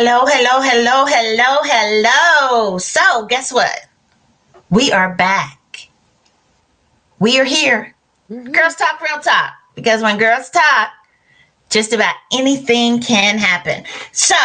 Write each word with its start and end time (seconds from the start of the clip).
Hello, 0.00 0.24
hello, 0.26 0.60
hello, 0.60 1.06
hello, 1.06 1.58
hello. 1.64 2.78
So, 2.78 3.26
guess 3.26 3.52
what? 3.52 3.88
We 4.70 4.92
are 4.92 5.12
back. 5.12 5.88
We 7.18 7.40
are 7.40 7.44
here. 7.44 7.96
Mm-hmm. 8.30 8.52
Girls 8.52 8.76
talk 8.76 9.00
real 9.00 9.18
talk 9.18 9.54
because 9.74 10.00
when 10.00 10.16
girls 10.16 10.50
talk, 10.50 10.90
just 11.68 11.92
about 11.92 12.14
anything 12.32 13.00
can 13.00 13.38
happen. 13.38 13.82
So, 14.12 14.36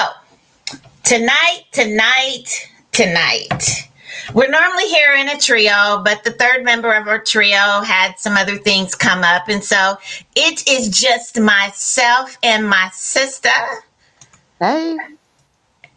tonight, 1.03 1.65
tonight, 1.71 2.71
tonight, 2.91 3.87
we're 4.33 4.49
normally 4.49 4.87
here 4.87 5.13
in 5.13 5.29
a 5.29 5.37
trio, 5.37 6.01
but 6.03 6.23
the 6.23 6.31
third 6.31 6.63
member 6.63 6.91
of 6.93 7.07
our 7.07 7.19
trio 7.19 7.81
had 7.81 8.17
some 8.17 8.37
other 8.37 8.57
things 8.57 8.95
come 8.95 9.23
up. 9.23 9.47
And 9.49 9.63
so 9.63 9.97
it 10.35 10.67
is 10.67 10.89
just 10.89 11.39
myself 11.39 12.39
and 12.41 12.67
my 12.67 12.89
sister. 12.91 13.51
Hey. 14.59 14.97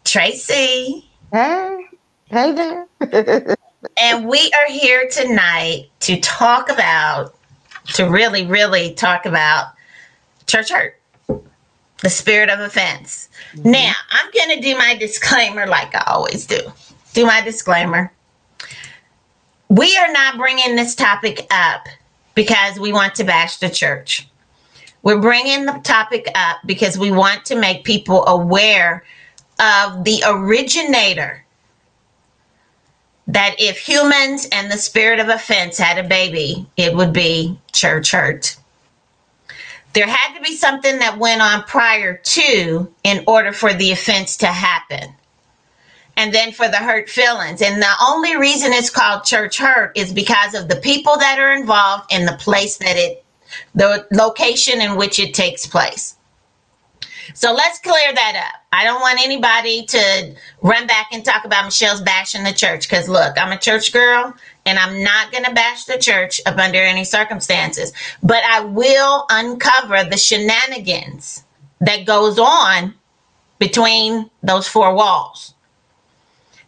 Tracy. 0.07 1.05
Hey. 1.33 1.85
Hey 2.27 2.53
there. 2.53 2.87
and 4.01 4.25
we 4.25 4.39
are 4.39 4.71
here 4.71 5.09
tonight 5.09 5.89
to 5.99 6.17
talk 6.21 6.69
about, 6.69 7.35
to 7.95 8.09
really, 8.09 8.45
really 8.45 8.93
talk 8.93 9.25
about 9.25 9.73
church 10.45 10.71
hurt, 10.71 10.97
the 11.27 12.09
spirit 12.09 12.49
of 12.49 12.61
offense. 12.61 13.27
Mm-hmm. 13.53 13.71
Now, 13.71 13.93
I'm 14.11 14.31
going 14.31 14.55
to 14.55 14.61
do 14.61 14.77
my 14.77 14.95
disclaimer 14.95 15.67
like 15.67 15.93
I 15.93 16.05
always 16.07 16.45
do. 16.45 16.61
Do 17.13 17.25
my 17.25 17.41
disclaimer. 17.41 18.09
We 19.67 19.97
are 19.97 20.11
not 20.13 20.37
bringing 20.37 20.77
this 20.77 20.95
topic 20.95 21.45
up 21.51 21.85
because 22.33 22.79
we 22.79 22.93
want 22.93 23.13
to 23.15 23.25
bash 23.25 23.57
the 23.57 23.69
church. 23.69 24.25
We're 25.03 25.19
bringing 25.19 25.65
the 25.65 25.81
topic 25.83 26.29
up 26.33 26.59
because 26.65 26.97
we 26.97 27.11
want 27.11 27.43
to 27.47 27.55
make 27.55 27.83
people 27.83 28.25
aware 28.25 29.03
of 29.59 30.03
the 30.03 30.23
originator 30.27 31.43
that 33.27 33.55
if 33.59 33.77
humans 33.77 34.47
and 34.51 34.71
the 34.71 34.77
spirit 34.77 35.19
of 35.19 35.29
offense 35.29 35.77
had 35.77 35.97
a 36.03 36.07
baby, 36.07 36.67
it 36.77 36.95
would 36.95 37.13
be 37.13 37.59
church 37.73 38.11
hurt. 38.11 38.57
There 39.93 40.07
had 40.07 40.35
to 40.35 40.41
be 40.41 40.55
something 40.55 40.99
that 40.99 41.17
went 41.17 41.41
on 41.41 41.63
prior 41.63 42.17
to 42.17 42.93
in 43.03 43.23
order 43.27 43.51
for 43.51 43.73
the 43.73 43.91
offense 43.91 44.37
to 44.37 44.47
happen 44.47 45.13
and 46.17 46.33
then 46.33 46.51
for 46.51 46.67
the 46.67 46.77
hurt 46.77 47.09
feelings. 47.09 47.61
And 47.61 47.81
the 47.81 47.93
only 48.03 48.35
reason 48.37 48.73
it's 48.73 48.89
called 48.89 49.23
church 49.23 49.57
hurt 49.57 49.97
is 49.97 50.11
because 50.11 50.55
of 50.55 50.67
the 50.67 50.77
people 50.77 51.17
that 51.17 51.39
are 51.39 51.53
involved 51.53 52.11
and 52.11 52.27
the 52.27 52.37
place 52.37 52.77
that 52.77 52.97
it, 52.97 53.23
the 53.75 54.05
location 54.11 54.81
in 54.81 54.97
which 54.97 55.19
it 55.19 55.33
takes 55.33 55.65
place. 55.65 56.16
So 57.33 57.53
let's 57.53 57.79
clear 57.79 58.13
that 58.13 58.35
up. 58.47 58.61
I 58.71 58.83
don't 58.83 59.01
want 59.01 59.19
anybody 59.23 59.85
to 59.85 60.35
run 60.61 60.87
back 60.87 61.07
and 61.11 61.23
talk 61.23 61.45
about 61.45 61.65
Michelle's 61.65 62.01
bashing 62.01 62.43
the 62.43 62.53
church 62.53 62.87
because 62.89 63.09
look, 63.09 63.37
I'm 63.37 63.51
a 63.51 63.57
church 63.57 63.91
girl 63.91 64.33
and 64.65 64.77
I'm 64.79 65.03
not 65.03 65.31
going 65.31 65.43
to 65.45 65.53
bash 65.53 65.85
the 65.85 65.97
church 65.97 66.41
up 66.45 66.57
under 66.57 66.79
any 66.79 67.03
circumstances, 67.03 67.93
but 68.21 68.43
I 68.43 68.61
will 68.61 69.25
uncover 69.29 70.03
the 70.03 70.17
shenanigans 70.17 71.43
that 71.81 72.05
goes 72.05 72.39
on 72.39 72.93
between 73.59 74.29
those 74.43 74.67
four 74.67 74.93
walls. 74.93 75.53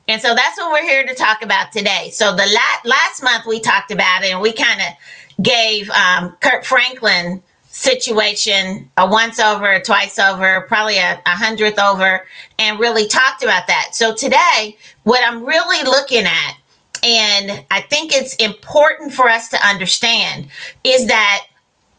And 0.07 0.21
so 0.21 0.33
that's 0.33 0.57
what 0.57 0.71
we're 0.71 0.89
here 0.89 1.05
to 1.05 1.13
talk 1.13 1.43
about 1.43 1.71
today. 1.71 2.09
So 2.11 2.31
the 2.35 2.47
la- 2.47 2.89
last 2.89 3.21
month 3.21 3.45
we 3.45 3.59
talked 3.59 3.91
about 3.91 4.23
it 4.23 4.31
and 4.31 4.41
we 4.41 4.53
kind 4.53 4.81
of 4.81 5.43
gave 5.43 5.89
um, 5.91 6.35
Kirk 6.41 6.63
Franklin 6.63 7.43
situation 7.79 8.91
a 8.97 9.07
once 9.09 9.39
over, 9.39 9.79
twice 9.79 10.19
over, 10.19 10.61
probably 10.67 10.97
a, 10.97 11.21
a 11.25 11.29
hundredth 11.29 11.79
over, 11.79 12.25
and 12.59 12.77
really 12.77 13.07
talked 13.07 13.41
about 13.41 13.67
that. 13.67 13.91
So 13.93 14.13
today, 14.13 14.77
what 15.03 15.23
I'm 15.25 15.45
really 15.45 15.83
looking 15.85 16.25
at, 16.25 16.57
and 17.03 17.63
I 17.71 17.81
think 17.81 18.11
it's 18.13 18.35
important 18.35 19.13
for 19.13 19.29
us 19.29 19.47
to 19.49 19.67
understand, 19.67 20.49
is 20.83 21.07
that 21.07 21.45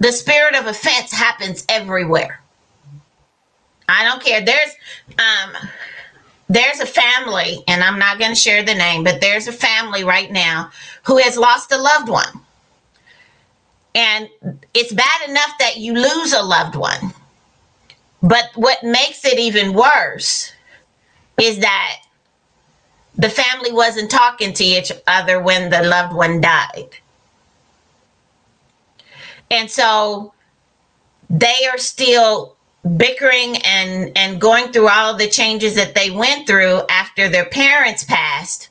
the 0.00 0.12
spirit 0.12 0.54
of 0.54 0.66
offense 0.66 1.12
happens 1.12 1.64
everywhere. 1.70 2.40
I 3.88 4.04
don't 4.04 4.22
care. 4.22 4.44
There's 4.44 4.70
um 5.18 5.56
there's 6.50 6.80
a 6.80 6.86
family, 6.86 7.62
and 7.68 7.82
I'm 7.82 7.98
not 7.98 8.18
going 8.18 8.32
to 8.32 8.36
share 8.36 8.64
the 8.64 8.74
name, 8.74 9.04
but 9.04 9.20
there's 9.20 9.46
a 9.46 9.52
family 9.52 10.04
right 10.04 10.30
now 10.30 10.70
who 11.04 11.16
has 11.18 11.38
lost 11.38 11.72
a 11.72 11.78
loved 11.78 12.08
one. 12.08 12.40
And 13.94 14.28
it's 14.74 14.92
bad 14.92 15.28
enough 15.28 15.52
that 15.58 15.78
you 15.78 15.94
lose 15.94 16.32
a 16.32 16.42
loved 16.42 16.76
one. 16.76 17.12
But 18.22 18.50
what 18.54 18.82
makes 18.82 19.24
it 19.24 19.38
even 19.38 19.72
worse 19.72 20.52
is 21.40 21.58
that 21.58 22.02
the 23.16 23.30
family 23.30 23.72
wasn't 23.72 24.10
talking 24.10 24.52
to 24.54 24.64
each 24.64 24.92
other 25.06 25.40
when 25.40 25.70
the 25.70 25.82
loved 25.82 26.14
one 26.14 26.40
died. 26.40 26.90
And 29.50 29.70
so 29.70 30.32
they 31.28 31.66
are 31.70 31.78
still 31.78 32.56
bickering 32.96 33.56
and 33.64 34.10
and 34.16 34.40
going 34.40 34.72
through 34.72 34.88
all 34.88 35.14
the 35.14 35.28
changes 35.28 35.74
that 35.74 35.94
they 35.94 36.10
went 36.10 36.46
through 36.46 36.80
after 36.88 37.28
their 37.28 37.44
parents 37.44 38.04
passed 38.04 38.70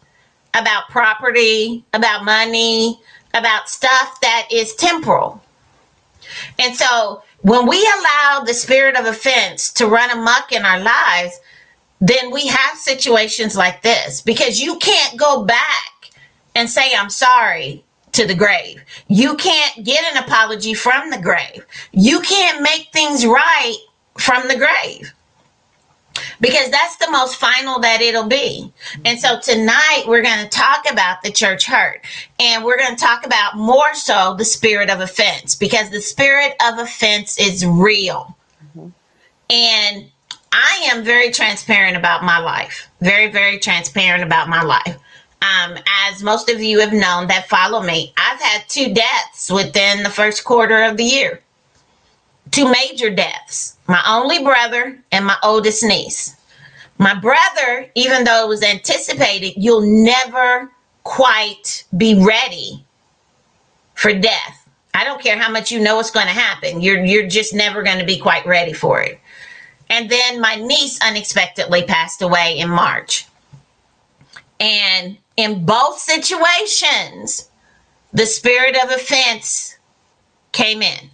about 0.54 0.90
property, 0.90 1.86
about 1.94 2.26
money, 2.26 3.00
about 3.34 3.70
stuff 3.70 4.20
that 4.22 4.48
is 4.52 4.76
temporal. 4.76 5.42
And 6.58 6.76
so 6.76 7.24
when 7.42 7.68
we 7.68 7.78
allow 7.78 8.44
the 8.46 8.54
spirit 8.54 8.96
of 8.96 9.06
offense 9.06 9.72
to 9.74 9.88
run 9.88 10.12
amok 10.12 10.52
in 10.52 10.66
our 10.66 10.80
lives, 10.80 11.40
then 12.02 12.32
we 12.32 12.48
have 12.48 12.78
situations 12.78 13.56
like 13.56 13.82
this 13.82 14.22
because 14.22 14.60
you 14.60 14.78
can't 14.78 15.18
go 15.18 15.44
back 15.44 16.12
and 16.56 16.70
say, 16.70 16.94
I'm 16.96 17.10
sorry 17.10 17.84
to 18.14 18.26
the 18.26 18.36
grave. 18.36 18.84
You 19.08 19.36
can't 19.36 19.86
get 19.86 20.04
an 20.16 20.24
apology 20.24 20.74
from 20.74 21.10
the 21.10 21.20
grave. 21.20 21.66
You 21.92 22.22
can't 22.22 22.62
make 22.62 22.90
things 22.92 23.26
right 23.26 23.78
from 24.18 24.48
the 24.48 24.58
grave 24.58 25.14
because 26.40 26.70
that's 26.70 26.98
the 26.98 27.10
most 27.12 27.36
final 27.36 27.80
that 27.80 28.02
it'll 28.02 28.28
be. 28.28 28.72
And 29.06 29.20
so 29.20 29.40
tonight 29.40 30.04
we're 30.08 30.22
going 30.22 30.44
to 30.44 30.50
talk 30.50 30.90
about 30.92 31.22
the 31.24 31.32
church 31.32 31.66
hurt 31.66 32.02
and 32.40 32.64
we're 32.64 32.78
going 32.78 32.96
to 32.96 33.02
talk 33.02 33.26
about 33.26 33.58
more 33.58 33.94
so 33.94 34.36
the 34.38 34.46
spirit 34.46 34.90
of 34.90 35.00
offense 35.00 35.56
because 35.56 35.90
the 35.90 36.02
spirit 36.02 36.54
of 36.66 36.80
offense 36.80 37.40
is 37.40 37.66
real. 37.66 38.36
Mm-hmm. 38.78 38.90
And 39.50 40.06
I 40.52 40.90
am 40.92 41.04
very 41.04 41.32
transparent 41.32 41.98
about 41.98 42.24
my 42.24 42.40
life, 42.40 42.90
very, 43.02 43.32
very 43.32 43.60
transparent 43.60 44.24
about 44.24 44.50
my 44.50 44.62
life. 44.62 44.98
Um, 45.42 45.78
as 46.06 46.22
most 46.22 46.50
of 46.50 46.62
you 46.62 46.80
have 46.82 46.92
known 46.92 47.28
that 47.28 47.48
follow 47.48 47.82
me, 47.82 48.14
I've 48.18 48.42
had 48.42 48.68
two 48.68 48.94
deaths 48.94 49.50
within 49.50 50.04
the 50.04 50.10
first 50.10 50.44
quarter 50.44 50.84
of 50.84 50.98
the 50.98 51.06
year 51.06 51.42
two 52.52 52.72
major 52.72 53.10
deaths 53.10 53.78
my 53.90 54.04
only 54.08 54.44
brother 54.44 55.00
and 55.12 55.26
my 55.26 55.36
oldest 55.44 55.84
niece. 55.84 56.36
My 57.00 57.16
brother, 57.16 57.90
even 57.96 58.24
though 58.24 58.46
it 58.46 58.48
was 58.48 58.62
anticipated, 58.62 59.54
you'll 59.58 59.82
never 59.82 60.72
quite 61.04 61.86
be 61.98 62.24
ready 62.24 62.86
for 63.96 64.14
death. 64.14 64.70
I 64.94 65.04
don't 65.04 65.22
care 65.22 65.38
how 65.38 65.52
much 65.52 65.72
you 65.72 65.80
know 65.80 66.00
it's 66.00 66.12
going 66.12 66.28
to 66.28 66.34
happen. 66.34 66.82
You're 66.82 67.04
you're 67.04 67.28
just 67.28 67.54
never 67.54 67.82
going 67.82 67.98
to 67.98 68.06
be 68.06 68.20
quite 68.20 68.46
ready 68.46 68.74
for 68.74 69.02
it. 69.02 69.20
And 69.90 70.08
then 70.08 70.40
my 70.40 70.56
niece 70.56 71.00
unexpectedly 71.02 71.84
passed 71.84 72.22
away 72.22 72.60
in 72.60 72.70
March. 72.70 73.26
And 74.60 75.18
in 75.36 75.66
both 75.66 75.98
situations, 75.98 77.50
the 78.14 78.28
spirit 78.28 78.76
of 78.84 78.92
offense 78.92 79.78
came 80.52 80.84
in 80.84 81.10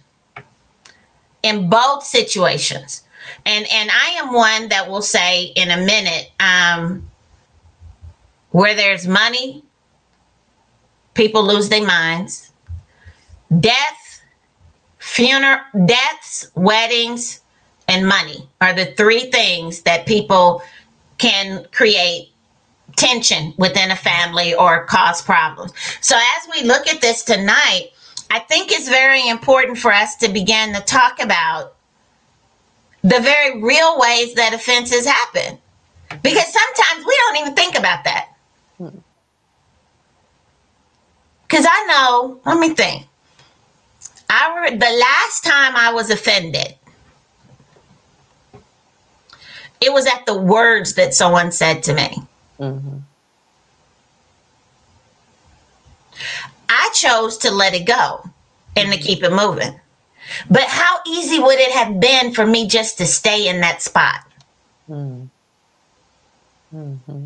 in 1.46 1.70
both 1.70 2.02
situations. 2.02 3.04
And 3.44 3.66
and 3.72 3.90
I 3.90 4.08
am 4.18 4.32
one 4.32 4.68
that 4.68 4.90
will 4.90 5.02
say 5.02 5.44
in 5.44 5.70
a 5.70 5.76
minute, 5.76 6.30
um, 6.40 7.08
where 8.50 8.74
there's 8.74 9.06
money, 9.06 9.62
people 11.14 11.44
lose 11.46 11.68
their 11.68 11.86
minds. 11.86 12.50
Death, 13.60 14.22
funeral, 14.98 15.60
deaths, 15.86 16.50
weddings, 16.56 17.40
and 17.86 18.08
money 18.08 18.48
are 18.60 18.72
the 18.72 18.86
three 18.96 19.30
things 19.30 19.82
that 19.82 20.06
people 20.06 20.62
can 21.18 21.64
create 21.70 22.32
tension 22.96 23.54
within 23.56 23.90
a 23.90 23.96
family 23.96 24.54
or 24.54 24.84
cause 24.86 25.22
problems. 25.22 25.72
So 26.00 26.16
as 26.16 26.48
we 26.52 26.66
look 26.66 26.88
at 26.88 27.00
this 27.00 27.22
tonight, 27.22 27.90
I 28.30 28.40
think 28.40 28.72
it's 28.72 28.88
very 28.88 29.28
important 29.28 29.78
for 29.78 29.92
us 29.92 30.16
to 30.16 30.28
begin 30.28 30.74
to 30.74 30.80
talk 30.80 31.22
about 31.22 31.74
the 33.02 33.20
very 33.20 33.62
real 33.62 33.98
ways 33.98 34.34
that 34.34 34.52
offenses 34.52 35.06
happen. 35.06 35.58
Because 36.22 36.52
sometimes 36.52 37.06
we 37.06 37.16
don't 37.26 37.36
even 37.38 37.54
think 37.54 37.78
about 37.78 38.04
that. 38.04 38.28
Because 41.48 41.66
I 41.68 41.86
know, 41.86 42.40
let 42.44 42.58
me 42.58 42.74
think. 42.74 43.06
I 44.28 44.70
the 44.70 44.76
last 44.76 45.44
time 45.44 45.76
I 45.76 45.92
was 45.92 46.10
offended, 46.10 46.74
It 49.80 49.92
was 49.92 50.06
at 50.06 50.26
the 50.26 50.36
words 50.36 50.94
that 50.94 51.14
someone 51.14 51.52
said 51.52 51.82
to 51.84 51.94
me. 51.94 52.22
Mm-hmm. 52.58 52.98
I 56.68 56.90
chose 56.94 57.38
to 57.38 57.50
let 57.50 57.74
it 57.74 57.86
go 57.86 58.28
and 58.76 58.92
to 58.92 58.98
keep 58.98 59.22
it 59.22 59.32
moving. 59.32 59.80
But 60.50 60.64
how 60.64 60.98
easy 61.06 61.38
would 61.38 61.58
it 61.58 61.72
have 61.72 62.00
been 62.00 62.34
for 62.34 62.46
me 62.46 62.66
just 62.66 62.98
to 62.98 63.06
stay 63.06 63.48
in 63.48 63.60
that 63.60 63.82
spot? 63.82 64.20
Mm. 64.88 65.28
Mm-hmm. 66.74 67.24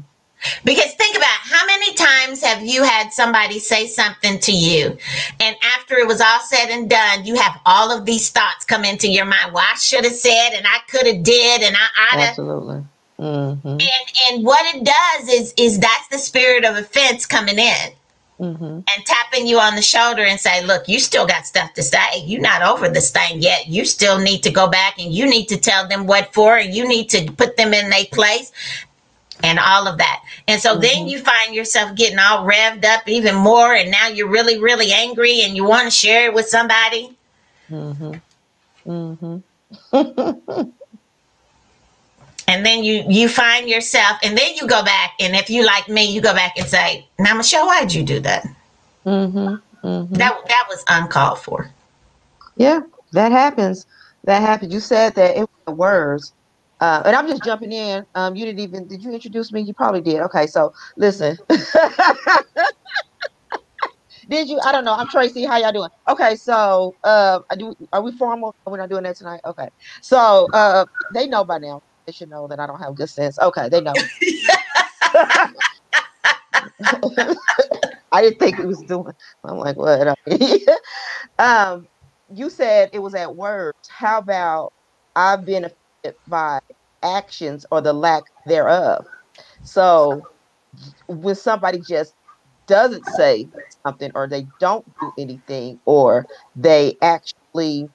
Because 0.65 0.95
think 0.95 1.17
about 1.17 1.27
how 1.27 1.67
many 1.67 1.95
times 1.95 2.43
have 2.43 2.63
you 2.63 2.83
had 2.83 3.13
somebody 3.13 3.59
say 3.59 3.87
something 3.87 4.39
to 4.41 4.53
you, 4.53 4.97
and 5.39 5.57
after 5.77 5.97
it 5.97 6.07
was 6.07 6.23
all 6.23 6.41
said 6.41 6.71
and 6.71 6.89
done, 6.89 7.27
you 7.27 7.35
have 7.35 7.61
all 7.67 7.91
of 7.91 8.07
these 8.07 8.31
thoughts 8.31 8.65
come 8.65 8.85
into 8.85 9.07
your 9.07 9.27
mind. 9.27 9.53
Well, 9.53 9.67
I 9.71 9.77
should 9.77 10.05
have 10.05 10.15
said, 10.15 10.51
and 10.55 10.67
I 10.67 10.79
could 10.89 11.07
have 11.07 11.23
did, 11.23 11.63
and 11.63 11.77
I 11.77 12.15
ought 12.15 12.21
Absolutely. 12.21 12.85
Mm-hmm. 13.19 13.69
And 13.69 13.83
and 14.31 14.45
what 14.47 14.75
it 14.75 14.83
does 14.83 15.29
is 15.29 15.53
is 15.59 15.79
that's 15.79 16.09
the 16.09 16.17
spirit 16.17 16.65
of 16.65 16.77
offense 16.77 17.27
coming 17.27 17.59
in 17.59 17.93
Mm-hmm. 18.41 18.65
and 18.65 19.05
tapping 19.05 19.47
you 19.47 19.59
on 19.59 19.75
the 19.77 19.83
shoulder 19.83 20.23
and 20.23 20.41
say, 20.41 20.65
look, 20.65 20.89
you 20.89 20.99
still 20.99 21.27
got 21.27 21.45
stuff 21.45 21.75
to 21.75 21.83
say. 21.83 22.23
You're 22.25 22.41
not 22.41 22.63
over 22.63 22.89
this 22.89 23.11
thing 23.11 23.43
yet. 23.43 23.67
You 23.67 23.85
still 23.85 24.19
need 24.19 24.43
to 24.45 24.51
go 24.51 24.67
back 24.67 24.99
and 24.99 25.13
you 25.13 25.29
need 25.29 25.49
to 25.49 25.59
tell 25.59 25.87
them 25.87 26.07
what 26.07 26.33
for, 26.33 26.57
and 26.57 26.75
you 26.75 26.89
need 26.89 27.11
to 27.11 27.31
put 27.33 27.59
them 27.59 27.75
in 27.75 27.91
their 27.91 28.07
place 28.07 28.51
and 29.43 29.59
all 29.59 29.87
of 29.87 29.99
that. 29.99 30.25
And 30.49 30.61
so 30.61 30.77
then 30.79 31.07
you 31.07 31.19
find 31.21 31.55
yourself 31.55 31.95
getting 31.97 32.19
all 32.19 32.47
revved 32.47 32.85
up 32.85 33.09
even 33.09 33.35
more, 33.35 33.75
and 33.75 33.91
now 33.91 34.09
you're 34.09 34.29
really, 34.29 34.59
really 34.59 34.93
angry 34.93 35.43
and 35.43 35.55
you 35.55 35.65
want 35.65 35.85
to 35.85 35.91
share 35.91 36.27
it 36.27 36.35
with 36.35 36.47
somebody. 36.47 37.17
Mm-hmm. 37.71 38.15
Mm-hmm. 39.93 40.71
And 42.51 42.67
then 42.67 42.83
you 42.83 43.05
you 43.09 43.29
find 43.29 43.69
yourself, 43.69 44.19
and 44.25 44.37
then 44.37 44.57
you 44.57 44.67
go 44.67 44.83
back, 44.83 45.13
and 45.21 45.37
if 45.37 45.49
you 45.49 45.65
like 45.65 45.89
me, 45.89 46.03
you 46.03 46.21
go 46.21 46.35
back 46.35 46.59
and 46.59 46.67
say, 46.67 47.09
"Now, 47.17 47.35
Michelle, 47.35 47.65
why'd 47.65 47.95
you 47.95 48.03
do 48.03 48.19
that? 48.21 48.45
Mm-hmm. 49.07 49.87
Mm-hmm. 49.87 50.15
That 50.15 50.37
that 50.49 50.67
was 50.69 50.85
uncalled 50.89 51.39
for." 51.39 51.71
Yeah, 52.57 52.81
that 53.13 53.31
happens. 53.31 53.87
That 54.25 54.41
happens. 54.41 54.75
You 54.75 54.81
said 54.81 55.15
that 55.15 55.37
it 55.37 55.49
was 55.65 55.77
words. 55.77 56.33
Uh, 56.81 57.03
and 57.05 57.15
I'm 57.15 57.29
just 57.29 57.45
jumping 57.45 57.71
in. 57.71 58.05
Um, 58.17 58.35
you 58.35 58.45
didn't 58.45 58.59
even 58.61 58.89
did 58.89 59.01
you 59.01 59.13
introduce 59.13 59.53
me? 59.53 59.61
You 59.61 59.73
probably 59.73 60.01
did. 60.01 60.21
Okay, 60.23 60.49
so 60.49 60.73
listen. 60.97 61.39
did 64.29 64.49
you? 64.49 64.59
I 64.65 64.73
don't 64.73 64.85
know. 64.85 64.95
I'm 64.95 65.07
Tracy. 65.09 65.45
How 65.45 65.59
y'all 65.59 65.71
doing? 65.71 65.91
Okay, 66.09 66.35
so 66.35 66.97
uh, 67.05 67.39
I 67.49 67.55
do. 67.55 67.77
Are 67.93 68.03
we 68.03 68.11
formal? 68.17 68.57
We're 68.67 68.79
not 68.79 68.91
doing 68.91 69.05
that 69.05 69.15
tonight. 69.17 69.41
Okay, 69.45 69.69
so 70.03 70.49
uh, 70.53 70.85
they 71.15 71.29
know 71.29 71.45
by 71.45 71.59
now. 71.59 71.81
They 72.11 72.15
should 72.15 72.31
know 72.31 72.49
that 72.49 72.59
I 72.59 72.67
don't 72.67 72.81
have 72.81 72.97
good 72.97 73.09
sense. 73.09 73.39
Okay, 73.39 73.69
they 73.69 73.81
know. 73.81 73.95
I 78.11 78.21
didn't 78.21 78.41
think 78.41 78.59
it 78.59 78.67
was 78.67 78.83
doing. 78.83 79.15
I'm 79.45 79.59
like, 79.59 79.77
what? 79.77 80.19
um, 81.39 81.87
you 82.29 82.51
said 82.51 82.91
it 82.93 82.99
was 82.99 83.15
at 83.15 83.37
words. 83.37 83.79
How 83.89 84.19
about 84.19 84.73
I've 85.15 85.45
been 85.45 85.67
affected 85.67 86.21
by 86.27 86.59
actions 87.05 87.65
or 87.71 87.81
the 87.81 87.93
lack 87.93 88.25
thereof? 88.45 89.07
So 89.63 90.27
when 91.07 91.37
somebody 91.37 91.79
just 91.79 92.17
doesn't 92.67 93.07
say 93.07 93.49
something 93.85 94.11
or 94.17 94.27
they 94.27 94.49
don't 94.59 94.85
do 94.99 95.13
anything 95.17 95.79
or 95.85 96.27
they 96.57 96.97
actually 97.03 97.89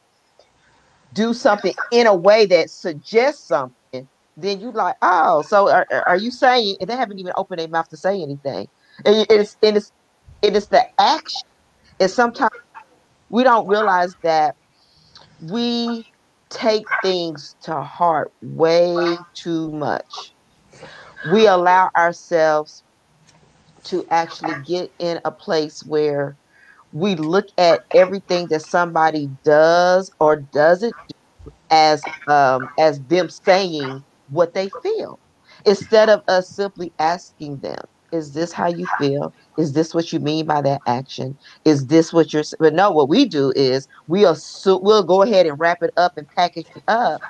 do 1.12 1.34
something 1.34 1.74
in 1.92 2.08
a 2.08 2.16
way 2.16 2.46
that 2.46 2.70
suggests 2.70 3.48
something, 3.48 3.76
then 4.38 4.60
you 4.60 4.72
like, 4.72 4.96
oh, 5.02 5.42
so 5.44 5.70
are, 5.70 5.88
are 6.08 6.18
you 6.18 6.32
saying 6.32 6.78
and 6.80 6.90
they 6.90 6.96
haven't 6.96 7.20
even 7.20 7.34
opened 7.36 7.60
their 7.60 7.68
mouth 7.68 7.88
to 7.90 7.98
say 7.98 8.22
anything? 8.22 8.68
And 9.06 9.26
it's 9.30 9.58
and 9.64 9.78
it's 9.78 9.92
it 10.42 10.56
is 10.56 10.68
the 10.68 10.84
action. 11.00 11.48
And 12.00 12.12
sometimes 12.12 12.52
we 13.30 13.44
don't 13.44 13.68
realize 13.68 14.16
that 14.24 14.56
we 15.40 16.06
take 16.50 16.86
things 17.02 17.56
to 17.64 17.82
heart 17.82 18.32
way 18.42 19.18
too 19.36 19.72
much. 19.72 20.36
We 21.32 21.48
allow 21.48 21.90
ourselves 21.98 22.84
to 23.86 24.06
actually 24.12 24.56
get 24.68 24.92
in 25.00 25.20
a 25.26 25.32
place 25.32 25.82
where 25.86 26.38
we 26.92 27.16
look 27.16 27.46
at 27.58 27.82
everything 27.94 28.48
that 28.50 28.62
somebody 28.62 29.30
does 29.44 30.12
or 30.20 30.38
doesn't 30.38 30.96
do 31.46 31.52
as 31.70 32.04
um, 32.28 32.70
as 32.80 33.02
them 33.04 33.30
saying 33.30 34.06
what 34.30 34.54
they 34.54 34.70
feel. 34.84 35.20
Instead 35.66 36.10
of 36.10 36.22
us 36.28 36.50
simply 36.50 36.92
asking 37.00 37.58
them 37.58 37.84
is 38.16 38.34
this 38.34 38.52
how 38.52 38.68
you 38.68 38.88
feel? 38.98 39.34
Is 39.58 39.74
this 39.74 39.94
what 39.94 40.14
you 40.14 40.20
mean 40.20 40.46
by 40.46 40.62
that 40.62 40.82
action? 40.88 41.38
Is 41.66 41.88
this 41.88 42.14
what 42.14 42.32
you're 42.32 42.42
s-" 42.42 42.54
but 42.60 42.74
no 42.74 42.92
what 42.92 43.10
we 43.10 43.26
do 43.26 43.52
is 43.56 43.88
we 44.08 44.26
assume 44.26 44.82
we'll 44.84 45.04
go 45.04 45.22
ahead 45.22 45.46
and 45.46 45.60
wrap 45.60 45.84
it 45.84 45.92
up 45.98 46.18
and 46.18 46.28
package 46.36 46.68
it 46.76 46.84
up 46.88 47.22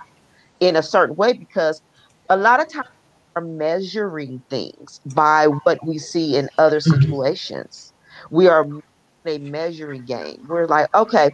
in 0.60 0.76
a 0.76 0.84
certain 0.84 1.16
way 1.16 1.34
because 1.34 1.82
a 2.30 2.38
lot 2.38 2.60
of 2.60 2.72
times 2.72 2.88
we're 3.36 3.44
measuring 3.44 4.42
things 4.50 5.02
by 5.14 5.48
what 5.48 5.80
we 5.86 5.98
see 5.98 6.36
in 6.36 6.50
other 6.58 6.80
mm-hmm. 6.80 7.02
situations. 7.02 7.94
We 8.30 8.48
are 8.48 8.68
a 9.26 9.38
measuring 9.40 10.06
game. 10.06 10.46
We're 10.48 10.68
like 10.68 10.94
okay 10.94 11.32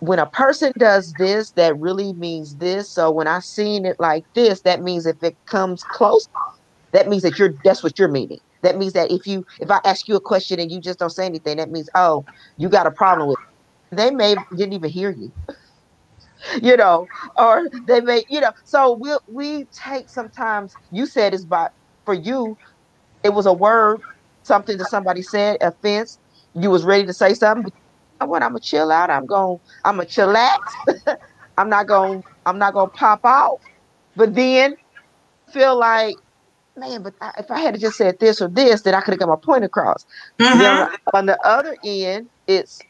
when 0.00 0.18
a 0.18 0.26
person 0.26 0.72
does 0.78 1.12
this 1.14 1.50
that 1.52 1.78
really 1.78 2.12
means 2.14 2.56
this 2.56 2.90
so 2.90 3.10
when 3.10 3.26
i 3.26 3.40
seen 3.40 3.84
it 3.84 3.96
like 3.98 4.24
this 4.34 4.62
that 4.62 4.82
means 4.82 5.06
if 5.06 5.22
it 5.22 5.36
comes 5.46 5.82
close 5.84 6.28
that 6.92 7.08
means 7.08 7.22
that 7.22 7.38
you're 7.38 7.54
that's 7.64 7.82
what 7.82 7.98
you're 7.98 8.08
meaning 8.08 8.38
that 8.62 8.78
means 8.78 8.92
that 8.92 9.10
if 9.10 9.26
you 9.26 9.44
if 9.60 9.70
i 9.70 9.80
ask 9.84 10.08
you 10.08 10.14
a 10.16 10.20
question 10.20 10.60
and 10.60 10.70
you 10.70 10.80
just 10.80 10.98
don't 10.98 11.10
say 11.10 11.26
anything 11.26 11.56
that 11.56 11.70
means 11.70 11.88
oh 11.94 12.24
you 12.58 12.68
got 12.68 12.86
a 12.86 12.90
problem 12.90 13.28
with 13.28 13.38
it. 13.90 13.96
they 13.96 14.10
may 14.10 14.34
didn't 14.56 14.72
even 14.72 14.90
hear 14.90 15.10
you 15.10 15.32
you 16.62 16.76
know 16.76 17.06
or 17.36 17.68
they 17.86 18.00
may 18.00 18.22
you 18.28 18.40
know 18.40 18.52
so 18.64 18.96
we 19.00 19.16
we 19.28 19.64
take 19.66 20.08
sometimes 20.08 20.74
you 20.90 21.06
said 21.06 21.34
it's 21.34 21.44
by 21.44 21.68
for 22.04 22.14
you 22.14 22.56
it 23.24 23.30
was 23.34 23.46
a 23.46 23.52
word 23.52 24.00
something 24.42 24.78
that 24.78 24.86
somebody 24.86 25.22
said 25.22 25.56
offense 25.60 26.18
you 26.54 26.70
was 26.70 26.84
ready 26.84 27.06
to 27.06 27.12
say 27.12 27.34
something 27.34 27.72
know 28.22 28.28
what 28.30 28.42
i'm 28.42 28.50
gonna 28.50 28.60
chill 28.60 28.92
out 28.92 29.10
i'm 29.10 29.26
gonna 29.26 29.56
i'm 29.84 29.96
gonna 29.96 30.08
chillax 30.08 30.58
i'm 31.58 31.70
not 31.70 31.86
gonna 31.88 32.20
i'm 32.46 32.58
not 32.58 32.74
gonna 32.74 32.90
pop 32.90 33.20
out 33.24 33.58
but 34.16 34.34
then 34.34 34.76
feel 35.52 35.78
like 35.78 36.16
man 36.76 37.02
but 37.02 37.14
I, 37.22 37.32
if 37.38 37.50
i 37.50 37.60
had 37.60 37.78
just 37.80 37.98
said 37.98 38.16
this 38.20 38.42
or 38.42 38.48
this 38.48 38.82
then 38.82 38.94
i 38.94 39.00
could 39.02 39.12
have 39.14 39.20
got 39.20 39.28
my 39.28 39.36
point 39.44 39.64
across 39.64 40.04
Mhm. 40.40 40.60
then 40.60 40.88
on 41.14 41.26
the 41.26 41.38
other 41.46 41.76
end, 41.84 42.28
it's 42.46 42.86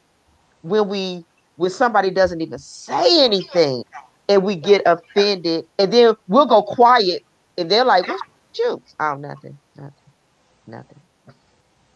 when 0.62 0.88
we 0.88 1.26
when 1.56 1.70
somebody 1.70 2.10
doesn't 2.10 2.40
even 2.42 2.58
say 2.58 3.24
anything 3.24 3.84
and 4.28 4.44
we 4.44 4.56
get 4.56 4.82
offended, 4.86 5.66
and 5.78 5.92
then 5.92 6.14
we'll 6.28 6.46
go 6.46 6.62
quiet, 6.62 7.22
and 7.58 7.70
they're 7.70 7.84
like, 7.84 8.08
"What's 8.08 8.22
you?" 8.58 8.82
Oh, 9.00 9.16
nothing, 9.16 9.58
nothing, 9.76 9.94
nothing. 10.66 11.02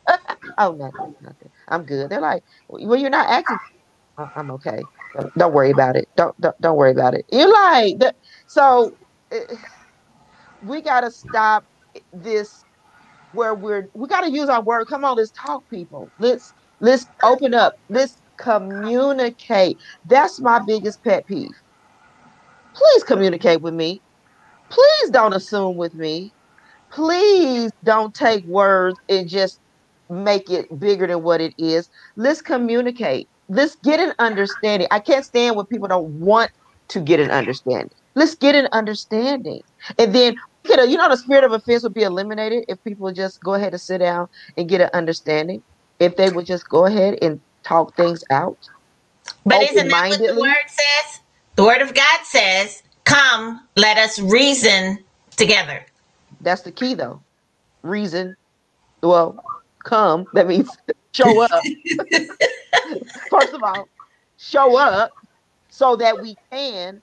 oh, 0.58 0.72
nothing, 0.72 1.14
nothing. 1.20 1.50
I'm 1.68 1.84
good. 1.84 2.10
They're 2.10 2.20
like, 2.20 2.42
"Well, 2.68 2.98
you're 2.98 3.10
not 3.10 3.28
acting." 3.28 3.58
"I- 4.18 4.30
I'm 4.36 4.50
okay. 4.52 4.82
Don't, 5.36 5.54
worry 5.54 5.70
about 5.70 5.96
it. 5.96 6.08
Don't, 6.16 6.38
don't 6.40 6.60
don't 6.60 6.76
worry 6.76 6.92
about 6.92 7.14
it. 7.14 7.24
You're 7.32 7.52
like, 7.52 7.96
so 8.46 8.96
eh, 9.30 9.56
we 10.62 10.82
gotta 10.82 11.10
stop 11.10 11.64
this 12.12 12.64
where 13.32 13.54
we're 13.54 13.88
we 13.94 14.08
got 14.08 14.22
to 14.22 14.30
use 14.30 14.48
our 14.48 14.62
word 14.62 14.86
come 14.86 15.04
on 15.04 15.16
let's 15.16 15.32
talk 15.32 15.68
people 15.68 16.10
let's 16.18 16.52
let's 16.80 17.06
open 17.22 17.54
up 17.54 17.74
let's 17.88 18.22
communicate 18.38 19.78
that's 20.06 20.40
my 20.40 20.60
biggest 20.66 21.02
pet 21.04 21.26
peeve 21.26 21.50
please 22.74 23.04
communicate 23.04 23.60
with 23.60 23.74
me 23.74 24.02
please 24.70 25.10
don't 25.10 25.34
assume 25.34 25.76
with 25.76 25.94
me 25.94 26.32
please 26.90 27.70
don't 27.84 28.14
take 28.14 28.44
words 28.46 28.98
and 29.08 29.28
just 29.28 29.60
make 30.10 30.50
it 30.50 30.66
bigger 30.78 31.06
than 31.06 31.22
what 31.22 31.40
it 31.40 31.54
is 31.58 31.88
let's 32.16 32.42
communicate 32.42 33.28
let's 33.48 33.76
get 33.76 34.00
an 34.00 34.12
understanding 34.18 34.88
i 34.90 35.00
can't 35.00 35.24
stand 35.24 35.56
when 35.56 35.66
people 35.66 35.88
don't 35.88 36.08
want 36.20 36.50
to 36.88 37.00
get 37.00 37.20
an 37.20 37.30
understanding 37.30 37.90
let's 38.14 38.34
get 38.34 38.54
an 38.54 38.68
understanding 38.72 39.62
and 39.98 40.14
then 40.14 40.36
you 40.68 40.96
know, 40.96 41.08
the 41.08 41.16
spirit 41.16 41.44
of 41.44 41.52
offense 41.52 41.82
would 41.82 41.94
be 41.94 42.02
eliminated 42.02 42.64
if 42.68 42.82
people 42.84 43.12
just 43.12 43.42
go 43.42 43.54
ahead 43.54 43.72
and 43.72 43.80
sit 43.80 43.98
down 43.98 44.28
and 44.56 44.68
get 44.68 44.80
an 44.80 44.90
understanding. 44.94 45.62
If 45.98 46.16
they 46.16 46.28
would 46.30 46.46
just 46.46 46.68
go 46.68 46.86
ahead 46.86 47.18
and 47.22 47.40
talk 47.62 47.96
things 47.96 48.22
out. 48.30 48.58
But 49.44 49.62
isn't 49.62 49.88
that 49.88 50.08
what 50.08 50.18
the 50.18 50.40
word 50.40 50.56
says? 50.68 51.20
The 51.56 51.64
word 51.64 51.80
of 51.80 51.94
God 51.94 52.20
says, 52.24 52.82
"Come, 53.04 53.66
let 53.76 53.96
us 53.96 54.18
reason 54.18 55.04
together." 55.36 55.86
That's 56.40 56.62
the 56.62 56.72
key, 56.72 56.94
though. 56.94 57.22
Reason. 57.82 58.36
Well, 59.02 59.42
come. 59.86 60.28
That 60.34 60.48
means 60.48 60.70
show 61.14 61.40
up. 61.40 61.62
First 63.30 63.54
of 63.54 63.62
all, 63.62 63.88
show 64.38 64.76
up 64.76 65.12
so 65.70 65.96
that 65.96 66.20
we 66.20 66.36
can 66.52 67.02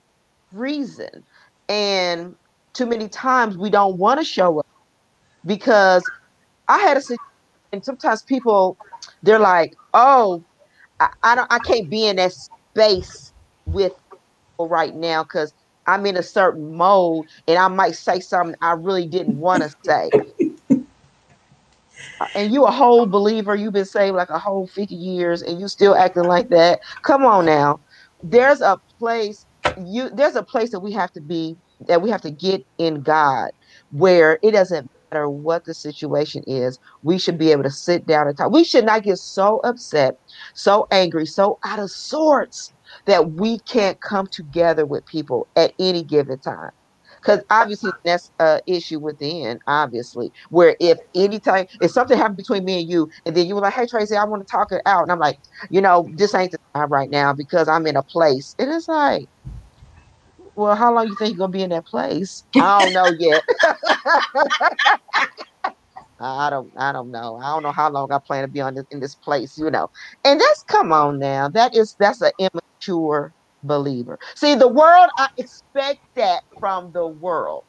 reason. 0.53 1.25
And 1.69 2.35
too 2.73 2.85
many 2.85 3.09
times 3.09 3.57
we 3.57 3.71
don't 3.71 3.97
want 3.97 4.19
to 4.19 4.25
show 4.25 4.59
up 4.59 4.67
because 5.45 6.11
I 6.67 6.79
had 6.79 6.97
a 6.97 7.01
and 7.73 7.83
sometimes 7.85 8.23
people 8.23 8.77
they're 9.23 9.39
like, 9.39 9.75
oh, 9.93 10.45
I, 10.99 11.09
I 11.23 11.35
don't 11.35 11.51
I 11.51 11.59
can't 11.59 11.89
be 11.89 12.07
in 12.07 12.17
that 12.17 12.33
space 12.33 13.33
with 13.65 13.93
people 14.57 14.69
right 14.69 14.95
now 14.95 15.23
because 15.23 15.53
I'm 15.87 16.05
in 16.05 16.17
a 16.17 16.23
certain 16.23 16.75
mode 16.75 17.27
and 17.47 17.57
I 17.57 17.67
might 17.69 17.95
say 17.95 18.19
something 18.21 18.55
I 18.61 18.73
really 18.73 19.07
didn't 19.07 19.39
want 19.39 19.63
to 19.63 19.73
say. 19.85 20.11
and 22.35 22.53
you 22.53 22.65
a 22.65 22.71
whole 22.71 23.05
believer, 23.07 23.55
you've 23.55 23.73
been 23.73 23.85
saved 23.85 24.15
like 24.15 24.29
a 24.29 24.39
whole 24.39 24.67
50 24.67 24.95
years 24.95 25.41
and 25.41 25.59
you 25.59 25.67
still 25.67 25.95
acting 25.95 26.23
like 26.25 26.49
that. 26.49 26.79
Come 27.03 27.25
on 27.25 27.45
now. 27.45 27.81
There's 28.23 28.61
a 28.61 28.79
place 28.99 29.45
you 29.77 30.09
there's 30.11 30.35
a 30.35 30.43
place 30.43 30.71
that 30.71 30.81
we 30.81 30.91
have 30.93 31.11
to 31.13 31.21
be 31.21 31.57
that 31.87 32.01
we 32.01 32.09
have 32.11 32.21
to 32.21 32.31
get 32.31 32.63
in 32.77 33.01
God 33.01 33.51
where 33.91 34.39
it 34.43 34.51
doesn't 34.51 34.87
matter 35.11 35.29
what 35.29 35.65
the 35.65 35.73
situation 35.73 36.43
is. 36.47 36.79
We 37.01 37.17
should 37.17 37.37
be 37.37 37.51
able 37.51 37.63
to 37.63 37.71
sit 37.71 38.05
down 38.05 38.27
and 38.27 38.37
talk. 38.37 38.51
We 38.51 38.63
should 38.63 38.85
not 38.85 39.03
get 39.03 39.17
so 39.17 39.59
upset, 39.63 40.15
so 40.55 40.87
angry, 40.91 41.25
so 41.25 41.59
out 41.65 41.79
of 41.79 41.91
sorts 41.91 42.73
that 43.07 43.31
we 43.33 43.59
can't 43.61 43.99
come 44.01 44.27
together 44.31 44.85
with 44.85 45.05
people 45.07 45.47
at 45.55 45.73
any 45.79 46.03
given 46.03 46.39
time 46.39 46.71
because 47.23 47.43
obviously 47.49 47.91
that's 48.03 48.31
a 48.39 48.61
issue 48.67 48.99
within 48.99 49.59
obviously 49.67 50.31
where 50.49 50.75
if 50.79 50.97
anytime 51.15 51.65
if 51.81 51.91
something 51.91 52.17
happened 52.17 52.37
between 52.37 52.65
me 52.65 52.81
and 52.81 52.89
you 52.89 53.09
and 53.25 53.35
then 53.35 53.47
you 53.47 53.55
were 53.55 53.61
like 53.61 53.73
hey 53.73 53.85
tracy 53.87 54.15
i 54.15 54.23
want 54.23 54.45
to 54.45 54.51
talk 54.51 54.71
it 54.71 54.81
out 54.85 55.03
and 55.03 55.11
i'm 55.11 55.19
like 55.19 55.37
you 55.69 55.81
know 55.81 56.07
this 56.15 56.33
ain't 56.35 56.51
the 56.51 56.57
time 56.75 56.89
right 56.89 57.09
now 57.09 57.33
because 57.33 57.67
i'm 57.67 57.87
in 57.87 57.95
a 57.95 58.03
place 58.03 58.55
And 58.59 58.69
it 58.69 58.73
is 58.73 58.87
like 58.87 59.27
well 60.55 60.75
how 60.75 60.93
long 60.93 61.07
you 61.07 61.15
think 61.15 61.31
you're 61.31 61.39
gonna 61.39 61.51
be 61.51 61.63
in 61.63 61.69
that 61.69 61.85
place 61.85 62.43
i 62.55 62.83
don't 62.83 62.93
know 62.93 63.11
yet 63.19 63.43
I 66.19 66.49
don't 66.49 66.71
I 66.77 66.91
don't 66.93 67.11
know. 67.11 67.37
I 67.37 67.49
don't 67.53 67.63
know 67.63 67.71
how 67.71 67.89
long 67.89 68.11
I 68.11 68.19
plan 68.25 68.43
to 68.43 68.47
be 68.47 68.61
on 68.61 68.75
this 68.75 68.85
in 68.91 69.01
this 69.01 69.15
place, 69.15 69.57
you 69.57 69.69
know. 69.69 69.89
And 70.23 70.39
that's 70.39 70.63
come 70.63 70.93
on 70.93 71.19
now. 71.19 71.49
That 71.49 71.75
is 71.75 71.95
that's 71.99 72.21
an 72.21 72.31
immature 72.39 73.33
believer. 73.63 74.19
See, 74.35 74.55
the 74.55 74.67
world, 74.67 75.09
I 75.17 75.29
expect 75.37 76.01
that 76.15 76.43
from 76.59 76.91
the 76.91 77.07
world. 77.07 77.63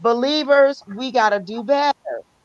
Believers, 0.00 0.82
we 0.96 1.12
got 1.12 1.30
to 1.30 1.40
do 1.40 1.64
better. 1.64 1.94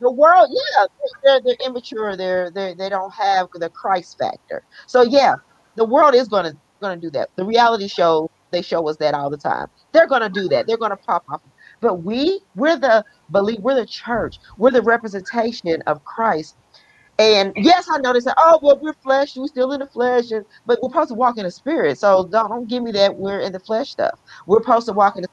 The 0.01 0.11
world, 0.11 0.49
yeah, 0.51 0.85
they're, 1.23 1.41
they're 1.45 1.67
immature. 1.67 2.17
They're, 2.17 2.51
they 2.51 2.73
they 2.73 2.89
don't 2.89 3.13
have 3.13 3.47
the 3.53 3.69
Christ 3.69 4.17
factor. 4.19 4.65
So 4.87 5.03
yeah, 5.03 5.35
the 5.75 5.85
world 5.85 6.15
is 6.15 6.27
going 6.27 6.45
to 6.45 6.57
going 6.81 6.99
to 6.99 7.07
do 7.07 7.11
that. 7.11 7.29
The 7.37 7.45
reality 7.45 7.87
show 7.87 8.29
they 8.51 8.61
show 8.61 8.87
us 8.87 8.97
that 8.97 9.15
all 9.15 9.29
the 9.29 9.37
time. 9.37 9.67
They're 9.93 10.07
going 10.07 10.21
to 10.21 10.29
do 10.29 10.47
that. 10.49 10.67
They're 10.67 10.77
going 10.77 10.91
to 10.91 10.97
pop 10.97 11.23
off. 11.29 11.41
But 11.81 12.03
we, 12.03 12.41
we're 12.55 12.77
the 12.77 13.03
believe, 13.31 13.59
we're 13.59 13.75
the 13.75 13.87
church. 13.87 14.37
We're 14.57 14.71
the 14.71 14.83
representation 14.83 15.81
of 15.87 16.03
Christ 16.05 16.55
and 17.19 17.53
yes, 17.55 17.87
I 17.91 17.99
know 17.99 18.13
they 18.13 18.19
say, 18.19 18.31
"Oh, 18.37 18.59
well, 18.61 18.79
we're 18.79 18.93
flesh. 18.93 19.35
We're 19.35 19.47
still 19.47 19.71
in 19.71 19.79
the 19.81 19.87
flesh, 19.87 20.31
and, 20.31 20.45
but 20.65 20.81
we're 20.81 20.89
supposed 20.89 21.09
to 21.09 21.15
walk 21.15 21.37
in 21.37 21.43
the 21.43 21.51
spirit." 21.51 21.99
So 21.99 22.25
don't, 22.25 22.49
don't 22.49 22.67
give 22.67 22.81
me 22.81 22.91
that 22.91 23.15
we're 23.15 23.39
in 23.39 23.51
the 23.51 23.59
flesh 23.59 23.91
stuff. 23.91 24.19
We're 24.47 24.61
supposed 24.61 24.87
to 24.87 24.93
walk 24.93 25.15
in. 25.15 25.23
The, 25.23 25.29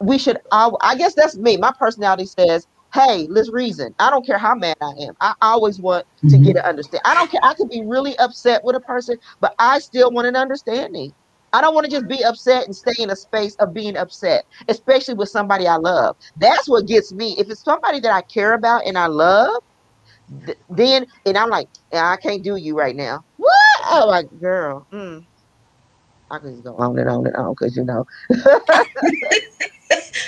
we 0.00 0.16
should. 0.18 0.38
I, 0.52 0.70
I 0.80 0.96
guess 0.96 1.14
that's 1.14 1.36
me. 1.36 1.56
My 1.56 1.72
personality 1.76 2.26
says, 2.26 2.68
"Hey, 2.94 3.26
let's 3.28 3.50
reason." 3.50 3.94
I 3.98 4.10
don't 4.10 4.24
care 4.24 4.38
how 4.38 4.54
mad 4.54 4.76
I 4.80 4.92
am. 5.00 5.16
I 5.20 5.34
always 5.42 5.80
want 5.80 6.06
to 6.20 6.26
mm-hmm. 6.26 6.44
get 6.44 6.56
an 6.56 6.64
understand. 6.64 7.02
I 7.04 7.14
don't 7.14 7.30
care. 7.30 7.40
I 7.42 7.54
could 7.54 7.68
be 7.68 7.82
really 7.82 8.16
upset 8.18 8.62
with 8.62 8.76
a 8.76 8.80
person, 8.80 9.18
but 9.40 9.56
I 9.58 9.80
still 9.80 10.12
want 10.12 10.28
an 10.28 10.36
understanding. 10.36 11.12
I 11.52 11.60
don't 11.60 11.74
want 11.74 11.84
to 11.84 11.90
just 11.90 12.08
be 12.08 12.24
upset 12.24 12.64
and 12.64 12.74
stay 12.74 12.94
in 12.98 13.10
a 13.10 13.16
space 13.16 13.56
of 13.56 13.74
being 13.74 13.96
upset, 13.96 14.46
especially 14.68 15.14
with 15.14 15.28
somebody 15.28 15.66
I 15.66 15.76
love. 15.76 16.16
That's 16.36 16.66
what 16.66 16.86
gets 16.86 17.12
me. 17.12 17.34
If 17.38 17.50
it's 17.50 17.62
somebody 17.62 18.00
that 18.00 18.12
I 18.12 18.22
care 18.22 18.54
about 18.54 18.86
and 18.86 18.96
I 18.96 19.06
love, 19.06 19.62
then 20.70 21.06
and 21.26 21.36
I'm 21.36 21.50
like, 21.50 21.68
I 21.92 22.16
can't 22.16 22.42
do 22.42 22.56
you 22.56 22.76
right 22.76 22.96
now. 22.96 23.24
What? 23.36 23.52
I'm 23.84 24.08
like, 24.08 24.40
girl, 24.40 24.86
mm. 24.92 25.24
I 26.30 26.38
can 26.38 26.52
just 26.52 26.64
go 26.64 26.76
on 26.76 26.98
and 26.98 27.08
on 27.08 27.26
and 27.26 27.36
on 27.36 27.52
because 27.52 27.76
you 27.76 27.84
know. 27.84 28.06
that's 28.28 28.88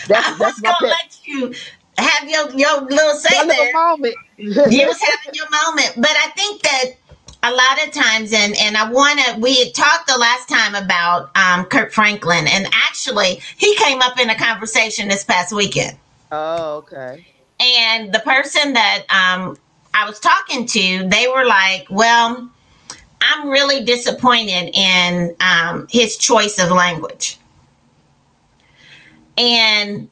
that's 0.08 0.62
my 0.62 0.74
pet. 0.80 0.82
let 0.82 1.18
you 1.24 1.54
have 1.98 2.28
your 2.28 2.50
your 2.50 2.82
little 2.82 3.14
say 3.14 3.46
there. 3.46 3.72
moment. 3.72 4.14
you 4.36 4.86
was 4.86 5.00
having 5.00 5.34
your 5.34 5.48
moment, 5.50 5.94
but 5.96 6.10
I 6.10 6.30
think 6.36 6.62
that 6.62 6.84
a 7.44 7.52
lot 7.52 7.86
of 7.86 7.92
times, 7.92 8.32
and 8.32 8.56
and 8.56 8.76
I 8.76 8.90
want 8.90 9.20
to. 9.20 9.38
We 9.38 9.58
had 9.58 9.74
talked 9.74 10.06
the 10.06 10.18
last 10.18 10.48
time 10.48 10.74
about 10.74 11.30
um, 11.36 11.66
Kirk 11.66 11.92
Franklin, 11.92 12.46
and 12.46 12.66
actually, 12.72 13.40
he 13.56 13.76
came 13.76 14.00
up 14.00 14.18
in 14.18 14.30
a 14.30 14.34
conversation 14.34 15.08
this 15.08 15.24
past 15.24 15.52
weekend. 15.52 15.98
Oh, 16.32 16.78
okay. 16.78 17.26
And 17.60 18.12
the 18.12 18.20
person 18.20 18.72
that 18.72 19.04
um, 19.10 19.56
I 19.94 20.06
was 20.06 20.18
talking 20.18 20.66
to, 20.66 21.08
they 21.08 21.28
were 21.28 21.44
like, 21.44 21.86
well, 21.88 22.50
I'm 23.20 23.48
really 23.48 23.84
disappointed 23.84 24.70
in 24.74 25.34
um, 25.40 25.86
his 25.88 26.16
choice 26.16 26.58
of 26.58 26.70
language. 26.70 27.38
And 29.38 30.08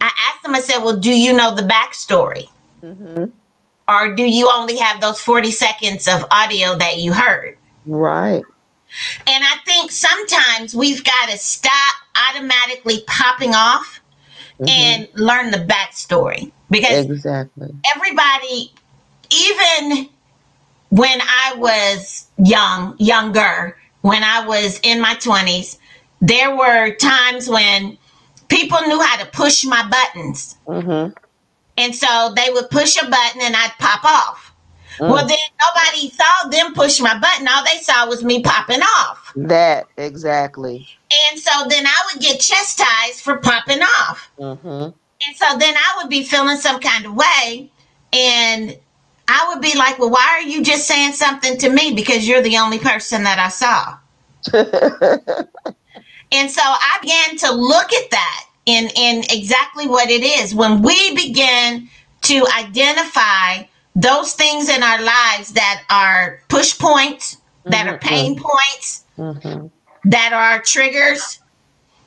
I 0.00 0.10
asked 0.28 0.42
them, 0.42 0.54
I 0.54 0.60
said, 0.60 0.78
well, 0.78 0.96
do 0.96 1.10
you 1.10 1.32
know 1.32 1.54
the 1.54 1.62
backstory? 1.62 2.48
Mm-hmm. 2.82 3.26
Or 3.88 4.14
do 4.14 4.24
you 4.24 4.50
only 4.52 4.76
have 4.76 5.00
those 5.00 5.20
40 5.20 5.50
seconds 5.52 6.08
of 6.08 6.24
audio 6.30 6.76
that 6.76 6.98
you 6.98 7.12
heard? 7.12 7.56
Right. 7.86 8.42
And 9.26 9.44
I 9.44 9.56
think 9.64 9.90
sometimes 9.90 10.74
we've 10.74 11.04
got 11.04 11.28
to 11.28 11.38
stop 11.38 11.94
automatically 12.30 13.04
popping 13.06 13.54
off 13.54 14.00
mm-hmm. 14.58 14.68
and 14.68 15.08
learn 15.14 15.50
the 15.50 15.58
backstory 15.58 16.50
because 16.70 17.06
exactly 17.06 17.72
everybody 17.94 18.72
even 19.30 20.08
when 20.90 21.20
I 21.20 21.54
was 21.56 22.26
young, 22.38 22.96
younger, 22.98 23.76
when 24.02 24.22
I 24.22 24.46
was 24.46 24.80
in 24.82 25.00
my 25.00 25.14
20s, 25.14 25.78
there 26.20 26.54
were 26.54 26.94
times 26.94 27.48
when 27.48 27.98
people 28.48 28.80
knew 28.82 29.00
how 29.00 29.22
to 29.22 29.26
push 29.30 29.64
my 29.64 29.88
buttons. 29.88 30.56
Mm-hmm. 30.66 31.12
And 31.78 31.94
so 31.94 32.32
they 32.34 32.50
would 32.50 32.70
push 32.70 32.96
a 32.96 33.08
button 33.08 33.42
and 33.42 33.54
I'd 33.54 33.72
pop 33.78 34.04
off. 34.04 34.54
Mm. 34.98 35.10
Well, 35.10 35.26
then 35.26 35.36
nobody 35.60 36.08
saw 36.10 36.48
them 36.48 36.72
push 36.72 37.00
my 37.00 37.18
button. 37.18 37.46
All 37.48 37.64
they 37.64 37.82
saw 37.82 38.08
was 38.08 38.24
me 38.24 38.42
popping 38.42 38.80
off. 38.80 39.32
That, 39.36 39.86
exactly. 39.98 40.88
And 41.30 41.38
so 41.38 41.50
then 41.68 41.86
I 41.86 42.10
would 42.12 42.22
get 42.22 42.40
chastised 42.40 43.20
for 43.20 43.36
popping 43.36 43.82
off. 43.82 44.30
Mm-hmm. 44.38 44.66
And 45.26 45.36
so 45.36 45.58
then 45.58 45.74
I 45.74 45.98
would 45.98 46.10
be 46.10 46.22
feeling 46.22 46.56
some 46.56 46.80
kind 46.80 47.04
of 47.04 47.14
way. 47.14 47.70
And 48.12 48.78
I 49.28 49.48
would 49.48 49.60
be 49.62 49.76
like, 49.76 49.98
well, 49.98 50.10
why 50.10 50.38
are 50.38 50.42
you 50.42 50.62
just 50.62 50.86
saying 50.86 51.12
something 51.12 51.56
to 51.58 51.68
me? 51.68 51.94
Because 51.94 52.28
you're 52.28 52.42
the 52.42 52.58
only 52.58 52.78
person 52.78 53.24
that 53.24 53.38
I 53.38 53.48
saw. 53.48 53.98
and 56.32 56.50
so 56.50 56.62
I 56.62 56.98
began 57.00 57.36
to 57.38 57.52
look 57.52 57.92
at 57.92 58.10
that 58.10 58.46
in, 58.66 58.88
in 58.94 59.24
exactly 59.30 59.88
what 59.88 60.10
it 60.10 60.22
is. 60.22 60.54
When 60.54 60.82
we 60.82 61.14
begin 61.14 61.88
to 62.22 62.46
identify 62.56 63.64
those 63.96 64.34
things 64.34 64.68
in 64.68 64.82
our 64.82 65.02
lives 65.02 65.54
that 65.54 65.82
are 65.90 66.40
push 66.48 66.78
points, 66.78 67.38
that 67.64 67.86
mm-hmm. 67.86 67.94
are 67.94 67.98
pain 67.98 68.38
points, 68.38 69.04
mm-hmm. 69.18 69.66
that 70.04 70.32
are 70.32 70.62
triggers, 70.62 71.40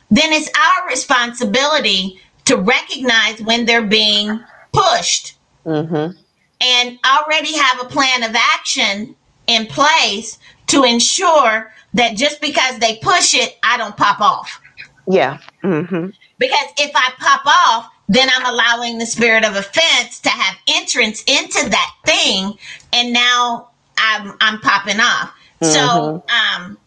then 0.09 0.31
it's 0.31 0.49
our 0.57 0.87
responsibility 0.87 2.21
to 2.45 2.55
recognize 2.55 3.41
when 3.41 3.65
they're 3.65 3.85
being 3.85 4.39
pushed. 4.71 5.37
Mm-hmm 5.65 6.17
and 6.61 6.99
already 7.05 7.57
have 7.57 7.81
a 7.81 7.85
plan 7.85 8.23
of 8.23 8.35
action 8.35 9.15
in 9.47 9.65
place 9.65 10.37
to 10.67 10.83
ensure 10.83 11.73
that 11.93 12.15
just 12.15 12.41
because 12.41 12.79
they 12.79 12.97
push 12.97 13.33
it, 13.33 13.57
I 13.63 13.77
don't 13.77 13.97
pop 13.97 14.19
off. 14.21 14.61
Yeah. 15.07 15.39
Mm-hmm. 15.63 16.09
Because 16.37 16.67
if 16.77 16.91
I 16.95 17.11
pop 17.17 17.41
off, 17.45 17.91
then 18.07 18.29
I'm 18.35 18.53
allowing 18.53 18.97
the 18.97 19.05
spirit 19.05 19.43
of 19.43 19.55
offense 19.55 20.19
to 20.21 20.29
have 20.29 20.55
entrance 20.67 21.23
into 21.27 21.69
that 21.69 21.95
thing, 22.05 22.57
and 22.93 23.13
now 23.13 23.69
I'm 23.97 24.35
I'm 24.41 24.59
popping 24.61 24.99
off. 24.99 25.31
Mm-hmm. 25.61 25.65
So, 25.65 26.23
um, 26.29 26.77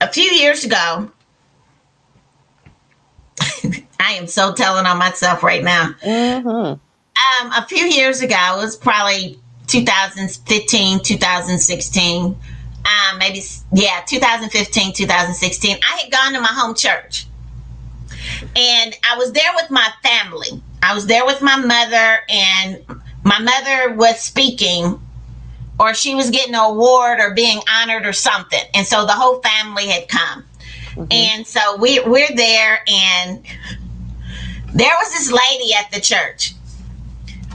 a 0.00 0.08
few 0.08 0.24
years 0.24 0.64
ago, 0.64 1.10
I 4.00 4.12
am 4.12 4.26
so 4.26 4.52
telling 4.52 4.86
on 4.86 4.98
myself 4.98 5.42
right 5.42 5.62
now. 5.62 5.94
Mm-hmm 6.02 6.82
um, 7.40 7.52
a 7.52 7.66
few 7.66 7.84
years 7.86 8.20
ago, 8.20 8.58
it 8.58 8.62
was 8.62 8.76
probably 8.76 9.38
2015, 9.66 11.02
2016, 11.02 12.24
um, 12.24 13.18
maybe, 13.18 13.42
yeah, 13.72 14.02
2015, 14.06 14.92
2016. 14.92 15.76
I 15.82 15.96
had 16.02 16.12
gone 16.12 16.32
to 16.34 16.40
my 16.40 16.48
home 16.48 16.74
church 16.74 17.26
and 18.54 18.96
I 19.04 19.16
was 19.16 19.32
there 19.32 19.50
with 19.54 19.70
my 19.70 19.88
family. 20.02 20.62
I 20.82 20.94
was 20.94 21.06
there 21.06 21.24
with 21.24 21.42
my 21.42 21.56
mother, 21.56 22.22
and 22.28 22.84
my 23.24 23.38
mother 23.38 23.94
was 23.94 24.20
speaking, 24.20 25.00
or 25.80 25.94
she 25.94 26.14
was 26.14 26.30
getting 26.30 26.54
an 26.54 26.60
award 26.60 27.18
or 27.20 27.34
being 27.34 27.60
honored 27.70 28.06
or 28.06 28.12
something. 28.12 28.62
And 28.74 28.86
so 28.86 29.04
the 29.04 29.12
whole 29.12 29.40
family 29.40 29.88
had 29.88 30.08
come. 30.08 30.44
Mm-hmm. 30.90 31.12
And 31.12 31.46
so 31.46 31.76
we, 31.76 32.00
we're 32.00 32.34
there, 32.34 32.80
and 32.86 33.44
there 34.74 34.92
was 34.98 35.12
this 35.12 35.30
lady 35.30 35.74
at 35.74 35.90
the 35.92 36.00
church 36.00 36.54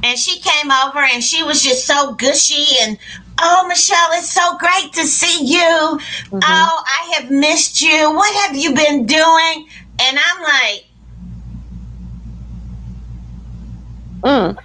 and 0.04 0.18
she 0.18 0.40
came 0.40 0.72
over 0.72 1.00
and 1.00 1.24
she 1.24 1.44
was 1.44 1.62
just 1.62 1.86
so 1.86 2.14
gushy 2.14 2.78
and 2.82 2.98
oh 3.40 3.66
michelle 3.68 4.10
it's 4.14 4.32
so 4.32 4.58
great 4.58 4.94
to 4.94 5.06
see 5.06 5.46
you. 5.46 5.60
Mm-hmm. 5.60 6.40
oh 6.42 6.84
i 6.86 7.14
have 7.16 7.32
missed 7.32 7.82
you. 7.82 8.12
What 8.14 8.36
have 8.46 8.56
you 8.56 8.74
been 8.74 9.06
doing? 9.06 9.68
And 10.00 10.20
i'm 10.20 10.44
like 10.44 10.86
mm. 14.24 14.58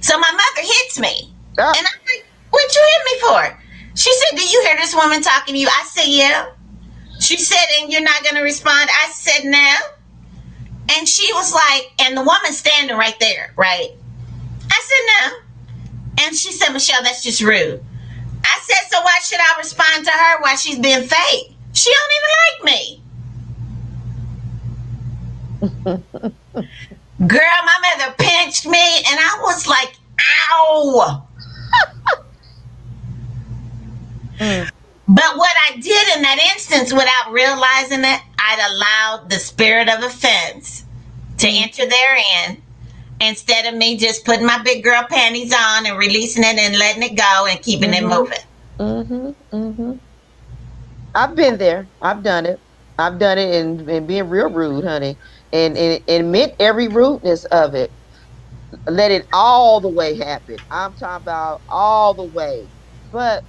so 0.00 0.18
my 0.18 0.30
mother 0.30 0.68
hits 0.68 0.98
me. 0.98 1.32
And 1.58 1.76
i'm 1.76 2.00
like 2.06 2.26
what 2.50 2.74
you 2.74 2.82
hit 2.82 3.04
me 3.04 3.28
for? 3.28 3.58
She 3.94 4.12
said 4.12 4.38
do 4.38 4.48
you 4.48 4.62
hear 4.66 4.76
this 4.76 4.94
woman 4.94 5.22
talking 5.22 5.54
to 5.54 5.60
you? 5.60 5.68
I 5.68 5.84
said 5.90 6.06
yeah. 6.08 6.46
She 7.18 7.38
said 7.38 7.64
and 7.80 7.90
you're 7.90 8.02
not 8.02 8.22
going 8.22 8.34
to 8.34 8.42
respond? 8.42 8.90
I 8.92 9.10
said 9.10 9.44
no 9.46 9.74
and 10.90 11.08
she 11.08 11.32
was 11.32 11.52
like, 11.52 11.92
and 12.00 12.16
the 12.16 12.22
woman 12.22 12.52
standing 12.52 12.96
right 12.96 13.18
there, 13.20 13.52
right? 13.56 13.90
I 14.70 14.82
said, 14.82 15.30
no. 15.30 16.24
And 16.26 16.36
she 16.36 16.52
said, 16.52 16.72
Michelle, 16.72 17.02
that's 17.02 17.22
just 17.22 17.40
rude. 17.42 17.84
I 18.44 18.60
said, 18.62 18.88
so 18.90 19.00
why 19.02 19.18
should 19.22 19.40
I 19.40 19.54
respond 19.58 20.04
to 20.04 20.10
her 20.10 20.42
while 20.42 20.56
she's 20.56 20.78
being 20.78 21.02
fake? 21.02 21.56
She 21.72 21.90
don't 21.92 22.12
even 22.16 22.30
like 22.44 22.64
me. 22.64 23.02
Girl, 27.26 27.62
my 27.64 27.96
mother 27.98 28.14
pinched 28.18 28.66
me 28.66 28.78
and 28.78 29.18
I 29.20 29.38
was 29.42 29.66
like, 29.66 29.96
ow. 30.50 31.26
mm. 34.38 34.70
But 35.08 35.36
what 35.36 35.52
I 35.68 35.76
did 35.76 36.16
in 36.16 36.22
that 36.22 36.52
instance 36.54 36.92
without 36.92 37.32
realizing 37.32 38.00
it, 38.00 38.20
I'd 38.38 38.72
allowed 38.72 39.30
the 39.30 39.38
spirit 39.38 39.88
of 39.88 40.02
offense 40.02 40.84
to 41.38 41.46
mm-hmm. 41.46 41.62
enter 41.62 41.86
therein 41.86 42.62
instead 43.20 43.66
of 43.66 43.78
me 43.78 43.96
just 43.96 44.24
putting 44.24 44.46
my 44.46 44.60
big 44.62 44.82
girl 44.82 45.04
panties 45.08 45.54
on 45.54 45.86
and 45.86 45.96
releasing 45.96 46.42
it 46.42 46.58
and 46.58 46.76
letting 46.76 47.02
it 47.02 47.16
go 47.16 47.46
and 47.48 47.62
keeping 47.62 47.90
mm-hmm. 47.90 48.10
it 48.10 48.18
moving. 48.18 48.38
Mm-hmm. 48.78 49.56
Mm-hmm. 49.56 49.92
I've 51.14 51.34
been 51.34 51.56
there. 51.56 51.86
I've 52.02 52.22
done 52.22 52.44
it. 52.44 52.60
I've 52.98 53.18
done 53.18 53.38
it 53.38 53.54
and, 53.54 53.88
and 53.88 54.06
being 54.06 54.28
real 54.28 54.50
rude, 54.50 54.84
honey. 54.84 55.16
And, 55.52 55.76
and, 55.78 56.02
and 56.08 56.26
admit 56.26 56.56
every 56.58 56.88
rudeness 56.88 57.44
of 57.46 57.74
it. 57.74 57.90
Let 58.86 59.10
it 59.12 59.26
all 59.32 59.80
the 59.80 59.88
way 59.88 60.16
happen. 60.16 60.58
I'm 60.70 60.92
talking 60.94 61.22
about 61.22 61.62
all 61.68 62.12
the 62.12 62.24
way. 62.24 62.66
But 63.12 63.44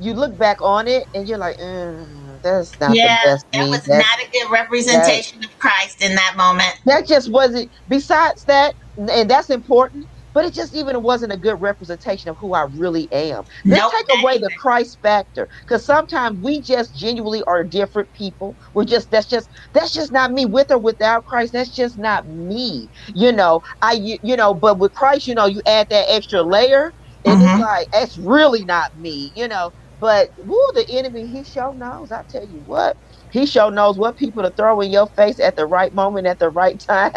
you 0.00 0.14
look 0.14 0.36
back 0.36 0.60
on 0.62 0.88
it 0.88 1.06
and 1.14 1.28
you're 1.28 1.38
like, 1.38 1.58
mm, 1.58 2.42
that's 2.42 2.78
not 2.80 2.94
yeah, 2.94 3.18
the 3.22 3.30
best. 3.30 3.46
Yeah, 3.52 3.64
That 3.64 3.70
was 3.70 3.84
that's, 3.84 4.06
not 4.06 4.26
a 4.26 4.30
good 4.30 4.50
representation 4.50 5.44
of 5.44 5.58
Christ 5.58 6.02
in 6.02 6.14
that 6.14 6.34
moment. 6.36 6.80
That 6.86 7.06
just 7.06 7.30
wasn't. 7.30 7.70
Besides 7.88 8.44
that, 8.44 8.74
and 8.96 9.30
that's 9.30 9.50
important. 9.50 10.06
But 10.32 10.44
it 10.44 10.54
just 10.54 10.76
even 10.76 11.02
wasn't 11.02 11.32
a 11.32 11.36
good 11.36 11.60
representation 11.60 12.30
of 12.30 12.36
who 12.36 12.54
I 12.54 12.62
really 12.62 13.12
am. 13.12 13.42
Let's 13.64 13.82
nope, 13.82 13.92
take 13.92 14.22
away 14.22 14.38
the 14.38 14.50
Christ 14.56 15.00
factor, 15.02 15.48
because 15.62 15.84
sometimes 15.84 16.38
we 16.40 16.60
just 16.60 16.96
genuinely 16.96 17.42
are 17.48 17.64
different 17.64 18.12
people. 18.12 18.56
We're 18.72 18.84
just 18.84 19.10
that's 19.10 19.26
just 19.26 19.50
that's 19.72 19.92
just 19.92 20.12
not 20.12 20.30
me 20.30 20.46
with 20.46 20.70
or 20.70 20.78
without 20.78 21.24
Christ. 21.24 21.52
That's 21.52 21.74
just 21.74 21.98
not 21.98 22.28
me. 22.28 22.88
You 23.12 23.32
know, 23.32 23.62
I 23.82 23.94
you, 23.94 24.18
you 24.22 24.36
know, 24.36 24.54
but 24.54 24.78
with 24.78 24.94
Christ, 24.94 25.26
you 25.26 25.34
know, 25.34 25.46
you 25.46 25.62
add 25.66 25.88
that 25.90 26.06
extra 26.08 26.42
layer, 26.42 26.94
and 27.24 27.40
mm-hmm. 27.40 27.60
it's 27.60 27.60
like 27.60 27.88
it's 27.92 28.16
really 28.16 28.64
not 28.64 28.96
me. 28.96 29.32
You 29.34 29.48
know, 29.48 29.72
but 30.00 30.30
woo, 30.38 30.58
the 30.74 30.86
enemy, 30.90 31.28
he 31.28 31.44
sure 31.44 31.74
knows. 31.74 32.12
I 32.12 32.24
tell 32.28 32.46
you 32.46 32.60
what, 32.60 32.98
he 33.32 33.46
sure 33.46 33.70
knows 33.70 33.98
what 33.98 34.16
people 34.16 34.42
to 34.44 34.52
throw 34.52 34.80
in 34.80 34.90
your 34.92 35.08
face 35.08 35.40
at 35.40 35.56
the 35.56 35.66
right 35.66 35.94
moment, 35.94 36.26
at 36.28 36.40
the 36.40 36.50
right 36.50 36.80
time, 36.88 37.12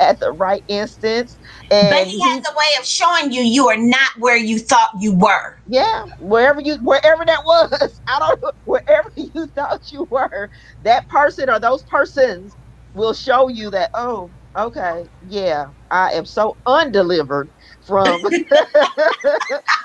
at 0.00 0.20
the 0.20 0.32
right 0.32 0.64
instance. 0.68 1.38
And 1.70 1.90
but 1.94 2.06
he, 2.06 2.18
he 2.18 2.22
has 2.22 2.46
a 2.48 2.52
way 2.56 2.80
of 2.80 2.86
showing 2.86 3.32
you 3.32 3.42
you 3.42 3.68
are 3.68 3.78
not 3.78 4.10
where 4.18 4.36
you 4.38 4.58
thought 4.58 4.90
you 5.00 5.16
were. 5.16 5.56
Yeah, 5.66 6.04
wherever 6.20 6.60
you, 6.60 6.78
wherever 6.82 7.24
that 7.26 7.42
was, 7.46 8.00
I 8.08 8.20
don't 8.20 8.42
know, 8.42 8.52
wherever 8.64 9.10
you 9.16 9.48
thought 9.54 9.90
you 9.92 10.08
were, 10.10 10.50
that 10.82 11.08
person 11.08 11.50
or 11.50 11.60
those 11.60 11.84
persons 11.84 12.56
will 12.94 13.14
show 13.14 13.48
you 13.48 13.70
that. 13.70 13.90
Oh, 13.94 14.34
okay, 14.58 15.06
yeah, 15.22 15.66
I 15.90 16.12
am 16.12 16.26
so 16.26 16.58
undelivered 16.66 17.50
from. 17.82 18.24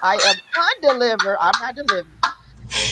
I 0.03 0.19
am 0.25 0.41
undelivered. 0.83 1.37
I'm 1.41 1.57
not 1.59 1.75
delivered. 1.75 2.07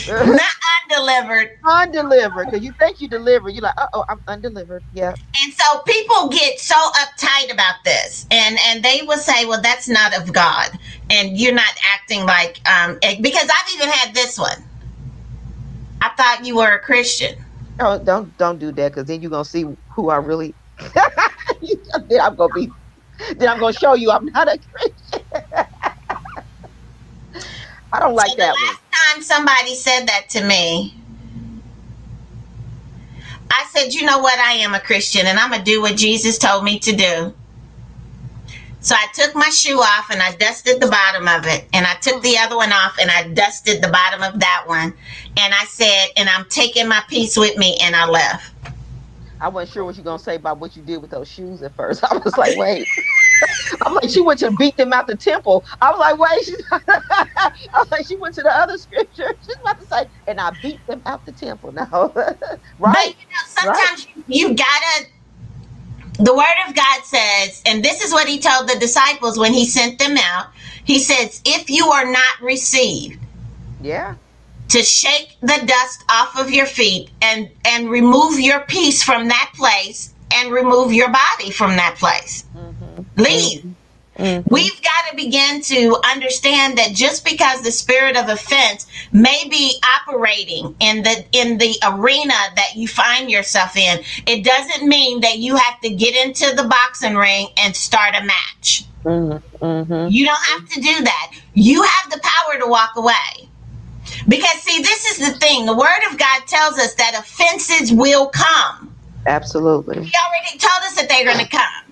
Not 0.08 0.52
undelivered. 0.92 1.50
Undelivered. 1.68 2.48
Because 2.50 2.64
you 2.66 2.74
think 2.80 3.02
you 3.02 3.10
delivered. 3.10 3.52
You're 3.52 3.64
like, 3.64 3.76
uh 3.78 3.88
oh, 3.94 4.06
I'm 4.10 4.22
undelivered. 4.28 4.84
Yeah. 4.92 5.16
And 5.44 5.54
so 5.54 5.82
people 5.88 6.30
get 6.30 6.60
so 6.60 6.76
uptight 6.76 7.54
about 7.54 7.76
this. 7.86 8.26
And 8.32 8.58
and 8.68 8.84
they 8.84 9.02
will 9.08 9.18
say, 9.20 9.46
well, 9.46 9.62
that's 9.62 9.90
not 9.90 10.18
of 10.18 10.34
God. 10.34 10.72
And 11.10 11.38
you're 11.38 11.54
not 11.56 11.74
acting 11.94 12.26
like 12.26 12.62
um 12.68 13.00
eh, 13.04 13.18
because 13.22 13.50
I've 13.50 13.76
even 13.76 13.90
had 13.90 14.16
this 14.16 14.38
one. 14.38 14.66
I 16.02 16.12
thought 16.18 16.46
you 16.46 16.58
were 16.58 16.76
a 16.76 16.80
Christian. 16.80 17.32
Oh, 17.80 18.04
don't 18.04 18.38
don't 18.38 18.60
do 18.60 18.72
that 18.74 18.94
because 18.94 19.06
then 19.06 19.22
you're 19.22 19.32
gonna 19.32 19.46
see 19.46 19.66
who 19.96 20.10
I 20.10 20.18
really 20.18 20.56
then 22.10 22.22
I'm 22.22 22.36
gonna 22.36 22.50
be 22.54 22.74
then 23.38 23.50
I'm 23.50 23.60
gonna 23.60 23.74
show 23.74 23.96
you 23.96 24.12
I'm 24.12 24.26
not 24.28 24.50
a 24.50 24.60
Christian. 24.72 25.28
I 27.92 28.00
don't 28.00 28.16
like 28.16 28.32
so 28.32 28.38
that 28.38 28.54
one. 28.54 28.76
time 28.92 29.24
somebody 29.24 29.76
said 29.76 30.06
that 30.08 30.30
to 30.30 30.44
me, 30.44 30.96
I 33.52 33.66
said, 33.72 33.94
you 33.94 34.06
know 34.06 34.20
what? 34.20 34.38
I 34.40 34.54
am 34.54 34.76
a 34.76 34.80
Christian 34.80 35.26
and 35.26 35.40
I'm 35.40 35.50
going 35.50 35.64
to 35.64 35.66
do 35.66 35.82
what 35.82 35.96
Jesus 35.98 36.38
told 36.38 36.64
me 36.64 36.80
to 36.80 36.96
do. 36.96 37.34
So 38.82 38.96
I 38.96 39.08
took 39.14 39.36
my 39.36 39.50
shoe 39.50 39.80
off 39.80 40.10
and 40.10 40.22
I 40.22 40.34
dusted 40.36 40.80
the 40.80 40.88
bottom 40.88 41.28
of 41.28 41.46
it. 41.46 41.68
And 41.74 41.86
I 41.86 41.96
took 41.96 42.22
the 42.22 42.38
other 42.38 42.56
one 42.56 42.72
off 42.72 42.98
and 43.00 43.12
I 43.12 43.28
dusted 43.28 43.82
the 43.82 43.90
bottom 43.90 44.24
of 44.24 44.40
that 44.40 44.64
one. 44.68 44.94
And 45.38 45.54
I 45.54 45.66
said, 45.66 46.08
and 46.16 46.30
I'm 46.30 46.46
taking 46.46 46.88
my 46.88 47.04
peace 47.10 47.36
with 47.36 47.58
me. 47.58 47.78
And 47.82 47.96
I 47.96 48.06
left. 48.08 48.54
I 49.42 49.50
wasn't 49.50 49.74
sure 49.74 49.86
what 49.86 49.96
you're 49.96 50.04
going 50.04 50.18
to 50.18 50.24
say 50.24 50.36
about 50.36 50.60
what 50.60 50.76
you 50.76 50.82
did 50.84 51.02
with 51.02 51.12
those 51.12 51.28
shoes 51.28 51.62
at 51.62 51.76
first. 51.76 52.04
I 52.10 52.18
was 52.18 52.38
like, 52.38 52.58
wait. 52.58 52.88
I'm 53.82 53.94
like, 53.94 54.10
she 54.10 54.22
went 54.22 54.40
to 54.40 54.52
beat 54.52 54.78
them 54.78 54.94
out 54.94 55.08
the 55.08 55.18
temple. 55.18 55.66
I 55.82 55.92
was 55.92 56.00
like, 56.00 56.18
wait, 56.18 56.46
she's 56.46 56.64
I 56.72 57.52
was 57.74 57.92
like, 57.92 58.06
she 58.08 58.18
went 58.18 58.36
to 58.36 58.42
the 58.42 58.56
other 58.56 58.78
scripture. 58.78 59.34
She's 59.42 59.56
about 59.62 59.80
to 59.80 59.86
say, 59.86 60.06
and 60.28 60.40
I 60.40 60.52
beat 60.62 60.86
them 60.88 61.02
out 61.06 61.26
the 61.26 61.32
temple. 61.32 61.72
Now, 61.72 62.14
right? 62.16 62.46
But 62.80 63.06
you 63.06 63.12
know, 63.12 63.46
sometimes 63.46 64.08
right? 64.16 64.26
you 64.28 64.50
gotta. 64.50 65.06
The 66.22 66.36
word 66.36 66.68
of 66.68 66.76
God 66.76 67.04
says, 67.06 67.62
and 67.66 67.84
this 67.84 68.02
is 68.02 68.12
what 68.12 68.28
he 68.28 68.40
told 68.40 68.68
the 68.68 68.78
disciples 68.78 69.40
when 69.40 69.54
he 69.54 69.66
sent 69.66 70.00
them 70.00 70.18
out. 70.18 70.48
He 70.84 71.00
says, 71.00 71.42
if 71.46 71.70
you 71.70 71.88
are 71.88 72.12
not 72.12 72.42
received, 72.42 73.26
yeah, 73.80 74.16
to 74.70 74.84
shake 74.84 75.38
the 75.42 75.64
dust 75.66 76.04
off 76.10 76.38
of 76.38 76.52
your 76.52 76.66
feet 76.66 77.10
and 77.22 77.50
and 77.66 77.90
remove 77.90 78.40
your 78.40 78.62
peace 78.62 79.04
from 79.04 79.28
that 79.30 79.52
place 79.56 80.14
and 80.34 80.52
remove 80.52 80.94
your 80.94 81.10
body 81.10 81.52
from 81.52 81.76
that 81.76 81.96
place. 81.98 82.44
Leave. 83.22 83.76
Mm-hmm. 84.18 84.54
We've 84.54 84.82
got 84.82 85.10
to 85.10 85.16
begin 85.16 85.62
to 85.62 85.98
understand 86.12 86.78
that 86.78 86.92
just 86.92 87.24
because 87.24 87.62
the 87.62 87.72
spirit 87.72 88.18
of 88.18 88.28
offense 88.28 88.86
may 89.14 89.48
be 89.50 89.82
operating 89.98 90.76
in 90.82 91.04
the 91.04 91.26
in 91.32 91.58
the 91.58 91.74
arena 91.84 92.34
that 92.56 92.76
you 92.76 92.88
find 92.88 93.32
yourself 93.32 93.78
in, 93.78 94.04
it 94.28 94.44
doesn't 94.44 94.88
mean 94.88 95.22
that 95.22 95.38
you 95.38 95.56
have 95.56 95.80
to 95.82 95.90
get 95.90 96.16
into 96.26 96.54
the 96.54 96.68
boxing 96.68 97.16
ring 97.16 97.48
and 97.58 97.74
start 97.74 98.14
a 98.14 98.26
match. 98.26 98.84
Mm-hmm. 99.06 100.12
You 100.12 100.26
don't 100.26 100.46
have 100.48 100.68
to 100.70 100.82
do 100.82 101.04
that. 101.04 101.32
You 101.54 101.82
have 101.84 102.12
the 102.12 102.20
power 102.22 102.60
to 102.60 102.68
walk 102.68 102.98
away. 102.98 103.50
Because 104.28 104.62
see, 104.62 104.82
this 104.82 105.06
is 105.12 105.32
the 105.32 105.40
thing. 105.40 105.66
The 105.66 105.76
word 105.76 106.12
of 106.12 106.18
God 106.18 106.46
tells 106.48 106.78
us 106.78 106.94
that 106.96 107.16
offenses 107.18 107.94
will 107.94 108.28
come. 108.28 108.94
Absolutely. 109.26 110.04
He 110.04 110.14
already 110.28 110.58
told 110.58 110.84
us 110.84 110.96
that 110.96 111.08
they're 111.08 111.26
going 111.26 111.46
to 111.46 111.50
come. 111.50 111.89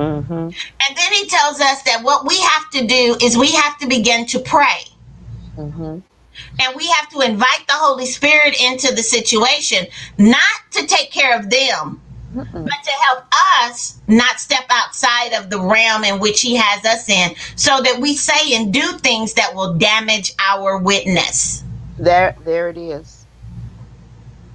Mm-hmm. 0.00 0.32
And 0.32 0.96
then 0.96 1.12
he 1.12 1.26
tells 1.26 1.60
us 1.60 1.82
that 1.82 2.02
what 2.02 2.26
we 2.26 2.40
have 2.40 2.70
to 2.70 2.86
do 2.86 3.16
is 3.20 3.36
we 3.36 3.52
have 3.52 3.76
to 3.78 3.86
begin 3.86 4.24
to 4.26 4.38
pray. 4.38 4.84
Mm-hmm. 5.58 5.98
And 6.62 6.76
we 6.76 6.86
have 6.88 7.10
to 7.10 7.20
invite 7.20 7.66
the 7.66 7.74
Holy 7.74 8.06
Spirit 8.06 8.58
into 8.62 8.94
the 8.94 9.02
situation, 9.02 9.86
not 10.16 10.40
to 10.70 10.86
take 10.86 11.10
care 11.10 11.38
of 11.38 11.50
them, 11.50 12.00
Mm-mm. 12.34 12.64
but 12.64 12.82
to 12.84 12.90
help 12.90 13.24
us 13.62 13.98
not 14.08 14.40
step 14.40 14.64
outside 14.70 15.34
of 15.34 15.50
the 15.50 15.60
realm 15.60 16.04
in 16.04 16.18
which 16.18 16.40
He 16.40 16.56
has 16.56 16.82
us 16.86 17.08
in, 17.10 17.34
so 17.56 17.82
that 17.82 18.00
we 18.00 18.16
say 18.16 18.54
and 18.54 18.72
do 18.72 18.92
things 18.98 19.34
that 19.34 19.54
will 19.54 19.74
damage 19.74 20.32
our 20.38 20.78
witness. 20.78 21.62
There, 21.98 22.34
there 22.44 22.70
it 22.70 22.78
is. 22.78 23.26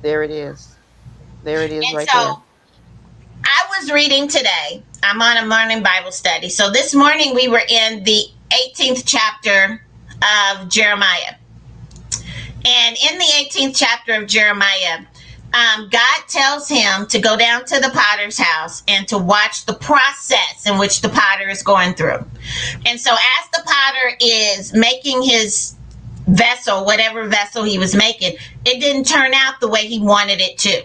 There 0.02 0.24
it 0.24 0.32
is. 0.32 0.76
There 1.44 1.62
it 1.62 1.72
is, 1.72 1.86
and 1.86 1.98
right 1.98 2.10
so, 2.10 2.18
there. 2.20 2.36
I 3.44 3.66
was 3.78 3.92
reading 3.92 4.28
today. 4.28 4.82
I'm 5.08 5.22
on 5.22 5.38
a 5.38 5.46
morning 5.46 5.84
Bible 5.84 6.12
study. 6.12 6.50
So 6.50 6.72
this 6.72 6.96
morning 6.96 7.36
we 7.36 7.48
were 7.48 7.62
in 7.70 8.04
the 8.06 8.24
18th 8.50 9.04
chapter 9.06 9.86
of 10.50 10.68
Jeremiah. 10.68 11.36
And 12.66 12.98
in 13.12 13.20
the 13.20 13.26
18th 13.38 13.78
chapter 13.78 14.16
of 14.16 14.26
Jeremiah, 14.26 15.02
um, 15.54 15.90
God 15.92 16.22
tells 16.28 16.68
him 16.68 17.06
to 17.06 17.20
go 17.20 17.38
down 17.38 17.66
to 17.66 17.80
the 17.80 17.92
potter's 17.94 18.40
house 18.40 18.82
and 18.88 19.08
to 19.10 19.20
watch 19.20 19.68
the 19.68 19.76
process 19.76 20.66
in 20.66 20.80
which 20.80 21.02
the 21.02 21.10
potter 21.10 21.48
is 21.50 21.62
going 21.62 21.94
through. 21.94 22.26
And 22.88 23.00
so, 23.00 23.12
as 23.12 23.50
the 23.54 23.62
potter 23.64 24.18
is 24.20 24.74
making 24.74 25.22
his 25.22 25.76
vessel, 26.28 26.84
whatever 26.84 27.28
vessel 27.28 27.62
he 27.62 27.78
was 27.78 27.96
making, 27.96 28.38
it 28.66 28.80
didn't 28.80 29.04
turn 29.04 29.36
out 29.36 29.60
the 29.60 29.68
way 29.68 29.86
he 29.86 30.00
wanted 30.00 30.42
it 30.42 30.58
to. 30.58 30.84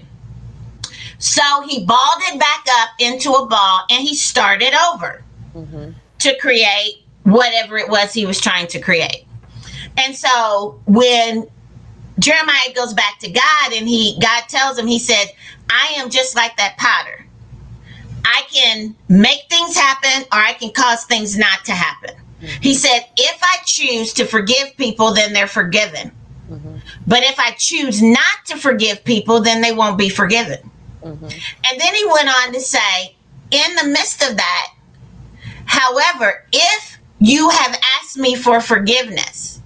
So, 1.21 1.43
he 1.69 1.85
balled 1.85 2.23
it 2.23 2.41
back 2.41 2.65
up 2.81 2.89
into 2.99 3.31
a 3.33 3.47
ball 3.47 3.85
and 3.91 4.01
he 4.03 4.17
started 4.17 4.73
over 4.91 5.23
mm-hmm. 5.55 5.91
to 6.19 6.39
create 6.39 7.05
whatever 7.25 7.77
it 7.77 7.89
was 7.89 8.13
he 8.13 8.27
was 8.27 8.41
trying 8.41 8.67
to 8.69 8.81
create. 8.81 9.27
And 9.99 10.17
so, 10.17 10.81
when 10.87 11.47
Jeremiah 12.19 12.73
goes 12.75 12.95
back 12.95 13.19
to 13.21 13.31
God 13.31 13.73
and 13.73 13.87
he 13.89 14.19
God 14.21 14.45
tells 14.49 14.79
him, 14.79 14.87
he 14.87 14.99
said, 14.99 15.27
I 15.69 15.95
am 15.97 16.11
just 16.11 16.35
like 16.35 16.57
that 16.57 16.77
potter. 16.79 17.27
I 18.25 18.43
can 18.51 18.95
make 19.09 19.43
things 19.49 19.77
happen 19.77 20.25
or 20.33 20.39
I 20.39 20.55
can 20.55 20.73
cause 20.73 21.05
things 21.05 21.37
not 21.37 21.65
to 21.67 21.73
happen. 21.73 22.15
Mm-hmm. 22.41 22.63
He 22.63 22.75
said, 22.75 23.01
if 23.17 23.41
I 23.43 23.59
choose 23.65 24.13
to 24.15 24.25
forgive 24.25 24.77
people, 24.77 25.13
then 25.13 25.33
they're 25.33 25.47
forgiven. 25.47 26.13
Mm-hmm. 26.51 26.77
But 27.07 27.23
if 27.25 27.39
I 27.39 27.53
choose 27.53 28.03
not 28.03 28.45
to 28.47 28.57
forgive 28.57 29.05
people, 29.05 29.41
then 29.41 29.61
they 29.61 29.73
won't 29.73 29.99
be 29.99 30.09
forgiven. 30.09 30.59
Mm-hmm. 31.03 31.25
And 31.25 31.81
then 31.81 31.95
he 31.95 32.05
went 32.07 32.29
on 32.29 32.53
to 32.53 32.61
say, 32.61 33.17
in 33.51 33.75
the 33.77 33.85
midst 33.85 34.23
of 34.23 34.37
that, 34.37 34.75
however, 35.65 36.45
if 36.53 36.99
you 37.19 37.49
have 37.49 37.79
asked 37.99 38.17
me 38.17 38.35
for 38.35 38.61
forgiveness, 38.61 39.61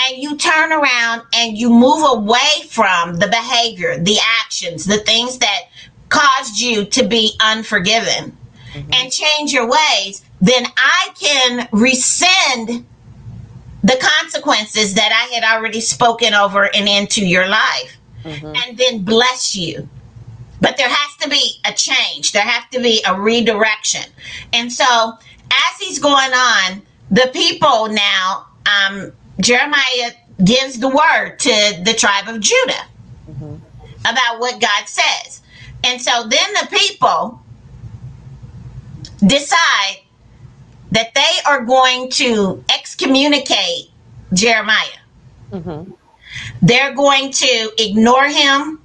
and 0.00 0.22
you 0.22 0.36
turn 0.36 0.72
around 0.72 1.22
and 1.34 1.56
you 1.56 1.68
move 1.68 2.04
away 2.10 2.66
from 2.68 3.16
the 3.16 3.28
behavior, 3.28 3.98
the 3.98 4.18
actions, 4.40 4.84
the 4.84 4.98
things 4.98 5.38
that 5.38 5.68
caused 6.08 6.58
you 6.58 6.84
to 6.84 7.06
be 7.06 7.34
unforgiven 7.40 8.36
mm-hmm. 8.72 8.92
and 8.92 9.12
change 9.12 9.52
your 9.52 9.68
ways, 9.68 10.22
then 10.40 10.66
I 10.76 11.08
can 11.18 11.68
rescind 11.72 12.84
the 13.82 13.98
consequences 14.20 14.94
that 14.94 15.10
I 15.12 15.34
had 15.34 15.44
already 15.44 15.80
spoken 15.80 16.34
over 16.34 16.64
and 16.74 16.88
into 16.88 17.26
your 17.26 17.48
life 17.48 17.96
mm-hmm. 18.24 18.54
and 18.54 18.78
then 18.78 19.02
bless 19.02 19.56
you. 19.56 19.88
But 20.62 20.78
there 20.78 20.88
has 20.88 21.16
to 21.18 21.28
be 21.28 21.60
a 21.66 21.72
change, 21.74 22.32
there 22.32 22.42
has 22.44 22.64
to 22.72 22.80
be 22.80 23.02
a 23.06 23.20
redirection. 23.20 24.10
And 24.54 24.72
so, 24.72 25.12
as 25.50 25.78
he's 25.78 25.98
going 25.98 26.32
on, 26.32 26.82
the 27.10 27.28
people 27.34 27.88
now, 27.88 28.46
um, 28.66 29.12
Jeremiah 29.40 30.12
gives 30.44 30.78
the 30.78 30.88
word 30.88 31.36
to 31.40 31.82
the 31.84 31.94
tribe 31.94 32.28
of 32.28 32.40
Judah 32.40 32.86
mm-hmm. 33.30 33.56
about 34.00 34.40
what 34.40 34.60
God 34.60 34.88
says. 34.88 35.42
And 35.84 36.00
so 36.00 36.26
then 36.28 36.52
the 36.54 36.68
people 36.70 37.40
decide 39.26 39.98
that 40.92 41.14
they 41.14 41.38
are 41.46 41.64
going 41.64 42.10
to 42.10 42.62
excommunicate 42.74 43.90
Jeremiah. 44.32 45.00
Mm-hmm. 45.50 45.92
They're 46.60 46.94
going 46.94 47.30
to 47.32 47.72
ignore 47.78 48.26
him. 48.26 48.80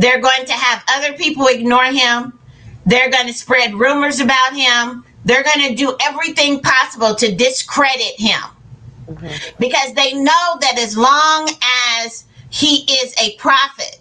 They're 0.00 0.20
going 0.20 0.46
to 0.46 0.52
have 0.52 0.82
other 0.88 1.12
people 1.12 1.46
ignore 1.46 1.84
him. 1.84 2.38
They're 2.86 3.10
going 3.10 3.26
to 3.26 3.34
spread 3.34 3.74
rumors 3.74 4.18
about 4.18 4.56
him. 4.56 5.04
They're 5.26 5.42
going 5.42 5.68
to 5.68 5.74
do 5.74 5.94
everything 6.02 6.60
possible 6.60 7.14
to 7.16 7.34
discredit 7.34 8.18
him. 8.18 8.40
Mm-hmm. 9.06 9.56
Because 9.58 9.92
they 9.92 10.14
know 10.14 10.56
that 10.62 10.78
as 10.78 10.96
long 10.96 11.50
as 12.02 12.24
he 12.48 12.90
is 12.90 13.14
a 13.20 13.36
prophet 13.36 14.00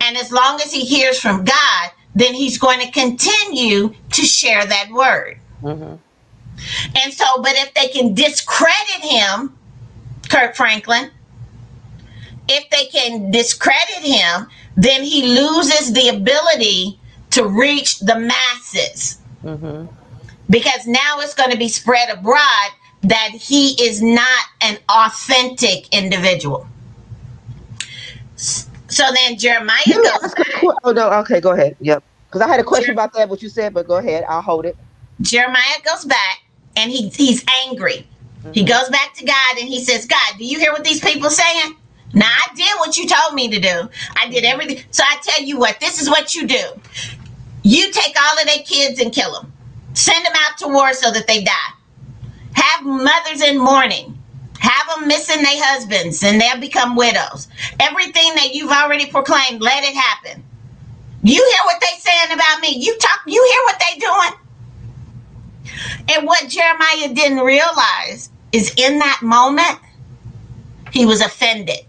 and 0.00 0.16
as 0.16 0.30
long 0.30 0.60
as 0.60 0.72
he 0.72 0.84
hears 0.84 1.18
from 1.18 1.44
God, 1.44 1.90
then 2.14 2.32
he's 2.32 2.56
going 2.56 2.78
to 2.78 2.90
continue 2.92 3.92
to 4.12 4.22
share 4.22 4.64
that 4.64 4.90
word. 4.92 5.40
Mm-hmm. 5.60 5.96
And 7.02 7.12
so, 7.12 7.42
but 7.42 7.54
if 7.56 7.74
they 7.74 7.88
can 7.88 8.14
discredit 8.14 9.02
him, 9.02 9.58
Kirk 10.28 10.54
Franklin, 10.54 11.10
if 12.48 12.70
they 12.70 12.86
can 12.86 13.32
discredit 13.32 14.04
him, 14.04 14.48
then 14.76 15.02
he 15.02 15.22
loses 15.22 15.92
the 15.92 16.08
ability 16.08 16.98
to 17.30 17.46
reach 17.46 18.00
the 18.00 18.18
masses. 18.18 19.18
Mm-hmm. 19.44 19.86
Because 20.48 20.86
now 20.86 21.20
it's 21.20 21.34
going 21.34 21.50
to 21.50 21.58
be 21.58 21.68
spread 21.68 22.10
abroad 22.10 22.70
that 23.02 23.30
he 23.30 23.80
is 23.82 24.02
not 24.02 24.44
an 24.62 24.78
authentic 24.88 25.92
individual. 25.94 26.66
So 28.36 29.04
then 29.14 29.38
Jeremiah 29.38 29.78
goes. 29.86 30.34
Oh 30.84 30.92
no, 30.92 31.10
okay, 31.20 31.40
go 31.40 31.52
ahead. 31.52 31.76
Yep. 31.80 32.02
Because 32.26 32.40
I 32.42 32.48
had 32.48 32.60
a 32.60 32.64
question 32.64 32.86
Jer- 32.86 32.92
about 32.92 33.12
that, 33.14 33.28
what 33.28 33.42
you 33.42 33.48
said, 33.48 33.72
but 33.72 33.86
go 33.86 33.96
ahead. 33.96 34.24
I'll 34.28 34.42
hold 34.42 34.66
it. 34.66 34.76
Jeremiah 35.20 35.62
goes 35.84 36.04
back 36.04 36.42
and 36.76 36.90
he 36.90 37.08
he's 37.08 37.44
angry. 37.66 38.06
Mm-hmm. 38.40 38.52
He 38.52 38.64
goes 38.64 38.88
back 38.88 39.14
to 39.14 39.24
God 39.24 39.58
and 39.58 39.68
he 39.68 39.82
says, 39.84 40.06
God, 40.06 40.38
do 40.38 40.44
you 40.44 40.58
hear 40.58 40.72
what 40.72 40.84
these 40.84 41.00
people 41.00 41.30
saying? 41.30 41.74
Now 42.14 42.28
I 42.28 42.54
did 42.54 42.78
what 42.78 42.96
you 42.96 43.06
told 43.08 43.34
me 43.34 43.48
to 43.50 43.60
do. 43.60 43.88
I 44.16 44.28
did 44.28 44.44
everything. 44.44 44.84
So 44.90 45.04
I 45.06 45.18
tell 45.22 45.44
you 45.44 45.58
what, 45.58 45.80
this 45.80 46.00
is 46.00 46.08
what 46.08 46.34
you 46.34 46.46
do. 46.46 46.64
You 47.62 47.92
take 47.92 48.16
all 48.20 48.38
of 48.38 48.46
their 48.46 48.64
kids 48.64 49.00
and 49.00 49.12
kill 49.12 49.32
them. 49.32 49.52
Send 49.94 50.24
them 50.24 50.32
out 50.34 50.58
to 50.58 50.68
war 50.68 50.92
so 50.94 51.10
that 51.12 51.26
they 51.26 51.42
die. 51.44 51.52
Have 52.54 52.84
mothers 52.84 53.42
in 53.42 53.58
mourning. 53.58 54.16
Have 54.58 54.98
them 54.98 55.08
missing 55.08 55.42
their 55.42 55.64
husbands 55.64 56.22
and 56.22 56.40
they'll 56.40 56.60
become 56.60 56.96
widows. 56.96 57.48
Everything 57.80 58.34
that 58.36 58.50
you've 58.54 58.70
already 58.70 59.06
proclaimed, 59.06 59.62
let 59.62 59.84
it 59.84 59.94
happen. 59.94 60.44
You 61.22 61.34
hear 61.34 61.64
what 61.64 61.80
they 61.80 61.98
saying 61.98 62.32
about 62.32 62.60
me. 62.60 62.76
You 62.78 62.96
talk, 62.98 63.20
you 63.26 63.46
hear 63.50 63.62
what 63.64 63.80
they 63.80 63.98
doing. 64.00 64.50
And 66.18 66.26
what 66.26 66.48
Jeremiah 66.48 67.14
didn't 67.14 67.40
realize 67.44 68.30
is 68.52 68.74
in 68.76 68.98
that 68.98 69.20
moment, 69.22 69.78
he 70.92 71.06
was 71.06 71.20
offended. 71.20 71.80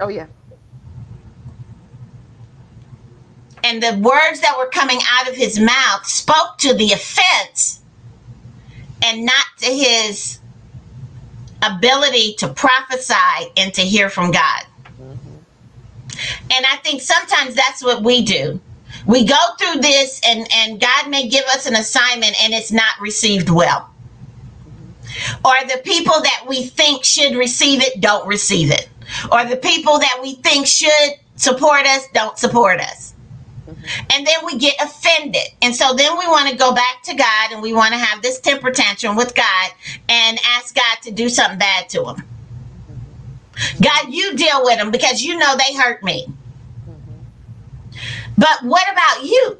Oh, 0.00 0.08
yeah. 0.08 0.26
And 3.64 3.82
the 3.82 3.98
words 3.98 4.40
that 4.40 4.56
were 4.56 4.68
coming 4.68 4.98
out 5.10 5.28
of 5.28 5.34
his 5.34 5.58
mouth 5.58 6.06
spoke 6.06 6.58
to 6.58 6.74
the 6.74 6.92
offense 6.92 7.80
and 9.04 9.24
not 9.24 9.44
to 9.58 9.66
his 9.66 10.38
ability 11.62 12.34
to 12.34 12.48
prophesy 12.48 13.52
and 13.56 13.74
to 13.74 13.82
hear 13.82 14.08
from 14.08 14.30
God. 14.30 14.64
Mm-hmm. 15.00 15.36
And 16.50 16.66
I 16.66 16.76
think 16.82 17.02
sometimes 17.02 17.54
that's 17.54 17.82
what 17.82 18.02
we 18.02 18.22
do. 18.22 18.60
We 19.06 19.24
go 19.24 19.36
through 19.58 19.80
this, 19.80 20.20
and, 20.26 20.46
and 20.54 20.80
God 20.80 21.10
may 21.10 21.28
give 21.28 21.44
us 21.46 21.66
an 21.66 21.74
assignment 21.74 22.42
and 22.44 22.52
it's 22.52 22.72
not 22.72 23.00
received 23.00 23.48
well. 23.50 23.90
Mm-hmm. 24.66 25.46
Or 25.46 25.68
the 25.68 25.82
people 25.82 26.20
that 26.22 26.44
we 26.48 26.64
think 26.64 27.04
should 27.04 27.34
receive 27.34 27.82
it 27.82 28.00
don't 28.00 28.26
receive 28.26 28.70
it. 28.70 28.88
Or 29.32 29.44
the 29.44 29.56
people 29.56 29.98
that 29.98 30.18
we 30.22 30.34
think 30.36 30.66
should 30.66 31.14
support 31.36 31.86
us 31.86 32.06
don't 32.12 32.38
support 32.38 32.80
us. 32.80 33.14
Mm-hmm. 33.68 34.06
And 34.10 34.26
then 34.26 34.36
we 34.46 34.58
get 34.58 34.74
offended. 34.82 35.48
And 35.62 35.74
so 35.74 35.94
then 35.94 36.18
we 36.18 36.26
want 36.26 36.48
to 36.48 36.56
go 36.56 36.74
back 36.74 37.02
to 37.04 37.14
God 37.14 37.52
and 37.52 37.62
we 37.62 37.72
want 37.72 37.92
to 37.92 37.98
have 37.98 38.22
this 38.22 38.40
temper 38.40 38.70
tantrum 38.70 39.16
with 39.16 39.34
God 39.34 39.70
and 40.08 40.38
ask 40.56 40.74
God 40.74 40.98
to 41.02 41.10
do 41.10 41.28
something 41.28 41.58
bad 41.58 41.88
to 41.90 42.02
them. 42.02 42.16
Mm-hmm. 42.16 43.82
God, 43.82 44.12
you 44.12 44.36
deal 44.36 44.62
with 44.64 44.78
them 44.78 44.90
because 44.90 45.22
you 45.22 45.36
know 45.36 45.56
they 45.56 45.74
hurt 45.74 46.02
me. 46.02 46.26
Mm-hmm. 46.88 48.00
But 48.38 48.62
what 48.62 48.90
about 48.90 49.24
you? 49.24 49.58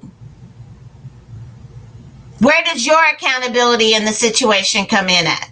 Where 2.40 2.62
does 2.64 2.86
your 2.86 3.04
accountability 3.04 3.94
in 3.94 4.04
the 4.04 4.12
situation 4.12 4.86
come 4.86 5.08
in 5.08 5.26
at? 5.26 5.50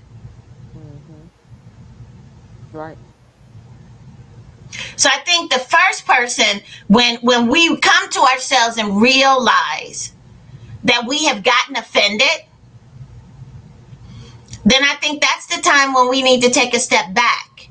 Right. 2.73 2.99
So 4.97 5.11
I 5.13 5.19
think 5.21 5.53
the 5.53 5.59
first 5.59 6.07
person, 6.07 6.61
when 6.89 7.17
when 7.17 7.49
we 7.49 7.77
come 7.79 8.11
to 8.11 8.21
ourselves 8.21 8.79
and 8.79 9.01
realize 9.01 10.13
that 10.85 11.05
we 11.07 11.25
have 11.27 11.43
gotten 11.43 11.77
offended, 11.77 12.45
then 14.65 14.83
I 14.83 14.95
think 14.97 15.21
that's 15.21 15.47
the 15.47 15.63
time 15.63 15.95
when 15.95 16.09
we 16.09 16.23
need 16.23 16.43
to 16.43 16.51
take 16.51 16.75
a 16.75 16.81
step 16.81 17.15
back. 17.15 17.69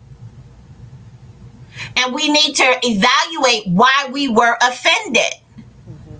And 1.98 2.14
we 2.14 2.30
need 2.30 2.56
to 2.56 2.80
evaluate 2.84 3.68
why 3.68 4.10
we 4.12 4.28
were 4.28 4.58
offended. 4.62 5.34
Mm-hmm. 5.90 6.16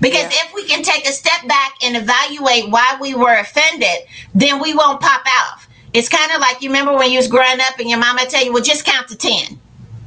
Because 0.00 0.22
yeah. 0.22 0.44
if 0.44 0.54
we 0.54 0.64
can 0.64 0.82
take 0.82 1.08
a 1.08 1.12
step 1.12 1.46
back 1.48 1.74
and 1.82 1.96
evaluate 1.96 2.70
why 2.70 2.96
we 3.00 3.14
were 3.14 3.34
offended, 3.34 3.98
then 4.34 4.60
we 4.60 4.74
won't 4.74 5.00
pop 5.00 5.22
out. 5.26 5.65
It's 5.96 6.10
kind 6.10 6.30
of 6.32 6.40
like 6.42 6.60
you 6.60 6.68
remember 6.68 6.94
when 6.94 7.10
you 7.10 7.16
was 7.16 7.26
growing 7.26 7.58
up 7.58 7.78
and 7.78 7.88
your 7.88 7.98
mama 7.98 8.26
tell 8.26 8.44
you, 8.44 8.52
well, 8.52 8.62
just 8.62 8.84
count 8.84 9.08
to 9.08 9.16
10. 9.16 9.58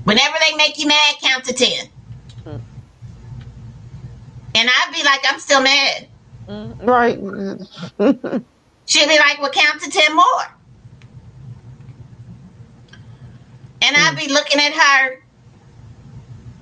Whenever 0.03 0.37
they 0.39 0.55
make 0.55 0.77
you 0.77 0.87
mad, 0.87 1.15
count 1.19 1.45
to 1.45 1.53
10. 1.53 1.87
Hmm. 2.43 2.57
And 4.53 4.69
I'd 4.69 4.91
be 4.93 5.03
like, 5.03 5.21
I'm 5.27 5.39
still 5.39 5.63
mad. 5.63 6.07
Mm, 6.47 6.85
right. 6.85 7.17
She'd 8.85 9.07
be 9.09 9.17
like, 9.17 9.41
well, 9.41 9.49
count 9.49 9.81
to 9.81 9.89
10 9.89 10.15
more. 10.15 10.25
And 13.81 13.95
I'd 13.97 14.15
be 14.15 14.31
looking 14.31 14.61
at 14.61 14.73
her 14.73 15.23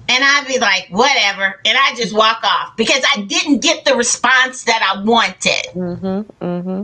and 0.08 0.24
I'd 0.24 0.46
be 0.48 0.58
like, 0.58 0.88
whatever, 0.90 1.60
and 1.66 1.78
I 1.78 1.96
just 1.96 2.16
walk 2.16 2.46
off 2.46 2.78
because 2.78 3.04
I 3.14 3.24
didn't 3.24 3.62
get 3.62 3.84
the 3.84 3.96
response 3.96 4.64
that 4.64 4.82
I 4.82 5.04
wanted. 5.04 5.66
Mm-hmm. 5.74 6.46
Mm-hmm. 6.46 6.84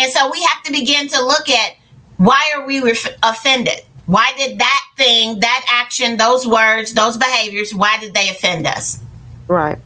And 0.00 0.12
so 0.12 0.30
we 0.30 0.42
have 0.42 0.62
to 0.64 0.72
begin 0.72 1.08
to 1.08 1.22
look 1.24 1.48
at 1.48 1.72
why 2.18 2.52
are 2.56 2.66
we 2.66 2.80
ref- 2.80 3.16
offended? 3.22 3.80
Why 4.06 4.32
did 4.36 4.58
that 4.58 4.84
thing, 4.96 5.40
that 5.40 5.66
action, 5.68 6.16
those 6.16 6.46
words, 6.46 6.94
those 6.94 7.16
behaviors, 7.16 7.74
why 7.74 7.98
did 7.98 8.14
they 8.14 8.28
offend 8.30 8.66
us? 8.66 9.00
Right. 9.48 9.78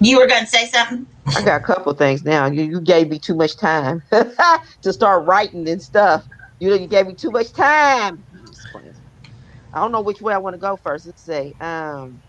You 0.00 0.18
were 0.18 0.26
going 0.26 0.44
to 0.44 0.50
say 0.50 0.66
something? 0.66 1.06
I 1.26 1.42
got 1.42 1.62
a 1.62 1.64
couple 1.64 1.92
things 1.94 2.22
now. 2.24 2.46
You 2.46 2.62
you 2.64 2.80
gave 2.80 3.08
me 3.08 3.18
too 3.18 3.34
much 3.34 3.56
time 3.56 4.02
to 4.10 4.92
start 4.92 5.26
writing 5.26 5.68
and 5.68 5.80
stuff. 5.80 6.26
You 6.60 6.70
know 6.70 6.76
you 6.76 6.86
gave 6.86 7.06
me 7.06 7.14
too 7.14 7.30
much 7.30 7.52
time. 7.52 8.24
I 9.72 9.80
don't 9.80 9.92
know 9.92 10.02
which 10.02 10.20
way 10.20 10.34
I 10.34 10.38
want 10.38 10.54
to 10.54 10.60
go 10.60 10.76
first. 10.76 11.06
Let's 11.06 11.24
say 11.24 11.54
um, 11.60 12.22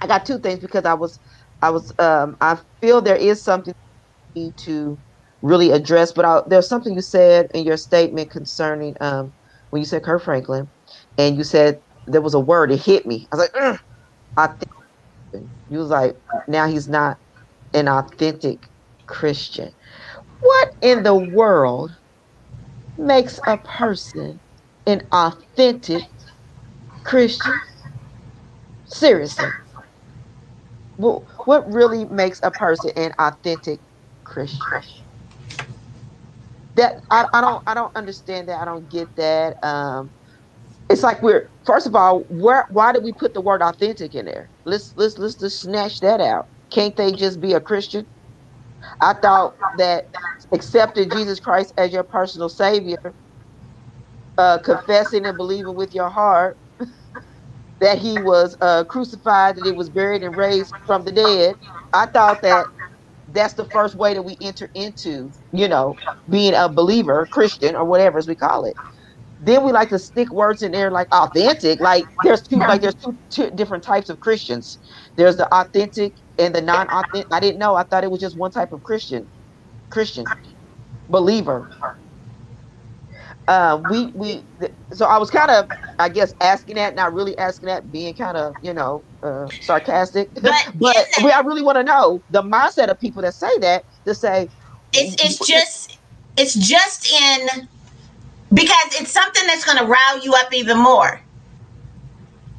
I 0.00 0.06
got 0.06 0.24
two 0.24 0.38
things 0.38 0.60
because 0.60 0.84
I 0.84 0.94
was 0.94 1.18
I 1.60 1.70
was 1.70 1.92
um, 1.98 2.36
I 2.40 2.58
feel 2.80 3.00
there 3.02 3.16
is 3.16 3.42
something 3.42 3.74
to 4.36 4.98
really 5.42 5.70
address, 5.70 6.12
but 6.12 6.24
I, 6.24 6.42
there's 6.48 6.68
something 6.68 6.94
you 6.94 7.02
said 7.02 7.48
in 7.54 7.64
your 7.64 7.76
statement 7.76 8.30
concerning 8.30 8.94
um, 9.00 9.34
when 9.70 9.80
you 9.80 9.86
said 9.86 10.02
Kirk 10.02 10.22
Franklin, 10.22 10.70
and 11.18 11.36
you 11.36 11.44
said 11.44 11.80
there 12.06 12.20
was 12.22 12.34
a 12.34 12.40
word 12.40 12.72
it 12.72 12.80
hit 12.80 13.06
me. 13.06 13.26
I 13.32 13.36
was 13.36 13.44
like, 13.54 13.62
Ugh. 13.62 13.78
I 14.36 14.48
think 14.48 15.50
you 15.68 15.78
was 15.78 15.88
like 15.90 16.16
now 16.48 16.66
he's 16.66 16.88
not 16.88 17.18
an 17.74 17.88
authentic 17.88 18.68
Christian. 19.06 19.72
What 20.40 20.68
in 20.82 21.02
the 21.02 21.14
world 21.14 21.90
makes 22.98 23.40
a 23.46 23.58
person 23.58 24.40
an 24.86 25.02
authentic 25.12 26.02
Christian? 27.04 27.54
Seriously. 28.84 29.48
What, 30.96 31.22
what 31.46 31.72
really 31.72 32.04
makes 32.06 32.40
a 32.42 32.50
person 32.50 32.90
an 32.96 33.12
authentic 33.18 33.80
Christian? 34.24 34.82
That 36.80 36.96
I, 37.10 37.26
I 37.34 37.42
don't 37.42 37.62
I 37.66 37.74
don't 37.74 37.94
understand 37.96 38.48
that. 38.48 38.60
I 38.60 38.64
don't 38.64 38.90
get 38.90 39.14
that. 39.16 39.56
Um 39.62 40.12
it's 40.90 41.02
like 41.02 41.22
we're 41.22 41.50
first 41.66 41.86
of 41.86 41.94
all, 41.94 42.24
where 42.30 42.66
why 42.70 42.92
did 42.92 43.04
we 43.04 43.12
put 43.12 43.34
the 43.34 43.40
word 43.42 43.62
authentic 43.62 44.14
in 44.14 44.26
there? 44.26 44.50
Let's 44.64 44.92
let's 44.96 45.18
let's 45.18 45.36
just 45.36 45.60
snatch 45.60 46.00
that 46.00 46.20
out. 46.20 46.46
Can't 46.72 46.96
they 46.96 47.12
just 47.12 47.40
be 47.40 47.52
a 47.52 47.60
Christian? 47.60 48.06
I 49.00 49.14
thought 49.14 49.56
that 49.78 50.06
accepting 50.52 51.10
Jesus 51.10 51.40
Christ 51.40 51.74
as 51.78 51.92
your 51.92 52.04
personal 52.04 52.48
savior, 52.48 53.14
uh, 54.38 54.58
confessing 54.58 55.26
and 55.26 55.36
believing 55.36 55.74
with 55.76 55.94
your 55.94 56.08
heart 56.10 56.58
that 57.80 57.98
he 57.98 58.18
was 58.18 58.56
uh, 58.60 58.84
crucified, 58.84 59.56
that 59.56 59.66
he 59.66 59.72
was 59.72 59.90
buried 59.90 60.22
and 60.22 60.36
raised 60.36 60.74
from 60.86 61.04
the 61.04 61.12
dead. 61.12 61.56
I 61.92 62.06
thought 62.06 62.42
that 62.42 62.66
that's 63.32 63.54
the 63.54 63.66
first 63.66 63.96
way 63.96 64.14
that 64.14 64.22
we 64.22 64.36
enter 64.42 64.70
into, 64.74 65.32
you 65.52 65.68
know, 65.68 65.98
being 66.28 66.54
a 66.54 66.68
believer, 66.68 67.28
Christian, 67.32 67.76
or 67.76 67.84
whatever 67.86 68.18
as 68.18 68.28
we 68.28 68.36
call 68.36 68.64
it. 68.66 68.76
Then 69.38 69.64
we 69.64 69.72
like 69.72 69.90
to 69.90 69.98
stick 70.00 70.32
words 70.32 70.62
in 70.62 70.72
there 70.72 70.90
like 70.90 71.08
authentic. 71.12 71.80
Like 71.80 72.08
there's 72.22 72.42
two, 72.42 72.64
like 72.64 72.82
there's 72.82 72.96
two, 72.96 73.18
two 73.30 73.50
different 73.52 73.84
types 73.84 74.10
of 74.10 74.20
Christians. 74.20 74.78
There's 75.16 75.36
the 75.36 75.48
authentic 75.54 76.14
and 76.38 76.54
the 76.54 76.62
non-authentic. 76.62 77.28
I 77.32 77.40
didn't 77.40 77.58
know. 77.60 77.76
I 77.76 77.84
thought 77.84 78.04
it 78.04 78.10
was 78.10 78.20
just 78.20 78.38
one 78.38 78.52
type 78.52 78.72
of 78.72 78.82
Christian, 78.82 79.30
Christian 79.90 80.32
believer. 81.08 81.70
Uh, 83.48 83.80
we 83.84 84.06
we 84.14 84.46
so 84.92 85.06
I 85.06 85.18
was 85.18 85.30
kind 85.30 85.50
of 85.50 85.70
I 85.98 86.08
guess 86.08 86.34
asking 86.40 86.76
that, 86.76 86.94
not 86.94 87.12
really 87.12 87.36
asking 87.38 87.68
that, 87.68 87.90
being 87.92 88.14
kind 88.14 88.36
of 88.36 88.56
you 88.62 88.74
know 88.74 89.04
uh, 89.22 89.50
sarcastic. 89.60 90.30
But, 90.34 90.54
but 90.74 91.08
we, 91.22 91.30
I 91.30 91.40
really 91.40 91.62
want 91.62 91.76
to 91.78 91.84
know 91.84 92.22
the 92.30 92.42
mindset 92.42 92.88
of 92.88 92.98
people 92.98 93.22
that 93.22 93.34
say 93.34 93.56
that 93.60 93.84
to 94.06 94.14
say 94.14 94.50
it's 94.92 95.14
it's 95.24 95.46
just 95.46 96.00
it's 96.36 96.54
just 96.54 97.12
in 97.12 97.68
because 98.52 99.00
it's 99.00 99.12
something 99.12 99.46
that's 99.46 99.64
going 99.64 99.78
to 99.78 99.86
rile 99.86 100.20
you 100.22 100.34
up 100.34 100.52
even 100.54 100.78
more. 100.78 101.20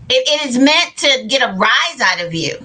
It, 0.09 0.27
it 0.27 0.49
is 0.49 0.57
meant 0.57 0.97
to 0.97 1.25
get 1.27 1.41
a 1.41 1.53
rise 1.53 2.01
out 2.01 2.21
of 2.25 2.33
you. 2.33 2.57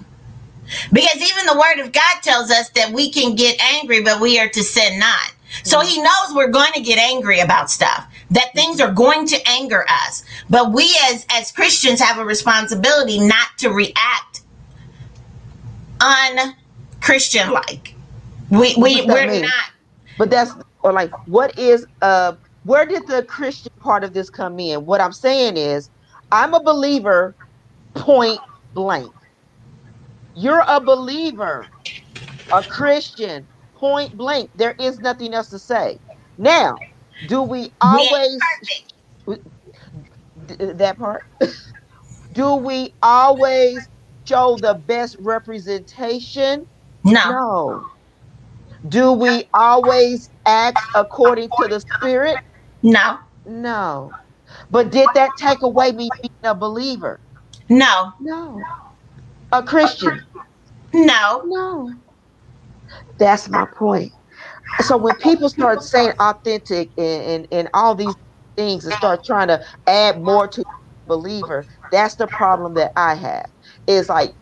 Because 0.92 1.16
even 1.16 1.46
the 1.46 1.58
word 1.58 1.84
of 1.84 1.92
God 1.92 2.22
tells 2.22 2.50
us 2.50 2.70
that 2.70 2.92
we 2.92 3.10
can 3.12 3.36
get 3.36 3.60
angry, 3.60 4.02
but 4.02 4.20
we 4.20 4.38
are 4.40 4.48
to 4.48 4.62
sin 4.64 4.98
not. 4.98 5.32
So 5.64 5.80
he 5.80 6.00
knows 6.00 6.34
we're 6.34 6.48
going 6.48 6.72
to 6.74 6.80
get 6.80 6.98
angry 6.98 7.40
about 7.40 7.70
stuff, 7.70 8.06
that 8.30 8.52
things 8.54 8.80
are 8.80 8.92
going 8.92 9.26
to 9.28 9.48
anger 9.48 9.84
us. 9.88 10.24
But 10.50 10.72
we 10.72 10.84
as, 11.10 11.26
as 11.30 11.52
Christians 11.52 12.00
have 12.00 12.18
a 12.18 12.24
responsibility 12.24 13.18
not 13.18 13.48
to 13.58 13.70
react 13.70 14.42
un-Christian 16.00 17.50
like. 17.50 17.94
We, 18.50 18.74
we, 18.76 19.04
we're 19.06 19.26
mean? 19.26 19.42
not. 19.42 19.70
But 20.18 20.30
that's 20.30 20.52
or 20.82 20.92
like 20.92 21.10
what 21.26 21.58
is 21.58 21.86
uh 22.00 22.34
where 22.64 22.86
did 22.86 23.06
the 23.06 23.22
Christian 23.24 23.72
part 23.80 24.04
of 24.04 24.12
this 24.12 24.30
come 24.30 24.58
in? 24.58 24.86
What 24.86 25.00
I'm 25.00 25.12
saying 25.12 25.56
is 25.56 25.90
I'm 26.32 26.54
a 26.54 26.62
believer 26.62 27.34
point 27.94 28.40
blank. 28.74 29.12
You're 30.34 30.64
a 30.66 30.80
believer, 30.80 31.66
a 32.52 32.62
Christian, 32.62 33.46
point 33.76 34.16
blank. 34.16 34.50
There 34.54 34.74
is 34.78 35.00
nothing 35.00 35.34
else 35.34 35.50
to 35.50 35.58
say. 35.58 36.00
Now, 36.38 36.78
do 37.24 37.42
we 37.42 37.74
always 37.80 38.42
that 40.36 40.98
part? 40.98 41.24
do 42.32 42.56
we 42.56 42.94
always 43.02 43.88
show 44.28 44.58
the 44.58 44.74
best 44.74 45.16
representation? 45.20 46.66
No. 47.04 47.30
No. 47.30 47.86
Do 48.88 49.12
we 49.12 49.48
always 49.54 50.30
act 50.46 50.88
according 50.94 51.52
to 51.52 51.68
the 51.68 51.80
spirit? 51.80 52.42
No. 52.82 53.18
No. 53.46 54.16
But 54.70 54.90
did 54.90 55.14
that 55.14 55.36
take 55.36 55.62
away 55.62 55.92
me 55.92 56.10
being 56.10 56.32
a 56.44 56.54
believer? 56.54 57.20
No. 57.68 58.12
No. 58.20 58.62
A 59.52 59.62
Christian? 59.62 60.20
No. 60.94 61.42
No. 61.46 61.94
That's 63.18 63.48
my 63.48 63.66
point. 63.76 64.12
So 64.80 64.96
when 64.98 65.16
people 65.16 65.48
start 65.48 65.82
saying 65.82 66.12
authentic 66.20 66.92
and, 66.98 67.22
and, 67.24 67.48
and 67.52 67.70
all 67.74 67.94
these 67.94 68.16
things 68.56 68.84
and 68.84 68.94
start 68.94 69.24
trying 69.24 69.48
to 69.48 69.62
add 69.86 70.22
more 70.22 70.48
to 70.48 70.64
believer, 71.06 71.66
that's 71.92 72.16
the 72.16 72.28
problem 72.28 72.74
that 72.74 72.92
I 72.96 73.14
have. 73.14 73.46
Is 73.86 74.08
like 74.08 74.34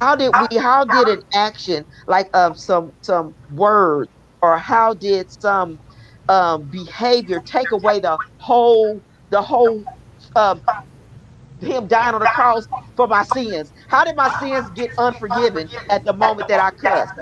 how 0.00 0.16
did 0.16 0.36
we 0.38 0.48
how 0.58 0.84
did 0.84 1.08
an 1.08 1.22
action 1.34 1.86
like 2.08 2.28
um 2.34 2.54
some 2.56 2.92
some 3.02 3.36
word 3.50 4.08
or 4.42 4.58
how 4.58 4.94
did 4.94 5.30
some 5.30 5.80
um 6.28 6.68
behavior 6.70 7.40
take 7.40 7.72
away 7.72 8.00
the 8.00 8.18
whole 8.38 9.02
the 9.30 9.42
whole 9.42 9.84
um 10.36 10.62
him 11.60 11.88
dying 11.88 12.14
on 12.14 12.20
the 12.22 12.28
cross 12.28 12.66
for 12.96 13.08
my 13.08 13.24
sins. 13.24 13.72
How 13.88 14.04
did 14.04 14.16
my 14.16 14.28
sins 14.30 14.70
get 14.70 14.92
unforgiven 14.98 15.70
at 15.90 16.04
the 16.04 16.14
moment 16.14 16.48
that 16.48 16.60
I 16.60 16.70
cussed? 16.72 17.14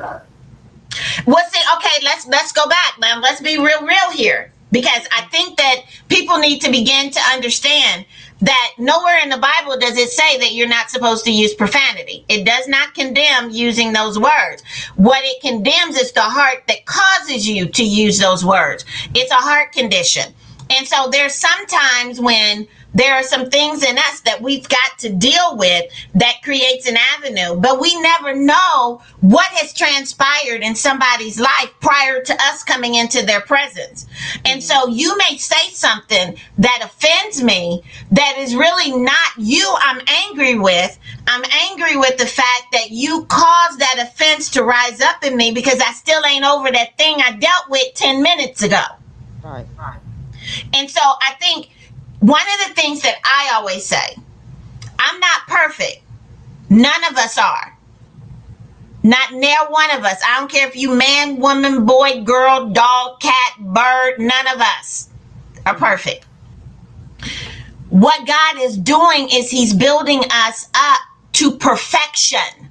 Well, 1.26 1.44
see, 1.50 1.60
okay, 1.76 2.04
let's 2.04 2.26
let's 2.26 2.52
go 2.52 2.66
back 2.68 2.94
now. 3.00 3.20
Let's 3.20 3.40
be 3.40 3.58
real, 3.58 3.82
real 3.86 4.10
here, 4.12 4.52
because 4.70 5.06
I 5.16 5.22
think 5.22 5.58
that 5.58 5.76
people 6.08 6.38
need 6.38 6.60
to 6.62 6.70
begin 6.70 7.10
to 7.10 7.20
understand 7.32 8.06
that 8.40 8.72
nowhere 8.76 9.18
in 9.22 9.28
the 9.28 9.38
Bible 9.38 9.78
does 9.78 9.96
it 9.96 10.10
say 10.10 10.38
that 10.38 10.52
you're 10.52 10.68
not 10.68 10.90
supposed 10.90 11.24
to 11.24 11.30
use 11.30 11.54
profanity. 11.54 12.24
It 12.28 12.44
does 12.44 12.66
not 12.66 12.92
condemn 12.92 13.50
using 13.50 13.92
those 13.92 14.18
words. 14.18 14.64
What 14.96 15.22
it 15.24 15.40
condemns 15.40 15.96
is 15.96 16.10
the 16.12 16.22
heart 16.22 16.64
that 16.66 16.84
causes 16.84 17.48
you 17.48 17.68
to 17.68 17.84
use 17.84 18.18
those 18.18 18.44
words. 18.44 18.84
It's 19.14 19.30
a 19.30 19.36
heart 19.36 19.70
condition. 19.70 20.34
And 20.70 20.88
so 20.88 21.08
there's 21.10 21.34
sometimes 21.34 22.18
when 22.20 22.66
there 22.94 23.14
are 23.14 23.22
some 23.22 23.50
things 23.50 23.82
in 23.82 23.96
us 23.96 24.20
that 24.20 24.42
we've 24.42 24.68
got 24.68 24.98
to 24.98 25.10
deal 25.10 25.56
with 25.56 25.90
that 26.14 26.42
creates 26.42 26.86
an 26.86 26.96
avenue, 27.16 27.56
but 27.56 27.80
we 27.80 27.98
never 28.00 28.34
know 28.34 29.02
what 29.20 29.50
has 29.52 29.72
transpired 29.72 30.62
in 30.62 30.74
somebody's 30.74 31.40
life 31.40 31.70
prior 31.80 32.22
to 32.22 32.34
us 32.34 32.62
coming 32.62 32.94
into 32.94 33.24
their 33.24 33.40
presence. 33.40 34.06
And 34.44 34.62
so 34.62 34.88
you 34.88 35.16
may 35.16 35.36
say 35.36 35.68
something 35.70 36.36
that 36.58 36.80
offends 36.82 37.42
me 37.42 37.82
that 38.10 38.36
is 38.38 38.54
really 38.54 38.96
not 38.96 39.30
you 39.38 39.74
I'm 39.78 40.00
angry 40.06 40.58
with. 40.58 40.98
I'm 41.26 41.44
angry 41.70 41.96
with 41.96 42.18
the 42.18 42.26
fact 42.26 42.72
that 42.72 42.90
you 42.90 43.24
caused 43.28 43.78
that 43.78 43.96
offense 43.98 44.50
to 44.50 44.64
rise 44.64 45.00
up 45.00 45.24
in 45.24 45.36
me 45.36 45.52
because 45.52 45.80
I 45.80 45.92
still 45.92 46.24
ain't 46.26 46.44
over 46.44 46.70
that 46.70 46.98
thing 46.98 47.16
I 47.24 47.32
dealt 47.32 47.70
with 47.70 47.94
10 47.94 48.22
minutes 48.22 48.62
ago. 48.62 48.82
Right. 49.42 49.66
And 50.74 50.90
so 50.90 51.00
I 51.00 51.34
think 51.40 51.70
one 52.22 52.42
of 52.42 52.68
the 52.68 52.74
things 52.82 53.02
that 53.02 53.16
I 53.24 53.54
always 53.56 53.86
say, 53.86 54.16
I'm 54.98 55.20
not 55.20 55.42
perfect. 55.48 56.02
None 56.70 57.04
of 57.10 57.16
us 57.18 57.38
are. 57.38 57.78
Not 59.04 59.32
near 59.34 59.56
one 59.70 59.90
of 59.92 60.04
us. 60.04 60.20
I 60.26 60.40
don't 60.40 60.50
care 60.50 60.68
if 60.68 60.76
you 60.76 60.94
man, 60.94 61.38
woman, 61.38 61.86
boy, 61.86 62.22
girl, 62.24 62.70
dog, 62.70 63.20
cat, 63.20 63.54
bird, 63.60 64.20
none 64.20 64.48
of 64.54 64.60
us 64.60 65.10
are 65.66 65.74
perfect. 65.76 66.26
what 67.90 68.26
God 68.26 68.56
is 68.60 68.78
doing 68.78 69.28
is 69.32 69.50
He's 69.50 69.74
building 69.74 70.22
us 70.32 70.68
up 70.74 71.00
to 71.34 71.58
perfection. 71.58 72.70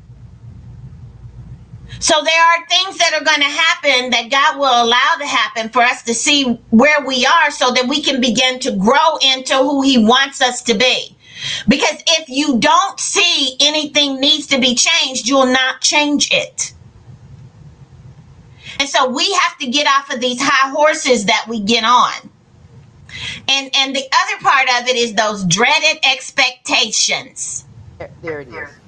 So 2.01 2.15
there 2.23 2.43
are 2.43 2.65
things 2.65 2.97
that 2.97 3.13
are 3.13 3.23
going 3.23 3.41
to 3.41 3.45
happen 3.45 4.09
that 4.09 4.31
God 4.31 4.57
will 4.57 4.85
allow 4.85 5.15
to 5.19 5.25
happen 5.25 5.69
for 5.69 5.83
us 5.83 6.01
to 6.03 6.15
see 6.15 6.59
where 6.71 7.05
we 7.05 7.27
are 7.27 7.51
so 7.51 7.71
that 7.73 7.87
we 7.87 8.01
can 8.01 8.19
begin 8.19 8.59
to 8.61 8.71
grow 8.71 9.17
into 9.21 9.55
who 9.55 9.83
He 9.83 10.03
wants 10.03 10.41
us 10.41 10.63
to 10.63 10.73
be. 10.73 11.15
Because 11.67 12.01
if 12.07 12.27
you 12.27 12.57
don't 12.57 12.99
see 12.99 13.55
anything 13.61 14.19
needs 14.19 14.47
to 14.47 14.59
be 14.59 14.73
changed, 14.73 15.27
you'll 15.27 15.45
not 15.53 15.81
change 15.81 16.29
it. 16.31 16.73
And 18.79 18.89
so 18.89 19.07
we 19.07 19.31
have 19.33 19.59
to 19.59 19.67
get 19.67 19.85
off 19.85 20.11
of 20.11 20.19
these 20.19 20.41
high 20.41 20.71
horses 20.71 21.25
that 21.25 21.45
we 21.47 21.59
get 21.59 21.83
on. 21.83 22.31
And 23.47 23.69
and 23.75 23.95
the 23.95 24.05
other 24.11 24.41
part 24.41 24.69
of 24.81 24.87
it 24.87 24.95
is 24.95 25.13
those 25.13 25.45
dreaded 25.45 25.99
expectations. 26.03 27.65
There, 27.99 28.09
there 28.23 28.41
it 28.41 28.47
is. 28.47 28.80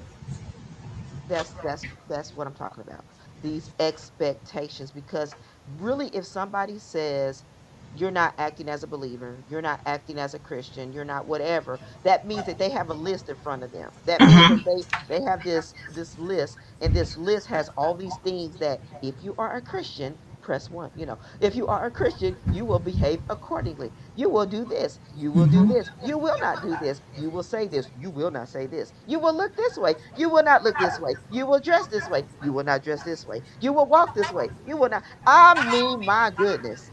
That's 1.34 1.54
that's 1.56 1.88
that's 2.08 2.34
what 2.36 2.48
I'm 2.48 2.54
talking 2.54 2.82
about. 2.82 3.06
These 3.42 3.70
expectations 3.80 4.92
because 4.92 5.36
really 5.66 6.08
if 6.10 6.26
somebody 6.26 6.78
says 6.80 7.44
you're 7.92 8.12
not 8.12 8.34
acting 8.38 8.70
as 8.70 8.84
a 8.84 8.88
believer, 8.88 9.44
you're 9.48 9.62
not 9.62 9.80
acting 9.86 10.18
as 10.18 10.34
a 10.34 10.40
Christian, 10.40 10.92
you're 10.92 11.04
not 11.06 11.26
whatever, 11.28 11.80
that 12.04 12.26
means 12.26 12.46
that 12.46 12.58
they 12.58 12.70
have 12.70 12.90
a 12.90 12.94
list 12.94 13.28
in 13.30 13.36
front 13.36 13.64
of 13.64 13.72
them. 13.72 13.90
That 14.06 14.24
means 14.24 14.48
that 14.48 14.64
mm-hmm. 14.64 14.70
they 15.08 15.18
they 15.20 15.24
have 15.24 15.44
this 15.44 15.76
this 15.88 16.18
list 16.18 16.58
and 16.80 16.94
this 16.94 17.16
list 17.18 17.48
has 17.48 17.70
all 17.76 17.96
these 17.96 18.18
things 18.18 18.58
that 18.58 18.82
if 19.02 19.16
you 19.22 19.34
are 19.38 19.56
a 19.56 19.62
Christian, 19.62 20.20
press 20.44 20.70
1, 20.70 20.92
you 20.94 21.06
know. 21.06 21.18
If 21.40 21.56
you 21.56 21.68
are 21.68 21.86
a 21.86 21.92
Christian, 21.92 22.38
you 22.50 22.66
will 22.66 22.80
behave 22.80 23.22
accordingly. 23.30 23.94
You 24.14 24.30
will 24.30 24.46
do 24.46 24.66
this, 24.66 25.00
you 25.12 25.32
will 25.32 25.48
do 25.48 25.66
Mhm. 25.66 25.68
this. 25.68 25.90
You 26.00 26.18
will 26.18 26.38
not 26.40 26.62
do 26.62 26.76
this. 26.76 27.02
You 27.16 27.30
will 27.30 27.44
say 27.44 27.68
this, 27.68 27.90
you 27.96 28.12
will 28.12 28.32
not 28.32 28.50
say 28.50 28.68
this. 28.68 28.92
You 29.06 29.20
will 29.20 29.36
look 29.36 29.56
this 29.56 29.78
way, 29.78 29.96
you 30.14 30.30
will 30.30 30.44
not 30.44 30.64
look 30.64 30.78
this 30.78 31.00
way. 31.00 31.16
You 31.30 31.46
will 31.46 31.60
dress 31.60 31.88
this 31.88 32.08
way, 32.08 32.26
you 32.40 32.52
will 32.54 32.64
not 32.64 32.84
dress 32.84 33.04
this 33.04 33.26
way. 33.26 33.42
You 33.60 33.74
will 33.74 33.88
walk 33.88 34.14
this 34.14 34.32
way. 34.32 34.52
You 34.64 34.78
will 34.78 34.90
not 34.90 35.04
I 35.26 35.56
mean, 35.62 36.04
my 36.04 36.30
goodness. 36.30 36.92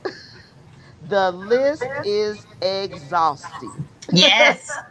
The 1.01 1.31
list 1.31 1.91
is 2.03 2.47
exhausting. 2.61 3.79
Yes. 4.09 4.83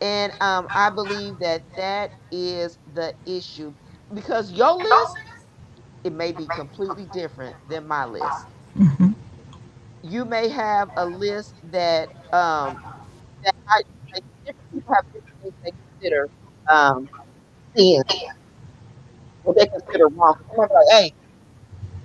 And 0.00 0.34
um, 0.40 0.68
I 0.74 0.90
believe 0.90 1.40
that 1.40 1.74
that 1.76 2.12
is 2.30 2.78
the 2.86 3.14
issue 3.26 3.74
because 4.14 4.52
your 4.52 4.74
list, 4.74 5.18
it 6.04 6.12
may 6.12 6.32
be 6.32 6.48
completely 6.48 7.06
different 7.06 7.56
than 7.66 7.86
my 7.88 8.06
list. 8.06 8.48
Mhm. 8.76 9.14
You 10.02 10.24
may 10.24 10.48
have 10.48 10.90
a 10.96 11.06
list 11.06 11.56
that 11.64 12.10
um, 12.32 12.82
that 13.44 13.54
I 13.68 13.82
that 14.14 14.22
different 14.46 14.70
people 14.72 14.94
have 14.94 15.04
things 15.42 15.54
they 15.64 15.72
consider 16.00 16.28
um, 16.70 17.10
sin, 17.76 18.02
what 19.42 19.56
they 19.58 19.66
consider 19.68 20.08
wrong. 20.08 20.34
Like, 20.56 20.70
hey, 20.90 21.12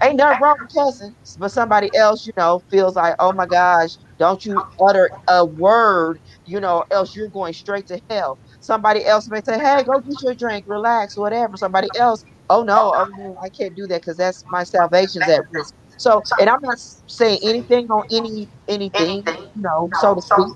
ain't 0.04 0.18
nothing 0.18 0.42
wrong 0.42 0.58
with 0.62 0.72
cussing. 0.76 1.16
But 1.38 1.52
somebody 1.52 1.94
else, 1.96 2.26
you 2.26 2.34
know, 2.38 2.62
feels 2.70 2.96
like, 2.96 3.16
oh 3.20 3.34
my 3.34 3.46
gosh, 3.48 3.92
don't 4.20 4.44
you 4.46 4.64
utter 4.80 5.12
a 5.28 5.46
word, 5.46 6.20
you 6.46 6.60
know, 6.60 6.84
else 6.92 7.16
you're 7.16 7.30
going 7.30 7.54
straight 7.54 7.88
to 7.88 8.00
hell. 8.10 8.40
Somebody 8.62 9.06
else 9.06 9.30
may 9.30 9.42
say, 9.46 9.60
hey, 9.60 9.84
go 9.84 10.00
get 10.02 10.22
your 10.24 10.36
drink, 10.36 10.66
relax, 10.68 11.18
whatever. 11.18 11.58
Somebody 11.58 11.90
else, 11.98 12.26
oh 12.50 12.64
no, 12.64 12.94
oh 12.96 13.12
no, 13.16 13.38
I 13.44 13.50
can't 13.50 13.76
do 13.76 13.88
that 13.88 14.02
because 14.02 14.18
that's 14.18 14.46
my 14.50 14.64
salvation's 14.64 15.28
at 15.30 15.44
risk. 15.52 15.76
So, 15.98 16.24
and 16.40 16.50
I'm 16.50 16.62
not 16.62 16.80
saying 17.08 17.40
anything 17.44 17.90
on 17.92 18.06
any 18.12 18.50
anything, 18.68 19.24
you 19.56 19.62
know, 19.62 19.90
so 19.94 20.16
to 20.16 20.22
speak. 20.22 20.56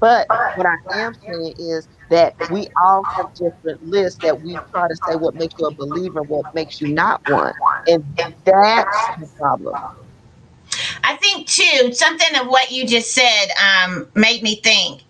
But 0.00 0.28
what 0.54 0.66
I 0.66 0.76
am 1.00 1.14
saying 1.14 1.54
is 1.58 1.88
that 2.10 2.34
we 2.50 2.68
all 2.82 3.04
have 3.16 3.26
different 3.34 3.82
lists 3.82 4.20
that 4.22 4.40
we 4.42 4.62
try 4.72 4.88
to 4.88 4.96
say 5.08 5.16
what 5.16 5.34
makes 5.34 5.54
you 5.58 5.66
a 5.66 5.72
believer, 5.74 6.22
what 6.22 6.46
makes 6.54 6.80
you 6.80 6.88
not 6.88 7.22
one. 7.26 7.54
And 7.86 8.04
that's 8.44 9.10
the 9.20 9.28
problem. 9.38 9.74
I 11.04 11.16
think 11.16 11.48
too, 11.48 11.92
something 11.92 12.36
of 12.40 12.48
what 12.48 12.70
you 12.70 12.86
just 12.86 13.14
said 13.14 13.46
um, 13.62 14.08
made 14.14 14.42
me 14.42 14.56
think. 14.62 15.02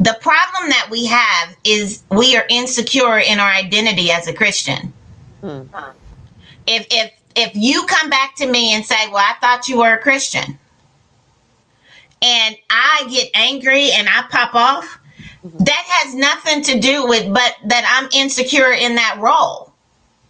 The 0.00 0.16
problem 0.20 0.70
that 0.70 0.88
we 0.90 1.06
have 1.06 1.56
is 1.64 2.02
we 2.10 2.36
are 2.36 2.44
insecure 2.48 3.18
in 3.18 3.40
our 3.40 3.50
identity 3.50 4.10
as 4.12 4.28
a 4.28 4.32
Christian. 4.32 4.92
Hmm. 5.40 5.62
If 6.66 6.86
if 6.90 7.12
if 7.34 7.52
you 7.54 7.84
come 7.86 8.10
back 8.10 8.36
to 8.36 8.46
me 8.46 8.74
and 8.74 8.84
say, 8.84 9.08
"Well, 9.08 9.18
I 9.18 9.34
thought 9.40 9.68
you 9.68 9.78
were 9.78 9.94
a 9.94 9.98
Christian," 9.98 10.58
and 12.22 12.56
I 12.70 13.06
get 13.10 13.30
angry 13.34 13.90
and 13.92 14.08
I 14.08 14.22
pop 14.30 14.54
off, 14.54 14.98
Mhm. 15.44 15.64
that 15.66 15.84
has 15.88 16.14
nothing 16.14 16.62
to 16.64 16.78
do 16.80 17.06
with 17.06 17.32
but 17.32 17.56
that 17.64 17.84
I'm 17.88 18.08
insecure 18.12 18.72
in 18.72 18.96
that 18.96 19.16
role, 19.18 19.67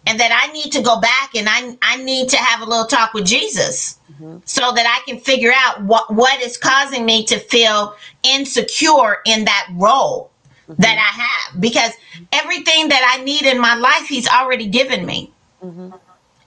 and 0.09 0.19
that 0.19 0.31
I 0.33 0.51
need 0.53 0.73
to 0.73 0.83
go 0.83 1.01
back 1.01 1.35
and 1.35 1.47
I 1.49 1.77
I 1.83 1.97
need 2.03 2.29
to 2.31 2.37
have 2.37 2.61
a 2.61 2.65
little 2.69 2.87
talk 2.87 3.13
with 3.15 3.27
Jesus 3.27 3.97
Mhm. 4.21 4.41
so 4.45 4.73
that 4.73 4.87
I 4.87 5.05
can 5.09 5.21
figure 5.21 5.53
out 5.55 5.83
what 5.83 6.13
what 6.13 6.41
is 6.41 6.57
causing 6.57 7.05
me 7.05 7.25
to 7.27 7.39
feel 7.39 7.95
insecure 8.23 9.19
in 9.25 9.45
that 9.45 9.67
role 9.75 10.31
that 10.79 10.97
I 10.97 11.21
have 11.23 11.61
because 11.61 11.91
everything 12.33 12.89
that 12.89 13.17
I 13.19 13.23
need 13.23 13.43
in 13.43 13.59
my 13.59 13.75
life 13.75 14.07
he's 14.07 14.27
already 14.27 14.67
given 14.67 15.05
me. 15.05 15.33
Mhm. 15.63 15.93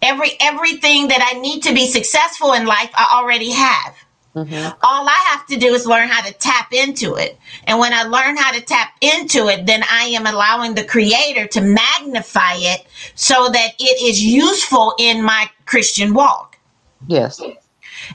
Every 0.02 0.32
everything 0.40 1.08
that 1.08 1.22
I 1.34 1.40
need 1.40 1.62
to 1.64 1.74
be 1.74 1.86
successful 1.90 2.54
in 2.54 2.66
life 2.66 2.90
I 2.94 3.18
already 3.18 3.52
have. 3.52 3.94
Mhm. 4.34 4.74
All 4.82 5.06
I 5.08 5.24
have 5.26 5.46
to 5.48 5.56
do 5.56 5.74
is 5.74 5.86
learn 5.86 6.08
how 6.08 6.22
to 6.22 6.32
tap 6.32 6.72
into 6.72 7.14
it. 7.16 7.38
And 7.64 7.78
when 7.78 7.92
I 7.92 8.04
learn 8.04 8.36
how 8.36 8.52
to 8.52 8.62
tap 8.62 8.92
into 9.02 9.48
it, 9.48 9.66
then 9.66 9.84
I 9.90 10.04
am 10.04 10.26
allowing 10.26 10.74
the 10.74 10.84
creator 10.84 11.46
to 11.48 11.60
magnify 11.60 12.54
it 12.56 12.86
so 13.14 13.48
that 13.50 13.72
it 13.78 14.02
is 14.02 14.22
useful 14.22 14.94
in 14.98 15.22
my 15.22 15.50
Christian 15.66 16.14
walk. 16.14 16.58
Yes. 17.06 17.40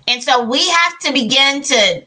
And 0.08 0.24
so 0.24 0.44
we 0.44 0.68
have 0.68 1.00
to 1.00 1.14
begin 1.14 1.62
to 1.64 2.04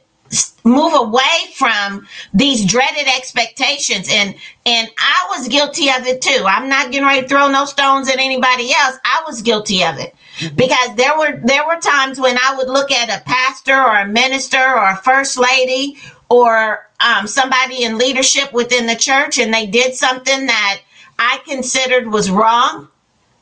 move 0.65 0.95
away 0.95 1.53
from 1.55 2.07
these 2.35 2.65
dreaded 2.65 3.09
expectations 3.09 4.09
and 4.11 4.35
and 4.65 4.89
I 4.99 5.27
was 5.31 5.49
guilty 5.49 5.89
of 5.89 6.07
it 6.07 6.23
too. 6.23 6.45
I'm 6.47 6.69
not 6.69 6.93
getting 6.93 7.07
ready 7.07 7.23
to 7.23 7.29
throw 7.29 7.49
no 7.49 7.65
stones 7.65 8.09
at 8.09 8.19
anybody 8.19 8.73
else. 8.73 8.97
I 9.05 9.23
was 9.27 9.43
guilty 9.43 9.85
of 9.85 9.99
it. 9.99 10.15
Because 10.57 10.95
there 10.97 11.17
were 11.19 11.41
there 11.45 11.67
were 11.67 11.81
times 11.81 12.21
when 12.21 12.39
I 12.39 12.55
would 12.57 12.69
look 12.69 12.91
at 12.91 13.09
a 13.11 13.23
pastor 13.25 13.81
or 13.81 13.99
a 13.99 14.07
minister 14.07 14.59
or 14.59 14.91
a 14.91 14.97
first 14.97 15.39
lady 15.39 15.99
or 16.29 16.89
um, 17.01 17.27
somebody 17.27 17.83
in 17.85 17.99
leadership 17.99 18.53
within 18.53 18.87
the 18.87 18.97
church 18.97 19.39
and 19.39 19.53
they 19.53 19.67
did 19.67 19.95
something 19.95 20.47
that 20.47 20.81
I 21.19 21.41
considered 21.47 22.09
was 22.11 22.31
wrong, 22.31 22.89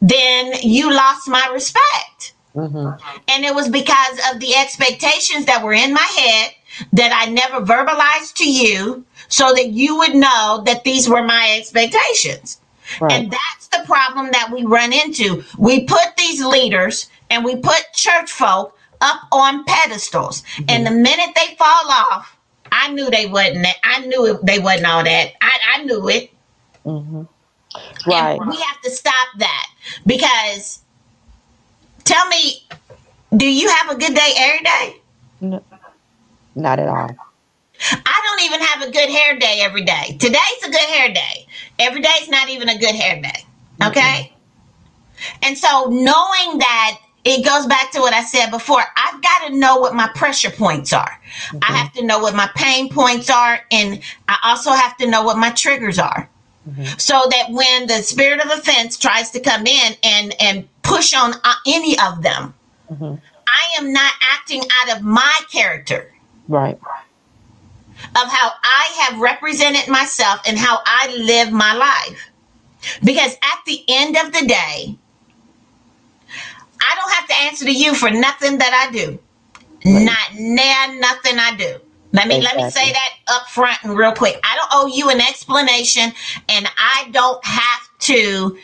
then 0.01 0.53
you 0.63 0.93
lost 0.93 1.29
my 1.29 1.49
respect. 1.53 2.35
Mhm. 2.57 2.99
And 3.29 3.45
it 3.45 3.55
was 3.55 3.69
because 3.69 4.19
of 4.33 4.41
the 4.41 4.57
expectations 4.57 5.47
that 5.47 5.63
were 5.63 5.75
in 5.75 5.93
my 5.93 6.09
head 6.17 6.55
that 6.93 7.13
I 7.13 7.31
never 7.31 7.61
verbalized 7.61 8.35
to 8.37 8.51
you 8.51 9.05
so 9.29 9.53
that 9.53 9.69
you 9.69 9.97
would 9.99 10.15
know 10.15 10.63
that 10.65 10.85
these 10.85 11.09
were 11.09 11.23
my 11.23 11.57
expectations. 11.59 12.59
Right. 13.01 13.13
And 13.13 13.31
that's 13.31 13.69
the 13.69 13.83
problem 13.87 14.31
that 14.33 14.51
we 14.53 14.65
run 14.65 14.93
into. 14.93 15.45
We 15.59 15.85
put 15.85 16.17
these 16.17 16.45
leaders 16.45 17.09
and 17.31 17.45
we 17.45 17.57
put 17.57 17.83
church 17.95 18.31
folk 18.33 18.77
up 19.01 19.21
on 19.33 19.65
pedestals. 19.65 20.43
And 20.69 20.87
the 20.87 20.91
minute 20.91 21.31
they 21.35 21.55
fall 21.57 21.91
off, 21.91 22.37
I 22.73 22.93
knew 22.93 23.11
they 23.11 23.27
wasn't. 23.27 23.67
I 23.85 24.07
knew 24.07 24.39
they 24.43 24.59
wasn't 24.59 24.87
all 24.87 25.05
that. 25.05 25.33
I, 25.41 25.59
I 25.77 25.83
knew 25.85 26.09
it. 26.09 26.31
Mhm. 26.85 27.29
Right. 28.07 28.41
And 28.41 28.51
we 28.51 28.57
have 28.57 28.81
to 28.83 28.91
stop 28.91 29.29
that 29.39 29.67
because 30.07 30.81
tell 32.05 32.27
me, 32.29 32.67
do 33.37 33.47
you 33.47 33.69
have 33.69 33.91
a 33.91 33.97
good 33.97 34.15
day 34.15 34.33
every 34.37 34.65
day? 34.65 34.97
No, 35.41 35.65
not 36.55 36.79
at 36.81 36.89
all. 36.89 37.11
I 37.81 38.21
don't 38.25 38.43
even 38.43 38.61
have 38.61 38.89
a 38.89 38.91
good 38.91 39.09
hair 39.11 39.39
day 39.39 39.61
every 39.63 39.85
day. 39.85 40.17
Today's 40.19 40.63
a 40.65 40.71
good 40.71 40.81
hair 40.81 41.13
day. 41.13 41.47
Every 41.79 42.01
day's 42.01 42.29
not 42.29 42.49
even 42.49 42.69
a 42.69 42.79
good 42.79 42.95
hair 42.95 43.21
day. 43.21 43.45
Okay? 43.83 44.33
And 45.43 45.57
so 45.57 45.87
knowing 45.91 46.59
that 46.59 46.99
it 47.25 47.45
goes 47.45 47.67
back 47.67 47.91
to 47.93 48.01
what 48.01 48.15
I 48.15 48.25
said 48.25 48.51
before. 48.51 48.83
I've 48.97 49.21
got 49.21 49.49
to 49.49 49.57
know 49.57 49.77
what 49.77 49.95
my 49.95 50.09
pressure 50.15 50.51
points 50.51 50.93
are. 50.93 51.21
I 51.63 51.73
have 51.73 51.93
to 51.95 52.05
know 52.05 52.21
what 52.21 52.35
my 52.35 52.49
pain 52.55 52.89
points 52.89 53.29
are 53.29 53.61
and 53.71 54.01
I 54.29 54.39
also 54.45 54.71
have 54.71 54.97
to 54.99 55.07
know 55.07 55.23
what 55.23 55.37
my 55.37 55.51
triggers 55.51 55.99
are. 55.99 56.29
Mhm. 56.71 57.01
So 57.01 57.27
that 57.31 57.51
when 57.51 57.87
the 57.87 58.03
spirit 58.03 58.41
of 58.41 58.51
offense 58.51 58.97
tries 58.97 59.31
to 59.33 59.41
come 59.41 59.67
in 59.67 59.97
and 60.03 60.35
and 60.41 60.69
push 60.83 61.13
on 61.13 61.35
uh, 61.45 61.55
any 61.67 61.99
of 61.99 62.23
them, 62.23 62.55
Mhm. 62.93 63.21
I 63.47 63.79
am 63.79 63.93
not 63.93 64.13
acting 64.21 64.63
out 64.81 64.97
of 64.97 65.03
my 65.03 65.35
character 65.53 66.13
Right. 66.49 66.79
Of 68.23 68.31
how 68.31 68.51
I 68.63 68.99
have 69.03 69.21
represented 69.21 69.89
myself 69.89 70.41
and 70.47 70.59
how 70.59 70.81
I 70.85 71.15
live 71.17 71.53
my 71.53 71.75
life. 71.75 72.31
Because 73.03 73.35
at 73.35 73.59
the 73.67 73.83
end 73.89 74.17
of 74.17 74.33
the 74.33 74.47
day, 74.47 74.97
I 76.81 76.95
don't 76.95 77.13
have 77.13 77.29
to 77.29 77.35
answer 77.43 77.65
to 77.65 77.73
you 77.73 77.95
for 77.95 78.11
nothing 78.11 78.59
that 78.59 78.89
I 78.89 78.93
do. 78.93 79.19
Right. 79.85 80.05
Not 80.05 80.35
nah, 80.35 81.01
nothing 81.01 81.39
I 81.39 81.57
do. 81.57 81.81
Let 82.13 82.27
me 82.27 82.37
exactly. 82.39 82.63
let 82.63 82.67
me 82.67 82.71
say 82.71 82.93
that 82.93 83.11
up 83.29 83.49
front 83.49 83.79
and 83.83 83.97
real 83.97 84.13
quick. 84.13 84.41
I 84.43 84.57
don't 84.57 84.69
owe 84.73 84.87
you 84.87 85.11
an 85.11 85.21
explanation 85.21 86.13
and 86.49 86.67
I 86.79 87.09
don't 87.13 87.45
have 87.45 87.89
to 88.01 88.59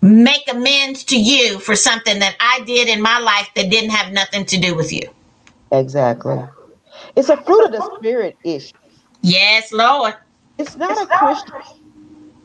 make 0.00 0.50
amends 0.50 1.02
to 1.04 1.18
you 1.18 1.58
for 1.58 1.74
something 1.74 2.18
that 2.20 2.36
I 2.38 2.62
did 2.64 2.88
in 2.88 3.02
my 3.02 3.18
life 3.18 3.48
that 3.56 3.70
didn't 3.70 3.90
have 3.90 4.12
nothing 4.12 4.44
to 4.46 4.58
do 4.58 4.74
with 4.74 4.92
you. 4.92 5.08
Exactly. 5.72 6.42
It's 7.16 7.28
a 7.28 7.36
fruit 7.36 7.64
of 7.66 7.72
the 7.72 7.82
spirit 7.96 8.36
issue. 8.44 8.72
Yes, 9.22 9.72
Lord. 9.72 10.14
It's 10.58 10.76
not 10.76 11.00
a 11.00 11.06
Christian, 11.06 11.54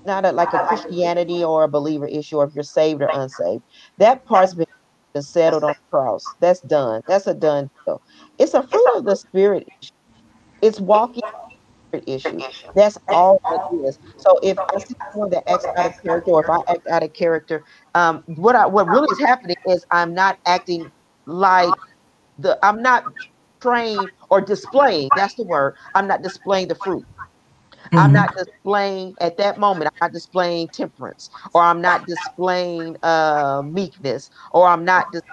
not 0.06 0.26
a, 0.26 0.32
like 0.32 0.54
a 0.54 0.60
Christianity 0.60 1.44
or 1.44 1.64
a 1.64 1.68
believer 1.68 2.08
issue, 2.08 2.38
or 2.38 2.46
if 2.46 2.56
you're 2.56 2.64
saved 2.64 3.02
or 3.02 3.10
unsaved. 3.14 3.64
That 3.98 4.26
part's 4.26 4.54
been 4.56 4.66
settled 5.20 5.64
on 5.64 5.70
the 5.72 5.76
cross. 5.92 6.24
That's 6.40 6.62
done. 6.62 7.02
That's 7.08 7.28
a 7.28 7.34
done 7.34 7.70
deal. 7.86 8.02
It's 8.38 8.54
a 8.54 8.64
fruit 8.64 8.92
of 8.96 9.06
the 9.06 9.16
spirit 9.16 9.68
issue. 9.82 9.92
It's 10.62 10.80
walking 10.80 11.24
issue. 12.08 12.40
That's 12.76 12.98
all 13.08 13.42
it 13.52 13.88
is. 13.88 13.98
So 14.18 14.40
if 14.44 14.58
I 14.60 14.80
see 14.80 14.96
someone 15.12 15.30
that 15.32 15.50
acts 15.50 15.66
out 15.76 15.88
of 15.88 15.94
character, 16.04 16.32
or 16.32 16.42
if 16.42 16.50
I 16.50 16.60
act 16.72 16.88
out 16.88 17.04
of 17.04 17.14
character, 17.14 17.64
um, 17.96 18.24
what 18.28 18.56
I 18.56 18.66
what 18.66 18.88
really 18.90 19.08
is 19.12 19.20
happening 19.20 19.56
is 19.68 19.86
I'm 19.92 20.14
not 20.14 20.38
acting 20.46 20.92
like 21.26 21.74
the 22.38 22.58
I'm 22.64 22.82
not 22.82 23.06
trained 23.62 24.12
or 24.30 24.42
displaying. 24.42 25.12
That's 25.16 25.36
the 25.36 25.46
word. 25.46 25.76
I'm 25.96 26.08
not 26.08 26.24
displaying 26.24 26.70
the 26.70 26.76
fruit. 26.76 27.06
Mm-hmm. 27.88 27.98
I'm 28.00 28.14
not 28.14 28.32
displaying 28.38 29.16
at 29.22 29.38
that 29.38 29.60
moment. 29.60 29.92
I'm 30.02 30.08
not 30.08 30.14
displaying 30.14 30.70
temperance, 30.70 31.30
or 31.54 31.64
I'm 31.64 31.82
not 31.82 32.06
displaying 32.08 32.98
uh, 33.04 33.64
meekness, 33.66 34.30
or 34.54 34.68
I'm 34.68 34.86
not. 34.86 35.12
Dis- 35.12 35.24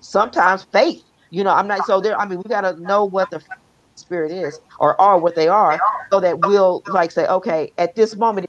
sometimes 0.00 0.66
faith. 0.72 1.02
You 1.30 1.44
know, 1.44 1.52
I'm 1.52 1.68
not. 1.68 1.84
So 1.84 2.00
there. 2.00 2.18
I 2.20 2.26
mean, 2.26 2.38
we 2.38 2.48
got 2.48 2.62
to 2.62 2.80
know 2.82 3.04
what 3.06 3.30
the 3.30 3.42
spirit 3.96 4.32
is 4.32 4.60
or 4.80 5.00
are 5.00 5.18
what 5.18 5.34
they 5.36 5.48
are 5.48 5.82
so 6.12 6.20
that 6.20 6.40
we'll 6.40 6.82
like 6.86 7.10
say 7.10 7.26
okay 7.26 7.72
at 7.78 7.94
this 7.96 8.16
moment 8.16 8.46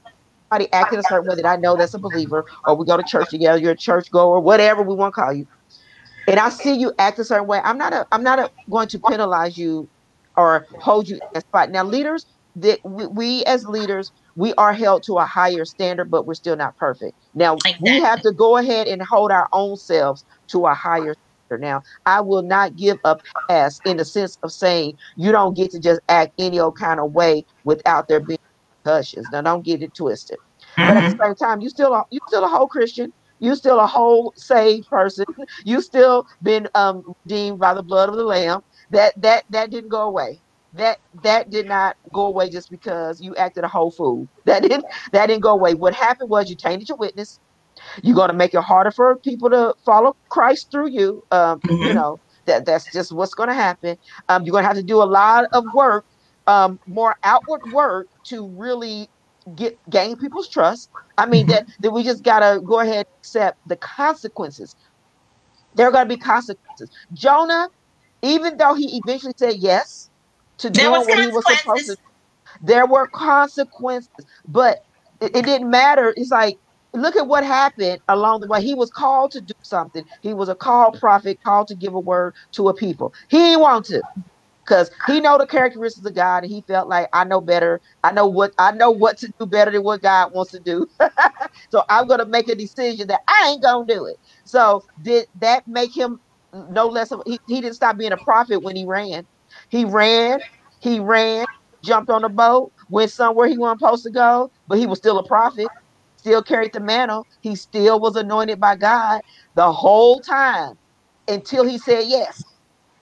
somebody 0.52 0.72
acting 0.72 0.98
a 0.98 1.02
certain 1.02 1.28
way 1.28 1.36
that 1.36 1.46
i 1.46 1.56
know 1.56 1.76
that's 1.76 1.94
a 1.94 1.98
believer 1.98 2.44
or 2.66 2.74
we 2.76 2.86
go 2.86 2.96
to 2.96 3.04
church 3.04 3.30
together 3.30 3.58
you're 3.58 3.72
a 3.72 3.76
church 3.76 4.10
goer 4.12 4.40
whatever 4.40 4.82
we 4.82 4.94
want 4.94 5.14
to 5.14 5.20
call 5.20 5.32
you 5.32 5.46
and 6.26 6.38
i 6.38 6.48
see 6.48 6.74
you 6.74 6.92
act 6.98 7.18
a 7.18 7.24
certain 7.24 7.46
way 7.46 7.60
i'm 7.64 7.78
not 7.78 7.92
a 7.92 8.06
i'm 8.12 8.22
not 8.22 8.38
a, 8.38 8.50
going 8.70 8.88
to 8.88 8.98
penalize 8.98 9.56
you 9.56 9.88
or 10.36 10.66
hold 10.80 11.08
you 11.08 11.16
in 11.16 11.20
a 11.34 11.40
spot 11.40 11.70
now 11.70 11.84
leaders 11.84 12.26
that 12.56 12.82
we, 12.84 13.06
we, 13.06 13.44
as 13.44 13.66
leaders 13.66 14.12
we 14.34 14.54
are 14.54 14.72
held 14.72 15.02
to 15.02 15.18
a 15.18 15.24
higher 15.24 15.64
standard 15.64 16.10
but 16.10 16.26
we're 16.26 16.34
still 16.34 16.56
not 16.56 16.76
perfect 16.78 17.16
now 17.34 17.54
exactly. 17.54 17.92
we 17.92 18.00
have 18.00 18.20
to 18.22 18.32
go 18.32 18.56
ahead 18.56 18.86
and 18.86 19.02
hold 19.02 19.30
our 19.30 19.48
own 19.52 19.76
selves 19.76 20.24
to 20.48 20.66
a 20.66 20.74
higher 20.74 21.14
standard. 21.46 21.60
now, 21.60 21.82
I 22.06 22.20
will 22.20 22.42
not 22.42 22.76
give 22.76 22.98
a 23.04 23.16
pass 23.48 23.80
in 23.84 23.96
the 23.96 24.04
sense 24.04 24.38
of 24.42 24.52
saying 24.52 24.98
you 25.16 25.32
don't 25.32 25.56
get 25.56 25.70
to 25.72 25.78
just 25.78 26.00
act 26.08 26.32
any 26.38 26.58
old 26.58 26.76
kind 26.76 27.00
of 27.00 27.12
way 27.12 27.44
without 27.64 28.08
there 28.08 28.20
being 28.20 28.38
repercussions. 28.84 29.26
Now, 29.32 29.42
don't 29.42 29.64
get 29.64 29.82
it 29.82 29.94
twisted. 29.94 30.38
Mm-hmm. 30.38 30.88
But 30.88 30.96
at 30.96 31.08
the 31.10 31.16
mm-hmm. 31.16 31.22
same 31.22 31.34
time, 31.34 31.60
you 31.60 31.68
still 31.68 32.06
you 32.10 32.20
still 32.26 32.44
a 32.44 32.48
whole 32.48 32.66
Christian. 32.66 33.12
You 33.38 33.54
still 33.54 33.80
a 33.80 33.86
whole 33.86 34.32
saved 34.36 34.88
person. 34.88 35.26
You 35.64 35.80
still 35.80 36.26
been 36.42 36.68
um, 36.74 37.14
redeemed 37.24 37.58
by 37.58 37.74
the 37.74 37.82
blood 37.82 38.08
of 38.08 38.16
the 38.16 38.24
Lamb. 38.24 38.62
That 38.90 39.20
that 39.22 39.44
that 39.50 39.70
didn't 39.70 39.90
go 39.90 40.02
away. 40.02 40.40
That 40.74 40.98
that 41.22 41.50
did 41.50 41.66
not 41.66 41.96
go 42.12 42.26
away 42.26 42.50
just 42.50 42.70
because 42.70 43.20
you 43.20 43.34
acted 43.36 43.64
a 43.64 43.68
whole 43.68 43.90
fool. 43.90 44.28
That 44.44 44.62
didn't 44.62 44.84
that 45.12 45.26
didn't 45.26 45.42
go 45.42 45.50
away. 45.52 45.74
What 45.74 45.94
happened 45.94 46.30
was 46.30 46.48
you 46.48 46.56
tainted 46.56 46.88
your 46.88 46.98
witness. 46.98 47.40
You're 48.02 48.16
going 48.16 48.28
to 48.28 48.34
make 48.34 48.54
it 48.54 48.60
harder 48.62 48.90
for 48.90 49.16
people 49.16 49.50
to 49.50 49.74
follow 49.84 50.16
Christ 50.28 50.70
through 50.70 50.88
you. 50.88 51.24
Um, 51.30 51.60
mm-hmm. 51.60 51.82
You 51.82 51.94
know 51.94 52.20
that 52.46 52.64
that's 52.64 52.90
just 52.92 53.12
what's 53.12 53.34
going 53.34 53.48
to 53.48 53.54
happen. 53.54 53.98
Um, 54.28 54.44
you're 54.44 54.52
going 54.52 54.62
to 54.62 54.68
have 54.68 54.76
to 54.76 54.82
do 54.82 55.02
a 55.02 55.04
lot 55.04 55.46
of 55.52 55.64
work, 55.74 56.04
um, 56.46 56.78
more 56.86 57.16
outward 57.22 57.70
work 57.72 58.08
to 58.24 58.46
really 58.48 59.08
get 59.54 59.78
gain 59.90 60.16
people's 60.16 60.48
trust. 60.48 60.90
I 61.18 61.26
mean 61.26 61.46
mm-hmm. 61.46 61.52
that 61.52 61.66
that 61.80 61.90
we 61.90 62.02
just 62.02 62.22
got 62.22 62.40
to 62.40 62.60
go 62.60 62.80
ahead 62.80 63.06
and 63.06 63.06
accept 63.20 63.58
the 63.68 63.76
consequences. 63.76 64.74
There 65.74 65.86
are 65.86 65.92
going 65.92 66.08
to 66.08 66.14
be 66.14 66.20
consequences. 66.20 66.90
Jonah, 67.12 67.68
even 68.22 68.56
though 68.56 68.74
he 68.74 69.00
eventually 69.04 69.34
said 69.36 69.56
yes 69.56 70.10
to 70.58 70.70
doing 70.70 70.90
what 70.90 71.18
he 71.18 71.26
was 71.28 71.44
supposed 71.58 71.86
to, 71.86 71.96
there 72.62 72.86
were 72.86 73.06
consequences, 73.06 74.10
but 74.48 74.84
it, 75.20 75.36
it 75.36 75.44
didn't 75.44 75.70
matter. 75.70 76.14
It's 76.16 76.30
like 76.30 76.58
look 76.92 77.16
at 77.16 77.26
what 77.26 77.44
happened 77.44 78.00
along 78.08 78.40
the 78.40 78.46
way. 78.46 78.62
He 78.62 78.74
was 78.74 78.90
called 78.90 79.30
to 79.32 79.40
do 79.40 79.54
something. 79.62 80.04
He 80.22 80.34
was 80.34 80.48
a 80.48 80.54
called 80.54 80.98
prophet, 80.98 81.38
called 81.44 81.68
to 81.68 81.74
give 81.74 81.94
a 81.94 82.00
word 82.00 82.34
to 82.52 82.68
a 82.68 82.74
people. 82.74 83.12
He 83.28 83.38
didn't 83.38 83.60
want 83.60 83.84
to 83.86 84.02
because 84.66 84.90
he 85.08 85.20
know 85.20 85.38
the 85.38 85.46
characteristics 85.46 86.06
of 86.06 86.14
God 86.14 86.44
and 86.44 86.52
he 86.52 86.64
felt 86.68 86.88
like 86.88 87.08
I 87.14 87.24
know 87.24 87.40
better. 87.42 87.80
I 88.04 88.12
know 88.12 88.26
what 88.26 88.52
I 88.58 88.72
know 88.72 88.90
what 88.92 89.18
to 89.20 89.32
do 89.40 89.46
better 89.46 89.72
than 89.72 89.84
what 89.84 90.02
God 90.02 90.32
wants 90.34 90.52
to 90.52 90.60
do. 90.60 90.86
so 91.70 91.84
I'm 91.90 92.08
gonna 92.08 92.26
make 92.26 92.48
a 92.48 92.56
decision 92.56 93.08
that 93.08 93.22
I 93.28 93.50
ain't 93.52 93.62
gonna 93.62 93.86
do 93.86 94.06
it. 94.06 94.16
So 94.46 94.82
did 95.02 95.26
that 95.40 95.64
make 95.68 95.96
him 95.96 96.20
no 96.70 96.88
less 96.88 97.12
of 97.12 97.22
he, 97.26 97.40
he 97.46 97.60
didn't 97.62 97.76
stop 97.76 97.98
being 97.98 98.12
a 98.12 98.18
prophet 98.18 98.62
when 98.62 98.76
he 98.76 98.86
ran. 98.86 99.26
He 99.70 99.84
ran, 99.86 100.40
he 100.80 101.00
ran, 101.00 101.46
jumped 101.84 102.10
on 102.10 102.24
a 102.24 102.30
boat, 102.30 102.72
went 102.90 103.12
somewhere 103.12 103.48
he 103.48 103.58
wasn't 103.58 103.80
supposed 103.80 104.04
to 104.04 104.12
go, 104.12 104.50
but 104.68 104.78
he 104.78 104.86
was 104.86 104.98
still 104.98 105.18
a 105.18 105.26
prophet 105.28 105.68
still 106.16 106.42
carried 106.42 106.72
the 106.74 106.80
mantle. 106.80 107.26
He 107.40 107.56
still 107.56 108.00
was 108.00 108.16
anointed 108.16 108.60
by 108.60 108.76
God 108.76 109.22
the 109.56 109.72
whole 109.72 110.20
time 110.20 110.74
until 111.28 111.64
he 111.66 111.78
said 111.78 112.04
yes. 112.06 112.42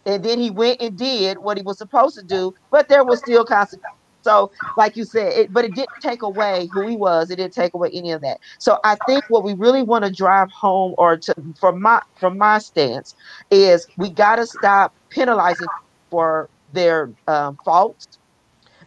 And 0.06 0.24
then 0.24 0.38
he 0.38 0.50
went 0.50 0.80
and 0.82 0.96
did 0.96 1.38
what 1.38 1.56
he 1.56 1.62
was 1.62 1.78
supposed 1.78 2.16
to 2.16 2.24
do, 2.24 2.52
but 2.70 2.88
there 2.88 3.04
was 3.04 3.20
still 3.20 3.44
consequences. 3.44 3.88
So, 4.22 4.52
like 4.76 4.96
you 4.96 5.04
said, 5.04 5.32
it, 5.34 5.52
but 5.52 5.64
it 5.64 5.74
didn't 5.74 6.00
take 6.02 6.22
away 6.22 6.68
who 6.72 6.86
he 6.88 6.96
was. 6.96 7.30
It 7.30 7.36
didn't 7.36 7.54
take 7.54 7.74
away 7.74 7.90
any 7.92 8.12
of 8.12 8.22
that. 8.22 8.38
So, 8.58 8.78
I 8.84 8.96
think 9.06 9.24
what 9.28 9.44
we 9.44 9.54
really 9.54 9.82
want 9.82 10.04
to 10.04 10.10
drive 10.10 10.48
home, 10.50 10.94
or 10.98 11.18
to, 11.18 11.34
from 11.60 11.82
my 11.82 12.00
from 12.18 12.38
my 12.38 12.58
stance, 12.58 13.14
is 13.50 13.86
we 13.96 14.10
got 14.10 14.36
to 14.36 14.46
stop 14.46 14.94
penalizing 15.10 15.70
for 16.10 16.50
their 16.72 17.12
um, 17.28 17.58
faults 17.64 18.06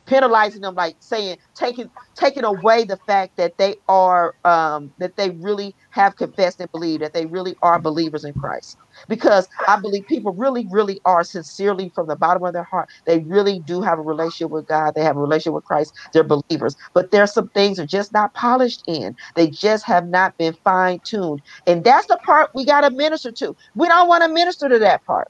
penalizing 0.07 0.61
them 0.61 0.75
like 0.75 0.97
saying 1.01 1.37
taking 1.55 1.91
taking 2.15 2.45
away 2.45 2.85
the 2.85 2.97
fact 3.07 3.37
that 3.37 3.57
they 3.57 3.75
are 3.89 4.35
um 4.45 4.91
that 4.99 5.17
they 5.17 5.31
really 5.31 5.75
have 5.91 6.15
confessed 6.17 6.59
and 6.59 6.71
believed 6.71 7.03
that 7.03 7.13
they 7.13 7.27
really 7.27 7.55
are 7.61 7.79
believers 7.79 8.25
in 8.25 8.33
Christ. 8.33 8.77
Because 9.09 9.47
I 9.67 9.79
believe 9.79 10.07
people 10.07 10.33
really 10.33 10.67
really 10.71 11.01
are 11.05 11.23
sincerely 11.23 11.91
from 11.95 12.07
the 12.07 12.15
bottom 12.15 12.43
of 12.43 12.53
their 12.53 12.63
heart. 12.63 12.89
They 13.05 13.19
really 13.19 13.59
do 13.59 13.81
have 13.81 13.99
a 13.99 14.03
relationship 14.03 14.51
with 14.51 14.67
God. 14.67 14.95
They 14.95 15.03
have 15.03 15.17
a 15.17 15.21
relationship 15.21 15.53
with 15.53 15.65
Christ. 15.65 15.93
They're 16.13 16.23
believers. 16.23 16.75
But 16.93 17.11
there's 17.11 17.33
some 17.33 17.49
things 17.49 17.79
are 17.79 17.87
just 17.87 18.13
not 18.13 18.33
polished 18.33 18.83
in. 18.87 19.15
They 19.35 19.49
just 19.49 19.85
have 19.85 20.07
not 20.07 20.37
been 20.37 20.55
fine 20.63 20.99
tuned 21.05 21.41
and 21.67 21.83
that's 21.83 22.07
the 22.07 22.17
part 22.25 22.51
we 22.55 22.65
got 22.65 22.81
to 22.81 22.91
minister 22.91 23.31
to. 23.33 23.55
We 23.75 23.87
don't 23.87 24.07
want 24.07 24.23
to 24.23 24.29
minister 24.29 24.69
to 24.69 24.79
that 24.79 25.05
part. 25.05 25.27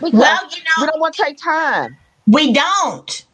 Well 0.00 0.40
you 0.50 0.64
know 0.64 0.70
we 0.80 0.86
don't 0.86 1.00
want 1.00 1.14
to 1.14 1.22
take 1.24 1.38
time. 1.42 1.96
We 2.26 2.52
don't 2.52 3.26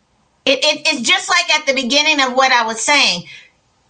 it, 0.47 0.61
it, 0.65 0.87
it's 0.87 1.09
just 1.09 1.29
like 1.29 1.53
at 1.59 1.67
the 1.67 1.75
beginning 1.75 2.21
of 2.21 2.35
what 2.35 2.53
I 2.53 2.65
was 2.65 2.81
saying. 2.81 3.25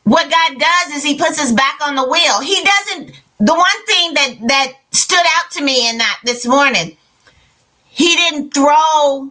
What 0.05 0.31
God 0.31 0.59
does 0.59 0.97
is 0.97 1.05
He 1.05 1.19
puts 1.19 1.39
us 1.39 1.53
back 1.53 1.79
on 1.83 1.95
the 1.95 2.09
wheel. 2.09 2.41
He 2.41 2.65
doesn't. 2.65 3.23
The 3.39 3.55
one 3.55 3.87
thing 3.87 4.15
that 4.15 4.35
that 4.49 4.73
stood 4.93 5.19
out 5.19 5.51
to 5.53 5.63
me 5.63 5.89
in 5.89 5.99
that 5.99 6.21
this 6.25 6.47
morning, 6.47 6.97
He 7.85 8.17
didn't 8.17 8.55
throw 8.55 9.31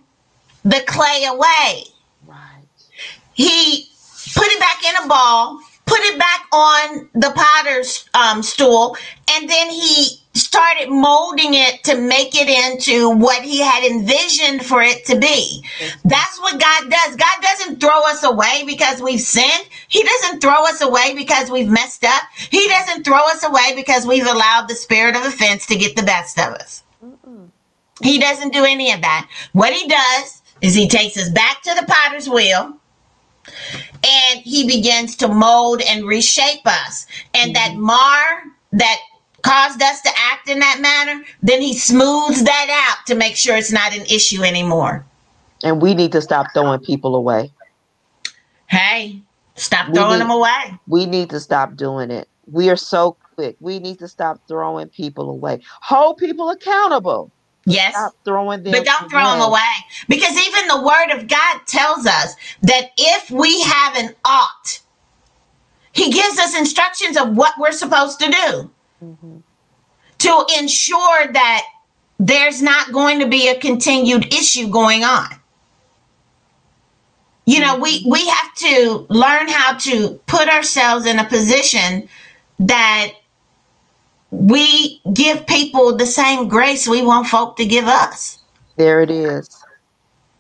the 0.64 0.84
clay 0.86 1.26
away. 1.28 1.84
Right. 2.28 2.64
He 3.34 3.90
put 4.36 4.48
it 4.48 4.60
back 4.60 4.84
in 4.86 5.06
a 5.06 5.08
ball, 5.08 5.60
put 5.86 6.00
it 6.02 6.20
back 6.20 6.46
on 6.54 7.10
the 7.14 7.32
potter's 7.36 8.08
um, 8.14 8.44
stool, 8.44 8.98
and 9.32 9.50
then 9.50 9.70
He 9.70 10.20
started 10.36 10.90
molding 10.90 11.54
it 11.54 11.84
to 11.86 11.98
make 11.98 12.36
it 12.36 12.50
into 12.50 13.10
what 13.10 13.42
he 13.44 13.62
had 13.62 13.84
envisioned 13.84 14.66
for 14.66 14.82
it 14.82 15.06
to 15.06 15.18
be. 15.18 15.64
That's 16.04 16.40
what 16.42 16.60
God 16.60 16.90
does. 16.90 17.16
God 17.16 17.42
doesn't 17.42 17.80
throw 17.80 18.02
us 18.08 18.24
away 18.24 18.64
because 18.68 19.02
we've 19.02 19.22
sinned. 19.22 19.68
He 19.88 20.04
doesn't 20.04 20.42
throw 20.42 20.66
us 20.66 20.82
away 20.82 21.14
because 21.16 21.50
we've 21.50 21.70
messed 21.70 22.04
up. 22.04 22.24
He 22.52 22.68
doesn't 22.68 23.04
throw 23.04 23.22
us 23.22 23.44
away 23.44 23.74
because 23.76 24.06
we've 24.06 24.28
allowed 24.28 24.68
the 24.68 24.76
spirit 24.76 25.16
of 25.16 25.26
offense 25.26 25.66
to 25.68 25.78
get 25.78 25.96
the 25.96 26.04
best 26.04 26.38
of 26.38 26.54
us. 26.54 26.84
He 28.04 28.20
doesn't 28.20 28.52
do 28.54 28.66
any 28.66 28.92
of 28.92 29.02
that. 29.02 29.30
What 29.54 29.74
he 29.74 29.88
does 29.88 30.42
is 30.62 30.74
he 30.74 30.88
takes 30.88 31.18
us 31.18 31.30
back 31.30 31.62
to 31.64 31.74
the 31.76 31.86
potter's 31.88 32.30
wheel 32.30 32.78
and 34.04 34.42
he 34.42 34.68
begins 34.68 35.16
to 35.18 35.28
mold 35.28 35.82
and 35.82 36.06
reshape 36.06 36.66
us. 36.66 37.08
And 37.34 37.56
that 37.56 37.72
mm-hmm. 37.72 37.86
mar, 37.86 38.44
that 38.74 38.98
caused 39.46 39.82
us 39.82 40.02
to 40.02 40.10
act 40.32 40.50
in 40.50 40.58
that 40.58 40.80
manner, 40.82 41.24
then 41.43 41.62
he 41.62 41.78
smooths 41.78 42.43
that 42.43 42.89
out 42.89 43.06
to 43.06 43.14
make 43.14 43.36
sure 43.36 43.56
it's 43.56 43.72
not 43.72 43.96
an 43.96 44.02
issue 44.08 44.41
anymore. 44.41 45.06
And 45.64 45.80
we 45.80 45.93
need 45.93 46.12
to 46.14 46.22
stop 46.22 46.48
throwing 46.54 46.80
people 46.80 47.16
away. 47.16 47.52
Hey, 48.68 49.22
stop 49.54 49.93
throwing 49.93 50.14
need, 50.14 50.22
them 50.22 50.32
away. 50.32 50.80
We 50.88 51.06
need 51.06 51.30
to 51.30 51.39
stop 51.39 51.76
doing 51.76 52.10
it. 52.10 52.28
We 52.52 52.72
are 52.72 52.76
so 52.76 53.18
quick. 53.36 53.56
We 53.60 53.78
need 53.78 54.00
to 54.00 54.08
stop 54.08 54.41
throwing 54.48 54.88
people 54.88 55.30
away. 55.30 55.62
Hold 55.82 56.18
people 56.18 56.50
accountable. 56.50 57.32
Yes. 57.68 57.93
Stop 57.93 58.14
throwing 58.26 58.64
them. 58.64 58.72
But 58.72 58.86
don't 58.86 59.10
throw 59.12 59.26
them 59.26 59.41
away. 59.41 59.62
Because 60.10 60.36
even 60.38 60.68
the 60.68 60.82
word 60.82 61.12
of 61.12 61.28
God 61.28 61.60
tells 61.68 62.08
us 62.08 62.36
that 62.64 62.91
if 62.98 63.30
we 63.30 63.62
have 63.62 63.96
an 63.96 64.16
ought, 64.26 64.80
he 65.91 66.12
gives 66.12 66.39
us 66.39 66.58
instructions 66.58 67.16
of 67.16 67.38
what 67.38 67.54
we're 67.60 67.72
supposed 67.72 68.20
to 68.20 68.32
do 68.32 68.72
mm-hmm. 69.06 69.38
to 70.20 70.45
ensure 70.60 71.32
that 71.34 71.64
there's 72.20 72.62
not 72.62 72.91
going 72.91 73.20
to 73.20 73.28
be 73.28 73.49
a 73.49 73.60
continued 73.60 74.34
issue 74.34 74.70
going 74.70 75.03
on. 75.03 75.28
You 77.45 77.60
know, 77.60 77.78
we, 77.78 78.03
we 78.10 78.28
have 78.28 78.56
to 78.56 79.06
learn 79.10 79.47
how 79.47 79.78
to 79.78 80.20
put 80.26 80.49
ourselves 80.49 81.06
in 81.06 81.20
a 81.20 81.26
position 81.26 82.08
that 82.60 83.12
we 84.32 85.01
give 85.14 85.45
people 85.45 85.95
the 85.95 86.06
same 86.06 86.47
grace 86.47 86.88
we 86.88 87.03
want 87.03 87.28
folk 87.28 87.56
to 87.58 87.66
give 87.66 87.86
us. 87.86 88.39
There 88.78 89.01
it 89.01 89.12
is. 89.12 89.64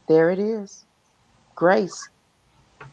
There 0.07 0.31
it 0.31 0.39
is. 0.39 0.83
Grace. 1.55 2.09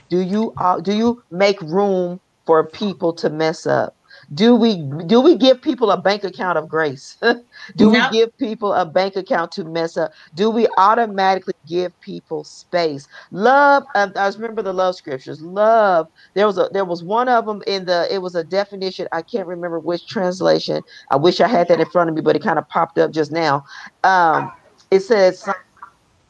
Do 0.09 0.21
you 0.21 0.53
uh, 0.59 0.81
do 0.81 0.95
you 0.95 1.23
make 1.31 1.61
room 1.63 2.21
for 2.45 2.63
people 2.65 3.13
to 3.15 3.31
mess 3.31 3.67
up? 3.67 3.97
Do 4.35 4.55
we 4.57 4.77
do 5.07 5.21
we 5.21 5.37
give 5.37 5.61
people 5.63 5.91
a 5.91 6.01
bank 6.01 6.25
account 6.25 6.59
of 6.59 6.69
grace? 6.69 7.17
Do 7.77 7.91
we 7.91 8.01
give 8.11 8.31
people 8.39 8.73
a 8.73 8.87
bank 8.87 9.17
account 9.17 9.53
to 9.53 9.65
mess 9.65 9.97
up? 9.97 10.13
Do 10.35 10.51
we 10.51 10.69
automatically 10.79 11.55
give 11.67 11.99
people 12.01 12.45
space? 12.45 13.07
Love 13.31 13.85
uh, 13.95 14.09
i 14.17 14.29
remember 14.29 14.63
the 14.63 14.73
love 14.73 14.97
scriptures. 14.97 15.41
Love 15.43 16.07
there 16.35 16.47
was 16.47 16.59
a 16.59 16.69
there 16.73 16.85
was 16.85 17.05
one 17.05 17.29
of 17.29 17.47
them 17.47 17.63
in 17.67 17.87
the 17.87 18.07
it 18.15 18.19
was 18.23 18.35
a 18.35 18.45
definition 18.45 19.07
i 19.13 19.23
can't 19.23 19.47
remember 19.47 19.81
which 19.81 20.07
translation. 20.09 20.83
I 21.11 21.17
wish 21.17 21.41
i 21.41 21.49
had 21.49 21.69
that 21.69 21.81
in 21.81 21.87
front 21.91 22.09
of 22.11 22.17
me 22.17 22.23
but 22.23 22.37
it 22.37 22.43
kind 22.43 22.59
of 22.59 22.69
popped 22.69 22.99
up 22.99 23.13
just 23.13 23.33
now. 23.33 23.65
Um 24.05 24.53
it 24.91 25.01
says 25.01 25.49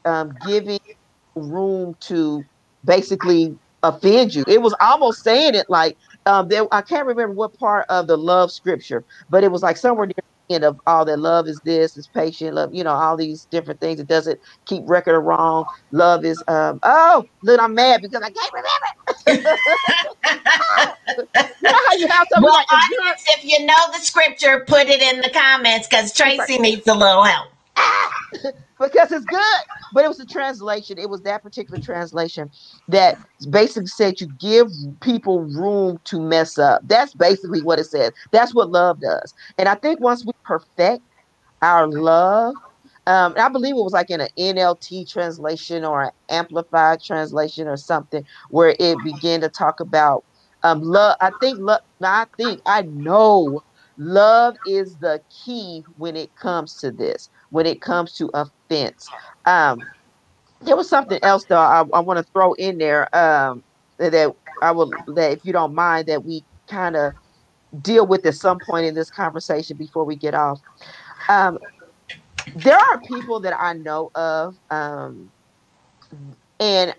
um 0.04 0.36
giving 0.40 0.78
room 1.36 1.94
to 2.00 2.46
basically 2.84 3.56
offend 3.82 4.34
you. 4.34 4.44
It 4.46 4.62
was 4.62 4.74
almost 4.80 5.24
saying 5.24 5.54
it 5.54 5.66
like 5.68 5.96
um, 6.26 6.48
there 6.48 6.66
I 6.72 6.82
can't 6.82 7.06
remember 7.06 7.34
what 7.34 7.58
part 7.58 7.86
of 7.88 8.06
the 8.06 8.16
love 8.16 8.52
scripture, 8.52 9.04
but 9.28 9.42
it 9.44 9.50
was 9.50 9.62
like 9.62 9.76
somewhere 9.76 10.06
near 10.06 10.14
the 10.48 10.54
end 10.54 10.64
of 10.64 10.80
all 10.86 11.04
that 11.04 11.18
love 11.18 11.48
is 11.48 11.60
this, 11.64 11.96
is 11.96 12.06
patient, 12.08 12.54
love, 12.54 12.72
you 12.74 12.84
know, 12.84 12.92
all 12.92 13.16
these 13.16 13.46
different 13.46 13.80
things. 13.80 13.98
It 14.00 14.08
doesn't 14.08 14.40
keep 14.66 14.82
record 14.86 15.16
of 15.16 15.24
wrong. 15.24 15.64
Love 15.90 16.24
is 16.24 16.42
um 16.48 16.78
oh, 16.82 17.24
look, 17.42 17.60
I'm 17.60 17.74
mad 17.74 18.02
because 18.02 18.22
I 18.22 18.30
can't 18.30 18.52
remember. 18.52 18.72
you 19.28 19.42
know 21.62 21.72
how 21.72 21.96
you 21.96 22.08
have 22.08 22.26
well, 22.40 22.54
like, 22.54 22.66
audience, 22.72 23.24
if 23.28 23.44
you 23.44 23.64
know 23.66 23.74
the 23.92 23.98
scripture, 23.98 24.64
put 24.66 24.86
it 24.88 25.02
in 25.02 25.20
the 25.20 25.30
comments 25.30 25.88
because 25.88 26.12
Tracy 26.12 26.58
needs 26.58 26.86
a 26.86 26.94
little 26.94 27.24
help. 27.24 27.51
Because 28.80 29.12
it's 29.12 29.26
good. 29.26 29.62
But 29.92 30.04
it 30.04 30.08
was 30.08 30.20
a 30.20 30.26
translation. 30.26 30.98
It 30.98 31.10
was 31.10 31.22
that 31.22 31.42
particular 31.42 31.78
translation 31.78 32.50
that 32.88 33.18
basically 33.50 33.86
said 33.88 34.20
you 34.20 34.28
give 34.28 34.68
people 35.02 35.40
room 35.40 35.98
to 36.04 36.20
mess 36.20 36.58
up. 36.58 36.80
That's 36.86 37.14
basically 37.14 37.62
what 37.62 37.78
it 37.78 37.84
says. 37.84 38.12
That's 38.30 38.54
what 38.54 38.70
love 38.70 39.00
does. 39.00 39.34
And 39.58 39.68
I 39.68 39.74
think 39.74 40.00
once 40.00 40.24
we 40.24 40.32
perfect 40.44 41.02
our 41.60 41.86
love, 41.86 42.54
um, 43.06 43.34
I 43.36 43.48
believe 43.48 43.74
it 43.74 43.82
was 43.82 43.92
like 43.92 44.10
in 44.10 44.20
an 44.20 44.28
NLT 44.38 45.10
translation 45.10 45.84
or 45.84 46.04
an 46.04 46.10
amplified 46.30 47.02
translation 47.02 47.68
or 47.68 47.76
something 47.76 48.24
where 48.48 48.76
it 48.78 49.02
began 49.02 49.40
to 49.42 49.48
talk 49.48 49.80
about 49.80 50.24
um, 50.62 50.80
love. 50.82 51.16
I 51.20 51.32
think 51.40 51.58
love. 51.60 51.80
I 52.02 52.26
think 52.36 52.62
I 52.66 52.82
know 52.82 53.62
love 53.96 54.56
is 54.64 54.98
the 54.98 55.20
key 55.44 55.84
when 55.96 56.16
it 56.16 56.34
comes 56.36 56.76
to 56.78 56.90
this 56.92 57.28
when 57.52 57.66
it 57.66 57.80
comes 57.80 58.14
to 58.14 58.30
offense. 58.34 59.08
Um, 59.44 59.80
there 60.62 60.76
was 60.76 60.88
something 60.88 61.18
else 61.22 61.44
though 61.44 61.58
I, 61.58 61.84
I 61.92 62.00
want 62.00 62.18
to 62.18 62.32
throw 62.32 62.54
in 62.54 62.78
there 62.78 63.14
um, 63.14 63.62
that 63.98 64.34
I 64.62 64.70
will 64.72 64.90
that 65.14 65.32
if 65.32 65.44
you 65.44 65.52
don't 65.52 65.74
mind 65.74 66.08
that 66.08 66.24
we 66.24 66.44
kind 66.66 66.96
of 66.96 67.12
deal 67.80 68.06
with 68.06 68.24
at 68.26 68.34
some 68.34 68.58
point 68.60 68.86
in 68.86 68.94
this 68.94 69.10
conversation 69.10 69.76
before 69.76 70.04
we 70.04 70.16
get 70.16 70.34
off. 70.34 70.60
Um, 71.28 71.58
there 72.54 72.76
are 72.76 73.00
people 73.06 73.40
that 73.40 73.58
I 73.58 73.74
know 73.74 74.10
of, 74.14 74.56
um, 74.70 75.30
and 76.60 76.94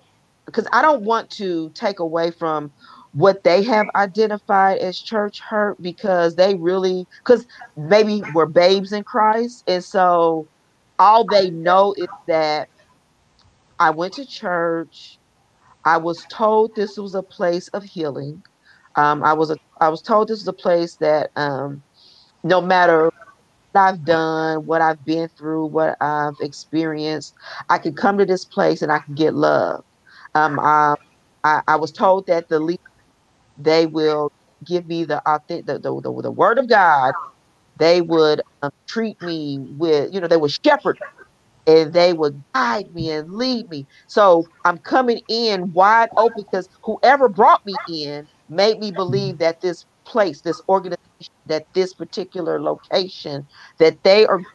because 0.45 0.67
I 0.71 0.81
don't 0.81 1.03
want 1.03 1.29
to 1.31 1.71
take 1.71 1.99
away 1.99 2.31
from 2.31 2.71
what 3.13 3.43
they 3.43 3.63
have 3.63 3.87
identified 3.95 4.79
as 4.79 4.99
church 4.99 5.39
hurt 5.49 5.81
because 5.81 6.35
they 6.35 6.55
really 6.55 7.05
because 7.25 7.45
maybe 7.77 8.23
we're 8.33 8.47
babes 8.47 8.91
in 8.93 9.03
Christ. 9.03 9.63
And 9.67 9.83
so 9.83 10.49
all 10.99 11.27
they 11.27 11.51
know 11.51 11.95
is 11.97 12.07
that 12.27 12.69
I 13.79 13.91
went 13.91 14.13
to 14.15 14.25
church. 14.27 15.19
I 15.85 15.97
was 15.97 16.25
told 16.27 16.75
this 16.75 16.97
was 16.97 17.15
a 17.15 17.23
place 17.23 17.69
of 17.69 17.83
healing. 17.83 18.43
Um, 18.95 19.23
I 19.23 19.33
was 19.33 19.51
a, 19.51 19.57
I 19.81 19.89
was 19.89 20.01
told 20.01 20.29
this 20.29 20.41
was 20.41 20.49
a 20.49 20.53
place 20.53 20.97
that 20.97 21.31
um, 21.37 21.83
no 22.43 22.61
matter 22.61 23.05
what 23.73 23.81
I've 23.81 24.05
done 24.05 24.65
what 24.65 24.81
I've 24.81 25.03
been 25.05 25.29
through 25.37 25.67
what 25.67 25.97
I've 26.01 26.35
experienced 26.41 27.33
I 27.69 27.79
could 27.79 27.97
come 27.97 28.17
to 28.19 28.25
this 28.25 28.45
place 28.45 28.83
and 28.83 28.91
I 28.91 28.99
can 28.99 29.15
get 29.15 29.35
love. 29.35 29.81
Um, 30.35 30.59
I, 30.59 30.95
I, 31.43 31.61
I 31.67 31.77
was 31.77 31.93
told 31.93 32.27
that 32.27 32.49
the 32.49 32.59
lead 32.59 32.79
they 33.57 33.85
will 33.87 34.31
give 34.65 34.87
me 34.87 35.05
the 35.05 35.21
authentic 35.29 35.67
the, 35.67 35.79
the, 35.79 36.01
the, 36.01 36.21
the 36.23 36.31
word 36.31 36.59
of 36.59 36.69
God. 36.69 37.15
They 37.77 38.01
would 38.01 38.41
um, 38.61 38.71
treat 38.87 39.21
me 39.21 39.59
with, 39.61 40.13
you 40.13 40.21
know, 40.21 40.27
they 40.27 40.37
would 40.37 40.53
shepherd 40.65 40.97
and 41.67 41.93
they 41.93 42.13
would 42.13 42.43
guide 42.53 42.93
me 42.93 43.09
and 43.09 43.31
lead 43.31 43.69
me. 43.69 43.87
So 44.07 44.49
I'm 44.65 44.77
coming 44.79 45.21
in 45.27 45.71
wide 45.73 46.09
open 46.17 46.43
because 46.49 46.67
whoever 46.83 47.29
brought 47.29 47.61
me 47.65 47.79
in 47.87 48.27
made 48.49 48.79
me 48.79 48.91
believe 48.91 49.37
that 49.39 49.61
this 49.61 49.85
place, 50.05 50.41
this 50.41 50.61
organization, 50.67 50.97
that 51.45 51.65
this 51.73 51.93
particular 51.93 52.61
location, 52.61 53.47
that 53.79 54.03
they 54.03 54.25
are 54.25 54.45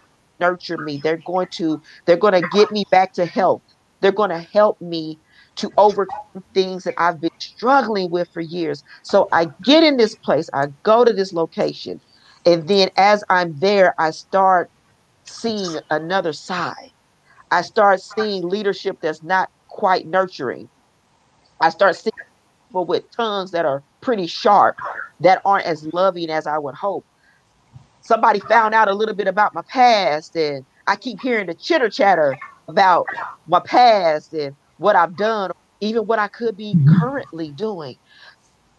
nurture 0.40 0.78
me. 0.78 0.98
They're 1.02 1.22
going 1.26 1.48
to 1.52 1.80
they're 2.06 2.16
going 2.16 2.34
to 2.34 2.42
get 2.42 2.70
me 2.70 2.84
back 2.90 3.12
to 3.14 3.26
health. 3.26 3.62
They're 4.00 4.12
going 4.12 4.30
to 4.30 4.38
help 4.52 4.80
me 4.80 5.18
to 5.58 5.72
overcome 5.76 6.44
things 6.54 6.84
that 6.84 6.94
I've 6.98 7.20
been 7.20 7.30
struggling 7.38 8.10
with 8.10 8.28
for 8.32 8.40
years. 8.40 8.82
So 9.02 9.28
I 9.32 9.48
get 9.62 9.84
in 9.84 9.96
this 9.96 10.14
place, 10.16 10.48
I 10.54 10.68
go 10.82 11.04
to 11.04 11.12
this 11.12 11.32
location, 11.32 12.00
and 12.46 12.66
then 12.68 12.90
as 12.96 13.22
I'm 13.28 13.58
there, 13.58 13.94
I 13.98 14.10
start 14.10 14.70
seeing 15.24 15.78
another 15.90 16.32
side. 16.32 16.92
I 17.50 17.62
start 17.62 18.00
seeing 18.00 18.48
leadership 18.48 18.98
that's 19.02 19.22
not 19.22 19.50
quite 19.68 20.06
nurturing. 20.06 20.68
I 21.60 21.70
start 21.70 21.96
seeing 21.96 22.12
people 22.68 22.84
with 22.86 23.04
tongues 23.16 23.50
that 23.52 23.64
are 23.64 23.82
pretty 24.00 24.26
sharp, 24.26 24.76
that 25.20 25.42
aren't 25.44 25.66
as 25.66 25.86
loving 25.92 26.30
as 26.30 26.46
I 26.46 26.58
would 26.58 26.74
hope. 26.74 27.04
Somebody 28.02 28.40
found 28.40 28.74
out 28.74 28.88
a 28.88 28.94
little 28.94 29.14
bit 29.14 29.28
about 29.28 29.54
my 29.54 29.62
past, 29.68 30.36
and 30.36 30.64
I 30.86 30.96
keep 30.96 31.20
hearing 31.20 31.46
the 31.46 31.54
chitter 31.54 31.90
chatter 31.90 32.36
about 32.68 33.06
my 33.46 33.60
past 33.60 34.32
and 34.32 34.54
what 34.78 34.96
I've 34.96 35.16
done, 35.16 35.52
even 35.80 36.06
what 36.06 36.18
I 36.18 36.28
could 36.28 36.56
be 36.56 36.74
mm-hmm. 36.74 36.98
currently 36.98 37.50
doing. 37.50 37.96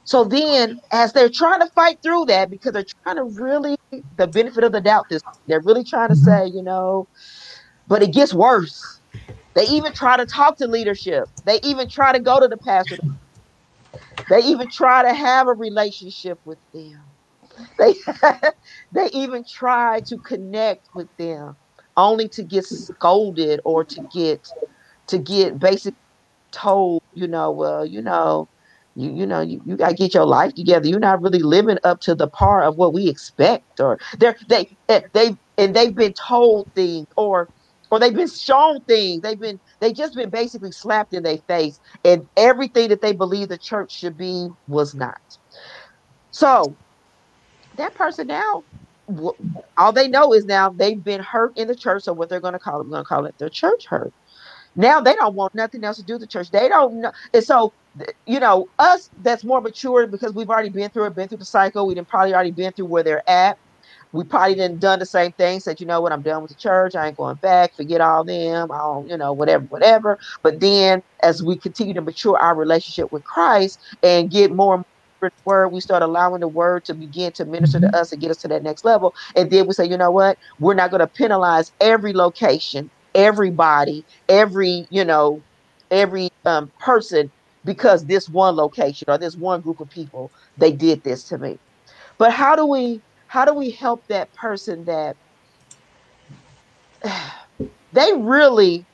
So 0.03 0.23
then, 0.23 0.81
as 0.91 1.13
they're 1.13 1.29
trying 1.29 1.59
to 1.59 1.67
fight 1.67 2.01
through 2.01 2.25
that, 2.25 2.49
because 2.49 2.73
they're 2.73 2.85
trying 3.03 3.17
to 3.17 3.25
really, 3.25 3.77
the 4.17 4.27
benefit 4.27 4.63
of 4.63 4.71
the 4.71 4.81
doubt, 4.81 5.07
this 5.09 5.21
they're 5.47 5.61
really 5.61 5.83
trying 5.83 6.09
to 6.09 6.15
mm-hmm. 6.15 6.25
say, 6.25 6.47
you 6.47 6.63
know, 6.63 7.07
but 7.87 8.01
it 8.01 8.11
gets 8.11 8.33
worse. 8.33 8.99
They 9.53 9.65
even 9.65 9.93
try 9.93 10.17
to 10.17 10.25
talk 10.25 10.57
to 10.57 10.67
leadership. 10.67 11.27
They 11.45 11.59
even 11.63 11.89
try 11.89 12.11
to 12.11 12.19
go 12.19 12.39
to 12.39 12.47
the 12.47 12.57
pastor. 12.57 12.97
They 14.29 14.39
even 14.43 14.69
try 14.69 15.03
to 15.03 15.13
have 15.13 15.47
a 15.47 15.53
relationship 15.53 16.39
with 16.45 16.59
them. 16.71 17.01
They 17.77 17.95
they 18.91 19.09
even 19.11 19.43
try 19.43 20.01
to 20.01 20.17
connect 20.17 20.93
with 20.95 21.15
them, 21.17 21.55
only 21.97 22.27
to 22.29 22.43
get 22.43 22.65
scolded 22.65 23.59
or 23.63 23.83
to 23.83 24.01
get 24.13 24.49
to 25.09 25.19
get 25.19 25.59
basic 25.59 25.95
told, 26.53 27.01
you 27.13 27.27
know, 27.27 27.51
well, 27.51 27.85
you 27.85 28.01
know, 28.01 28.49
you 28.95 29.11
you 29.11 29.27
know, 29.27 29.41
you, 29.41 29.61
you 29.65 29.77
gotta 29.77 29.95
get 29.95 30.13
your 30.15 30.25
life 30.25 30.53
together. 30.55 30.87
You're 30.87 30.99
not 30.99 31.21
really 31.21 31.39
living 31.41 31.79
up 31.85 32.01
to 32.01 32.15
the 32.15 32.29
par 32.29 32.63
of 32.63 32.77
what 32.77 32.93
we 32.93 33.09
expect, 33.09 33.79
or 33.79 33.99
they're 34.19 34.37
they 34.49 34.77
eh, 34.89 35.01
they 35.13 35.37
and 35.57 35.75
they've 35.75 35.95
been 35.95 36.13
told 36.27 36.67
things 36.75 37.07
or 37.17 37.49
or 37.91 37.99
they've 37.99 38.15
been 38.15 38.29
shown 38.29 38.83
things. 38.85 39.21
They've 39.21 39.39
been 39.39 39.59
they 39.81 39.93
just 39.93 40.15
been 40.15 40.29
basically 40.31 40.71
slapped 40.71 41.13
in 41.13 41.23
their 41.23 41.39
face, 41.47 41.79
and 42.03 42.27
everything 42.37 42.89
that 42.89 43.01
they 43.01 43.13
believe 43.13 43.49
the 43.49 43.59
church 43.59 43.91
should 43.93 44.17
be 44.17 44.49
was 44.67 44.95
not. 44.95 45.17
So 46.31 46.77
that 47.75 47.95
person 47.95 48.27
now, 48.27 48.63
all 49.77 49.91
they 49.93 50.07
know 50.07 50.33
is 50.33 50.45
now 50.45 50.69
they've 50.69 51.03
been 51.03 51.21
hurt 51.21 51.53
in 51.57 51.67
the 51.67 51.75
church. 51.75 52.03
So 52.03 52.13
what 52.13 52.29
they're 52.29 52.41
going 52.41 52.53
to 52.53 52.59
call 52.59 52.81
it, 52.81 52.89
going 52.89 53.03
to 53.03 53.07
call 53.07 53.25
it 53.25 53.35
their 53.39 53.49
church 53.49 53.85
hurt. 53.87 54.13
Now 54.75 55.01
they 55.01 55.15
don't 55.15 55.35
want 55.35 55.55
nothing 55.55 55.83
else 55.83 55.97
to 55.97 56.03
do 56.03 56.13
with 56.13 56.21
the 56.21 56.27
church. 56.27 56.51
They 56.51 56.69
don't 56.69 57.01
know. 57.01 57.11
And 57.33 57.43
so, 57.43 57.73
you 58.25 58.39
know, 58.39 58.69
us 58.79 59.09
that's 59.23 59.43
more 59.43 59.61
mature 59.61 60.07
because 60.07 60.33
we've 60.33 60.49
already 60.49 60.69
been 60.69 60.89
through 60.89 61.05
it, 61.05 61.15
been 61.15 61.27
through 61.27 61.39
the 61.39 61.45
cycle. 61.45 61.87
We've 61.87 62.07
probably 62.07 62.33
already 62.33 62.51
been 62.51 62.71
through 62.73 62.85
where 62.85 63.03
they're 63.03 63.29
at. 63.29 63.57
we 64.11 64.23
probably 64.23 64.55
didn't 64.55 64.79
done 64.79 64.99
the 64.99 65.05
same 65.05 65.31
thing. 65.33 65.59
Said, 65.59 65.79
you 65.79 65.85
know 65.85 66.01
what, 66.01 66.11
I'm 66.11 66.21
done 66.21 66.41
with 66.41 66.49
the 66.51 66.57
church. 66.57 66.95
I 66.95 67.07
ain't 67.07 67.17
going 67.17 67.35
back. 67.37 67.75
Forget 67.75 68.01
all 68.01 68.23
them. 68.23 68.71
I 68.71 68.77
don't, 68.77 69.09
you 69.09 69.17
know, 69.17 69.33
whatever, 69.33 69.65
whatever. 69.65 70.17
But 70.41 70.59
then, 70.59 71.03
as 71.21 71.43
we 71.43 71.57
continue 71.57 71.93
to 71.93 72.01
mature 72.01 72.37
our 72.37 72.55
relationship 72.55 73.11
with 73.11 73.23
Christ 73.23 73.79
and 74.03 74.31
get 74.31 74.51
more 74.51 74.75
and 74.75 74.85
more 75.21 75.31
word, 75.45 75.67
we 75.69 75.81
start 75.81 76.01
allowing 76.01 76.41
the 76.41 76.47
word 76.47 76.85
to 76.85 76.93
begin 76.93 77.31
to 77.33 77.45
minister 77.45 77.79
to 77.79 77.87
mm-hmm. 77.87 77.95
us 77.95 78.11
and 78.11 78.21
get 78.21 78.31
us 78.31 78.37
to 78.37 78.47
that 78.47 78.63
next 78.63 78.85
level. 78.85 79.13
And 79.35 79.51
then 79.51 79.67
we 79.67 79.73
say, 79.73 79.85
you 79.85 79.97
know 79.97 80.11
what, 80.11 80.37
we're 80.59 80.73
not 80.73 80.91
going 80.91 81.01
to 81.01 81.07
penalize 81.07 81.71
every 81.81 82.13
location, 82.13 82.89
everybody, 83.19 84.05
every, 84.29 84.87
you 84.89 85.03
know, 85.03 85.43
every 85.91 86.29
um, 86.45 86.71
person 86.79 87.31
because 87.65 88.05
this 88.05 88.29
one 88.29 88.55
location 88.55 89.09
or 89.09 89.17
this 89.17 89.35
one 89.35 89.61
group 89.61 89.79
of 89.81 89.89
people 89.89 90.31
they 90.57 90.71
did 90.71 91.03
this 91.03 91.23
to 91.25 91.37
me. 91.37 91.59
But 92.17 92.31
how 92.31 92.55
do 92.55 92.65
we 92.65 93.01
how 93.27 93.45
do 93.45 93.53
we 93.53 93.71
help 93.71 94.07
that 94.07 94.33
person 94.33 94.85
that 94.85 95.17
they 97.93 98.13
really 98.13 98.85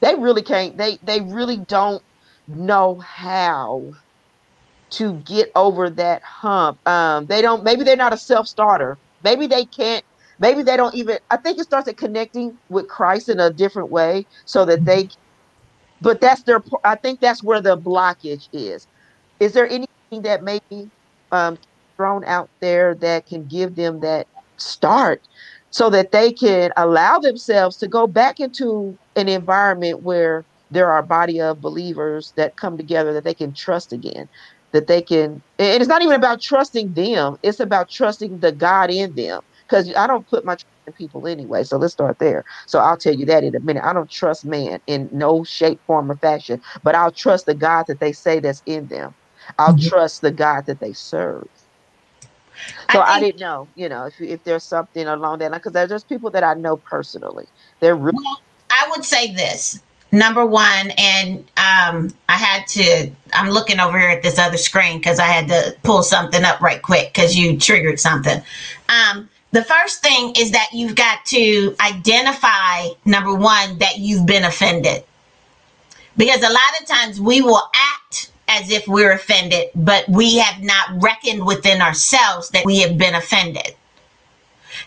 they 0.00 0.14
really 0.14 0.42
can't 0.42 0.76
they 0.76 0.98
they 1.02 1.20
really 1.22 1.56
don't 1.56 2.02
know 2.46 2.96
how 2.96 3.92
to 4.90 5.14
get 5.20 5.50
over 5.56 5.90
that 5.90 6.22
hump 6.22 6.86
um 6.86 7.26
they 7.26 7.40
don't 7.42 7.64
maybe 7.64 7.84
they're 7.84 7.96
not 7.96 8.12
a 8.12 8.18
self-starter 8.18 8.98
maybe 9.22 9.46
they 9.46 9.64
can't 9.64 10.04
maybe 10.38 10.62
they 10.62 10.76
don't 10.76 10.94
even 10.94 11.18
i 11.30 11.36
think 11.36 11.58
it 11.58 11.64
starts 11.64 11.88
at 11.88 11.96
connecting 11.96 12.58
with 12.68 12.88
christ 12.88 13.28
in 13.28 13.40
a 13.40 13.50
different 13.52 13.90
way 13.90 14.26
so 14.46 14.64
that 14.64 14.84
they 14.84 15.08
but 16.00 16.20
that's 16.20 16.44
their 16.44 16.62
i 16.84 16.96
think 16.96 17.20
that's 17.20 17.44
where 17.44 17.62
the 17.62 17.78
blockage 17.78 18.48
is. 18.52 18.88
Is 19.40 19.54
there 19.54 19.66
anything 19.68 20.22
that 20.22 20.42
maybe 20.44 20.90
um 21.32 21.58
thrown 21.98 22.24
out 22.24 22.50
there 22.60 22.94
that 22.96 23.26
can 23.26 23.46
give 23.46 23.76
them 23.76 24.00
that 24.00 24.28
start 24.58 25.28
so 25.70 25.90
that 25.90 26.12
they 26.12 26.32
can 26.32 26.72
allow 26.76 27.18
themselves 27.20 27.78
to 27.78 27.88
go 27.88 28.06
back 28.06 28.40
into 28.40 28.98
an 29.16 29.28
environment 29.28 30.02
where 30.02 30.46
there 30.70 30.90
are 30.92 30.98
a 31.00 31.06
body 31.06 31.40
of 31.40 31.60
believers 31.60 32.32
that 32.36 32.56
come 32.56 32.76
together 32.78 33.12
that 33.14 33.24
they 33.24 33.34
can 33.34 33.54
trust 33.54 33.92
again 33.92 34.28
that 34.72 34.88
they 34.88 35.02
can 35.02 35.42
and 35.58 35.82
it's 35.82 35.88
not 35.88 36.02
even 36.02 36.16
about 36.16 36.40
trusting 36.42 36.94
them 36.94 37.36
it's 37.42 37.60
about 37.60 37.90
trusting 37.90 38.40
the 38.40 38.52
god 38.52 38.90
in 38.90 39.14
them 39.14 39.40
because 39.66 39.94
i 39.94 40.06
don't 40.06 40.28
put 40.28 40.44
my 40.44 40.54
trust 40.54 40.66
in 40.86 40.92
people 40.92 41.26
anyway 41.26 41.62
so 41.62 41.76
let's 41.76 41.92
start 41.92 42.18
there 42.18 42.44
so 42.66 42.78
i'll 42.78 42.96
tell 42.96 43.14
you 43.14 43.24
that 43.24 43.44
in 43.44 43.54
a 43.54 43.60
minute 43.60 43.84
i 43.84 43.92
don't 43.92 44.10
trust 44.10 44.44
man 44.44 44.80
in 44.86 45.08
no 45.12 45.44
shape 45.44 45.80
form 45.86 46.10
or 46.10 46.16
fashion 46.16 46.60
but 46.82 46.94
i'll 46.94 47.12
trust 47.12 47.46
the 47.46 47.54
god 47.54 47.86
that 47.86 48.00
they 48.00 48.12
say 48.12 48.40
that's 48.40 48.62
in 48.66 48.86
them 48.88 49.14
i'll 49.58 49.74
mm-hmm. 49.74 49.88
trust 49.88 50.20
the 50.20 50.30
god 50.30 50.66
that 50.66 50.80
they 50.80 50.92
serve 50.92 51.48
so 52.92 53.00
I, 53.00 53.14
I, 53.14 53.20
didn't 53.20 53.40
know, 53.40 53.66
you 53.74 53.88
know, 53.88 54.06
if 54.06 54.20
if 54.20 54.44
there's 54.44 54.62
something 54.62 55.06
along 55.06 55.40
that 55.40 55.50
line, 55.50 55.58
because 55.58 55.72
there's 55.72 55.90
just 55.90 56.08
people 56.08 56.30
that 56.30 56.44
I 56.44 56.54
know 56.54 56.76
personally. 56.76 57.46
They're 57.80 57.96
really. 57.96 58.16
Well, 58.16 58.40
I 58.70 58.88
would 58.90 59.04
say 59.04 59.32
this 59.34 59.82
number 60.12 60.46
one, 60.46 60.92
and 60.96 61.38
um, 61.56 62.14
I 62.28 62.36
had 62.36 62.66
to. 62.68 63.10
I'm 63.34 63.50
looking 63.50 63.80
over 63.80 63.98
here 63.98 64.08
at 64.10 64.22
this 64.22 64.38
other 64.38 64.56
screen 64.56 64.98
because 64.98 65.18
I 65.18 65.26
had 65.26 65.48
to 65.48 65.76
pull 65.82 66.02
something 66.02 66.44
up 66.44 66.60
right 66.60 66.80
quick 66.80 67.12
because 67.12 67.36
you 67.36 67.58
triggered 67.58 68.00
something. 68.00 68.40
Um, 68.88 69.28
the 69.54 69.62
first 69.62 70.02
thing 70.02 70.32
is 70.36 70.50
that 70.50 70.70
you've 70.72 70.96
got 70.96 71.24
to 71.26 71.76
identify 71.80 72.88
number 73.04 73.32
one 73.32 73.78
that 73.78 73.98
you've 73.98 74.26
been 74.26 74.44
offended 74.44 75.04
because 76.16 76.42
a 76.42 76.50
lot 76.50 76.80
of 76.80 76.86
times 76.88 77.20
we 77.20 77.40
will 77.40 77.62
act 77.72 78.32
as 78.48 78.68
if 78.72 78.88
we're 78.88 79.12
offended, 79.12 79.68
but 79.76 80.08
we 80.08 80.38
have 80.38 80.60
not 80.60 81.00
reckoned 81.00 81.46
within 81.46 81.80
ourselves 81.80 82.50
that 82.50 82.64
we 82.64 82.80
have 82.80 82.98
been 82.98 83.14
offended. 83.14 83.76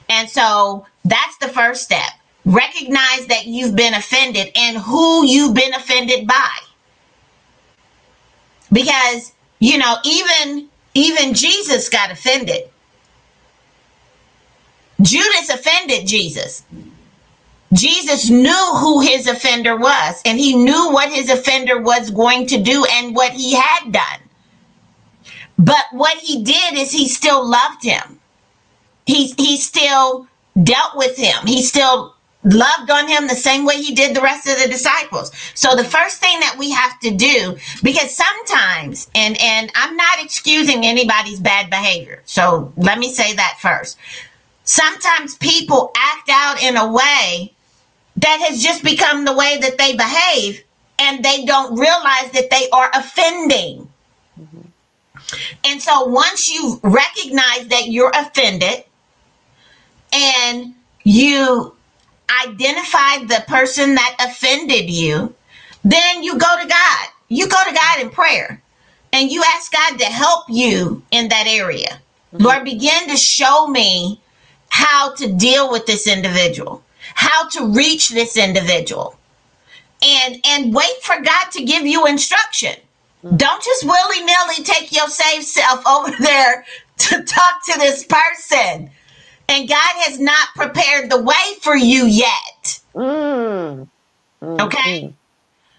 And 0.09 0.29
so 0.29 0.85
that's 1.05 1.37
the 1.37 1.47
first 1.47 1.83
step. 1.83 2.11
Recognize 2.43 3.27
that 3.27 3.45
you've 3.45 3.75
been 3.75 3.93
offended 3.93 4.51
and 4.53 4.77
who 4.77 5.25
you've 5.25 5.53
been 5.53 5.73
offended 5.73 6.27
by. 6.27 6.57
Because, 8.71 9.31
you 9.59 9.77
know, 9.77 9.95
even 10.03 10.67
even 10.93 11.33
Jesus 11.33 11.87
got 11.87 12.11
offended. 12.11 12.69
Judas 15.01 15.49
offended 15.49 16.07
Jesus. 16.07 16.63
Jesus 17.73 18.29
knew 18.29 18.71
who 18.75 19.01
his 19.01 19.27
offender 19.27 19.75
was, 19.75 20.21
and 20.25 20.39
he 20.39 20.55
knew 20.55 20.91
what 20.91 21.11
his 21.11 21.29
offender 21.29 21.81
was 21.81 22.09
going 22.11 22.47
to 22.47 22.61
do 22.61 22.85
and 22.93 23.15
what 23.15 23.31
he 23.33 23.55
had 23.55 23.91
done. 23.91 24.19
But 25.59 25.85
what 25.91 26.17
he 26.17 26.43
did 26.43 26.75
is 26.75 26.91
he 26.91 27.09
still 27.09 27.45
loved 27.45 27.83
him. 27.83 28.19
He, 29.05 29.27
he 29.37 29.57
still 29.57 30.27
dealt 30.61 30.95
with 30.95 31.17
him. 31.17 31.45
He 31.45 31.61
still 31.63 32.15
loved 32.43 32.89
on 32.89 33.07
him 33.07 33.27
the 33.27 33.35
same 33.35 33.65
way 33.65 33.75
he 33.75 33.93
did 33.93 34.15
the 34.15 34.21
rest 34.21 34.47
of 34.47 34.57
the 34.61 34.67
disciples. 34.67 35.31
So 35.53 35.75
the 35.75 35.83
first 35.83 36.17
thing 36.17 36.39
that 36.39 36.55
we 36.57 36.71
have 36.71 36.99
to 37.01 37.11
do, 37.11 37.57
because 37.83 38.15
sometimes, 38.15 39.09
and, 39.15 39.39
and 39.41 39.71
I'm 39.75 39.95
not 39.95 40.23
excusing 40.23 40.85
anybody's 40.85 41.39
bad 41.39 41.69
behavior. 41.69 42.21
So 42.25 42.71
let 42.77 42.99
me 42.99 43.13
say 43.13 43.33
that 43.33 43.57
first. 43.59 43.97
Sometimes 44.67 45.37
people 45.37 45.91
act 45.95 46.27
out 46.29 46.61
in 46.61 46.75
a 46.75 46.91
way 46.91 47.53
that 48.17 48.45
has 48.49 48.61
just 48.61 48.83
become 48.83 49.23
the 49.23 49.31
way 49.31 49.57
that 49.61 49.77
they 49.77 49.95
behave 49.95 50.61
and 50.99 51.23
they 51.23 51.45
don't 51.45 51.79
realize 51.79 52.31
that 52.33 52.49
they 52.51 52.67
are 52.73 52.91
offending. 52.93 53.89
Mm-hmm. 54.37 54.67
And 55.63 55.81
so 55.81 56.07
once 56.07 56.49
you 56.49 56.81
recognize 56.83 57.69
that 57.69 57.87
you're 57.87 58.11
offended 58.13 58.83
and 60.11 60.75
you 61.05 61.73
identify 62.43 63.23
the 63.23 63.45
person 63.47 63.95
that 63.95 64.17
offended 64.19 64.89
you, 64.89 65.33
then 65.85 66.23
you 66.23 66.37
go 66.37 66.61
to 66.61 66.67
God. 66.67 67.07
You 67.29 67.47
go 67.47 67.63
to 67.69 67.73
God 67.73 68.01
in 68.01 68.09
prayer 68.09 68.61
and 69.13 69.31
you 69.31 69.41
ask 69.55 69.71
God 69.71 69.97
to 69.97 70.05
help 70.07 70.43
you 70.49 71.03
in 71.11 71.29
that 71.29 71.47
area. 71.47 72.01
Mm-hmm. 72.33 72.43
Lord, 72.43 72.65
begin 72.65 73.07
to 73.07 73.15
show 73.15 73.67
me 73.67 74.19
how 74.85 75.13
to 75.15 75.31
deal 75.33 75.71
with 75.71 75.85
this 75.85 76.07
individual 76.07 76.83
how 77.17 77.47
to 77.49 77.65
reach 77.67 78.09
this 78.09 78.37
individual 78.37 79.17
and 80.03 80.39
and 80.45 80.73
wait 80.73 81.01
for 81.01 81.19
God 81.21 81.51
to 81.53 81.63
give 81.63 81.85
you 81.85 82.05
instruction. 82.05 82.75
Don't 83.23 83.63
just 83.63 83.83
willy 83.83 84.23
nilly 84.23 84.63
take 84.63 84.91
your 84.91 85.07
safe 85.07 85.43
self 85.43 85.85
over 85.87 86.11
there 86.19 86.65
to 86.99 87.23
talk 87.23 87.65
to 87.65 87.79
this 87.79 88.05
person. 88.05 88.91
And 89.49 89.67
God 89.67 89.93
has 90.05 90.19
not 90.19 90.49
prepared 90.55 91.09
the 91.09 91.21
way 91.21 91.55
for 91.61 91.75
you 91.75 92.05
yet. 92.05 92.81
Mm. 92.93 93.87
Mm-hmm. 94.41 94.61
Okay? 94.61 95.13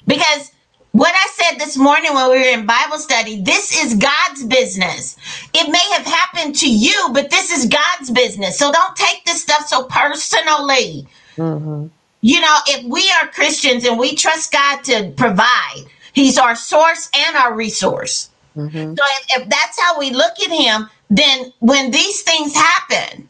Because 0.07 0.51
what 0.93 1.15
I 1.15 1.29
said 1.35 1.59
this 1.59 1.77
morning 1.77 2.15
when 2.15 2.31
we 2.31 2.39
were 2.39 2.59
in 2.59 2.67
Bible 2.67 2.99
study, 2.99 3.43
this 3.43 3.85
is 3.85 3.95
God's 3.95 4.45
business. 4.45 5.17
It 5.55 5.71
may 5.71 5.97
have 5.97 6.07
happened 6.07 6.57
to 6.57 6.71
you, 6.71 7.11
but 7.13 7.31
this 7.31 7.51
is 7.51 7.67
God's 7.67 8.11
business. 8.11 8.59
So 8.59 8.73
don't 8.73 8.97
take 8.97 9.25
this 9.25 9.43
stuff 9.43 9.67
so 9.67 9.85
personally. 9.85 11.07
Mm-hmm. 11.37 11.87
You 12.21 12.41
know, 12.41 12.59
if 12.67 12.85
we 12.85 13.11
are 13.21 13.29
Christians 13.29 13.85
and 13.85 13.99
we 13.99 14.15
trust 14.15 14.51
God 14.53 14.83
to 14.85 15.13
provide, 15.17 15.85
He's 16.15 16.39
our 16.39 16.57
source 16.57 17.11
and 17.15 17.37
our 17.37 17.55
resource. 17.55 18.31
Mm-hmm. 18.57 18.95
So 18.95 19.05
if, 19.05 19.43
if 19.43 19.49
that's 19.49 19.81
how 19.81 19.99
we 19.99 20.11
look 20.11 20.41
at 20.41 20.51
Him, 20.51 20.89
then 21.11 21.53
when 21.61 21.91
these 21.91 22.23
things 22.23 22.55
happen, 22.55 23.29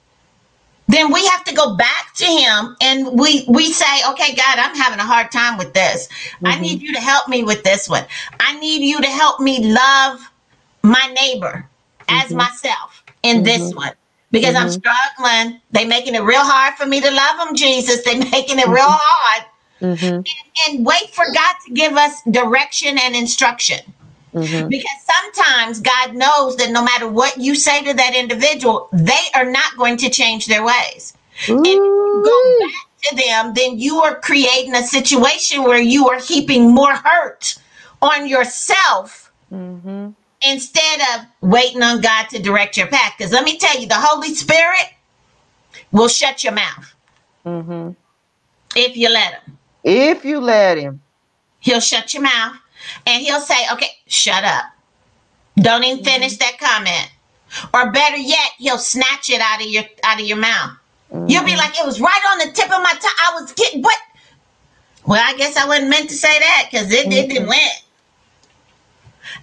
then 0.89 1.13
we 1.13 1.25
have 1.27 1.45
to 1.45 1.55
go 1.55 1.77
back 1.77 2.15
to 2.15 2.25
him 2.25 2.77
and 2.81 3.19
we 3.19 3.45
we 3.49 3.71
say 3.71 4.01
okay 4.09 4.35
god 4.35 4.59
i'm 4.59 4.75
having 4.75 4.99
a 4.99 5.05
hard 5.05 5.31
time 5.31 5.59
with 5.59 5.73
this 5.75 6.09
mm-hmm. 6.09 6.47
i 6.47 6.59
need 6.59 6.81
you 6.83 6.93
to 6.93 7.01
help 7.01 7.29
me 7.29 7.45
with 7.45 7.63
this 7.63 7.89
one 7.89 8.05
i 8.41 8.59
need 8.59 8.83
you 8.83 9.01
to 9.01 9.09
help 9.09 9.41
me 9.41 9.73
love 9.73 10.31
my 10.83 11.15
neighbor 11.21 11.69
as 12.09 12.25
mm-hmm. 12.27 12.39
myself 12.39 13.05
in 13.23 13.39
mm-hmm. 13.39 13.45
this 13.45 13.75
one 13.75 13.93
because 14.31 14.55
mm-hmm. 14.55 14.65
I'm 14.65 14.71
struggling. 14.71 15.61
They 15.71 15.85
making 15.85 16.15
it 16.15 16.23
real 16.23 16.43
hard 16.43 16.75
for 16.75 16.87
me 16.87 17.01
to 17.01 17.11
love 17.11 17.39
them, 17.39 17.55
Jesus. 17.55 18.05
They 18.05 18.19
making 18.31 18.59
it 18.59 18.67
real 18.69 18.85
mm-hmm. 18.85 18.97
hard. 18.99 19.45
Mm-hmm. 19.81 20.15
And, 20.15 20.27
and, 20.67 20.87
wait 20.87 21.11
for 21.11 21.25
God 21.33 21.55
to 21.67 21.73
give 21.73 21.93
us 21.93 22.21
direction 22.29 22.99
and 22.99 23.15
instruction. 23.15 23.79
Mm-hmm. 24.43 24.69
Because 24.69 24.91
sometimes 25.05 25.81
God 25.81 26.15
knows 26.15 26.57
that 26.57 26.71
no 26.71 26.83
matter 26.83 27.09
what 27.09 27.39
you 27.39 27.55
say 27.55 27.83
to 27.85 27.95
that 27.95 28.15
individual, 28.15 28.89
they 28.93 29.25
are 29.35 29.51
not 29.51 29.77
going 29.77 29.97
to 29.99 30.11
change 30.11 30.47
their 30.47 30.65
ways. 30.65 31.15
Ooh. 31.49 31.63
If 31.65 31.67
you 31.67 32.23
go 32.25 32.67
back 32.67 33.03
to 33.05 33.17
them, 33.17 33.55
then 33.55 33.79
you 33.79 34.01
are 34.01 34.19
creating 34.21 34.75
a 34.75 34.83
situation 34.83 35.63
where 35.63 35.81
you 35.81 36.09
are 36.09 36.21
heaping 36.21 36.75
more 36.75 36.95
hurt 36.95 37.57
on 38.01 38.29
yourself 38.29 39.33
mm-hmm 39.53 40.11
instead 40.45 41.01
of 41.15 41.27
waiting 41.41 41.83
on 41.83 42.01
God 42.01 42.29
to 42.31 42.39
direct 42.39 42.77
your 42.77 42.87
path. 42.87 43.15
Because 43.17 43.33
let 43.33 43.45
me 43.45 43.59
tell 43.59 43.79
you, 43.79 43.87
the 43.87 43.95
Holy 43.97 44.35
Spirit 44.35 44.93
will 45.93 46.09
shut 46.09 46.45
your 46.45 46.53
mouth 46.53 46.95
mm-hmm. 47.45 47.91
if 48.77 48.97
you 48.97 49.09
let 49.09 49.35
him. 49.35 49.59
If 49.85 50.25
you 50.25 50.41
let 50.41 50.79
him, 50.79 51.01
he'll 51.61 51.81
shut 51.81 52.13
your 52.15 52.23
mouth 52.23 52.57
and 53.07 53.23
he'll 53.23 53.41
say, 53.41 53.57
okay, 53.73 53.91
shut 54.07 54.45
up. 54.45 54.65
Don't 55.57 55.85
even 55.85 55.99
mm-hmm. 55.99 56.05
finish 56.05 56.37
that 56.39 56.59
comment. 56.59 57.11
Or 57.73 57.91
better 57.91 58.17
yet, 58.17 58.51
he'll 58.59 58.79
snatch 58.79 59.31
it 59.31 59.41
out 59.41 59.61
of 59.61 59.67
your 59.67 59.85
out 60.05 60.21
of 60.21 60.27
your 60.27 60.37
mouth. 60.37 60.73
Mm-hmm. 61.13 61.29
You'll 61.29 61.45
be 61.45 61.53
mm-hmm. 61.53 61.59
like, 61.59 61.79
it 61.79 61.87
was 61.87 62.01
right 62.01 62.23
on 62.33 62.39
the 62.47 62.53
tip 62.53 62.67
of 62.67 62.83
my 62.83 62.93
tongue. 62.93 63.11
I 63.29 63.41
was 63.41 63.53
getting 63.53 63.83
what? 63.83 63.99
Well, 65.07 65.23
I 65.25 65.37
guess 65.37 65.57
I 65.57 65.67
wasn't 65.67 65.89
meant 65.89 66.11
to 66.11 66.15
say 66.15 66.39
that 66.39 66.69
because 66.71 66.93
it, 66.93 67.07
mm-hmm. 67.07 67.31
it 67.31 67.49
went. 67.49 67.85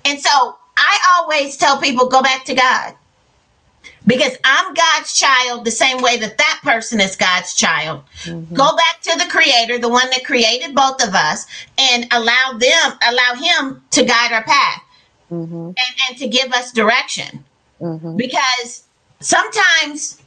And 0.05 0.19
so 0.19 0.57
I 0.77 1.17
always 1.17 1.57
tell 1.57 1.79
people 1.79 2.07
go 2.07 2.21
back 2.21 2.45
to 2.45 2.53
God 2.53 2.95
because 4.05 4.37
I'm 4.43 4.73
God's 4.73 5.17
child 5.17 5.65
the 5.65 5.71
same 5.71 6.01
way 6.01 6.17
that 6.17 6.37
that 6.37 6.59
person 6.63 6.99
is 7.01 7.15
God's 7.15 7.53
child. 7.53 8.03
Mm-hmm. 8.23 8.53
Go 8.53 8.75
back 8.75 9.01
to 9.01 9.17
the 9.17 9.29
creator, 9.29 9.77
the 9.77 9.89
one 9.89 10.09
that 10.11 10.25
created 10.25 10.75
both 10.75 11.05
of 11.05 11.13
us 11.13 11.45
and 11.77 12.07
allow 12.11 12.57
them, 12.57 12.97
allow 13.07 13.33
him 13.35 13.81
to 13.91 14.03
guide 14.03 14.31
our 14.31 14.43
path 14.43 14.81
mm-hmm. 15.31 15.55
and, 15.55 15.75
and 16.09 16.17
to 16.17 16.27
give 16.27 16.51
us 16.53 16.71
direction. 16.71 17.43
Mm-hmm. 17.81 18.15
Because 18.15 18.83
sometimes, 19.19 20.21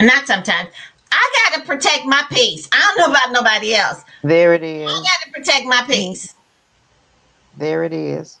not 0.00 0.26
sometimes, 0.26 0.70
I 1.12 1.50
got 1.50 1.60
to 1.60 1.66
protect 1.66 2.06
my 2.06 2.24
peace. 2.30 2.68
I 2.72 2.80
don't 2.80 2.98
know 2.98 3.16
about 3.16 3.32
nobody 3.32 3.74
else. 3.74 4.02
There 4.22 4.54
it 4.54 4.62
is. 4.62 4.90
I 4.90 4.94
got 4.94 5.26
to 5.26 5.30
protect 5.32 5.66
my 5.66 5.84
peace. 5.86 6.34
There 7.56 7.84
it 7.84 7.92
is. 7.92 8.38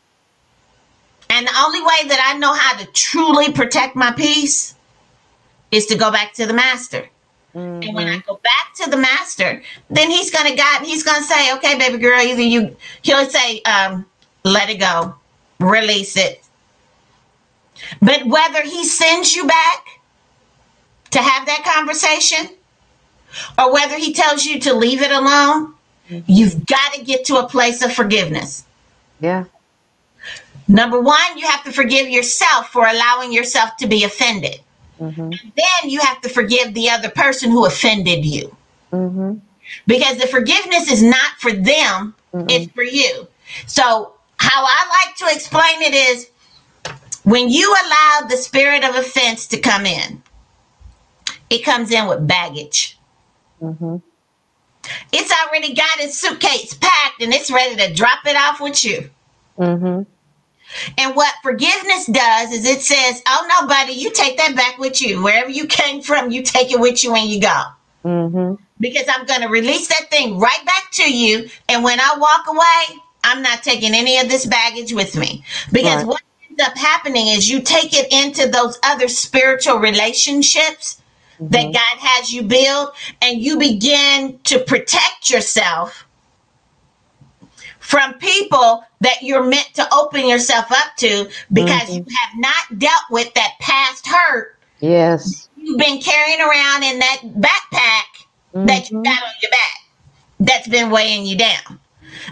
And 1.30 1.46
the 1.46 1.52
only 1.58 1.80
way 1.80 2.08
that 2.08 2.32
I 2.32 2.38
know 2.38 2.52
how 2.52 2.76
to 2.78 2.86
truly 2.92 3.52
protect 3.52 3.96
my 3.96 4.12
peace 4.12 4.74
is 5.70 5.86
to 5.86 5.96
go 5.96 6.10
back 6.10 6.34
to 6.34 6.46
the 6.46 6.52
master. 6.52 7.08
Mm-hmm. 7.54 7.82
And 7.82 7.94
when 7.94 8.08
I 8.08 8.16
mm-hmm. 8.16 8.28
go 8.28 8.40
back 8.42 8.74
to 8.82 8.90
the 8.90 8.96
master, 8.96 9.62
then 9.88 10.10
he's 10.10 10.30
gonna 10.30 10.56
guide. 10.56 10.84
He's 10.84 11.04
gonna 11.04 11.24
say, 11.24 11.54
"Okay, 11.54 11.78
baby 11.78 11.98
girl, 11.98 12.20
either 12.20 12.42
you." 12.42 12.76
He'll 13.02 13.28
say, 13.30 13.60
um, 13.62 14.06
"Let 14.44 14.70
it 14.70 14.80
go, 14.80 15.14
release 15.60 16.16
it." 16.16 16.42
But 18.00 18.26
whether 18.26 18.62
he 18.62 18.84
sends 18.84 19.34
you 19.34 19.46
back 19.46 20.00
to 21.10 21.18
have 21.20 21.46
that 21.46 21.64
conversation, 21.64 22.56
or 23.58 23.72
whether 23.72 23.96
he 23.96 24.12
tells 24.12 24.44
you 24.44 24.58
to 24.60 24.74
leave 24.74 25.00
it 25.00 25.12
alone, 25.12 25.74
mm-hmm. 26.10 26.20
you've 26.26 26.66
got 26.66 26.94
to 26.94 27.04
get 27.04 27.24
to 27.26 27.36
a 27.36 27.48
place 27.48 27.82
of 27.84 27.92
forgiveness. 27.92 28.64
Yeah. 29.20 29.44
Number 30.66 31.00
one, 31.00 31.36
you 31.36 31.46
have 31.46 31.64
to 31.64 31.72
forgive 31.72 32.08
yourself 32.08 32.70
for 32.70 32.86
allowing 32.86 33.32
yourself 33.32 33.76
to 33.78 33.86
be 33.86 34.04
offended. 34.04 34.60
Mm-hmm. 35.00 35.30
then 35.30 35.90
you 35.90 35.98
have 36.00 36.20
to 36.20 36.28
forgive 36.28 36.72
the 36.72 36.88
other 36.88 37.10
person 37.10 37.50
who 37.50 37.66
offended 37.66 38.24
you. 38.24 38.56
Mm-hmm. 38.92 39.34
Because 39.88 40.18
the 40.18 40.28
forgiveness 40.28 40.90
is 40.90 41.02
not 41.02 41.32
for 41.38 41.52
them, 41.52 42.14
mm-hmm. 42.32 42.48
it's 42.48 42.72
for 42.72 42.84
you. 42.84 43.26
So, 43.66 44.12
how 44.36 44.64
I 44.64 45.04
like 45.04 45.16
to 45.16 45.34
explain 45.34 45.82
it 45.82 45.94
is 45.94 46.30
when 47.24 47.48
you 47.48 47.74
allow 47.84 48.28
the 48.28 48.36
spirit 48.36 48.84
of 48.84 48.94
offense 48.94 49.46
to 49.48 49.58
come 49.58 49.84
in, 49.84 50.22
it 51.50 51.64
comes 51.64 51.90
in 51.90 52.06
with 52.06 52.26
baggage. 52.26 52.98
Mm-hmm. 53.60 53.96
It's 55.12 55.32
already 55.32 55.74
got 55.74 56.00
its 56.00 56.18
suitcase 56.18 56.74
packed 56.74 57.22
and 57.22 57.32
it's 57.32 57.50
ready 57.50 57.76
to 57.76 57.94
drop 57.94 58.26
it 58.26 58.36
off 58.36 58.60
with 58.60 58.84
you. 58.84 59.10
Mm-hmm. 59.58 60.02
And 60.98 61.14
what 61.14 61.34
forgiveness 61.42 62.06
does 62.06 62.52
is 62.52 62.64
it 62.66 62.82
says, 62.82 63.22
oh, 63.26 63.46
no, 63.48 63.66
buddy, 63.66 63.92
you 63.92 64.10
take 64.12 64.36
that 64.38 64.56
back 64.56 64.78
with 64.78 65.00
you. 65.00 65.22
Wherever 65.22 65.50
you 65.50 65.66
came 65.66 66.02
from, 66.02 66.30
you 66.30 66.42
take 66.42 66.72
it 66.72 66.80
with 66.80 67.02
you 67.04 67.12
when 67.12 67.26
you 67.28 67.40
go. 67.40 67.62
Mm-hmm. 68.04 68.62
Because 68.80 69.04
I'm 69.08 69.24
going 69.24 69.40
to 69.40 69.48
release 69.48 69.88
that 69.88 70.10
thing 70.10 70.38
right 70.38 70.64
back 70.66 70.90
to 70.92 71.12
you. 71.12 71.48
And 71.68 71.84
when 71.84 72.00
I 72.00 72.16
walk 72.18 72.46
away, 72.48 73.00
I'm 73.22 73.42
not 73.42 73.62
taking 73.62 73.94
any 73.94 74.18
of 74.18 74.28
this 74.28 74.46
baggage 74.46 74.92
with 74.92 75.16
me. 75.16 75.44
Because 75.72 75.98
right. 75.98 76.06
what 76.06 76.22
ends 76.48 76.62
up 76.62 76.76
happening 76.76 77.28
is 77.28 77.48
you 77.50 77.62
take 77.62 77.92
it 77.94 78.12
into 78.12 78.48
those 78.48 78.78
other 78.82 79.08
spiritual 79.08 79.78
relationships 79.78 81.00
mm-hmm. 81.40 81.48
that 81.48 81.72
God 81.72 81.98
has 82.00 82.32
you 82.32 82.42
build, 82.42 82.90
and 83.22 83.40
you 83.40 83.58
begin 83.58 84.38
to 84.44 84.58
protect 84.58 85.30
yourself 85.30 86.03
from 87.84 88.14
people 88.14 88.82
that 89.02 89.20
you're 89.20 89.44
meant 89.44 89.68
to 89.74 89.86
open 89.94 90.26
yourself 90.26 90.72
up 90.72 90.96
to 90.96 91.28
because 91.52 91.82
mm-hmm. 91.82 91.96
you 91.96 92.06
have 92.08 92.38
not 92.38 92.78
dealt 92.78 93.02
with 93.10 93.32
that 93.34 93.52
past 93.60 94.06
hurt. 94.06 94.56
Yes. 94.80 95.50
You've 95.58 95.78
been 95.78 96.00
carrying 96.00 96.40
around 96.40 96.82
in 96.82 96.98
that 96.98 97.18
backpack 97.22 98.24
mm-hmm. 98.54 98.66
that 98.66 98.90
you 98.90 99.02
got 99.02 99.22
on 99.22 99.32
your 99.42 99.50
back 99.50 99.80
that's 100.40 100.66
been 100.66 100.90
weighing 100.90 101.26
you 101.26 101.36
down. 101.36 101.78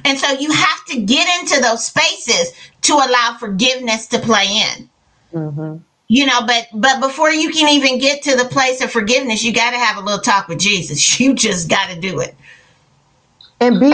And 0.07 0.19
so 0.19 0.31
you 0.31 0.51
have 0.51 0.85
to 0.87 1.03
get 1.03 1.29
into 1.41 1.61
those 1.61 1.85
spaces 1.85 2.53
to 2.83 2.95
allow 2.95 3.37
forgiveness 3.39 4.07
to 4.07 4.21
play 4.21 4.47
in. 4.47 4.89
Mm-hmm. 5.39 5.77
You 6.09 6.27
know, 6.27 6.47
but 6.47 6.69
but 6.73 7.01
before 7.01 7.31
you 7.31 7.51
can 7.51 7.69
even 7.69 7.99
get 7.99 8.23
to 8.23 8.37
the 8.37 8.47
place 8.47 8.83
of 8.83 8.91
forgiveness, 8.91 9.45
you 9.45 9.53
got 9.53 9.73
to 9.73 9.79
have 9.79 9.99
a 9.99 10.01
little 10.01 10.21
talk 10.21 10.49
with 10.49 10.61
Jesus. 10.61 11.21
You 11.21 11.35
just 11.35 11.69
got 11.69 11.91
to 11.91 12.01
do 12.01 12.21
it 12.21 12.35
and 13.63 13.81
be 13.81 13.91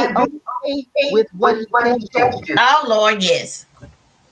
with 1.11 1.29
what 1.33 1.57
he 1.57 2.09
tells 2.09 2.49
you. 2.49 2.55
Oh 2.59 2.85
Lord, 2.89 3.23
yes. 3.23 3.67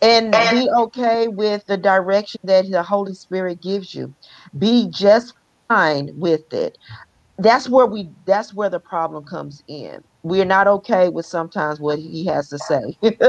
And, 0.03 0.35
and 0.35 0.59
be 0.59 0.71
okay 0.71 1.27
with 1.29 1.65
the 1.67 1.77
direction 1.77 2.41
that 2.45 2.71
the 2.71 2.83
Holy 2.83 3.15
Spirit 3.15 3.63
gives 3.63 3.95
you. 3.95 4.15
Be 4.59 4.89
just 4.91 5.33
fine 5.69 6.11
with 6.15 6.53
it. 6.53 6.77
That's 7.39 7.69
where 7.69 7.87
we 7.87 8.09
that's 8.25 8.55
where 8.55 8.71
the 8.71 8.81
problem 8.81 9.25
comes 9.25 9.63
in. 9.69 10.03
We're 10.23 10.45
not 10.45 10.67
okay 10.67 11.09
with 11.09 11.25
sometimes 11.27 11.81
what 11.81 11.99
he 11.99 12.27
has 12.27 12.49
to 12.49 12.59
say, 12.59 12.99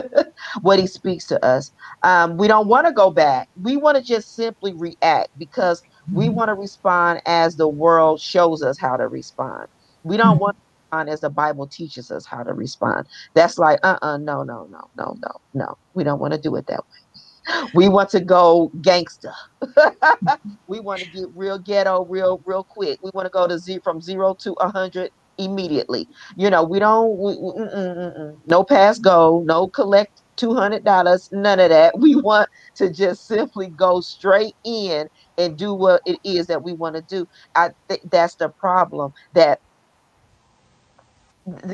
what 0.62 0.80
he 0.80 0.88
speaks 0.88 1.26
to 1.28 1.46
us. 1.46 1.72
Um, 2.04 2.38
we 2.38 2.48
don't 2.48 2.68
want 2.68 2.88
to 2.88 2.94
go 2.94 3.12
back. 3.12 3.50
We 3.62 3.78
want 3.78 3.98
to 3.98 4.04
just 4.04 4.36
simply 4.36 4.74
react 4.74 5.30
because 5.38 5.84
we 6.12 6.26
mm-hmm. 6.26 6.36
want 6.36 6.50
to 6.50 6.54
respond 6.54 7.22
as 7.26 7.58
the 7.58 7.68
world 7.68 8.20
shows 8.20 8.64
us 8.64 8.78
how 8.78 8.98
to 8.98 9.08
respond. 9.08 9.68
We 10.04 10.18
don't 10.18 10.36
mm-hmm. 10.36 10.40
want 10.40 10.58
as 10.94 11.22
the 11.22 11.30
Bible 11.30 11.68
teaches 11.72 12.12
us 12.12 12.26
how 12.28 12.44
to 12.44 12.54
respond. 12.54 13.08
That's 13.36 13.58
like, 13.60 13.80
uh 13.84 13.98
uh 14.02 14.18
no, 14.18 14.44
no, 14.44 14.68
no, 14.72 14.82
no, 14.98 15.16
no, 15.22 15.32
no. 15.54 15.76
We 15.94 16.04
don't 16.04 16.20
want 16.20 16.34
to 16.34 16.42
do 16.42 16.56
it 16.56 16.68
that 16.68 16.80
way. 16.80 17.70
We 17.74 17.90
want 17.90 18.10
to 18.12 18.22
go 18.22 18.72
gangster. 18.82 19.34
we 20.68 20.80
want 20.80 21.02
to 21.04 21.10
get 21.10 21.26
real 21.36 21.60
ghetto, 21.60 22.06
real, 22.06 22.42
real 22.46 22.66
quick. 22.70 23.00
We 23.04 23.12
want 23.14 23.28
to 23.28 23.32
go 23.32 23.48
to 23.48 23.60
zero 23.60 23.82
from 23.84 24.02
zero 24.02 24.36
to 24.44 24.54
a 24.62 24.70
hundred 24.72 25.12
immediately. 25.38 26.08
You 26.38 26.50
know, 26.50 26.64
we 26.64 26.80
don't. 26.80 27.18
We, 27.18 27.34
we, 27.38 27.52
mm, 27.64 27.76
mm, 27.76 28.20
mm, 28.20 28.34
no 28.48 28.64
pass 28.64 29.00
go, 29.00 29.44
no 29.46 29.68
collect 29.70 30.22
two 30.38 30.56
hundred 30.56 30.84
dollars, 30.86 31.30
none 31.32 31.60
of 31.60 31.70
that. 31.70 31.96
We 32.00 32.16
want 32.16 32.50
to 32.78 32.92
just 32.92 33.28
simply 33.28 33.70
go 33.70 34.02
straight 34.02 34.56
in 34.66 35.08
and 35.38 35.58
do 35.58 35.74
what 35.74 36.02
it 36.06 36.20
is 36.24 36.48
that 36.48 36.64
we 36.64 36.74
want 36.74 36.96
to 36.98 37.02
do. 37.04 37.28
I 37.56 37.72
think 37.90 38.02
that's 38.12 38.36
the 38.38 38.50
problem 38.60 39.12
that 39.34 39.60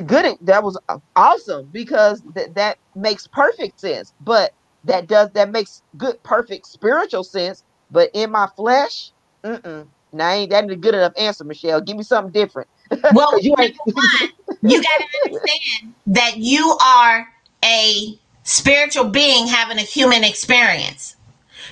good 0.05 0.37
that 0.41 0.63
was 0.63 0.77
awesome 1.15 1.69
because 1.71 2.23
th- 2.35 2.49
that 2.55 2.77
makes 2.95 3.27
perfect 3.27 3.79
sense 3.79 4.13
but 4.19 4.51
that 4.83 5.07
does 5.07 5.29
that 5.33 5.51
makes 5.51 5.81
good 5.97 6.21
perfect 6.23 6.67
spiritual 6.67 7.23
sense 7.23 7.63
but 7.91 8.09
in 8.13 8.31
my 8.31 8.47
flesh 8.55 9.11
mm-mm, 9.45 9.87
now 10.13 10.29
ain't 10.31 10.51
that 10.51 10.69
a 10.69 10.75
good 10.75 10.95
enough 10.95 11.13
answer 11.17 11.43
michelle. 11.43 11.81
Give 11.81 11.97
me 11.97 12.03
something 12.03 12.31
different. 12.33 12.69
Well 13.09 13.37
you, 13.39 13.55
you 14.63 14.81
got 14.83 14.99
to 14.99 15.07
understand 15.25 15.59
that 16.07 16.37
you 16.37 16.77
are 16.83 17.27
a 17.65 18.19
spiritual 18.43 19.09
being 19.09 19.47
having 19.47 19.77
a 19.79 19.83
human 19.83 20.23
experience. 20.23 21.15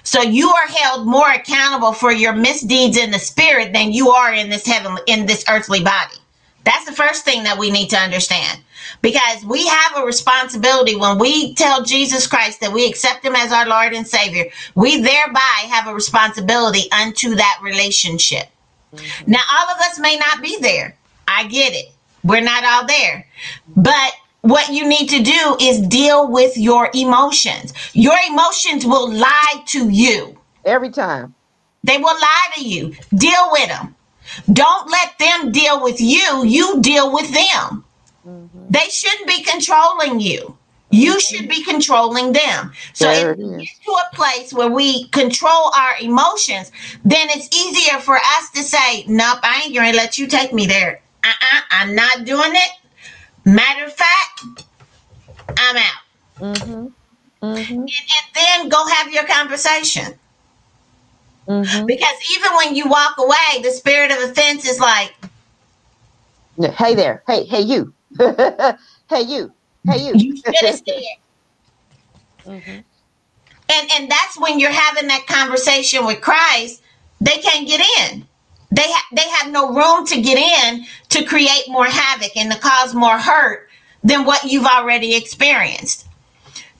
So 0.03 0.21
you 0.21 0.49
are 0.49 0.67
held 0.67 1.07
more 1.07 1.29
accountable 1.31 1.93
for 1.93 2.11
your 2.11 2.33
misdeeds 2.33 2.97
in 2.97 3.11
the 3.11 3.19
spirit 3.19 3.73
than 3.73 3.91
you 3.93 4.11
are 4.11 4.33
in 4.33 4.49
this 4.49 4.65
heaven 4.65 4.97
in 5.07 5.27
this 5.27 5.45
earthly 5.49 5.83
body 5.83 6.15
that's 6.63 6.85
the 6.85 6.91
first 6.91 7.25
thing 7.25 7.43
that 7.43 7.57
we 7.57 7.71
need 7.71 7.89
to 7.89 7.97
understand 7.97 8.61
because 9.01 9.43
we 9.45 9.67
have 9.67 9.97
a 9.97 10.05
responsibility 10.05 10.95
when 10.95 11.17
we 11.17 11.53
tell 11.55 11.83
Jesus 11.83 12.27
Christ 12.27 12.59
that 12.61 12.71
we 12.71 12.87
accept 12.87 13.25
him 13.25 13.35
as 13.35 13.51
our 13.51 13.67
Lord 13.67 13.93
and 13.93 14.07
Savior. 14.07 14.45
We 14.75 15.01
thereby 15.01 15.67
have 15.69 15.87
a 15.87 15.93
responsibility 15.93 16.91
unto 16.91 17.35
that 17.35 17.59
relationship. 17.63 18.47
Mm-hmm. 18.93 19.31
Now, 19.31 19.41
all 19.51 19.69
of 19.69 19.79
us 19.81 19.99
may 19.99 20.17
not 20.17 20.41
be 20.41 20.57
there. 20.59 20.95
I 21.27 21.47
get 21.47 21.73
it. 21.73 21.91
We're 22.23 22.41
not 22.41 22.63
all 22.63 22.85
there. 22.85 23.25
But 23.75 24.13
what 24.41 24.71
you 24.71 24.87
need 24.87 25.09
to 25.09 25.23
do 25.23 25.57
is 25.59 25.81
deal 25.81 26.29
with 26.29 26.57
your 26.57 26.89
emotions. 26.93 27.73
Your 27.93 28.17
emotions 28.29 28.85
will 28.85 29.11
lie 29.11 29.63
to 29.67 29.89
you. 29.89 30.37
Every 30.65 30.89
time. 30.89 31.33
They 31.83 31.97
will 31.97 32.05
lie 32.19 32.47
to 32.55 32.67
you. 32.67 32.93
Deal 33.15 33.49
with 33.51 33.67
them. 33.69 33.95
Don't 34.51 34.89
let 34.89 35.17
them 35.19 35.51
deal 35.51 35.81
with 35.81 35.99
you. 35.99 36.43
You 36.45 36.81
deal 36.81 37.11
with 37.13 37.33
them. 37.33 37.83
Mm-hmm. 38.27 38.65
They 38.69 38.87
shouldn't 38.89 39.27
be 39.27 39.43
controlling 39.43 40.19
you. 40.19 40.57
You 40.91 41.19
should 41.21 41.47
be 41.47 41.63
controlling 41.63 42.33
them. 42.33 42.73
So 42.93 43.05
there 43.05 43.31
if 43.31 43.37
we 43.37 43.65
get 43.65 43.75
to 43.85 43.91
a 43.91 44.15
place 44.15 44.53
where 44.53 44.69
we 44.69 45.07
control 45.07 45.71
our 45.75 45.95
emotions, 46.01 46.71
then 47.05 47.27
it's 47.29 47.47
easier 47.55 47.99
for 47.99 48.17
us 48.17 48.51
to 48.55 48.63
say, 48.63 49.05
Nope, 49.07 49.39
I 49.41 49.63
ain't 49.65 49.75
gonna 49.75 49.93
let 49.93 50.17
you 50.17 50.27
take 50.27 50.51
me 50.51 50.65
there. 50.65 51.01
Uh-uh, 51.23 51.61
I'm 51.71 51.95
not 51.95 52.25
doing 52.25 52.51
it. 52.53 52.71
Matter 53.45 53.85
of 53.85 53.93
fact, 53.93 54.65
I'm 55.57 55.77
out. 55.77 55.83
Mm-hmm. 56.39 56.87
Mm-hmm. 57.41 57.73
And, 57.73 57.89
and 57.89 57.89
then 58.35 58.69
go 58.69 58.85
have 58.85 59.11
your 59.11 59.25
conversation. 59.25 60.13
Mm-hmm. 61.51 61.85
Because 61.85 62.15
even 62.37 62.55
when 62.55 62.75
you 62.75 62.87
walk 62.87 63.15
away, 63.17 63.61
the 63.61 63.71
spirit 63.71 64.09
of 64.09 64.19
offense 64.19 64.65
is 64.65 64.79
like, 64.79 65.13
"Hey 66.57 66.95
there, 66.95 67.23
hey, 67.27 67.43
hey 67.43 67.59
you, 67.59 67.93
hey 68.17 69.21
you, 69.27 69.51
hey 69.85 69.99
you." 69.99 70.13
You 70.15 70.37
should 70.37 70.55
have 70.55 70.75
said. 70.75 70.85
mm-hmm. 72.45 72.79
And 73.73 73.91
and 73.95 74.09
that's 74.09 74.39
when 74.39 74.61
you're 74.61 74.71
having 74.71 75.07
that 75.07 75.27
conversation 75.27 76.05
with 76.05 76.21
Christ. 76.21 76.81
They 77.19 77.37
can't 77.39 77.67
get 77.67 77.81
in. 77.99 78.25
They 78.71 78.87
ha- 78.87 79.07
they 79.11 79.27
have 79.29 79.51
no 79.51 79.73
room 79.73 80.05
to 80.07 80.21
get 80.21 80.37
in 80.37 80.85
to 81.09 81.25
create 81.25 81.65
more 81.67 81.85
havoc 81.85 82.35
and 82.37 82.49
to 82.49 82.57
cause 82.57 82.95
more 82.95 83.17
hurt 83.17 83.69
than 84.05 84.23
what 84.23 84.45
you've 84.45 84.65
already 84.65 85.15
experienced. 85.15 86.07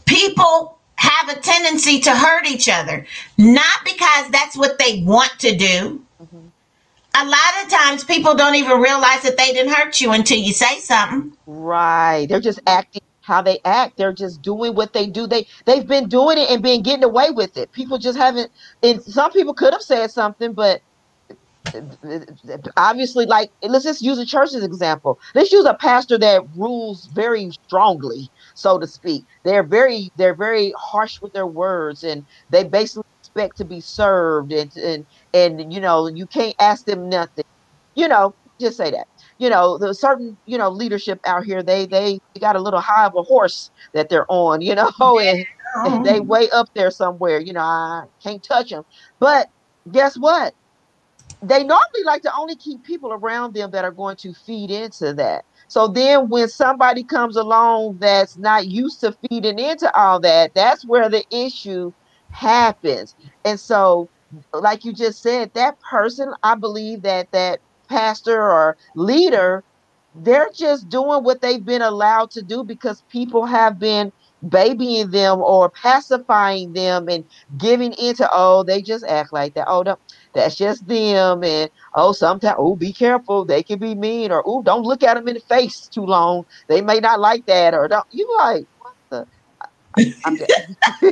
People 0.06 0.80
have 1.02 1.36
a 1.36 1.40
tendency 1.42 2.00
to 2.00 2.16
hurt 2.16 2.46
each 2.46 2.70
other, 2.70 3.06
not 3.38 3.80
because 3.84 4.30
that's 4.30 4.56
what 4.56 4.78
they 4.78 5.02
want 5.04 5.32
to 5.40 5.56
do. 5.56 6.00
Mm-hmm. 6.22 6.38
A 7.16 7.26
lot 7.26 7.64
of 7.64 7.72
times 7.72 8.04
people 8.04 8.36
don't 8.36 8.54
even 8.54 8.80
realize 8.80 9.24
that 9.24 9.36
they 9.36 9.52
didn't 9.52 9.74
hurt 9.74 10.00
you 10.00 10.12
until 10.12 10.38
you 10.38 10.54
say 10.54 10.78
something. 10.80 11.36
Right. 11.48 12.28
They're 12.30 12.40
just 12.40 12.60
acting 12.68 13.02
how 13.22 13.42
they 13.42 13.60
act. 13.66 13.98
They're 13.98 14.14
just 14.14 14.44
doing 14.44 14.76
what 14.76 14.94
they 14.94 15.08
do. 15.08 15.26
They 15.26 15.48
they've 15.66 15.88
been 15.88 16.08
doing 16.08 16.38
it 16.38 16.52
and 16.52 16.62
been 16.62 16.84
getting 16.84 17.04
away 17.04 17.32
with 17.32 17.58
it. 17.58 17.72
People 17.72 17.98
just 17.98 18.18
haven't 18.18 18.52
and 18.84 19.02
some 19.02 19.32
people 19.32 19.56
could 19.56 19.74
have 19.74 19.82
said 19.82 20.12
something, 20.12 20.54
but 20.54 20.82
obviously 22.78 23.26
like 23.26 23.52
let's 23.62 23.84
just 23.84 24.02
use 24.02 24.18
a 24.18 24.26
church 24.26 24.54
as 24.54 24.64
example 24.64 25.20
let's 25.36 25.52
use 25.52 25.64
a 25.66 25.76
pastor 25.76 26.18
that 26.18 26.44
rules 26.56 27.06
very 27.08 27.52
strongly 27.52 28.30
so 28.54 28.80
to 28.80 28.88
speak. 28.88 29.26
They're 29.44 29.64
very 29.64 30.12
they're 30.18 30.36
very 30.36 30.74
harsh 30.78 31.22
with 31.22 31.34
their 31.34 31.48
words 31.48 32.04
and 32.04 32.26
they 32.50 32.64
basically 32.64 33.10
expect 33.20 33.58
to 33.58 33.66
be 33.66 33.82
served 33.82 34.52
and 34.52 34.76
and 34.78 35.06
and 35.34 35.74
you 35.74 35.80
know 35.80 36.08
you 36.08 36.26
can't 36.26 36.56
ask 36.60 36.86
them 36.86 37.10
nothing. 37.10 37.46
You 37.96 38.08
know 38.08 38.34
just 38.60 38.78
say 38.78 38.92
that. 38.92 39.08
You 39.38 39.50
know 39.50 39.78
the 39.78 39.94
certain 39.94 40.38
you 40.46 40.58
know 40.58 40.70
leadership 40.70 41.20
out 41.26 41.46
here 41.46 41.64
they 41.64 41.86
they 41.86 42.20
got 42.40 42.56
a 42.56 42.60
little 42.60 42.82
high 42.82 43.06
of 43.06 43.16
a 43.16 43.24
horse 43.24 43.72
that 43.94 44.10
they're 44.10 44.30
on 44.30 44.62
you 44.62 44.76
know 45.00 45.20
and, 45.20 45.46
and 45.76 46.06
they 46.06 46.20
oh. 46.20 46.24
way 46.24 46.50
up 46.52 46.70
there 46.76 46.92
somewhere 46.92 47.40
you 47.40 47.54
know 47.54 47.62
i 47.62 48.04
can't 48.22 48.44
touch 48.44 48.70
them 48.70 48.86
but 49.20 49.50
guess 49.90 50.18
what? 50.18 50.54
They 51.42 51.64
normally 51.64 52.04
like 52.06 52.22
to 52.24 52.36
only 52.38 52.56
keep 52.56 52.84
people 52.84 53.14
around 53.14 53.56
them 53.56 53.72
that 53.72 53.84
are 53.84 53.92
going 53.92 54.16
to 54.18 54.34
feed 54.34 54.70
into 54.70 55.14
that. 55.14 55.46
So 55.72 55.88
then 55.88 56.28
when 56.28 56.50
somebody 56.50 57.02
comes 57.02 57.38
along 57.38 58.00
that's 58.00 58.38
not 58.38 58.68
used 58.68 59.00
to 59.00 59.14
feeding 59.30 59.58
into 59.58 59.90
all 59.98 60.20
that, 60.20 60.54
that's 60.54 60.86
where 60.86 61.08
the 61.08 61.24
issue 61.32 61.94
happens. 62.30 63.16
And 63.46 63.58
so 63.58 64.10
like 64.54 64.84
you 64.84 64.92
just 64.92 65.22
said, 65.22 65.54
that 65.54 65.80
person, 65.80 66.34
I 66.44 66.56
believe 66.56 67.04
that 67.04 67.32
that 67.32 67.62
pastor 67.88 68.42
or 68.42 68.76
leader, 68.96 69.64
they're 70.14 70.50
just 70.54 70.90
doing 70.90 71.24
what 71.24 71.40
they've 71.40 71.64
been 71.64 71.82
allowed 71.82 72.32
to 72.32 72.42
do 72.42 72.66
because 72.66 73.04
people 73.10 73.46
have 73.46 73.80
been 73.80 74.12
babying 74.50 75.12
them 75.12 75.40
or 75.40 75.70
pacifying 75.70 76.74
them 76.74 77.08
and 77.08 77.24
giving 77.58 77.94
into 77.94 78.28
oh 78.32 78.64
they 78.64 78.82
just 78.82 79.06
act 79.06 79.32
like 79.32 79.54
that 79.54 79.68
oh 79.68 79.84
no 79.84 79.98
that's 80.34 80.56
just 80.56 80.88
them. 80.88 81.44
And 81.44 81.70
oh, 81.96 82.12
sometimes, 82.14 82.56
oh, 82.58 82.76
be 82.76 82.94
careful. 82.94 83.46
They 83.46 83.64
can 83.64 83.80
be 83.80 83.96
mean. 83.96 84.32
Or 84.32 84.44
oh, 84.46 84.62
don't 84.62 84.84
look 84.84 85.04
at 85.04 85.16
them 85.16 85.28
in 85.28 85.36
the 85.36 85.42
face 85.42 85.88
too 85.88 86.06
long. 86.06 86.46
They 86.68 86.82
may 86.82 87.00
not 87.00 87.20
like 87.20 87.46
that. 87.48 87.74
Or 87.74 87.88
don't 87.88 88.06
you 88.12 88.28
like 88.40 88.66
what 88.80 88.94
the? 89.10 89.26
I, 89.98 90.14
I'm, 90.26 90.38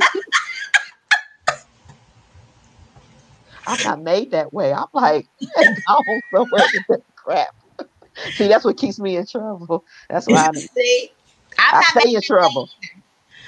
I'm 3.66 3.82
not 3.82 4.02
made 4.02 4.30
that 4.30 4.52
way. 4.52 4.72
I'm 4.72 4.86
like, 4.92 5.28
gone 5.86 6.20
somewhere 6.34 6.64
with 6.72 6.82
that 6.88 7.02
crap. 7.16 7.48
See, 8.34 8.48
that's 8.48 8.64
what 8.64 8.76
keeps 8.76 8.98
me 8.98 9.16
in 9.16 9.26
trouble. 9.26 9.84
That's 10.08 10.26
why 10.26 10.46
I'm, 10.46 10.54
See, 10.54 11.10
I'm 11.58 11.74
I 11.74 12.00
stay 12.00 12.14
in 12.14 12.22
trouble. 12.22 12.68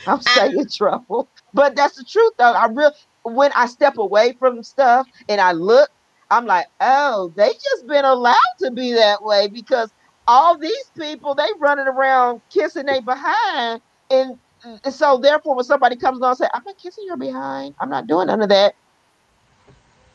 I'm 0.06 0.20
saying 0.20 0.58
in 0.58 0.68
trouble. 0.68 1.28
But 1.54 1.76
that's 1.76 1.96
the 1.96 2.04
truth, 2.04 2.32
though. 2.38 2.52
I 2.52 2.66
real 2.66 2.92
when 3.24 3.52
I 3.54 3.66
step 3.66 3.98
away 3.98 4.34
from 4.38 4.62
stuff 4.62 5.06
and 5.28 5.40
I 5.40 5.52
look, 5.52 5.90
I'm 6.30 6.46
like, 6.46 6.66
oh, 6.80 7.32
they 7.36 7.48
just 7.48 7.86
been 7.86 8.04
allowed 8.04 8.36
to 8.60 8.70
be 8.70 8.92
that 8.94 9.22
way 9.22 9.48
because 9.48 9.92
all 10.26 10.56
these 10.56 10.90
people 10.98 11.34
they 11.34 11.46
running 11.60 11.86
around 11.86 12.40
kissing 12.50 12.86
their 12.86 13.02
behind, 13.02 13.80
and, 14.10 14.38
and 14.84 14.94
so 14.94 15.18
therefore 15.18 15.54
when 15.54 15.64
somebody 15.64 15.96
comes 15.96 16.18
along 16.18 16.30
and 16.30 16.38
say, 16.38 16.48
I'm 16.54 16.62
not 16.64 16.78
kissing 16.78 17.04
your 17.06 17.16
behind, 17.16 17.74
I'm 17.80 17.90
not 17.90 18.06
doing 18.06 18.28
none 18.28 18.42
of 18.42 18.48
that. 18.48 18.74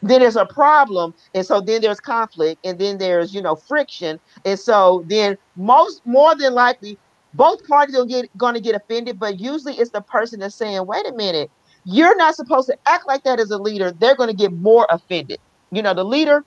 Then 0.01 0.21
there's 0.21 0.35
a 0.35 0.45
problem, 0.45 1.13
and 1.33 1.45
so 1.45 1.59
then 1.59 1.81
there's 1.81 1.99
conflict, 1.99 2.65
and 2.65 2.79
then 2.79 2.97
there's 2.97 3.33
you 3.33 3.41
know 3.41 3.55
friction, 3.55 4.19
and 4.45 4.59
so 4.59 5.03
then 5.07 5.37
most 5.55 6.05
more 6.05 6.35
than 6.35 6.53
likely 6.53 6.97
both 7.37 7.65
parties 7.67 7.95
are 7.95 8.05
get 8.05 8.35
going 8.37 8.55
to 8.55 8.61
get 8.61 8.75
offended, 8.75 9.19
but 9.19 9.39
usually 9.39 9.75
it's 9.75 9.91
the 9.91 10.01
person 10.01 10.41
that's 10.41 10.55
saying, 10.55 10.85
"Wait 10.85 11.07
a 11.07 11.13
minute, 11.13 11.51
you're 11.85 12.17
not 12.17 12.35
supposed 12.35 12.67
to 12.67 12.77
act 12.87 13.07
like 13.07 13.23
that 13.23 13.39
as 13.39 13.51
a 13.51 13.57
leader. 13.57 13.91
They're 13.91 14.15
going 14.15 14.29
to 14.29 14.35
get 14.35 14.51
more 14.53 14.87
offended. 14.89 15.39
You 15.71 15.81
know, 15.81 15.93
the 15.93 16.03
leader 16.03 16.43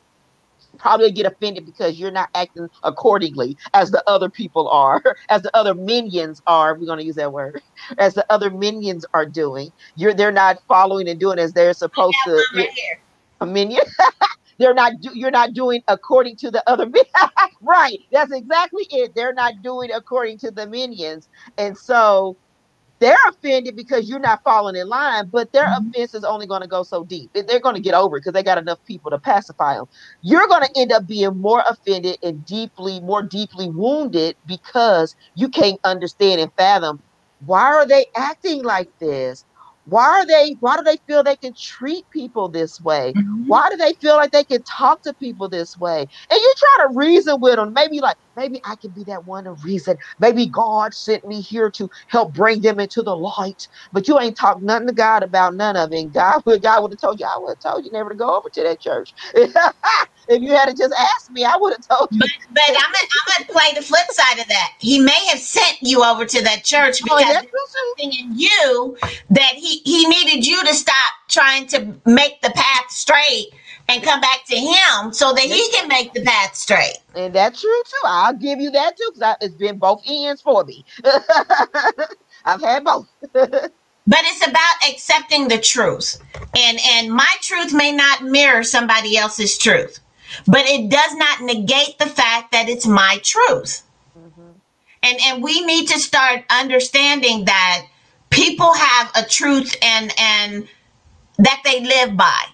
probably 0.79 1.11
get 1.13 1.27
offended 1.27 1.67
because 1.67 1.99
you're 1.99 2.11
not 2.11 2.29
acting 2.35 2.69
accordingly 2.85 3.57
as 3.75 3.91
the 3.91 4.03
other 4.09 4.29
people 4.29 4.69
are, 4.69 5.03
as 5.31 5.43
the 5.43 5.57
other 5.57 5.75
minions 5.75 6.43
are. 6.47 6.75
We're 6.75 6.87
going 6.87 6.99
to 6.99 7.05
use 7.05 7.17
that 7.17 7.33
word, 7.33 7.63
as 7.99 8.15
the 8.15 8.27
other 8.31 8.51
minions 8.51 9.07
are 9.15 9.27
doing. 9.27 9.73
You're 9.97 10.15
they're 10.15 10.33
not 10.33 10.59
following 10.69 11.09
and 11.09 11.19
doing 11.21 11.39
as 11.39 11.55
they're 11.55 11.73
supposed 11.75 12.17
to. 12.27 12.45
Right 12.57 12.69
a 13.41 13.47
minion. 13.47 13.83
they're 14.61 14.75
not 14.75 14.93
do, 15.01 15.11
you're 15.15 15.31
not 15.33 15.55
doing 15.55 15.83
according 15.89 16.37
to 16.37 16.51
the 16.51 16.63
other 16.69 16.87
right 17.63 17.99
that's 18.13 18.33
exactly 18.33 18.87
it 18.91 19.13
they're 19.17 19.33
not 19.33 19.55
doing 19.63 19.91
according 19.91 20.39
to 20.39 20.51
the 20.53 20.67
minions 20.67 21.29
and 21.59 21.77
so 21.77 22.37
they're 23.01 23.17
offended 23.31 23.75
because 23.77 24.11
you're 24.11 24.19
not 24.19 24.45
falling 24.45 24.77
in 24.77 24.87
line, 24.87 25.29
but 25.29 25.55
their 25.55 25.65
mm-hmm. 25.65 25.89
offense 25.89 26.15
is 26.15 26.23
only 26.23 26.47
going 26.47 26.61
to 26.61 26.69
go 26.69 26.83
so 26.83 27.03
deep. 27.03 27.31
They're 27.33 27.59
going 27.59 27.75
to 27.75 27.81
get 27.81 27.95
over 27.95 28.19
it 28.19 28.21
because 28.21 28.35
they 28.35 28.43
got 28.43 28.59
enough 28.59 28.85
people 28.85 29.11
to 29.11 29.19
pacify 29.19 29.77
them. 29.77 29.89
You're 30.21 30.47
going 30.49 30.65
to 30.65 30.71
end 30.77 30.93
up 30.93 31.07
being 31.07 31.39
more 31.39 31.65
offended 31.67 32.19
and 32.23 32.45
deeply, 32.45 33.01
more 33.01 33.23
deeply 33.23 33.71
wounded 33.71 34.37
because 34.47 35.17
you 35.35 35.49
can't 35.49 35.81
understand 35.83 36.43
and 36.43 36.53
fathom 36.59 37.01
why 37.47 37.63
are 37.63 37.87
they 37.87 38.07
acting 38.17 38.63
like 38.63 38.91
this? 38.99 39.45
Why 39.87 40.05
are 40.05 40.27
they 40.27 40.57
why 40.61 40.77
do 40.77 40.83
they 40.83 40.99
feel 41.07 41.23
they 41.23 41.37
can 41.37 41.53
treat 41.55 42.09
people 42.11 42.49
this 42.49 42.81
way 42.81 43.13
mm-hmm. 43.17 43.47
why 43.47 43.69
do 43.71 43.77
they 43.77 43.93
feel 43.95 44.17
like 44.17 44.31
they 44.31 44.45
can 44.45 44.63
talk 44.63 45.03
to 45.03 45.13
people 45.15 45.49
this 45.49 45.79
way 45.79 46.01
and 46.01 46.41
you 46.41 46.55
try 46.57 46.87
to 46.87 46.95
reason 46.99 47.41
with 47.41 47.57
them 47.57 47.73
maybe 47.73 48.01
like 48.01 48.17
maybe 48.41 48.61
i 48.65 48.75
can 48.77 48.91
be 48.91 49.05
that 49.05 49.27
one 49.27 49.45
to 49.45 49.53
reason. 49.53 49.97
Maybe 50.19 50.47
god 50.47 50.95
sent 50.95 51.27
me 51.27 51.41
here 51.41 51.71
to 51.73 51.91
help 52.09 52.33
bring 52.33 52.63
them 52.63 52.81
into 52.81 53.03
the 53.03 53.15
light. 53.15 53.69
But 53.93 54.09
you 54.09 54.19
ain't 54.19 54.37
talked 54.37 54.63
nothing 54.63 54.87
to 54.89 54.95
god 54.95 55.23
about 55.23 55.55
none 55.55 55.77
of 55.77 55.93
it. 55.93 55.99
And 56.01 56.13
god 56.13 56.43
would 56.47 56.63
god 56.63 56.83
would 56.83 56.93
have 56.93 57.01
told 57.01 57.21
you 57.21 57.27
i 57.27 57.39
would 57.39 57.51
have 57.51 57.73
told 57.73 57.85
you 57.85 57.91
never 57.93 58.11
to 58.11 58.17
go 58.17 58.37
over 58.37 58.49
to 58.49 58.63
that 58.63 58.81
church. 58.81 59.15
If 60.29 60.43
you 60.43 60.53
had 60.53 60.69
just 60.77 60.95
asked 60.97 61.31
me 61.31 61.45
i 61.45 61.57
would 61.57 61.75
have 61.75 61.87
told 61.99 62.09
you. 62.13 62.21
But, 62.21 62.31
but 62.55 62.63
i'm 62.69 62.93
gonna 62.93 63.09
I'm 63.11 63.45
gonna 63.47 63.53
play 63.53 63.73
the 63.75 63.83
flip 63.83 64.07
side 64.11 64.39
of 64.39 64.49
that. 64.49 64.75
He 64.79 65.01
may 65.01 65.27
have 65.31 65.41
sent 65.41 65.79
you 65.83 66.05
over 66.05 66.25
to 66.25 66.43
that 66.43 66.65
church 66.65 67.01
oh, 67.11 67.19
because 67.19 67.45
oh, 67.45 67.95
something 67.99 68.13
in 68.21 68.39
you 68.39 68.97
that 69.31 69.55
he 69.55 69.79
he 69.85 70.07
needed 70.09 70.47
you 70.47 70.65
to 70.65 70.75
stop 70.75 71.13
trying 71.29 71.67
to 71.69 71.95
make 72.07 72.41
the 72.43 72.51
path 72.51 72.91
straight 72.91 73.49
and 73.91 74.03
come 74.05 74.21
back 74.21 74.45
to 74.47 74.57
him 74.57 75.13
so 75.13 75.33
that 75.33 75.43
he 75.43 75.69
can 75.73 75.89
make 75.89 76.13
the 76.13 76.23
path 76.23 76.55
straight. 76.55 76.99
And 77.15 77.35
that's 77.35 77.61
true 77.61 77.83
too. 77.87 78.01
I'll 78.05 78.35
give 78.35 78.61
you 78.61 78.71
that 78.71 78.97
too 78.97 79.11
because 79.15 79.37
it's 79.41 79.55
been 79.55 79.79
both 79.79 80.03
ends 80.07 80.41
for 80.41 80.65
me. 80.65 80.85
I've 82.45 82.61
had 82.61 82.85
both. 82.85 83.09
but 83.33 83.73
it's 84.07 84.47
about 84.47 84.91
accepting 84.91 85.49
the 85.49 85.59
truth, 85.59 86.23
and 86.57 86.79
and 86.95 87.13
my 87.13 87.35
truth 87.43 87.75
may 87.75 87.93
not 87.93 88.23
mirror 88.23 88.63
somebody 88.63 89.17
else's 89.17 89.59
truth, 89.59 89.99
but 90.47 90.65
it 90.67 90.91
does 90.91 91.15
not 91.17 91.43
negate 91.43 91.99
the 91.99 92.07
fact 92.07 92.53
that 92.53 92.69
it's 92.69 92.87
my 92.87 93.21
truth. 93.25 93.83
Mm-hmm. 94.19 94.53
And 95.03 95.19
and 95.27 95.43
we 95.43 95.65
need 95.67 95.89
to 95.89 95.99
start 95.99 96.45
understanding 96.49 97.45
that 97.47 97.87
people 98.31 98.73
have 98.73 99.11
a 99.17 99.29
truth 99.29 99.77
and 99.83 100.15
and 100.19 100.69
that 101.39 101.61
they 101.65 101.81
live 101.81 102.17
by 102.17 102.45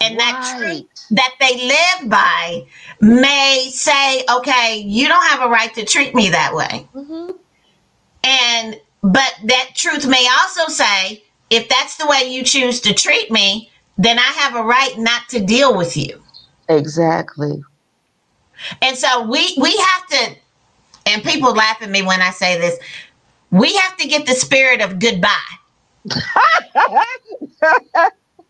and 0.00 0.16
right. 0.16 0.18
that 0.18 0.58
truth 0.58 1.06
that 1.10 1.34
they 1.40 1.66
live 1.66 2.10
by 2.10 2.66
may 3.00 3.68
say 3.70 4.24
okay 4.30 4.82
you 4.84 5.08
don't 5.08 5.26
have 5.26 5.42
a 5.42 5.50
right 5.50 5.72
to 5.74 5.84
treat 5.84 6.14
me 6.14 6.30
that 6.30 6.54
way 6.54 6.86
mm-hmm. 6.94 7.30
and 8.24 8.80
but 9.02 9.34
that 9.44 9.70
truth 9.74 10.06
may 10.06 10.26
also 10.40 10.70
say 10.72 11.22
if 11.50 11.68
that's 11.68 11.96
the 11.96 12.06
way 12.06 12.28
you 12.28 12.42
choose 12.42 12.80
to 12.80 12.92
treat 12.92 13.30
me 13.30 13.70
then 13.96 14.18
i 14.18 14.22
have 14.22 14.56
a 14.56 14.62
right 14.62 14.94
not 14.98 15.22
to 15.28 15.40
deal 15.40 15.76
with 15.76 15.96
you 15.96 16.20
exactly 16.68 17.62
and 18.82 18.96
so 18.96 19.22
we 19.22 19.56
we 19.60 19.76
have 19.76 20.06
to 20.08 20.36
and 21.06 21.22
people 21.22 21.54
laugh 21.54 21.80
at 21.80 21.90
me 21.90 22.02
when 22.02 22.20
i 22.20 22.30
say 22.30 22.58
this 22.58 22.78
we 23.50 23.74
have 23.76 23.96
to 23.96 24.08
get 24.08 24.26
the 24.26 24.34
spirit 24.34 24.80
of 24.80 24.98
goodbye. 24.98 25.30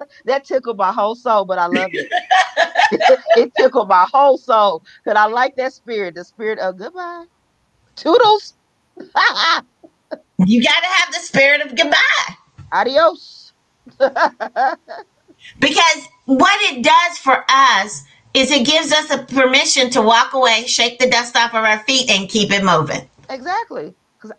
that 0.25 0.45
tickled 0.45 0.77
my 0.77 0.93
whole 0.93 1.15
soul, 1.15 1.45
but 1.45 1.59
I 1.59 1.67
love 1.67 1.91
it. 1.93 2.11
it 3.37 3.53
tickled 3.55 3.89
my 3.89 4.07
whole 4.13 4.39
soul 4.39 4.83
because 5.05 5.19
I 5.19 5.27
like 5.27 5.57
that 5.57 5.73
spirit, 5.73 6.15
the 6.15 6.25
spirit 6.25 6.59
of 6.59 6.77
goodbye. 6.77 7.25
Toodles. 7.97 8.55
you 10.47 10.63
got 10.63 10.81
to 10.81 10.87
have 10.87 11.13
the 11.13 11.21
spirit 11.21 11.61
of 11.61 11.77
goodbye. 11.77 12.35
Adios. 12.73 13.53
because 15.59 16.09
what 16.27 16.61
it 16.73 16.83
does 16.83 17.19
for 17.19 17.45
us 17.49 18.05
is 18.35 18.51
it 18.51 18.67
gives 18.67 18.93
us 18.93 19.11
a 19.11 19.19
permission 19.25 19.91
to 19.91 20.03
walk 20.03 20.35
away, 20.35 20.65
shake 20.67 20.99
the 20.99 21.09
dust 21.09 21.37
off 21.37 21.55
of 21.55 21.65
our 21.65 21.79
feet, 21.81 22.11
and 22.11 22.29
keep 22.29 22.51
it 22.53 22.65
moving. 22.65 23.09
Exactly. 23.31 23.95
Because 24.21 24.37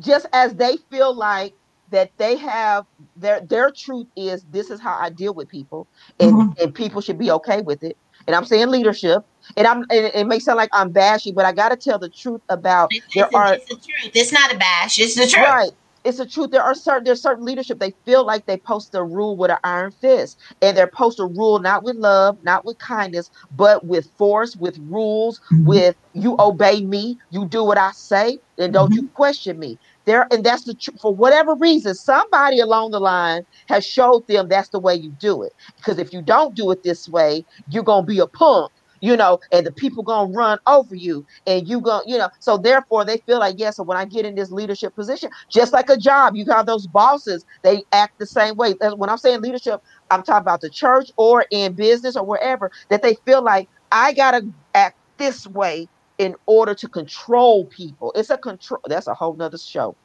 just 0.00 0.26
as 0.32 0.54
they 0.54 0.76
feel 0.90 1.14
like 1.14 1.54
that 1.94 2.10
they 2.18 2.36
have 2.36 2.86
their 3.16 3.40
their 3.40 3.70
truth 3.70 4.08
is 4.16 4.44
this 4.50 4.68
is 4.68 4.80
how 4.80 4.98
I 4.98 5.10
deal 5.10 5.32
with 5.32 5.48
people, 5.48 5.86
and, 6.18 6.32
mm-hmm. 6.32 6.62
and 6.62 6.74
people 6.74 7.00
should 7.00 7.18
be 7.18 7.30
okay 7.30 7.62
with 7.62 7.84
it. 7.84 7.96
And 8.26 8.34
I'm 8.34 8.44
saying 8.44 8.68
leadership, 8.68 9.24
and 9.56 9.64
I'm 9.64 9.82
and 9.82 10.10
it 10.12 10.26
may 10.26 10.40
sound 10.40 10.56
like 10.56 10.70
I'm 10.72 10.90
bashing, 10.90 11.34
but 11.34 11.44
I 11.44 11.52
got 11.52 11.68
to 11.68 11.76
tell 11.76 12.00
the 12.00 12.08
truth 12.08 12.40
about 12.48 12.88
it's, 12.90 13.06
there 13.14 13.26
it's, 13.26 13.34
are. 13.34 13.54
It's 13.54 13.66
the 13.66 13.76
truth. 13.76 14.12
It's 14.12 14.32
not 14.32 14.52
a 14.52 14.58
bash. 14.58 14.98
It's 14.98 15.14
the 15.14 15.28
truth. 15.28 15.46
Right 15.46 15.70
it's 16.04 16.18
the 16.18 16.26
truth. 16.26 16.50
There 16.50 16.62
are 16.62 16.74
certain 16.74 17.04
there's 17.04 17.20
certain 17.20 17.44
leadership. 17.44 17.78
They 17.78 17.92
feel 18.04 18.24
like 18.24 18.46
they 18.46 18.58
post 18.58 18.94
a 18.94 19.02
rule 19.02 19.36
with 19.36 19.50
an 19.50 19.56
iron 19.64 19.90
fist, 19.90 20.38
and 20.60 20.76
they're 20.76 20.86
post 20.86 21.18
a 21.18 21.24
rule 21.24 21.58
not 21.58 21.82
with 21.82 21.96
love, 21.96 22.36
not 22.44 22.64
with 22.64 22.78
kindness, 22.78 23.30
but 23.56 23.86
with 23.86 24.06
force, 24.18 24.54
with 24.54 24.78
rules, 24.78 25.40
mm-hmm. 25.50 25.64
with 25.64 25.96
you 26.12 26.36
obey 26.38 26.82
me, 26.82 27.18
you 27.30 27.46
do 27.46 27.64
what 27.64 27.78
I 27.78 27.90
say, 27.92 28.38
and 28.58 28.72
don't 28.72 28.90
mm-hmm. 28.90 29.04
you 29.04 29.08
question 29.08 29.58
me. 29.58 29.78
There, 30.06 30.26
and 30.32 30.44
that's 30.44 30.64
the 30.64 30.74
truth. 30.74 30.98
For 31.02 31.14
whatever 31.14 31.54
reason, 31.56 31.94
somebody 31.94 32.60
along 32.60 32.92
the 32.92 33.00
line 33.00 33.42
has 33.68 33.86
showed 33.86 34.24
them 34.28 34.48
that's 34.48 34.70
the 34.70 34.80
way 34.80 34.94
you 34.94 35.12
do 35.12 35.42
it. 35.42 35.52
Because 35.76 35.98
if 35.98 36.12
you 36.12 36.22
don't 36.22 36.54
do 36.56 36.70
it 36.72 36.80
this 36.84 37.08
way, 37.08 37.44
you're 37.68 37.84
gonna 37.84 38.06
be 38.06 38.18
a 38.20 38.26
punk 38.28 38.72
you 39.00 39.16
know, 39.16 39.38
and 39.52 39.66
the 39.66 39.72
people 39.72 40.02
gonna 40.02 40.32
run 40.32 40.58
over 40.66 40.94
you, 40.94 41.26
and 41.46 41.68
you 41.68 41.80
gonna, 41.80 42.02
you 42.06 42.18
know, 42.18 42.28
so 42.40 42.56
therefore 42.58 43.04
they 43.04 43.18
feel 43.26 43.38
like, 43.40 43.56
yeah, 43.58 43.70
so 43.70 43.82
when 43.84 43.98
I 43.98 44.06
get 44.06 44.26
in 44.26 44.34
this 44.34 44.50
leadership 44.50 44.94
position, 44.94 45.30
just 45.50 45.72
like 45.72 45.90
a 45.90 45.96
job, 45.98 46.34
you 46.36 46.46
have 46.50 46.66
those 46.66 46.86
bosses, 46.88 47.44
they 47.62 47.84
act 47.92 48.14
the 48.18 48.26
same 48.26 48.56
way. 48.56 48.74
that's 48.80 48.96
When 48.96 49.10
I'm 49.10 49.18
saying 49.18 49.42
leadership, 49.42 49.80
I'm 50.10 50.22
talking 50.22 50.42
about 50.42 50.62
the 50.62 50.70
church 50.70 51.10
or 51.18 51.46
in 51.50 51.74
business 51.74 52.16
or 52.16 52.24
wherever, 52.26 52.70
that 52.90 53.02
they 53.02 53.16
feel 53.26 53.44
like 53.44 53.68
I 53.92 54.14
gotta 54.14 54.42
act 54.74 54.96
this 55.18 55.46
way 55.46 55.88
in 56.18 56.34
order 56.46 56.74
to 56.74 56.88
control 56.88 57.66
people. 57.66 58.12
It's 58.14 58.30
a 58.30 58.38
control, 58.38 58.80
that's 58.86 59.06
a 59.06 59.14
whole 59.14 59.36
nother 59.36 59.58
show. 59.58 59.96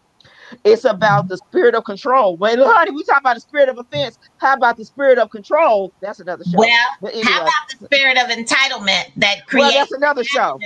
It's 0.64 0.84
about 0.84 1.30
the 1.30 1.38
spirit 1.38 1.76
of 1.76 1.86
control. 1.86 2.36
Wait, 2.38 2.60
honey, 2.60 2.91
we 2.91 3.03
talk 3.03 3.20
about 3.20 3.36
the 3.36 3.41
spirit 3.41 3.70
of 3.70 3.78
offense. 3.78 4.18
How 4.38 4.55
about 4.55 4.78
the 4.78 4.86
spirit 4.86 5.18
of 5.18 5.30
control? 5.30 5.93
That's 6.01 6.20
another 6.20 6.43
show. 6.43 6.57
Well, 6.57 7.14
anyway. 7.14 7.24
how 7.24 7.41
about 7.41 7.53
the 7.80 7.86
spirit 7.86 8.18
of 8.18 8.28
entitlement 8.28 9.14
that 9.18 9.45
creates? 9.47 9.53
Well, 9.53 9.72
that's 9.72 9.91
another 9.91 10.24
show. 10.24 10.60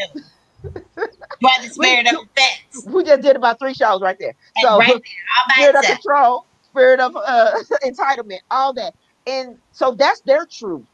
By 1.41 1.51
the 1.61 1.69
spirit 1.69 2.07
we, 2.11 2.17
of 2.17 2.23
offense. 2.23 2.85
We 2.87 3.03
just 3.03 3.21
did 3.21 3.35
about 3.35 3.59
three 3.59 3.73
shows 3.73 4.01
right 4.01 4.17
there. 4.19 4.33
And 4.55 4.63
so, 4.63 4.79
right 4.79 5.01
there, 5.57 5.71
spirit 5.71 5.75
of 5.75 5.85
control, 5.85 6.45
spirit 6.63 6.99
of 6.99 7.15
uh, 7.15 7.51
entitlement, 7.85 8.39
all 8.49 8.73
that, 8.73 8.95
and 9.27 9.57
so 9.71 9.91
that's 9.91 10.21
their 10.21 10.47
truth. 10.51 10.85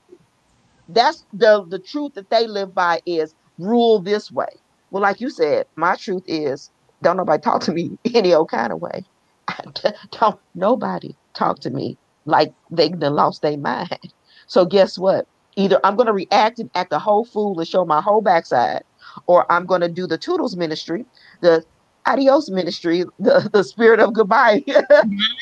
That's 0.88 1.26
the 1.32 1.66
the 1.70 1.80
truth 1.80 2.14
that 2.16 2.30
they 2.30 2.48
live 2.48 2.74
by 2.74 3.02
is 3.06 3.36
rule 3.60 4.02
this 4.02 4.32
way. 4.32 4.48
Well, 4.92 5.04
like 5.04 5.22
you 5.22 5.30
said, 5.30 5.68
my 5.76 5.96
truth 5.96 6.24
is 6.28 6.72
don't 7.04 7.18
nobody 7.18 7.42
talk 7.42 7.62
to 7.64 7.74
me 7.74 7.92
any 8.14 8.34
old 8.34 8.50
kind 8.50 8.74
of 8.74 8.80
way. 8.82 9.04
don't 10.20 10.40
nobody 10.56 11.16
talk 11.36 11.60
to 11.62 11.70
me 11.70 11.98
like 12.26 12.54
they 12.72 12.90
done 12.90 13.16
lost 13.16 13.42
their 13.42 13.58
mind. 13.58 14.00
So 14.48 14.66
guess 14.66 14.98
what? 14.98 15.26
Either 15.58 15.80
I'm 15.84 15.96
gonna 15.96 16.14
react 16.14 16.58
and 16.58 16.72
act 16.74 16.92
a 16.92 16.98
whole 16.98 17.24
fool 17.24 17.60
and 17.60 17.68
show 17.68 17.86
my 17.86 18.02
whole 18.02 18.22
backside, 18.22 18.82
or 19.28 19.52
I'm 19.52 19.68
gonna 19.68 19.90
do 19.90 20.08
the 20.08 20.18
Toodles 20.18 20.58
ministry, 20.58 21.06
the 21.42 21.64
adios 22.08 22.50
ministry, 22.50 23.04
the, 23.20 23.48
the 23.54 23.64
spirit 23.64 24.00
of 24.00 24.14
goodbye. 24.14 24.64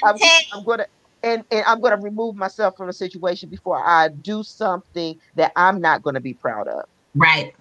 I'm, 0.04 0.18
I'm 0.52 0.64
gonna 0.66 0.88
and, 1.24 1.44
and 1.52 1.64
I'm 1.66 1.80
gonna 1.80 2.02
remove 2.02 2.36
myself 2.36 2.74
from 2.76 2.88
the 2.88 2.94
situation 2.94 3.50
before 3.50 3.82
I 3.82 4.10
do 4.10 4.44
something 4.44 5.16
that 5.36 5.54
I'm 5.56 5.80
not 5.80 6.04
gonna 6.04 6.22
be 6.22 6.34
proud 6.34 6.68
of. 6.68 6.84
Right. 7.16 7.56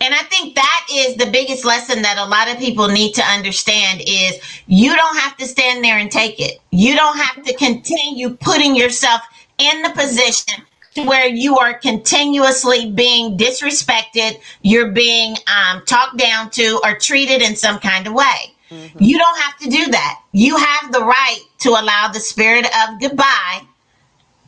And 0.00 0.14
I 0.14 0.22
think 0.24 0.54
that 0.54 0.86
is 0.92 1.16
the 1.16 1.26
biggest 1.26 1.64
lesson 1.64 2.02
that 2.02 2.18
a 2.18 2.24
lot 2.24 2.48
of 2.48 2.58
people 2.58 2.88
need 2.88 3.14
to 3.14 3.22
understand 3.22 4.02
is 4.06 4.38
you 4.66 4.94
don't 4.94 5.16
have 5.18 5.36
to 5.38 5.46
stand 5.46 5.84
there 5.84 5.98
and 5.98 6.10
take 6.10 6.40
it. 6.40 6.60
You 6.70 6.94
don't 6.94 7.16
have 7.18 7.44
to 7.44 7.54
continue 7.54 8.30
putting 8.36 8.76
yourself 8.76 9.20
in 9.58 9.82
the 9.82 9.90
position 9.90 10.62
to 10.96 11.02
where 11.02 11.26
you 11.26 11.58
are 11.58 11.74
continuously 11.74 12.90
being 12.90 13.36
disrespected, 13.36 14.40
you're 14.62 14.90
being 14.92 15.36
um, 15.46 15.84
talked 15.84 16.16
down 16.16 16.50
to, 16.50 16.80
or 16.82 16.96
treated 16.98 17.42
in 17.42 17.54
some 17.54 17.78
kind 17.78 18.06
of 18.06 18.14
way. 18.14 18.54
Mm-hmm. 18.70 19.02
You 19.02 19.18
don't 19.18 19.38
have 19.38 19.58
to 19.58 19.70
do 19.70 19.90
that. 19.90 20.22
You 20.32 20.56
have 20.56 20.92
the 20.92 21.04
right 21.04 21.40
to 21.60 21.70
allow 21.70 22.08
the 22.12 22.20
spirit 22.20 22.64
of 22.64 23.00
goodbye 23.00 23.62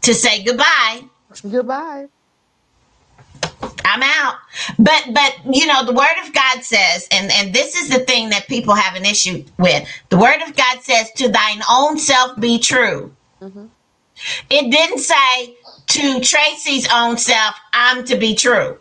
to 0.03 0.14
say 0.14 0.43
goodbye. 0.43 1.03
Goodbye. 1.49 2.09
I'm 3.84 4.02
out. 4.02 4.36
But 4.78 5.04
but 5.12 5.36
you 5.50 5.66
know 5.66 5.84
the 5.84 5.92
word 5.92 6.16
of 6.24 6.32
God 6.32 6.62
says, 6.62 7.09
and 7.11 7.30
and 7.32 7.54
this 7.54 7.74
is 7.74 7.88
the 7.88 8.00
thing 8.00 8.28
that 8.30 8.46
people 8.46 8.74
have 8.74 8.94
an 8.94 9.04
issue 9.04 9.44
with. 9.59 9.88
The 10.11 10.18
word 10.18 10.42
of 10.42 10.56
God 10.56 10.82
says, 10.82 11.11
"To 11.16 11.28
thine 11.28 11.62
own 11.70 11.98
self 11.98 12.38
be 12.38 12.59
true." 12.59 13.14
Mm-hmm. 13.40 13.66
It 14.50 14.70
didn't 14.70 14.98
say 14.98 15.56
to 15.86 16.20
Tracy's 16.20 16.88
own 16.92 17.16
self, 17.16 17.54
"I'm 17.72 18.04
to 18.04 18.16
be 18.16 18.34
true." 18.34 18.78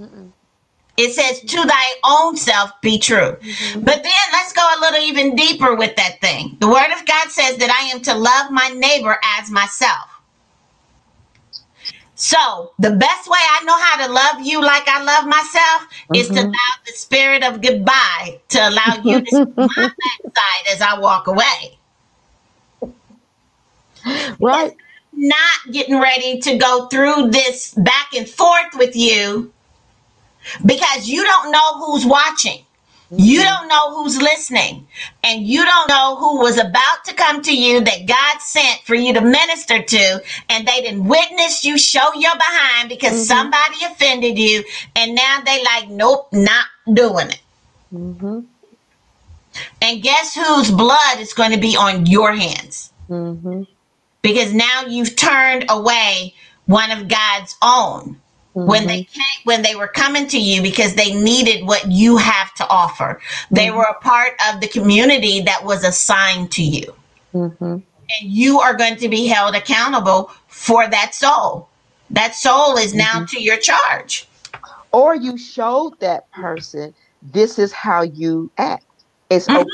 Mm-mm. 0.00 0.32
It 0.96 1.12
says, 1.12 1.40
"To 1.40 1.66
thy 1.66 1.94
own 2.04 2.36
self 2.36 2.70
be 2.80 2.98
true." 2.98 3.36
Mm-hmm. 3.36 3.80
But 3.80 4.02
then 4.02 4.12
let's 4.32 4.52
go 4.52 4.62
a 4.62 4.80
little 4.80 5.00
even 5.00 5.36
deeper 5.36 5.74
with 5.74 5.96
that 5.96 6.20
thing. 6.20 6.56
The 6.60 6.68
word 6.68 6.90
of 6.92 7.06
God 7.06 7.30
says 7.30 7.56
that 7.58 7.70
I 7.70 7.88
am 7.94 8.00
to 8.02 8.14
love 8.14 8.50
my 8.50 8.68
neighbor 8.68 9.18
as 9.38 9.50
myself. 9.50 10.19
So 12.20 12.72
the 12.78 12.90
best 12.90 13.30
way 13.30 13.38
I 13.38 13.64
know 13.64 13.78
how 13.78 14.06
to 14.06 14.12
love 14.12 14.46
you 14.46 14.60
like 14.60 14.86
I 14.86 15.02
love 15.02 15.24
myself 15.24 15.54
mm-hmm. 15.54 16.16
is 16.16 16.26
to 16.28 16.34
mm-hmm. 16.34 16.48
allow 16.48 16.72
the 16.84 16.92
spirit 16.92 17.42
of 17.42 17.62
goodbye 17.62 18.40
to 18.50 18.68
allow 18.68 19.00
you 19.02 19.20
to 19.22 19.26
see 19.26 19.44
my 19.56 19.66
backside 20.26 20.66
as 20.70 20.82
I 20.82 20.98
walk 20.98 21.28
away. 21.28 21.78
Right. 24.38 24.76
Not 25.14 25.72
getting 25.72 25.98
ready 25.98 26.40
to 26.40 26.58
go 26.58 26.88
through 26.88 27.30
this 27.30 27.72
back 27.72 28.12
and 28.14 28.28
forth 28.28 28.74
with 28.74 28.94
you 28.94 29.50
because 30.66 31.08
you 31.08 31.24
don't 31.24 31.50
know 31.50 31.78
who's 31.78 32.04
watching. 32.04 32.66
You 33.12 33.42
don't 33.42 33.66
know 33.66 33.94
who's 33.96 34.22
listening, 34.22 34.86
and 35.24 35.42
you 35.42 35.64
don't 35.64 35.88
know 35.88 36.14
who 36.16 36.38
was 36.38 36.58
about 36.58 37.04
to 37.06 37.14
come 37.14 37.42
to 37.42 37.56
you 37.56 37.80
that 37.80 38.06
God 38.06 38.40
sent 38.40 38.82
for 38.82 38.94
you 38.94 39.12
to 39.14 39.20
minister 39.20 39.82
to, 39.82 40.22
and 40.48 40.66
they 40.66 40.80
didn't 40.80 41.06
witness 41.06 41.64
you 41.64 41.76
show 41.76 42.14
your 42.14 42.34
behind 42.34 42.88
because 42.88 43.14
mm-hmm. 43.14 43.22
somebody 43.22 43.84
offended 43.84 44.38
you, 44.38 44.62
and 44.94 45.16
now 45.16 45.40
they 45.44 45.60
like, 45.64 45.88
nope, 45.88 46.28
not 46.32 46.66
doing 46.92 47.30
it. 47.30 47.40
Mm-hmm. 47.92 48.40
And 49.82 50.02
guess 50.02 50.34
whose 50.34 50.70
blood 50.70 51.18
is 51.18 51.32
going 51.32 51.50
to 51.50 51.58
be 51.58 51.76
on 51.76 52.06
your 52.06 52.32
hands? 52.32 52.92
Mm-hmm. 53.08 53.64
Because 54.22 54.54
now 54.54 54.82
you've 54.86 55.16
turned 55.16 55.64
away 55.68 56.34
one 56.66 56.92
of 56.92 57.08
God's 57.08 57.56
own 57.60 58.19
mm-hmm. 58.54 58.68
when 58.68 58.86
they 58.86 59.02
mm-hmm. 59.02 59.12
came, 59.12 59.44
when 59.44 59.62
they 59.62 59.74
were 59.74 59.88
coming 59.88 60.26
to 60.28 60.38
you 60.38 60.62
because 60.62 60.94
they 60.94 61.14
needed 61.14 61.66
what 61.66 61.90
you 61.90 62.16
have 62.16 62.52
to 62.54 62.66
offer. 62.68 63.20
They 63.50 63.66
mm-hmm. 63.66 63.78
were 63.78 63.84
a 63.84 64.00
part 64.00 64.32
of 64.52 64.60
the 64.60 64.68
community 64.68 65.40
that 65.42 65.64
was 65.64 65.84
assigned 65.84 66.50
to 66.52 66.62
you. 66.62 66.94
Mm-hmm. 67.34 67.64
And 67.64 67.84
you 68.20 68.60
are 68.60 68.74
going 68.74 68.96
to 68.96 69.08
be 69.08 69.26
held 69.26 69.54
accountable 69.54 70.30
for 70.48 70.88
that 70.88 71.14
soul. 71.14 71.68
That 72.10 72.34
soul 72.34 72.76
is 72.76 72.94
now 72.94 73.16
mm-hmm. 73.16 73.26
to 73.26 73.42
your 73.42 73.56
charge. 73.56 74.26
Or 74.92 75.14
you 75.14 75.38
showed 75.38 76.00
that 76.00 76.30
person 76.32 76.92
this 77.22 77.58
is 77.58 77.72
how 77.72 78.02
you 78.02 78.50
act. 78.58 78.84
It's 79.30 79.48
okay. 79.48 79.64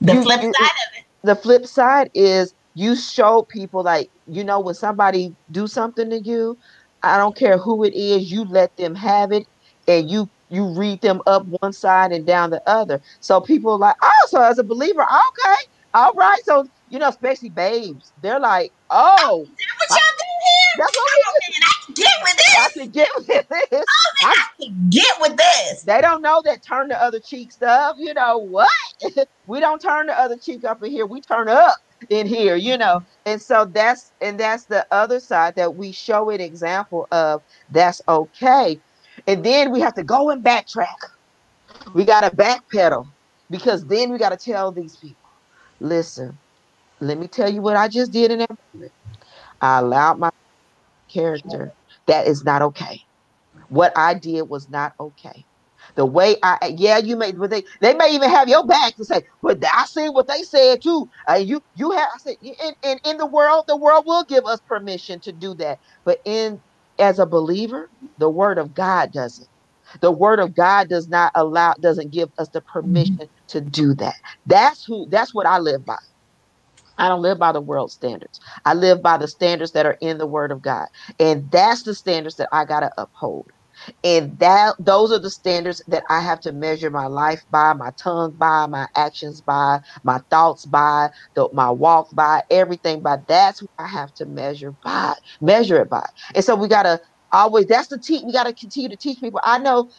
The 0.00 0.14
you, 0.14 0.22
flip 0.22 0.40
side 0.40 0.50
of 0.50 0.98
it. 0.98 1.04
The 1.22 1.34
flip 1.34 1.66
side 1.66 2.10
is 2.14 2.54
you 2.74 2.94
show 2.96 3.42
people 3.42 3.82
like 3.82 4.10
you 4.28 4.44
know 4.44 4.60
when 4.60 4.74
somebody 4.74 5.34
do 5.50 5.66
something 5.66 6.10
to 6.10 6.20
you 6.20 6.56
I 7.04 7.18
don't 7.18 7.36
care 7.36 7.58
who 7.58 7.84
it 7.84 7.94
is, 7.94 8.30
you 8.32 8.44
let 8.46 8.76
them 8.76 8.94
have 8.96 9.32
it 9.32 9.46
and 9.88 10.10
you 10.10 10.30
you 10.50 10.66
read 10.78 11.00
them 11.02 11.20
up 11.26 11.44
one 11.60 11.72
side 11.72 12.12
and 12.12 12.26
down 12.26 12.50
the 12.50 12.62
other. 12.68 13.00
So 13.20 13.40
people 13.40 13.72
are 13.72 13.78
like, 13.78 13.96
oh, 14.02 14.26
so 14.28 14.42
as 14.42 14.58
a 14.58 14.64
believer, 14.64 15.02
okay, 15.02 15.62
all 15.94 16.12
right. 16.14 16.40
So 16.44 16.66
you 16.88 16.98
know, 16.98 17.08
especially 17.08 17.50
babes, 17.50 18.12
they're 18.18 18.40
like, 18.40 18.72
oh, 18.90 19.16
oh 19.22 19.38
what 19.38 19.90
y'all 19.90 19.98
do 20.18 20.24
here? 20.44 20.84
That's 20.84 20.96
what 20.96 21.10
oh, 21.26 21.32
we 21.48 21.54
man, 21.54 21.62
I 21.64 21.74
can 21.86 21.94
get 21.94 22.16
with 22.22 22.36
this. 22.36 22.56
I 22.58 22.70
can 22.72 22.90
get 22.90 23.08
with 23.16 23.26
this. 23.26 23.86
Oh, 23.88 24.12
man, 24.22 24.30
I, 24.30 24.34
I 24.36 24.64
can 24.64 24.90
get 24.90 25.16
with 25.20 25.36
this. 25.36 25.84
They 25.84 26.00
don't 26.00 26.22
know 26.22 26.42
that 26.44 26.60
turn 26.66 26.88
the 26.88 27.02
other 27.02 27.20
cheek 27.20 27.52
stuff. 27.52 27.96
You 27.98 28.14
know 28.14 28.38
what? 28.38 28.70
we 29.46 29.60
don't 29.60 29.80
turn 29.80 30.06
the 30.06 30.18
other 30.18 30.36
cheek 30.38 30.64
up 30.64 30.82
in 30.82 30.90
here. 30.90 31.06
We 31.06 31.20
turn 31.20 31.48
up. 31.48 31.76
In 32.10 32.26
here, 32.26 32.56
you 32.56 32.76
know. 32.78 33.02
And 33.26 33.40
so 33.40 33.64
that's 33.64 34.12
and 34.20 34.38
that's 34.38 34.66
the 34.66 34.86
other 34.90 35.20
side 35.20 35.56
that 35.56 35.76
we 35.76 35.92
show 35.92 36.30
an 36.30 36.40
example 36.40 37.06
of 37.12 37.42
that's 37.70 38.02
okay. 38.08 38.80
And 39.26 39.44
then 39.44 39.70
we 39.72 39.80
have 39.80 39.94
to 39.94 40.04
go 40.04 40.30
and 40.30 40.44
backtrack. 40.44 40.86
We 41.94 42.04
got 42.04 42.22
to 42.22 42.30
backpedal 42.36 43.06
because 43.50 43.84
then 43.86 44.12
we 44.12 44.18
got 44.18 44.30
to 44.30 44.36
tell 44.36 44.72
these 44.72 44.96
people, 44.96 45.30
listen, 45.80 46.38
let 47.00 47.18
me 47.18 47.28
tell 47.28 47.52
you 47.52 47.62
what 47.62 47.76
I 47.76 47.88
just 47.88 48.12
did 48.12 48.30
in 48.30 48.38
that 48.40 48.50
moment. 48.74 48.92
I 49.60 49.78
allowed 49.78 50.18
my 50.18 50.30
character. 51.08 51.74
That 52.06 52.26
is 52.26 52.44
not 52.44 52.62
okay. 52.62 53.00
What 53.68 53.92
I 53.96 54.14
did 54.14 54.42
was 54.48 54.68
not 54.68 54.94
okay. 55.00 55.46
The 55.96 56.06
way 56.06 56.36
I, 56.42 56.74
yeah, 56.78 56.98
you 56.98 57.16
may, 57.16 57.32
but 57.32 57.50
they, 57.50 57.64
they 57.82 57.94
may 57.94 58.14
even 58.14 58.30
have 58.30 58.48
your 58.48 58.66
back 58.66 58.96
to 58.96 59.04
say, 59.04 59.22
but 59.42 59.58
I 59.72 59.84
see 59.86 60.08
what 60.08 60.28
they 60.28 60.42
said 60.42 60.82
too. 60.82 61.08
Uh, 61.28 61.34
you, 61.34 61.60
you 61.74 61.90
have, 61.92 62.08
I 62.14 62.18
said, 62.18 62.36
in, 62.40 62.74
in, 62.82 62.98
in 63.04 63.16
the 63.18 63.26
world, 63.26 63.64
the 63.68 63.76
world 63.76 64.04
will 64.06 64.24
give 64.24 64.44
us 64.46 64.60
permission 64.66 65.20
to 65.22 65.32
do 65.32 65.54
that. 65.56 65.78
But 66.04 66.18
in, 66.24 66.62
as 66.98 67.18
a 67.18 67.26
believer, 67.26 67.90
the 68.18 68.30
word 68.30 68.58
of 68.58 68.74
God 68.74 69.12
doesn't. 69.12 69.48
The 70.02 70.12
word 70.12 70.40
of 70.40 70.54
God 70.54 70.88
does 70.88 71.08
not 71.08 71.32
allow, 71.34 71.74
doesn't 71.80 72.12
give 72.12 72.30
us 72.38 72.48
the 72.52 72.62
permission 72.72 73.28
to 73.48 73.60
do 73.62 73.94
that. 73.96 74.14
That's 74.46 74.84
who, 74.86 75.08
that's 75.10 75.34
what 75.34 75.46
I 75.46 75.58
live 75.58 75.84
by. 75.84 75.96
I 76.98 77.08
don't 77.08 77.22
live 77.22 77.38
by 77.38 77.52
the 77.52 77.60
world 77.60 77.90
standards. 77.92 78.38
I 78.64 78.74
live 78.74 79.02
by 79.02 79.18
the 79.18 79.28
standards 79.28 79.72
that 79.72 79.86
are 79.86 79.98
in 80.00 80.18
the 80.18 80.26
word 80.26 80.52
of 80.52 80.62
God. 80.62 80.86
And 81.18 81.50
that's 81.50 81.82
the 81.82 81.94
standards 81.94 82.36
that 82.36 82.48
I 82.52 82.64
got 82.64 82.80
to 82.80 82.90
uphold. 82.98 83.50
And 84.04 84.38
that 84.38 84.76
those 84.78 85.12
are 85.12 85.18
the 85.18 85.30
standards 85.30 85.82
that 85.88 86.04
I 86.10 86.20
have 86.20 86.40
to 86.40 86.52
measure 86.52 86.90
my 86.90 87.06
life 87.06 87.42
by, 87.50 87.72
my 87.74 87.92
tongue 88.02 88.34
by, 88.36 88.66
my 88.66 88.88
actions 88.96 89.40
by, 89.42 89.80
my 90.04 90.20
thoughts 90.30 90.66
by, 90.66 91.10
the, 91.34 91.48
my 91.52 91.70
walk 91.70 92.08
by, 92.14 92.42
everything 92.50 93.02
by. 93.02 93.18
That's 93.28 93.62
what 93.62 93.70
I 93.78 93.88
have 93.88 94.12
to 94.14 94.26
measure 94.26 94.74
by, 94.84 95.14
measure 95.40 95.80
it 95.82 95.90
by. 95.90 96.06
And 96.34 96.44
so 96.44 96.56
we 96.56 96.68
got 96.68 96.84
to 96.84 97.00
always 97.32 97.66
that's 97.66 97.88
the 97.88 97.98
teach 97.98 98.22
we 98.24 98.32
got 98.32 98.44
to 98.44 98.54
continue 98.54 98.88
to 98.88 98.96
teach 98.96 99.20
people. 99.20 99.40
I 99.44 99.58
know 99.58 99.90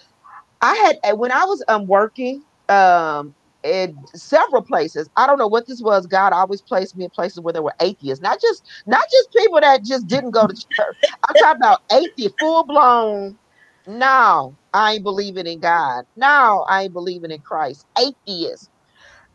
I 0.62 0.76
had 1.04 1.18
when 1.18 1.32
I 1.34 1.46
was 1.46 1.64
um 1.70 1.88
working 1.88 2.44
um 2.70 3.36
in 3.64 3.98
several 4.16 4.64
places. 4.64 5.10
I 5.18 5.28
don't 5.28 5.40
know 5.40 5.48
what 5.48 5.68
this 5.68 5.82
was. 5.84 6.08
God 6.08 6.34
always 6.34 6.64
placed 6.64 6.98
me 6.98 7.06
in 7.06 7.12
places 7.16 7.42
where 7.42 7.54
there 7.54 7.64
were 7.64 7.76
atheists, 7.82 8.24
not 8.24 8.42
just 8.42 8.64
not 8.88 9.04
just 9.12 9.30
people 9.38 9.62
that 9.62 9.84
just 9.86 10.08
didn't 10.08 10.32
go 10.32 10.48
to 10.48 10.56
church. 10.56 10.98
I'm 11.30 11.36
talking 11.36 11.62
about 11.62 11.82
atheists, 11.92 12.38
full 12.40 12.66
blown. 12.66 13.40
No, 13.88 14.56
I 14.74 14.94
ain't 14.94 15.04
believing 15.04 15.48
in 15.48 15.60
God. 15.60 16.06
No, 16.16 16.66
I 16.68 16.84
ain't 16.84 16.94
believing 16.94 17.32
in 17.32 17.42
Christ. 17.42 17.86
Atheist. 17.98 18.70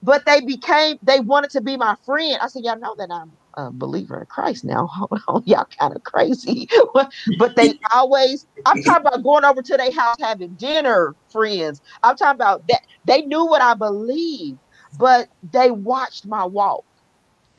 But 0.02 0.24
they 0.24 0.40
became, 0.40 0.96
they 1.02 1.20
wanted 1.20 1.50
to 1.50 1.60
be 1.60 1.76
my 1.76 1.94
friend. 2.04 2.38
I 2.40 2.48
said, 2.48 2.62
Y'all 2.64 2.78
know 2.78 2.94
that 2.98 3.10
I'm 3.10 3.32
a 3.54 3.70
believer 3.70 4.20
in 4.20 4.26
Christ 4.26 4.64
now. 4.64 4.86
Hold 4.92 5.20
on, 5.28 5.42
y'all 5.44 5.66
kind 5.78 5.94
of 5.94 6.02
crazy. 6.04 6.68
but 7.38 7.56
they 7.56 7.74
always, 7.92 8.46
I'm 8.66 8.82
talking 8.82 9.06
about 9.06 9.22
going 9.22 9.44
over 9.44 9.62
to 9.62 9.76
their 9.76 9.92
house 9.92 10.16
having 10.20 10.54
dinner, 10.54 11.14
friends. 11.30 11.80
I'm 12.02 12.16
talking 12.16 12.36
about 12.36 12.66
that. 12.68 12.80
They 13.04 13.22
knew 13.22 13.44
what 13.44 13.60
I 13.62 13.74
believed, 13.74 14.58
but 14.98 15.28
they 15.42 15.70
watched 15.70 16.26
my 16.26 16.44
walk. 16.44 16.84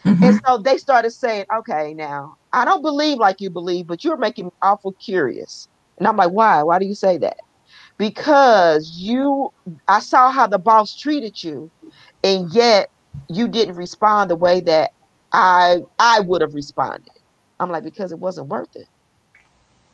Mm-hmm. 0.05 0.23
And 0.23 0.41
so 0.45 0.57
they 0.57 0.77
started 0.77 1.11
saying, 1.11 1.45
okay, 1.59 1.93
now 1.93 2.35
I 2.53 2.65
don't 2.65 2.81
believe 2.81 3.17
like 3.17 3.39
you 3.39 3.49
believe, 3.51 3.87
but 3.87 4.03
you're 4.03 4.17
making 4.17 4.45
me 4.45 4.51
awful 4.61 4.93
curious. 4.93 5.67
And 6.01 6.07
I'm 6.07 6.17
like, 6.17 6.31
why? 6.31 6.63
Why 6.63 6.79
do 6.79 6.85
you 6.87 6.95
say 6.95 7.19
that? 7.19 7.37
Because 7.99 8.97
you, 8.97 9.53
I 9.87 9.99
saw 9.99 10.31
how 10.31 10.47
the 10.47 10.57
boss 10.57 10.97
treated 10.97 11.43
you, 11.43 11.69
and 12.23 12.51
yet 12.51 12.89
you 13.29 13.47
didn't 13.47 13.75
respond 13.75 14.31
the 14.31 14.35
way 14.35 14.61
that 14.61 14.93
I 15.31 15.83
I 15.99 16.21
would 16.21 16.41
have 16.41 16.55
responded. 16.55 17.11
I'm 17.59 17.69
like, 17.69 17.83
because 17.83 18.11
it 18.11 18.17
wasn't 18.17 18.47
worth 18.47 18.75
it. 18.75 18.87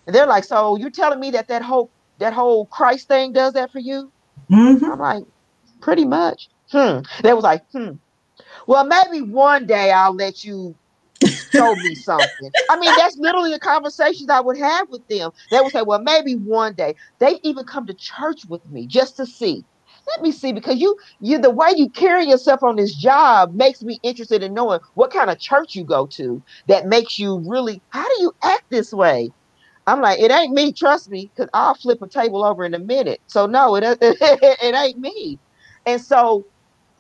And 0.05 0.15
they're 0.15 0.25
like, 0.25 0.45
so 0.45 0.77
you're 0.77 0.91
telling 0.91 1.19
me 1.19 1.31
that 1.31 1.49
that 1.49 1.61
whole 1.61 1.91
that 2.19 2.31
whole 2.31 2.67
Christ 2.67 3.09
thing 3.09 3.33
does 3.33 3.51
that 3.51 3.73
for 3.73 3.79
you? 3.79 4.09
Mm-hmm. 4.49 4.85
I'm 4.85 4.99
like, 4.99 5.23
pretty 5.81 6.05
much. 6.05 6.47
Hmm. 6.71 6.99
They 7.21 7.33
was 7.33 7.43
like, 7.43 7.69
hmm. 7.73 7.95
Well, 8.65 8.85
maybe 8.85 9.23
one 9.23 9.65
day 9.67 9.91
I'll 9.91 10.15
let 10.15 10.45
you 10.45 10.73
show 11.55 11.75
me 11.77 11.95
something. 11.95 12.51
I 12.69 12.79
mean, 12.79 12.95
that's 12.95 13.17
literally 13.17 13.51
the 13.51 13.59
conversations 13.59 14.29
I 14.29 14.41
would 14.41 14.57
have 14.57 14.87
with 14.89 15.07
them. 15.07 15.31
They 15.51 15.61
would 15.61 15.71
say, 15.73 15.83
well, 15.83 16.01
maybe 16.01 16.35
one 16.35 16.75
day. 16.75 16.95
They 17.19 17.39
even 17.43 17.65
come 17.65 17.87
to 17.87 17.95
church 17.95 18.41
with 18.49 18.65
me 18.69 18.87
just 18.87 19.17
to 19.17 19.25
see 19.25 19.65
let 20.07 20.21
me 20.23 20.31
see 20.31 20.53
because 20.53 20.79
you 20.79 20.95
you 21.19 21.39
the 21.39 21.51
way 21.51 21.69
you 21.75 21.89
carry 21.89 22.27
yourself 22.27 22.63
on 22.63 22.75
this 22.77 22.95
job 22.95 23.53
makes 23.53 23.83
me 23.83 23.99
interested 24.03 24.43
in 24.43 24.53
knowing 24.53 24.79
what 24.95 25.11
kind 25.11 25.29
of 25.29 25.39
church 25.39 25.75
you 25.75 25.85
go 25.85 26.07
to 26.07 26.43
that 26.67 26.87
makes 26.87 27.19
you 27.19 27.43
really 27.47 27.83
how 27.89 28.03
do 28.03 28.21
you 28.21 28.33
act 28.43 28.63
this 28.71 28.93
way 28.93 29.33
i'm 29.87 30.01
like 30.01 30.19
it 30.19 30.31
ain't 30.31 30.53
me 30.53 30.73
trust 30.73 31.09
me 31.09 31.31
because 31.35 31.49
i'll 31.53 31.75
flip 31.75 32.01
a 32.01 32.09
table 32.09 32.43
over 32.45 32.65
in 32.65 32.73
a 32.73 32.79
minute 32.79 33.21
so 33.27 33.45
no 33.45 33.75
it, 33.75 33.83
it, 33.85 33.99
it 34.63 34.75
ain't 34.75 34.99
me 34.99 35.39
and 35.85 36.01
so 36.01 36.45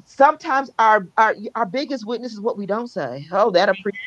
sometimes 0.07 0.71
our 0.79 1.07
our 1.17 1.35
our 1.55 1.67
biggest 1.67 2.07
witness 2.07 2.33
is 2.33 2.41
what 2.41 2.57
we 2.57 2.67
don't 2.67 2.89
say. 2.89 3.27
Oh 3.33 3.51
that 3.51 3.69
appreciate 3.69 4.01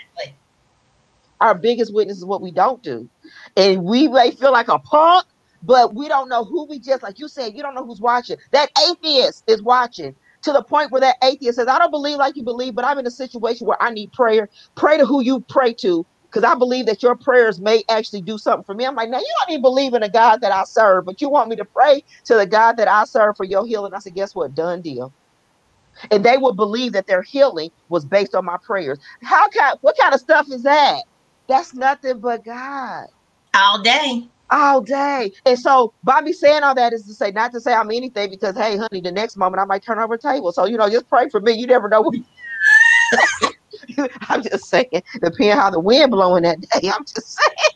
our 1.41 1.55
biggest 1.57 1.95
witness 1.95 2.19
is 2.19 2.27
what 2.27 2.43
we 2.43 2.53
don't 2.53 2.83
do. 2.83 3.11
And 3.57 3.85
we 3.85 4.09
may 4.09 4.33
feel 4.33 4.53
like 4.53 4.69
a 4.69 4.81
punk 4.81 5.27
but 5.63 5.95
we 5.97 6.09
don't 6.09 6.31
know 6.31 6.45
who 6.45 6.67
we 6.69 6.81
just 6.81 7.03
like 7.03 7.19
you 7.19 7.29
said 7.29 7.55
you 7.57 7.63
don't 7.63 7.75
know 7.77 7.87
who's 7.87 8.01
watching. 8.03 8.39
That 8.53 8.71
atheist 8.91 9.45
is 9.49 9.63
watching 9.63 10.17
to 10.43 10.53
the 10.53 10.65
point 10.65 10.93
where 10.93 11.03
that 11.03 11.17
atheist 11.25 11.57
says 11.59 11.69
i 11.69 11.79
don't 11.79 11.91
believe 11.93 12.19
like 12.19 12.37
you 12.37 12.45
believe 12.45 12.75
but 12.77 12.85
i'm 12.85 12.99
in 12.99 13.07
a 13.07 13.13
situation 13.13 13.67
where 13.67 13.83
i 13.83 13.91
need 13.91 14.13
prayer. 14.13 14.49
Pray 14.77 14.99
to 14.99 15.07
who 15.07 15.23
you 15.23 15.45
pray 15.51 15.75
to 15.83 16.07
because 16.31 16.45
i 16.45 16.55
believe 16.57 16.87
that 16.87 17.03
your 17.03 17.17
prayers 17.17 17.61
may 17.61 17.85
actually 17.91 18.23
do 18.23 18.39
something 18.39 18.65
for 18.65 18.75
me. 18.77 18.87
I'm 18.87 18.97
like 18.97 19.11
now 19.11 19.19
you 19.21 19.35
don't 19.41 19.55
even 19.55 19.63
believe 19.63 19.95
in 19.95 20.05
a 20.05 20.11
god 20.11 20.43
that 20.43 20.53
i 20.53 20.65
serve 20.65 21.07
but 21.07 21.21
you 21.23 21.31
want 21.31 21.51
me 21.51 21.57
to 21.57 21.67
pray 21.67 22.05
to 22.27 22.37
the 22.37 22.47
god 22.47 22.79
that 22.79 22.89
i 22.89 23.05
serve 23.05 23.37
for 23.37 23.45
your 23.45 23.67
healing. 23.67 23.95
I 23.95 24.01
said 24.01 24.15
guess 24.15 24.35
what? 24.35 24.55
Done 24.55 24.83
deal 24.83 25.15
and 26.11 26.25
they 26.25 26.37
would 26.37 26.57
believe 26.57 26.93
that 26.93 27.07
their 27.07 27.23
healing 27.23 27.71
was 27.89 28.05
based 28.05 28.35
on 28.35 28.45
my 28.45 28.57
prayers 28.65 28.99
how 29.23 29.49
can 29.49 29.75
what 29.81 29.97
kind 29.99 30.15
of 30.15 30.21
stuff 30.21 30.47
is 30.51 30.63
that 30.63 31.03
that's 31.49 31.75
nothing 31.75 32.21
but 32.21 32.45
god 32.45 33.07
all 33.55 33.83
day 33.83 34.29
all 34.51 34.81
day. 34.81 35.33
And 35.47 35.59
so 35.59 35.95
Bobby 36.03 36.33
saying 36.33 36.63
all 36.63 36.75
that 36.75 36.93
is 36.93 37.07
to 37.07 37.15
say 37.15 37.31
not 37.31 37.53
to 37.53 37.61
say 37.61 37.73
I'm 37.73 37.91
anything 37.91 38.31
because 38.31 38.57
hey, 38.57 38.77
honey, 38.77 39.01
the 39.01 39.13
next 39.13 39.37
moment 39.37 39.61
I 39.61 39.65
might 39.65 39.85
turn 39.85 39.99
over 39.99 40.15
a 40.15 40.19
table. 40.19 40.53
So 40.53 40.67
you 40.67 40.77
know, 40.77 40.91
just 40.91 41.09
pray 41.09 41.29
for 41.31 41.41
me. 41.41 41.53
You 41.53 41.67
never 41.67 41.89
know. 41.89 42.11
I'm 44.29 44.43
just 44.43 44.69
saying, 44.69 45.03
depending 45.23 45.57
how 45.57 45.71
the 45.71 45.81
wind 45.81 46.11
blowing 46.11 46.43
that 46.43 46.61
day. 46.61 46.89
I'm 46.89 47.05
just 47.05 47.39
saying 47.39 47.71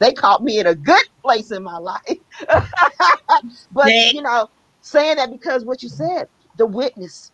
they 0.00 0.12
caught 0.12 0.42
me 0.42 0.58
in 0.58 0.66
a 0.66 0.74
good 0.74 1.04
place 1.22 1.50
in 1.50 1.62
my 1.62 1.78
life. 1.78 2.00
but 3.72 3.92
you 4.12 4.22
know, 4.22 4.48
saying 4.82 5.16
that 5.16 5.30
because 5.30 5.64
what 5.64 5.82
you 5.82 5.88
said, 5.88 6.26
the 6.56 6.66
witness, 6.66 7.32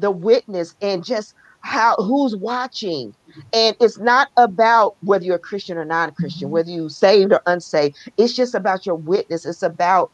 the 0.00 0.10
witness, 0.10 0.74
and 0.80 1.04
just 1.04 1.34
how 1.60 1.96
who's 1.96 2.36
watching. 2.36 3.14
And 3.52 3.76
it's 3.80 3.98
not 3.98 4.28
about 4.36 4.96
whether 5.02 5.24
you're 5.24 5.36
a 5.36 5.40
christian 5.40 5.76
or 5.76 5.84
non-christian 5.84 6.46
mm-hmm. 6.46 6.52
whether 6.52 6.70
you 6.70 6.88
saved 6.88 7.32
or 7.32 7.42
unsaved. 7.46 7.96
It's 8.16 8.32
just 8.32 8.54
about 8.54 8.86
your 8.86 8.94
witness. 8.94 9.44
It's 9.44 9.62
about 9.62 10.10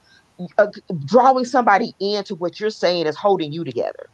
uh, 0.59 0.67
drawing 1.05 1.45
somebody 1.45 1.95
into 2.01 2.35
what 2.35 2.59
you're 2.61 2.71
saying 2.71 3.07
is 3.07 3.17
holding 3.17 3.53
you 3.53 3.65
together. 3.65 4.09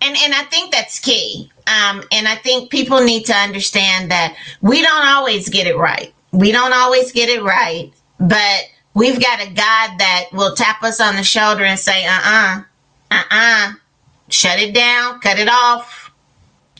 And 0.00 0.16
and 0.16 0.34
i 0.34 0.44
think 0.44 0.72
that's 0.72 0.98
key. 0.98 1.50
Um, 1.66 2.02
and 2.12 2.26
i 2.26 2.36
think 2.36 2.70
people 2.70 3.00
need 3.02 3.26
to 3.26 3.34
understand 3.34 4.10
that 4.10 4.36
we 4.62 4.80
don't 4.80 5.06
always 5.06 5.48
get 5.48 5.66
it 5.66 5.76
right. 5.76 6.14
We 6.32 6.52
don't 6.52 6.72
always 6.72 7.12
get 7.12 7.28
it 7.28 7.42
right 7.42 7.92
but 8.20 8.68
we've 8.94 9.20
got 9.20 9.40
a 9.40 9.46
god 9.46 9.98
that 9.98 10.26
will 10.32 10.54
tap 10.54 10.82
us 10.82 11.00
on 11.00 11.16
the 11.16 11.24
shoulder 11.24 11.64
and 11.64 11.80
say 11.80 12.06
uh-uh 12.06 12.62
uh-uh 13.10 13.72
shut 14.32 14.58
it 14.58 14.74
down, 14.74 15.20
cut 15.20 15.38
it 15.38 15.48
off, 15.48 16.10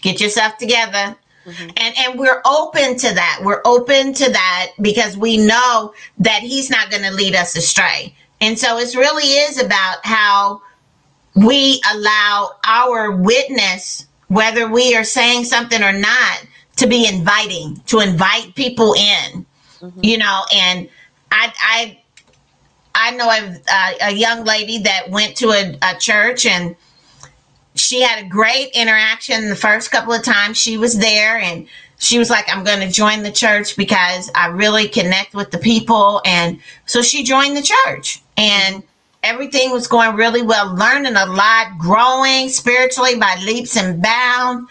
get 0.00 0.20
yourself 0.20 0.56
together. 0.58 1.16
Mm-hmm. 1.44 1.70
And 1.76 1.94
and 1.98 2.18
we're 2.18 2.42
open 2.44 2.96
to 2.98 3.14
that. 3.14 3.40
We're 3.42 3.62
open 3.64 4.12
to 4.14 4.30
that 4.30 4.72
because 4.80 5.16
we 5.16 5.38
know 5.38 5.94
that 6.18 6.40
he's 6.42 6.70
not 6.70 6.90
going 6.90 7.02
to 7.02 7.12
lead 7.12 7.34
us 7.34 7.56
astray. 7.56 8.14
And 8.40 8.58
so 8.58 8.78
it 8.78 8.94
really 8.94 9.24
is 9.24 9.60
about 9.60 10.04
how 10.04 10.62
we 11.34 11.80
allow 11.94 12.52
our 12.64 13.10
witness, 13.12 14.06
whether 14.28 14.68
we 14.68 14.94
are 14.96 15.04
saying 15.04 15.44
something 15.44 15.82
or 15.82 15.92
not, 15.92 16.46
to 16.76 16.86
be 16.86 17.06
inviting, 17.06 17.80
to 17.86 18.00
invite 18.00 18.54
people 18.54 18.94
in. 18.94 19.46
Mm-hmm. 19.80 20.00
You 20.02 20.18
know, 20.18 20.42
and 20.54 20.88
I 21.30 21.52
I 21.62 22.00
I 22.94 23.10
know 23.12 23.30
a, 23.30 24.08
a 24.08 24.12
young 24.12 24.44
lady 24.44 24.78
that 24.78 25.10
went 25.10 25.36
to 25.38 25.50
a, 25.50 25.78
a 25.82 25.98
church 25.98 26.44
and 26.44 26.76
she 27.80 28.02
had 28.02 28.24
a 28.24 28.28
great 28.28 28.70
interaction 28.74 29.48
the 29.48 29.56
first 29.56 29.90
couple 29.90 30.12
of 30.12 30.22
times 30.24 30.58
she 30.58 30.78
was 30.78 30.98
there 30.98 31.38
and 31.38 31.66
she 31.98 32.18
was 32.18 32.30
like 32.30 32.46
i'm 32.54 32.64
going 32.64 32.80
to 32.80 32.92
join 32.92 33.22
the 33.22 33.32
church 33.32 33.76
because 33.76 34.30
i 34.34 34.46
really 34.48 34.88
connect 34.88 35.34
with 35.34 35.50
the 35.50 35.58
people 35.58 36.22
and 36.24 36.60
so 36.86 37.02
she 37.02 37.24
joined 37.24 37.56
the 37.56 37.62
church 37.62 38.22
and 38.36 38.82
everything 39.24 39.70
was 39.72 39.88
going 39.88 40.16
really 40.16 40.42
well 40.42 40.74
learning 40.76 41.16
a 41.16 41.26
lot 41.26 41.78
growing 41.78 42.48
spiritually 42.48 43.16
by 43.16 43.36
leaps 43.44 43.76
and 43.76 44.02
bounds 44.02 44.70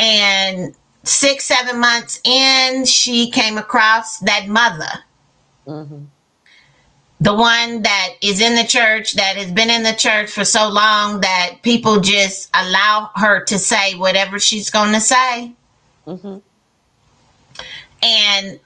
And 0.00 0.74
six, 1.04 1.44
seven 1.44 1.80
months 1.80 2.20
in, 2.24 2.84
she 2.86 3.30
came 3.30 3.58
across 3.58 4.18
that 4.20 4.48
mother. 4.48 5.04
Mm-hmm. 5.66 6.04
The 7.22 7.34
one 7.34 7.82
that 7.82 8.14
is 8.22 8.40
in 8.40 8.54
the 8.54 8.64
church, 8.64 9.12
that 9.14 9.36
has 9.36 9.52
been 9.52 9.68
in 9.68 9.82
the 9.82 9.92
church 9.92 10.30
for 10.30 10.44
so 10.44 10.68
long 10.68 11.20
that 11.20 11.56
people 11.62 12.00
just 12.00 12.48
allow 12.54 13.10
her 13.16 13.44
to 13.44 13.58
say 13.58 13.94
whatever 13.94 14.38
she's 14.38 14.70
going 14.70 14.92
to 14.94 15.00
say. 15.00 15.52
Mm-hmm. 16.06 16.38
And 18.02 18.60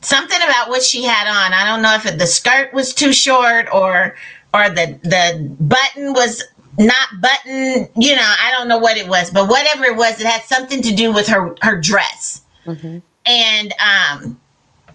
something 0.00 0.38
about 0.38 0.68
what 0.68 0.82
she 0.82 1.04
had 1.04 1.28
on. 1.28 1.52
I 1.52 1.66
don't 1.66 1.82
know 1.82 1.94
if 1.94 2.06
it, 2.06 2.18
the 2.18 2.26
skirt 2.26 2.72
was 2.72 2.94
too 2.94 3.12
short 3.12 3.68
or 3.72 4.16
or 4.54 4.70
the 4.70 4.98
the 5.02 5.54
button 5.60 6.12
was 6.12 6.42
not 6.78 7.08
button. 7.20 7.88
You 7.96 8.16
know, 8.16 8.34
I 8.42 8.52
don't 8.52 8.68
know 8.68 8.78
what 8.78 8.96
it 8.96 9.08
was, 9.08 9.30
but 9.30 9.48
whatever 9.48 9.84
it 9.84 9.96
was, 9.96 10.20
it 10.20 10.26
had 10.26 10.42
something 10.44 10.80
to 10.82 10.94
do 10.94 11.12
with 11.12 11.26
her 11.26 11.54
her 11.60 11.78
dress. 11.80 12.42
Mm-hmm. 12.64 12.98
And 13.26 13.74
um, 13.80 14.40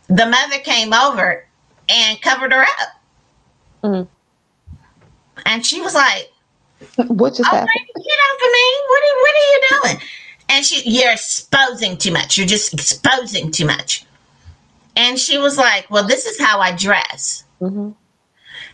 the 0.07 0.25
mother 0.25 0.59
came 0.59 0.93
over 0.93 1.45
and 1.91 2.21
covered 2.21 2.51
her 2.51 2.61
up, 2.61 2.89
mm-hmm. 3.83 4.75
and 5.45 5.65
she 5.65 5.81
was 5.81 5.93
like, 5.93 6.31
"What 7.07 7.35
just 7.35 7.49
oh, 7.51 7.55
happened? 7.55 7.69
Get 7.95 8.19
off 8.29 8.37
of 8.37 8.51
me! 8.51 8.65
What 8.87 9.03
are, 9.03 9.17
what 9.21 9.33
are 9.35 9.47
you 9.51 9.61
doing?" 9.69 10.07
And 10.49 10.65
she, 10.65 10.81
you're 10.89 11.13
exposing 11.13 11.95
too 11.95 12.11
much. 12.11 12.37
You're 12.37 12.45
just 12.45 12.73
exposing 12.73 13.51
too 13.51 13.65
much. 13.65 14.05
And 14.95 15.17
she 15.17 15.37
was 15.37 15.57
like, 15.57 15.89
Well, 15.89 16.05
this 16.05 16.25
is 16.25 16.39
how 16.39 16.59
I 16.59 16.75
dress. 16.75 17.45
Mm-hmm. 17.61 17.91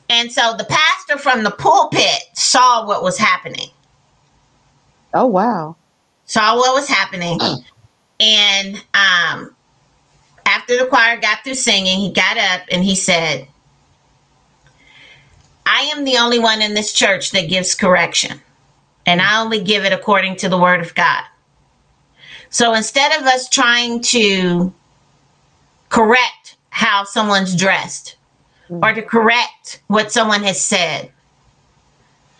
And 0.09 0.31
so 0.31 0.55
the 0.57 0.63
pastor 0.63 1.17
from 1.17 1.43
the 1.43 1.51
pulpit 1.51 2.23
saw 2.33 2.87
what 2.87 3.03
was 3.03 3.17
happening. 3.17 3.69
Oh, 5.13 5.25
wow. 5.25 5.75
Saw 6.25 6.55
what 6.55 6.73
was 6.73 6.87
happening. 6.87 7.39
and 8.19 8.83
um, 8.93 9.55
after 10.47 10.77
the 10.77 10.87
choir 10.87 11.17
got 11.17 11.43
through 11.43 11.55
singing, 11.55 11.99
he 11.99 12.11
got 12.11 12.37
up 12.37 12.61
and 12.71 12.83
he 12.83 12.95
said, 12.95 13.47
I 15.65 15.91
am 15.95 16.05
the 16.05 16.17
only 16.17 16.39
one 16.39 16.61
in 16.61 16.73
this 16.73 16.93
church 16.93 17.31
that 17.31 17.49
gives 17.49 17.75
correction, 17.75 18.41
and 19.05 19.21
I 19.21 19.41
only 19.41 19.61
give 19.61 19.85
it 19.85 19.93
according 19.93 20.37
to 20.37 20.49
the 20.49 20.57
word 20.57 20.79
of 20.79 20.95
God. 20.95 21.23
So 22.49 22.73
instead 22.73 23.19
of 23.19 23.27
us 23.27 23.49
trying 23.49 24.01
to 24.03 24.73
correct 25.89 26.55
how 26.69 27.03
someone's 27.03 27.55
dressed 27.55 28.15
or 28.69 28.93
to 28.93 29.01
correct 29.01 29.81
what 29.87 30.11
someone 30.11 30.43
has 30.43 30.61
said. 30.61 31.11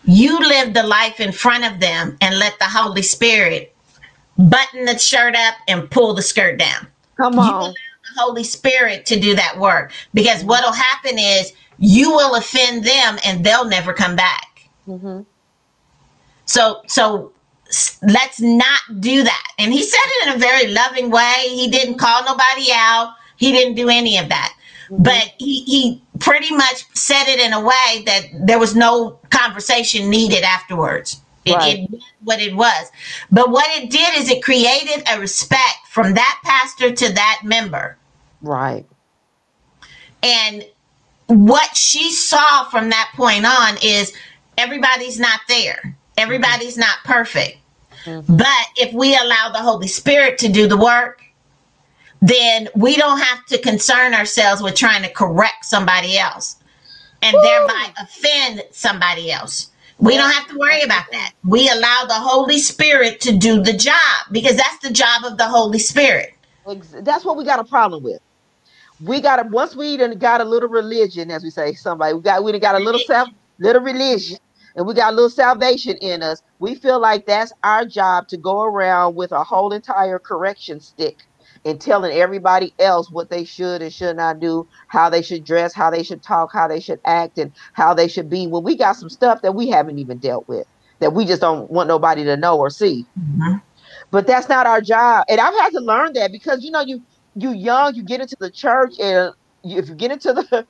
You 0.04 0.38
live 0.38 0.74
the 0.74 0.84
life 0.84 1.20
in 1.20 1.32
front 1.32 1.64
of 1.64 1.80
them 1.80 2.16
and 2.20 2.38
let 2.38 2.58
the 2.58 2.66
Holy 2.66 3.02
Spirit 3.02 3.74
button 4.38 4.84
the 4.84 4.98
shirt 4.98 5.34
up 5.34 5.54
and 5.66 5.90
pull 5.90 6.14
the 6.14 6.22
skirt 6.22 6.58
down. 6.58 6.86
Come 7.16 7.38
on. 7.38 7.74
Holy 8.18 8.44
Spirit 8.44 9.06
to 9.06 9.18
do 9.18 9.34
that 9.36 9.58
work 9.58 9.92
because 10.14 10.44
what'll 10.44 10.72
happen 10.72 11.18
is 11.18 11.52
you 11.78 12.10
will 12.10 12.34
offend 12.34 12.84
them 12.84 13.18
and 13.24 13.44
they'll 13.44 13.68
never 13.68 13.92
come 13.92 14.16
back. 14.16 14.68
Mm-hmm. 14.86 15.20
So, 16.46 16.82
so 16.86 17.32
let's 18.02 18.40
not 18.40 18.80
do 19.00 19.22
that. 19.22 19.52
And 19.58 19.72
he 19.72 19.82
said 19.82 19.98
it 20.02 20.28
in 20.28 20.34
a 20.34 20.38
very 20.38 20.68
loving 20.68 21.10
way. 21.10 21.44
He 21.48 21.68
didn't 21.68 21.98
call 21.98 22.24
nobody 22.24 22.70
out. 22.72 23.14
He 23.36 23.52
didn't 23.52 23.74
do 23.74 23.88
any 23.88 24.18
of 24.18 24.28
that. 24.30 24.54
Mm-hmm. 24.90 25.02
But 25.02 25.34
he, 25.38 25.62
he 25.64 26.02
pretty 26.18 26.54
much 26.54 26.84
said 26.94 27.24
it 27.28 27.38
in 27.38 27.52
a 27.52 27.60
way 27.60 28.02
that 28.06 28.22
there 28.46 28.58
was 28.58 28.74
no 28.74 29.20
conversation 29.30 30.08
needed 30.08 30.42
afterwards. 30.42 31.20
It, 31.44 31.54
right. 31.54 31.78
it 31.90 32.02
what 32.22 32.40
it 32.40 32.54
was. 32.54 32.90
But 33.30 33.50
what 33.50 33.66
it 33.70 33.90
did 33.90 34.16
is 34.16 34.28
it 34.28 34.42
created 34.42 35.04
a 35.08 35.20
respect 35.20 35.86
from 35.90 36.14
that 36.14 36.40
pastor 36.44 36.92
to 36.92 37.12
that 37.12 37.40
member. 37.44 37.97
Right. 38.42 38.86
And 40.22 40.64
what 41.26 41.76
she 41.76 42.10
saw 42.10 42.64
from 42.64 42.90
that 42.90 43.12
point 43.14 43.46
on 43.46 43.76
is 43.82 44.12
everybody's 44.56 45.20
not 45.20 45.40
there. 45.48 45.96
Everybody's 46.16 46.76
not 46.76 46.98
perfect. 47.04 47.58
Mm-hmm. 48.04 48.36
But 48.36 48.66
if 48.76 48.92
we 48.92 49.16
allow 49.16 49.50
the 49.52 49.58
Holy 49.58 49.86
Spirit 49.86 50.38
to 50.38 50.48
do 50.48 50.66
the 50.66 50.76
work, 50.76 51.22
then 52.20 52.68
we 52.74 52.96
don't 52.96 53.20
have 53.20 53.44
to 53.46 53.58
concern 53.58 54.14
ourselves 54.14 54.62
with 54.62 54.74
trying 54.74 55.02
to 55.02 55.10
correct 55.10 55.64
somebody 55.64 56.18
else 56.18 56.56
and 57.22 57.34
Woo! 57.34 57.42
thereby 57.42 57.92
offend 58.00 58.62
somebody 58.72 59.30
else. 59.30 59.70
We 59.98 60.16
don't 60.16 60.30
have 60.30 60.48
to 60.48 60.58
worry 60.58 60.82
about 60.82 61.04
that. 61.10 61.32
We 61.44 61.68
allow 61.68 62.04
the 62.06 62.14
Holy 62.14 62.58
Spirit 62.58 63.20
to 63.22 63.36
do 63.36 63.62
the 63.62 63.72
job 63.72 63.96
because 64.30 64.56
that's 64.56 64.78
the 64.78 64.92
job 64.92 65.24
of 65.24 65.38
the 65.38 65.46
Holy 65.46 65.80
Spirit. 65.80 66.34
That's 67.02 67.24
what 67.24 67.36
we 67.36 67.44
got 67.44 67.58
a 67.58 67.64
problem 67.64 68.02
with. 68.04 68.20
We 69.00 69.20
got 69.20 69.44
a 69.44 69.48
once 69.48 69.76
we 69.76 69.96
done 69.96 70.18
got 70.18 70.40
a 70.40 70.44
little 70.44 70.68
religion, 70.68 71.30
as 71.30 71.44
we 71.44 71.50
say, 71.50 71.74
somebody 71.74 72.14
we 72.14 72.20
got 72.20 72.42
we 72.42 72.52
done 72.52 72.60
got 72.60 72.74
a 72.74 72.78
little 72.84 73.00
self 73.00 73.28
little 73.58 73.82
religion 73.82 74.38
and 74.78 74.86
we 74.86 74.94
got 74.94 75.12
a 75.12 75.16
little 75.16 75.30
salvation 75.30 75.96
in 75.96 76.22
us. 76.22 76.42
We 76.60 76.76
feel 76.76 77.00
like 77.00 77.26
that's 77.26 77.52
our 77.64 77.84
job 77.84 78.28
to 78.28 78.36
go 78.36 78.62
around 78.62 79.16
with 79.16 79.32
a 79.32 79.42
whole 79.42 79.72
entire 79.72 80.18
correction 80.18 80.80
stick 80.80 81.18
and 81.64 81.80
telling 81.80 82.12
everybody 82.12 82.72
else 82.78 83.10
what 83.10 83.30
they 83.30 83.44
should 83.44 83.82
and 83.82 83.92
should 83.92 84.16
not 84.16 84.38
do, 84.38 84.68
how 84.86 85.10
they 85.10 85.22
should 85.22 85.44
dress, 85.44 85.74
how 85.74 85.90
they 85.90 86.04
should 86.04 86.22
talk, 86.22 86.52
how 86.52 86.68
they 86.68 86.80
should 86.80 87.00
act, 87.04 87.38
and 87.38 87.52
how 87.72 87.92
they 87.92 88.06
should 88.06 88.30
be. 88.30 88.46
When 88.46 88.62
we 88.62 88.76
got 88.76 88.92
some 88.92 89.10
stuff 89.10 89.42
that 89.42 89.54
we 89.56 89.68
haven't 89.68 89.98
even 89.98 90.18
dealt 90.18 90.46
with, 90.48 90.66
that 91.00 91.12
we 91.12 91.24
just 91.24 91.40
don't 91.40 91.70
want 91.70 91.88
nobody 91.88 92.24
to 92.24 92.36
know 92.36 92.58
or 92.58 92.70
see. 92.70 93.04
Mm-hmm. 93.18 93.56
But 94.10 94.26
that's 94.26 94.48
not 94.48 94.66
our 94.66 94.80
job, 94.80 95.24
and 95.28 95.40
I've 95.40 95.54
had 95.54 95.70
to 95.70 95.80
learn 95.80 96.12
that 96.14 96.32
because 96.32 96.64
you 96.64 96.70
know 96.70 96.80
you 96.80 97.02
you 97.40 97.52
young, 97.52 97.94
you 97.94 98.04
get 98.04 98.20
into 98.20 98.36
the 98.40 98.50
church, 98.50 98.94
and 99.00 99.32
if 99.64 99.88
you 99.88 99.94
get 99.94 100.12
into 100.12 100.32
the 100.32 100.66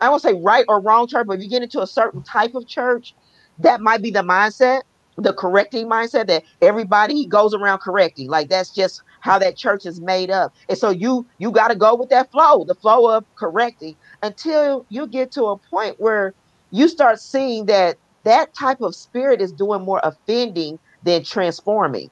I 0.00 0.08
won't 0.08 0.22
say 0.22 0.34
right 0.34 0.64
or 0.68 0.80
wrong 0.80 1.08
church, 1.08 1.26
but 1.26 1.38
if 1.38 1.42
you 1.42 1.50
get 1.50 1.62
into 1.62 1.80
a 1.80 1.86
certain 1.86 2.22
type 2.22 2.54
of 2.54 2.66
church, 2.66 3.14
that 3.58 3.80
might 3.80 4.02
be 4.02 4.10
the 4.10 4.22
mindset 4.22 4.82
the 5.16 5.32
correcting 5.34 5.88
mindset 5.88 6.26
that 6.28 6.44
everybody 6.62 7.26
goes 7.26 7.54
around 7.54 7.78
correcting. 7.80 8.28
Like 8.28 8.48
that's 8.48 8.70
just 8.70 9.02
how 9.20 9.38
that 9.38 9.56
church 9.56 9.84
is 9.86 10.00
made 10.00 10.30
up. 10.30 10.54
And 10.68 10.78
so 10.78 10.90
you 10.90 11.26
you 11.38 11.50
got 11.50 11.68
to 11.68 11.76
go 11.76 11.94
with 11.94 12.08
that 12.10 12.30
flow 12.30 12.64
the 12.64 12.74
flow 12.74 13.14
of 13.14 13.24
correcting 13.36 13.96
until 14.22 14.86
you 14.88 15.06
get 15.06 15.32
to 15.32 15.44
a 15.46 15.58
point 15.58 15.96
where 15.98 16.34
you 16.70 16.88
start 16.88 17.20
seeing 17.20 17.66
that 17.66 17.98
that 18.24 18.54
type 18.54 18.80
of 18.80 18.94
spirit 18.94 19.40
is 19.40 19.52
doing 19.52 19.82
more 19.82 20.00
offending 20.02 20.78
than 21.02 21.24
transforming 21.24 22.10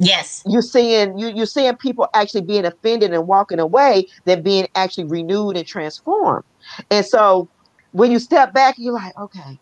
yes 0.00 0.42
you're 0.46 0.62
seeing 0.62 1.16
you, 1.18 1.28
you're 1.28 1.46
seeing 1.46 1.76
people 1.76 2.08
actually 2.14 2.40
being 2.40 2.64
offended 2.64 3.12
and 3.12 3.26
walking 3.26 3.58
away 3.58 4.06
than 4.24 4.42
being 4.42 4.66
actually 4.74 5.04
renewed 5.04 5.56
and 5.56 5.66
transformed 5.66 6.44
and 6.90 7.06
so 7.06 7.48
when 7.92 8.10
you 8.10 8.18
step 8.18 8.52
back 8.52 8.74
you're 8.78 8.92
like 8.92 9.16
okay 9.18 9.58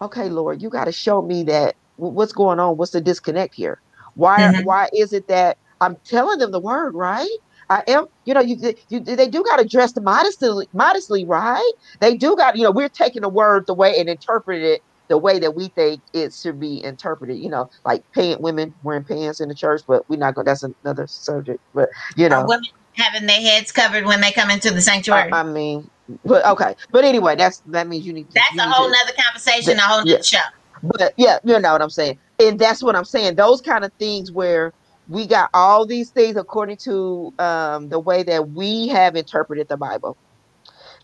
okay 0.00 0.28
lord 0.28 0.62
you 0.62 0.68
got 0.70 0.84
to 0.84 0.92
show 0.92 1.22
me 1.22 1.42
that 1.42 1.74
what's 2.00 2.32
going 2.32 2.58
on? 2.58 2.76
What's 2.76 2.92
the 2.92 3.00
disconnect 3.00 3.54
here? 3.54 3.80
Why 4.14 4.40
mm-hmm. 4.40 4.64
why 4.64 4.88
is 4.94 5.12
it 5.12 5.28
that 5.28 5.58
I'm 5.80 5.96
telling 6.04 6.38
them 6.38 6.50
the 6.50 6.60
word 6.60 6.94
right? 6.94 7.28
I 7.68 7.84
am, 7.86 8.06
you 8.24 8.34
know, 8.34 8.40
you, 8.40 8.56
you 8.88 8.98
they 8.98 9.28
do 9.28 9.44
got 9.44 9.58
to 9.58 9.64
dress 9.64 9.94
modestly, 9.96 10.66
modestly, 10.72 11.24
right? 11.24 11.72
They 12.00 12.16
do 12.16 12.34
got, 12.34 12.56
you 12.56 12.64
know, 12.64 12.72
we're 12.72 12.88
taking 12.88 13.22
the 13.22 13.28
word 13.28 13.68
the 13.68 13.74
way 13.74 13.96
and 13.96 14.08
interpret 14.08 14.60
it 14.60 14.82
the 15.10 15.18
way 15.18 15.40
that 15.40 15.54
we 15.54 15.68
think 15.68 16.00
it 16.14 16.32
should 16.32 16.58
be 16.58 16.82
interpreted. 16.82 17.36
You 17.36 17.50
know, 17.50 17.68
like 17.84 18.10
pant 18.12 18.40
women 18.40 18.72
wearing 18.82 19.04
pants 19.04 19.40
in 19.40 19.48
the 19.48 19.54
church, 19.54 19.82
but 19.86 20.08
we're 20.08 20.16
not 20.16 20.34
going. 20.34 20.46
That's 20.46 20.62
another 20.62 21.06
subject. 21.06 21.60
But 21.74 21.90
you 22.16 22.28
know, 22.28 22.46
women 22.46 22.64
having 22.92 23.26
their 23.26 23.40
heads 23.40 23.72
covered 23.72 24.06
when 24.06 24.20
they 24.20 24.32
come 24.32 24.50
into 24.50 24.72
the 24.72 24.80
sanctuary. 24.80 25.30
I, 25.30 25.40
I 25.40 25.42
mean, 25.42 25.90
but 26.24 26.46
okay, 26.46 26.76
but 26.92 27.04
anyway, 27.04 27.36
that's 27.36 27.58
that 27.66 27.88
means 27.88 28.06
you 28.06 28.12
need. 28.12 28.28
To, 28.28 28.34
that's 28.34 28.54
you 28.54 28.62
a 28.62 28.64
whole 28.64 28.88
nother 28.88 29.12
conversation, 29.20 29.78
a 29.78 29.82
whole 29.82 30.06
yeah. 30.06 30.22
show. 30.22 30.38
But 30.82 31.12
yeah, 31.16 31.40
you 31.44 31.58
know 31.58 31.72
what 31.72 31.82
I'm 31.82 31.90
saying. 31.90 32.18
And 32.38 32.58
that's 32.58 32.82
what 32.82 32.96
I'm 32.96 33.04
saying. 33.04 33.34
Those 33.34 33.60
kind 33.60 33.84
of 33.84 33.92
things 33.94 34.32
where 34.32 34.72
we 35.08 35.26
got 35.26 35.50
all 35.52 35.84
these 35.84 36.10
things 36.10 36.36
according 36.36 36.78
to 36.78 37.34
um, 37.38 37.88
the 37.88 37.98
way 37.98 38.22
that 38.22 38.50
we 38.50 38.88
have 38.88 39.16
interpreted 39.16 39.68
the 39.68 39.76
Bible, 39.76 40.16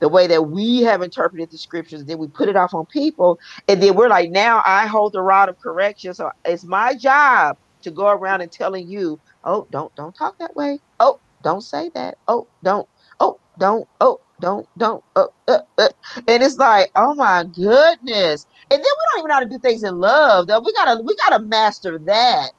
the 0.01 0.09
way 0.09 0.27
that 0.27 0.43
we 0.49 0.83
have 0.83 1.03
interpreted 1.03 1.51
the 1.51 1.59
scriptures. 1.59 2.05
Then 2.05 2.19
we 2.19 2.29
put 2.29 2.49
it 2.49 2.57
off 2.57 2.75
on 2.75 2.87
people, 2.87 3.39
and 3.69 3.83
then 3.83 3.95
we're 3.95 4.09
like, 4.09 4.31
now 4.31 4.63
I 4.67 4.87
hold 4.87 5.13
the 5.15 5.23
rod 5.23 5.49
of 5.49 5.59
correction. 5.63 6.15
So 6.15 6.31
it's 6.45 6.65
my 6.65 6.95
job 6.95 7.57
to 7.83 7.91
go 7.91 8.09
around 8.09 8.43
and 8.43 8.53
telling 8.53 8.89
you, 8.89 9.21
oh, 9.45 9.67
don't 9.71 9.95
don't 9.97 10.15
talk 10.15 10.37
that 10.41 10.57
way. 10.57 10.81
Oh, 11.01 11.21
don't 11.43 11.63
say 11.63 11.91
that. 11.95 12.17
Oh, 12.29 12.49
don't. 12.65 12.89
Oh, 13.21 13.41
don't. 13.59 13.89
Oh, 14.01 14.19
don't, 14.41 14.69
don't, 14.77 15.03
uh, 15.17 15.29
uh, 15.49 15.61
uh. 15.79 15.89
and 16.29 16.43
it's 16.43 16.59
like, 16.59 16.91
oh 16.95 17.15
my 17.15 17.45
goodness. 17.45 18.47
And 18.71 18.79
then 18.79 18.81
we 18.81 18.87
don't 19.13 19.19
even 19.21 19.29
know 19.29 19.35
how 19.35 19.41
to 19.41 19.49
do 19.49 19.59
things 19.59 19.83
in 19.83 19.97
love. 19.99 20.47
Though 20.47 20.61
we 20.61 20.73
gotta, 20.75 21.03
we 21.03 21.17
gotta 21.17 21.43
master 21.45 21.99
that. 22.07 22.51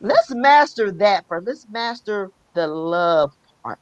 Let's 0.00 0.30
master 0.30 0.92
that 0.92 1.26
first. 1.28 1.46
Let's 1.46 1.66
master 1.70 2.30
the 2.54 2.68
love 2.68 3.32
part 3.64 3.80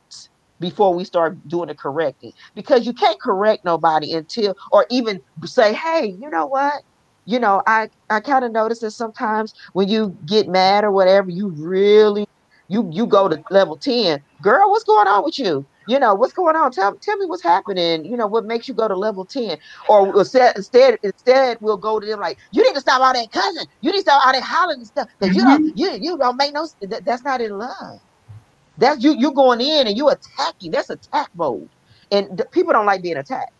before 0.60 0.94
we 0.94 1.04
start 1.04 1.36
doing 1.48 1.68
the 1.68 1.74
correcting. 1.74 2.32
Because 2.54 2.86
you 2.86 2.92
can't 2.92 3.20
correct 3.20 3.64
nobody 3.64 4.12
until, 4.14 4.56
or 4.72 4.86
even 4.90 5.20
say, 5.44 5.72
hey, 5.72 6.16
you 6.20 6.30
know 6.30 6.46
what? 6.46 6.82
you 7.26 7.38
know, 7.38 7.62
I 7.66 7.90
I 8.08 8.20
kind 8.20 8.44
of 8.44 8.52
notice 8.52 8.78
that 8.80 8.92
sometimes 8.92 9.52
when 9.74 9.88
you 9.88 10.16
get 10.24 10.48
mad 10.48 10.84
or 10.84 10.90
whatever, 10.90 11.28
you 11.28 11.48
really 11.48 12.26
you 12.68 12.88
you 12.92 13.06
go 13.06 13.28
to 13.28 13.42
level 13.50 13.76
10. 13.76 14.22
Girl, 14.40 14.70
what's 14.70 14.84
going 14.84 15.06
on 15.06 15.24
with 15.24 15.38
you? 15.38 15.66
You 15.88 16.00
know, 16.00 16.14
what's 16.14 16.32
going 16.32 16.56
on? 16.56 16.72
Tell 16.72 16.94
tell 16.94 17.16
me 17.16 17.26
what's 17.26 17.42
happening. 17.42 18.04
You 18.04 18.16
know, 18.16 18.26
what 18.26 18.44
makes 18.44 18.68
you 18.68 18.74
go 18.74 18.88
to 18.88 18.96
level 18.96 19.24
10? 19.24 19.58
Or 19.88 20.16
instead 20.18 20.56
instead 20.56 20.98
instead 21.02 21.58
we'll 21.60 21.76
go 21.76 22.00
to 22.00 22.06
them 22.06 22.20
like, 22.20 22.38
you 22.52 22.62
need 22.62 22.74
to 22.74 22.80
stop 22.80 23.00
all 23.00 23.12
that 23.12 23.30
cousin. 23.30 23.66
You 23.80 23.90
need 23.90 23.98
to 23.98 24.02
stop 24.02 24.26
all 24.26 24.32
that 24.32 24.42
hollering 24.42 24.78
and 24.78 24.86
stuff. 24.86 25.08
Because 25.18 25.36
mm-hmm. 25.36 25.48
you 25.48 25.74
don't 25.74 26.02
you 26.02 26.10
you 26.12 26.18
don't 26.18 26.36
make 26.36 26.54
no 26.54 26.68
that, 26.80 27.04
that's 27.04 27.24
not 27.24 27.40
in 27.40 27.58
love. 27.58 28.00
That's 28.78 29.02
you 29.02 29.14
you 29.16 29.32
going 29.32 29.60
in 29.60 29.86
and 29.86 29.96
you 29.96 30.08
attacking. 30.08 30.72
That's 30.72 30.90
attack 30.90 31.30
mode. 31.34 31.68
And 32.10 32.42
people 32.52 32.72
don't 32.72 32.86
like 32.86 33.02
being 33.02 33.16
attacked. 33.16 33.52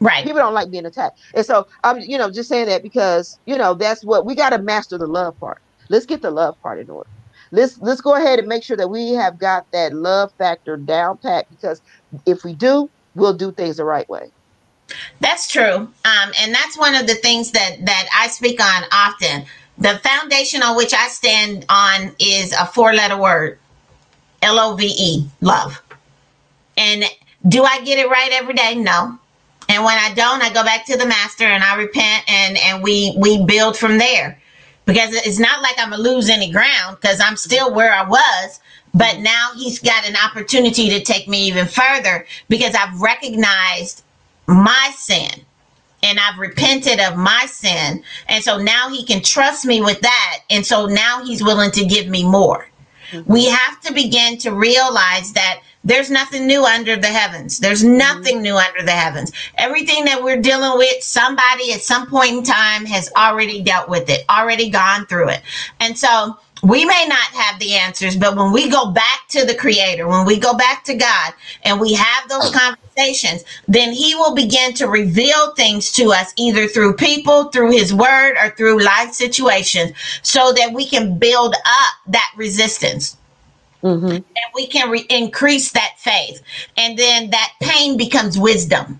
Right. 0.00 0.24
People 0.24 0.40
don't 0.40 0.54
like 0.54 0.70
being 0.70 0.86
attacked. 0.86 1.18
And 1.34 1.46
so 1.46 1.66
I'm, 1.82 2.00
you 2.00 2.18
know, 2.18 2.30
just 2.30 2.48
saying 2.48 2.66
that 2.66 2.82
because, 2.82 3.38
you 3.46 3.56
know, 3.56 3.74
that's 3.74 4.04
what 4.04 4.26
we 4.26 4.34
got 4.34 4.50
to 4.50 4.58
master 4.58 4.98
the 4.98 5.06
love 5.06 5.38
part. 5.38 5.58
Let's 5.88 6.06
get 6.06 6.22
the 6.22 6.30
love 6.30 6.60
part 6.62 6.78
in 6.78 6.90
order. 6.90 7.08
Let's 7.50 7.78
let's 7.78 8.00
go 8.00 8.14
ahead 8.14 8.38
and 8.38 8.48
make 8.48 8.64
sure 8.64 8.76
that 8.76 8.88
we 8.88 9.12
have 9.12 9.38
got 9.38 9.70
that 9.72 9.92
love 9.92 10.32
factor 10.38 10.76
down 10.76 11.18
pat 11.18 11.46
because 11.50 11.80
if 12.26 12.42
we 12.42 12.54
do, 12.54 12.90
we'll 13.14 13.34
do 13.34 13.52
things 13.52 13.76
the 13.76 13.84
right 13.84 14.08
way. 14.08 14.30
That's 15.20 15.50
true. 15.50 15.74
Um, 15.74 16.32
and 16.40 16.54
that's 16.54 16.76
one 16.76 16.94
of 16.94 17.06
the 17.06 17.14
things 17.14 17.52
that 17.52 17.84
that 17.84 18.08
I 18.14 18.28
speak 18.28 18.60
on 18.60 18.84
often. 18.92 19.44
The 19.78 20.00
foundation 20.02 20.62
on 20.62 20.76
which 20.76 20.94
I 20.94 21.08
stand 21.08 21.64
on 21.68 22.14
is 22.18 22.52
a 22.52 22.66
four 22.66 22.92
letter 22.92 23.16
word. 23.16 23.58
L 24.44 24.58
O 24.58 24.76
V 24.76 24.86
E, 24.86 25.28
love. 25.40 25.82
And 26.76 27.04
do 27.48 27.64
I 27.64 27.80
get 27.82 27.98
it 27.98 28.08
right 28.08 28.30
every 28.32 28.54
day? 28.54 28.74
No. 28.74 29.18
And 29.68 29.84
when 29.84 29.98
I 29.98 30.12
don't, 30.14 30.42
I 30.42 30.52
go 30.52 30.62
back 30.62 30.86
to 30.86 30.96
the 30.96 31.06
master 31.06 31.44
and 31.44 31.64
I 31.64 31.76
repent 31.76 32.24
and 32.28 32.58
and 32.58 32.82
we 32.82 33.14
we 33.16 33.44
build 33.44 33.76
from 33.76 33.98
there. 33.98 34.38
Because 34.86 35.14
it's 35.14 35.38
not 35.38 35.62
like 35.62 35.74
I'm 35.78 35.90
gonna 35.90 36.02
lose 36.02 36.28
any 36.28 36.52
ground 36.52 36.98
because 37.00 37.20
I'm 37.20 37.36
still 37.36 37.72
where 37.72 37.92
I 37.92 38.06
was, 38.06 38.60
but 38.92 39.20
now 39.20 39.52
he's 39.56 39.78
got 39.78 40.06
an 40.06 40.14
opportunity 40.16 40.90
to 40.90 41.02
take 41.02 41.26
me 41.26 41.46
even 41.46 41.66
further 41.66 42.26
because 42.48 42.74
I've 42.74 43.00
recognized 43.00 44.02
my 44.46 44.92
sin 44.94 45.40
and 46.02 46.18
I've 46.20 46.38
repented 46.38 47.00
of 47.00 47.16
my 47.16 47.46
sin. 47.46 48.04
And 48.28 48.44
so 48.44 48.58
now 48.58 48.90
he 48.90 49.04
can 49.06 49.22
trust 49.22 49.64
me 49.64 49.80
with 49.80 50.00
that. 50.02 50.40
And 50.50 50.66
so 50.66 50.84
now 50.84 51.24
he's 51.24 51.42
willing 51.42 51.70
to 51.72 51.86
give 51.86 52.08
me 52.08 52.24
more. 52.28 52.68
Mm-hmm. 53.14 53.32
We 53.32 53.46
have 53.46 53.80
to 53.82 53.92
begin 53.92 54.38
to 54.38 54.50
realize 54.50 55.32
that 55.32 55.60
there's 55.84 56.10
nothing 56.10 56.46
new 56.46 56.64
under 56.64 56.96
the 56.96 57.08
heavens. 57.08 57.58
There's 57.58 57.84
nothing 57.84 58.40
new 58.40 58.56
under 58.56 58.82
the 58.82 58.92
heavens. 58.92 59.32
Everything 59.56 60.06
that 60.06 60.22
we're 60.22 60.40
dealing 60.40 60.78
with, 60.78 61.02
somebody 61.02 61.72
at 61.72 61.82
some 61.82 62.06
point 62.08 62.32
in 62.32 62.42
time 62.42 62.86
has 62.86 63.10
already 63.16 63.62
dealt 63.62 63.88
with 63.88 64.08
it, 64.08 64.24
already 64.30 64.70
gone 64.70 65.06
through 65.06 65.28
it. 65.28 65.42
And 65.80 65.96
so 65.96 66.38
we 66.64 66.84
may 66.84 67.06
not 67.06 67.26
have 67.34 67.60
the 67.60 67.74
answers, 67.74 68.16
but 68.16 68.36
when 68.36 68.50
we 68.50 68.70
go 68.70 68.90
back 68.90 69.28
to 69.28 69.44
the 69.44 69.54
creator, 69.54 70.08
when 70.08 70.24
we 70.24 70.38
go 70.38 70.54
back 70.54 70.82
to 70.84 70.94
God 70.94 71.34
and 71.62 71.78
we 71.78 71.92
have 71.92 72.28
those 72.28 72.50
conversations, 72.50 73.44
then 73.68 73.92
he 73.92 74.14
will 74.14 74.34
begin 74.34 74.72
to 74.74 74.88
reveal 74.88 75.54
things 75.54 75.92
to 75.92 76.12
us 76.12 76.32
either 76.36 76.66
through 76.66 76.94
people, 76.94 77.44
through 77.44 77.72
his 77.72 77.92
word, 77.92 78.36
or 78.42 78.50
through 78.50 78.82
life 78.82 79.12
situations 79.12 79.92
so 80.22 80.52
that 80.54 80.72
we 80.72 80.86
can 80.86 81.18
build 81.18 81.54
up 81.54 81.94
that 82.06 82.32
resistance. 82.36 83.16
Mm-hmm. 83.82 84.06
And 84.06 84.26
we 84.54 84.66
can 84.66 84.88
re- 84.88 85.06
increase 85.10 85.72
that 85.72 85.98
faith. 85.98 86.40
And 86.78 86.98
then 86.98 87.30
that 87.30 87.52
pain 87.60 87.98
becomes 87.98 88.38
wisdom. 88.38 88.98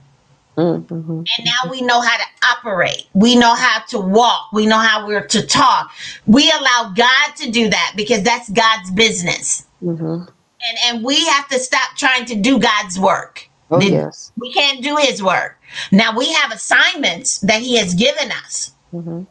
Mm-hmm. 0.57 1.19
And 1.19 1.45
now 1.45 1.71
we 1.71 1.83
know 1.83 2.01
how 2.01 2.17
to 2.17 2.25
operate. 2.45 3.07
We 3.13 3.35
know 3.37 3.55
how 3.55 3.83
to 3.89 3.99
walk. 3.99 4.53
We 4.53 4.67
know 4.67 4.79
how 4.79 5.07
we're 5.07 5.27
to 5.27 5.47
talk. 5.47 5.91
We 6.27 6.51
allow 6.51 6.93
God 6.95 7.37
to 7.37 7.51
do 7.51 7.69
that 7.71 7.95
because 7.97 8.23
that's 8.23 8.49
God's 8.51 8.91
business. 8.93 9.67
Mm-hmm. 9.83 10.05
And, 10.05 10.79
and 10.87 11.05
we 11.05 11.27
have 11.27 11.49
to 11.49 11.59
stop 11.59 11.97
trying 11.97 12.25
to 12.27 12.37
do 12.37 12.59
God's 12.59 12.99
work. 12.99 13.49
Oh, 13.71 13.81
yes. 13.81 14.33
We 14.37 14.53
can't 14.53 14.83
do 14.83 14.97
his 14.97 15.23
work. 15.23 15.59
Now 15.91 16.17
we 16.17 16.33
have 16.33 16.53
assignments 16.53 17.39
that 17.41 17.61
he 17.61 17.77
has 17.77 17.95
given 17.95 18.31
us. 18.31 18.73
Mm-hmm. 18.93 19.23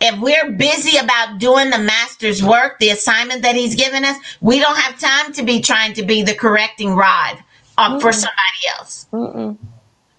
If 0.00 0.20
we're 0.20 0.52
busy 0.52 0.98
about 0.98 1.38
doing 1.38 1.70
the 1.70 1.78
master's 1.78 2.44
work, 2.44 2.78
the 2.78 2.90
assignment 2.90 3.42
that 3.42 3.56
he's 3.56 3.74
given 3.74 4.04
us, 4.04 4.16
we 4.40 4.60
don't 4.60 4.76
have 4.76 4.98
time 5.00 5.32
to 5.32 5.42
be 5.42 5.60
trying 5.60 5.94
to 5.94 6.04
be 6.04 6.22
the 6.22 6.34
correcting 6.34 6.94
rod 6.94 7.42
uh, 7.76 7.98
for 7.98 8.12
somebody 8.12 8.68
else. 8.76 9.06
Mm-mm. 9.12 9.56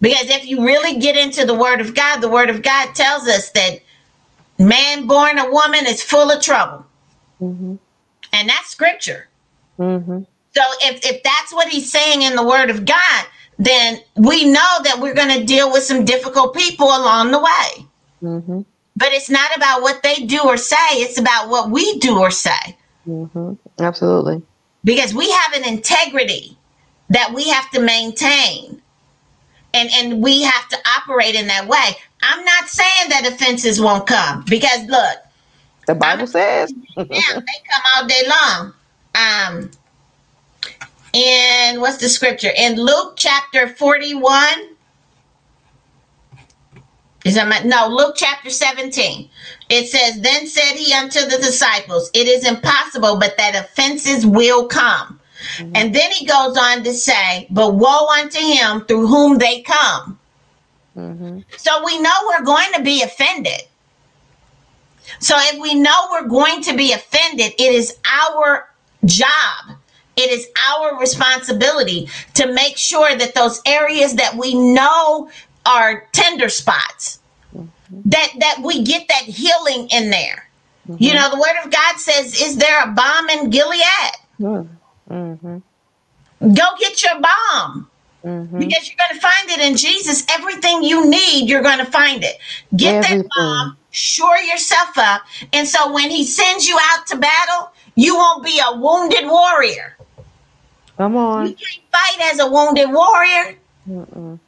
Because 0.01 0.29
if 0.29 0.45
you 0.45 0.65
really 0.65 0.99
get 0.99 1.15
into 1.15 1.45
the 1.45 1.53
word 1.53 1.79
of 1.79 1.93
God, 1.93 2.19
the 2.19 2.29
word 2.29 2.49
of 2.49 2.63
God 2.63 2.95
tells 2.95 3.27
us 3.27 3.51
that 3.51 3.79
man 4.57 5.07
born 5.07 5.37
a 5.37 5.49
woman 5.49 5.85
is 5.85 6.01
full 6.01 6.31
of 6.31 6.41
trouble. 6.41 6.85
Mm-hmm. 7.39 7.75
And 8.33 8.49
that's 8.49 8.69
scripture. 8.69 9.27
Mm-hmm. 9.79 10.23
So 10.53 10.61
if, 10.81 11.05
if 11.05 11.23
that's 11.23 11.53
what 11.53 11.67
he's 11.69 11.91
saying 11.91 12.23
in 12.23 12.35
the 12.35 12.45
word 12.45 12.69
of 12.69 12.85
God, 12.85 13.25
then 13.57 13.99
we 14.15 14.45
know 14.45 14.77
that 14.83 14.97
we're 14.99 15.13
going 15.13 15.39
to 15.39 15.45
deal 15.45 15.71
with 15.71 15.83
some 15.83 16.03
difficult 16.03 16.55
people 16.55 16.87
along 16.87 17.31
the 17.31 17.39
way. 17.39 17.85
Mm-hmm. 18.23 18.61
But 18.95 19.13
it's 19.13 19.29
not 19.29 19.55
about 19.55 19.81
what 19.81 20.03
they 20.03 20.15
do 20.25 20.41
or 20.43 20.57
say, 20.57 20.75
it's 20.93 21.19
about 21.19 21.49
what 21.49 21.69
we 21.69 21.99
do 21.99 22.19
or 22.19 22.31
say. 22.31 22.77
Mm-hmm. 23.07 23.53
Absolutely. 23.79 24.41
Because 24.83 25.13
we 25.13 25.29
have 25.29 25.53
an 25.53 25.67
integrity 25.67 26.57
that 27.09 27.33
we 27.33 27.49
have 27.49 27.69
to 27.71 27.79
maintain. 27.79 28.80
And, 29.73 29.89
and 29.93 30.21
we 30.21 30.43
have 30.43 30.67
to 30.69 30.77
operate 30.97 31.35
in 31.35 31.47
that 31.47 31.67
way. 31.67 31.97
I'm 32.21 32.43
not 32.43 32.67
saying 32.67 33.09
that 33.09 33.27
offenses 33.27 33.81
won't 33.81 34.05
come 34.05 34.43
because 34.47 34.85
look, 34.87 35.17
the 35.87 35.95
Bible 35.95 36.21
I'm, 36.21 36.27
says, 36.27 36.73
yeah, 36.95 37.05
they 37.05 37.09
come 37.09 37.81
all 37.95 38.07
day 38.07 38.23
long. 38.27 38.73
Um, 39.15 39.71
and 41.13 41.81
what's 41.81 41.97
the 41.97 42.09
scripture 42.09 42.51
in 42.55 42.75
Luke 42.75 43.15
chapter 43.17 43.67
41? 43.67 44.43
Is 47.25 47.35
that 47.35 47.47
my, 47.47 47.59
no, 47.63 47.87
Luke 47.87 48.15
chapter 48.17 48.49
17. 48.49 49.29
It 49.69 49.87
says, 49.87 50.21
Then 50.21 50.47
said 50.47 50.75
he 50.75 50.93
unto 50.93 51.21
the 51.21 51.37
disciples, 51.37 52.09
It 52.13 52.27
is 52.27 52.45
impossible, 52.45 53.17
but 53.19 53.37
that 53.37 53.55
offenses 53.55 54.25
will 54.25 54.67
come. 54.67 55.19
Mm-hmm. 55.57 55.71
And 55.75 55.95
then 55.95 56.11
he 56.11 56.25
goes 56.25 56.57
on 56.57 56.83
to 56.83 56.93
say, 56.93 57.47
But 57.49 57.75
woe 57.75 58.07
unto 58.07 58.39
him 58.39 58.81
through 58.81 59.07
whom 59.07 59.37
they 59.37 59.61
come. 59.61 60.19
Mm-hmm. 60.95 61.39
So 61.57 61.83
we 61.85 61.99
know 61.99 62.13
we're 62.27 62.45
going 62.45 62.71
to 62.73 62.83
be 62.83 63.01
offended. 63.01 63.61
So 65.19 65.35
if 65.37 65.61
we 65.61 65.75
know 65.75 66.07
we're 66.11 66.27
going 66.27 66.61
to 66.63 66.75
be 66.75 66.93
offended, 66.93 67.53
it 67.59 67.73
is 67.73 67.97
our 68.05 68.69
job. 69.05 69.77
It 70.15 70.29
is 70.29 70.47
our 70.69 70.99
responsibility 70.99 72.09
to 72.35 72.51
make 72.51 72.77
sure 72.77 73.15
that 73.15 73.33
those 73.33 73.61
areas 73.65 74.15
that 74.15 74.35
we 74.35 74.53
know 74.53 75.29
are 75.65 76.07
tender 76.11 76.49
spots. 76.49 77.19
Mm-hmm. 77.55 78.01
That 78.05 78.29
that 78.39 78.61
we 78.63 78.83
get 78.83 79.07
that 79.07 79.23
healing 79.23 79.87
in 79.89 80.09
there. 80.09 80.49
Mm-hmm. 80.87 81.03
You 81.03 81.13
know, 81.13 81.29
the 81.29 81.37
word 81.37 81.65
of 81.65 81.71
God 81.71 81.97
says, 81.97 82.39
"Is 82.41 82.57
there 82.57 82.83
a 82.83 82.91
balm 82.91 83.29
in 83.29 83.49
Gilead?" 83.49 84.15
Mm-hmm. 85.11 86.53
Go 86.53 86.63
get 86.79 87.01
your 87.03 87.19
balm. 87.21 87.87
Mm-hmm. 88.23 88.59
Because 88.59 88.87
you're 88.87 88.97
going 88.97 89.15
to 89.15 89.21
find 89.21 89.49
it 89.49 89.59
in 89.59 89.75
Jesus. 89.75 90.25
Everything 90.29 90.83
you 90.83 91.09
need, 91.09 91.49
you're 91.49 91.63
going 91.63 91.79
to 91.79 91.85
find 91.85 92.23
it. 92.23 92.37
Get 92.75 93.03
Everything. 93.03 93.23
that 93.23 93.29
balm, 93.35 93.77
shore 93.89 94.37
yourself 94.37 94.97
up. 94.97 95.23
And 95.53 95.67
so 95.67 95.91
when 95.91 96.09
he 96.09 96.23
sends 96.23 96.67
you 96.67 96.77
out 96.79 97.07
to 97.07 97.17
battle, 97.17 97.71
you 97.95 98.15
won't 98.15 98.43
be 98.43 98.61
a 98.63 98.77
wounded 98.77 99.25
warrior. 99.25 99.97
Come 100.97 101.15
on. 101.15 101.47
You 101.47 101.55
can't 101.55 101.81
fight 101.91 102.31
as 102.31 102.39
a 102.39 102.49
wounded 102.49 102.91
warrior. 102.91 103.55
Mm-mm. 103.89 104.39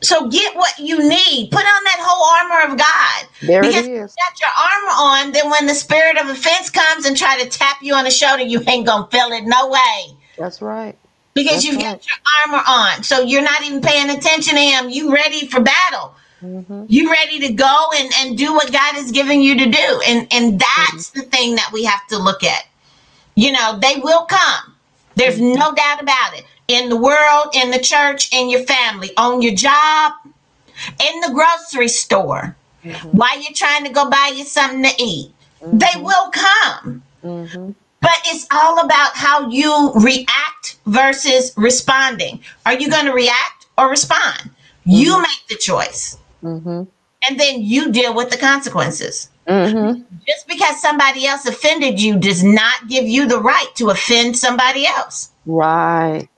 So 0.00 0.28
get 0.28 0.54
what 0.56 0.78
you 0.78 0.98
need. 0.98 1.50
Put 1.50 1.64
on 1.64 1.84
that 1.84 1.98
whole 2.00 2.52
armor 2.52 2.72
of 2.72 2.78
God. 2.78 3.28
There 3.42 3.62
because 3.62 3.86
it 3.86 3.92
is. 3.92 4.14
You 4.16 4.24
got 4.24 4.40
your 4.40 4.50
armor 4.56 5.26
on, 5.26 5.32
then 5.32 5.50
when 5.50 5.66
the 5.66 5.74
spirit 5.74 6.18
of 6.18 6.28
offense 6.28 6.70
comes 6.70 7.04
and 7.04 7.16
try 7.16 7.42
to 7.42 7.48
tap 7.48 7.78
you 7.82 7.94
on 7.94 8.04
the 8.04 8.10
shoulder, 8.10 8.42
you 8.42 8.62
ain't 8.66 8.86
gonna 8.86 9.08
feel 9.10 9.28
it. 9.32 9.44
No 9.44 9.68
way. 9.68 10.16
That's 10.36 10.62
right. 10.62 10.96
Because 11.34 11.52
That's 11.52 11.64
you've 11.64 11.76
right. 11.76 12.00
got 12.00 12.06
your 12.06 12.16
armor 12.44 12.64
on. 12.66 13.02
So 13.02 13.20
you're 13.20 13.42
not 13.42 13.62
even 13.64 13.80
paying 13.80 14.10
attention 14.10 14.54
to 14.54 14.60
him. 14.60 14.90
You 14.90 15.12
ready 15.12 15.46
for 15.46 15.60
battle. 15.60 16.14
Mm-hmm. 16.42 16.84
You 16.88 17.10
ready 17.10 17.40
to 17.40 17.52
go 17.52 17.88
and, 17.96 18.10
and 18.18 18.38
do 18.38 18.54
what 18.54 18.72
God 18.72 18.96
is 18.96 19.10
giving 19.10 19.42
you 19.42 19.56
to 19.58 19.66
do. 19.66 20.02
And 20.06 20.28
and 20.32 20.60
that's 20.60 21.10
mm-hmm. 21.10 21.20
the 21.20 21.26
thing 21.26 21.54
that 21.56 21.70
we 21.72 21.84
have 21.84 22.06
to 22.08 22.18
look 22.18 22.44
at. 22.44 22.64
You 23.34 23.52
know, 23.52 23.78
they 23.80 23.96
will 24.00 24.24
come. 24.26 24.74
There's 25.16 25.36
mm-hmm. 25.36 25.58
no 25.58 25.72
doubt 25.74 26.02
about 26.02 26.34
it 26.38 26.44
in 26.68 26.88
the 26.88 26.96
world, 26.96 27.54
in 27.54 27.70
the 27.70 27.78
church, 27.78 28.32
in 28.32 28.48
your 28.48 28.62
family, 28.62 29.10
on 29.16 29.42
your 29.42 29.54
job, 29.54 30.12
in 31.02 31.20
the 31.20 31.30
grocery 31.32 31.88
store, 31.88 32.56
mm-hmm. 32.84 33.08
while 33.08 33.40
you're 33.40 33.52
trying 33.52 33.84
to 33.84 33.90
go 33.90 34.08
buy 34.08 34.32
you 34.34 34.44
something 34.44 34.82
to 34.82 35.02
eat. 35.02 35.32
Mm-hmm. 35.60 35.78
They 35.78 36.00
will 36.00 36.30
come. 36.30 37.02
Mm-hmm. 37.24 37.70
But 38.00 38.20
it's 38.26 38.46
all 38.52 38.78
about 38.84 39.16
how 39.16 39.50
you 39.50 39.92
react 39.94 40.76
versus 40.86 41.52
responding. 41.56 42.40
Are 42.64 42.78
you 42.78 42.88
going 42.88 43.06
to 43.06 43.12
react 43.12 43.66
or 43.76 43.90
respond? 43.90 44.50
You 44.84 45.14
mm-hmm. 45.14 45.22
make 45.22 45.46
the 45.48 45.56
choice. 45.56 46.16
Mm-hmm. 46.42 46.84
and 47.28 47.40
then 47.40 47.62
you 47.62 47.90
deal 47.90 48.14
with 48.14 48.30
the 48.30 48.36
consequences. 48.36 49.28
Mm-hmm. 49.48 50.02
Just 50.26 50.46
because 50.46 50.80
somebody 50.80 51.26
else 51.26 51.46
offended 51.46 52.00
you 52.00 52.16
does 52.16 52.44
not 52.44 52.86
give 52.86 53.08
you 53.08 53.26
the 53.26 53.40
right 53.40 53.68
to 53.76 53.90
offend 53.90 54.36
somebody 54.36 54.86
else. 54.86 55.30
Right. 55.46 56.28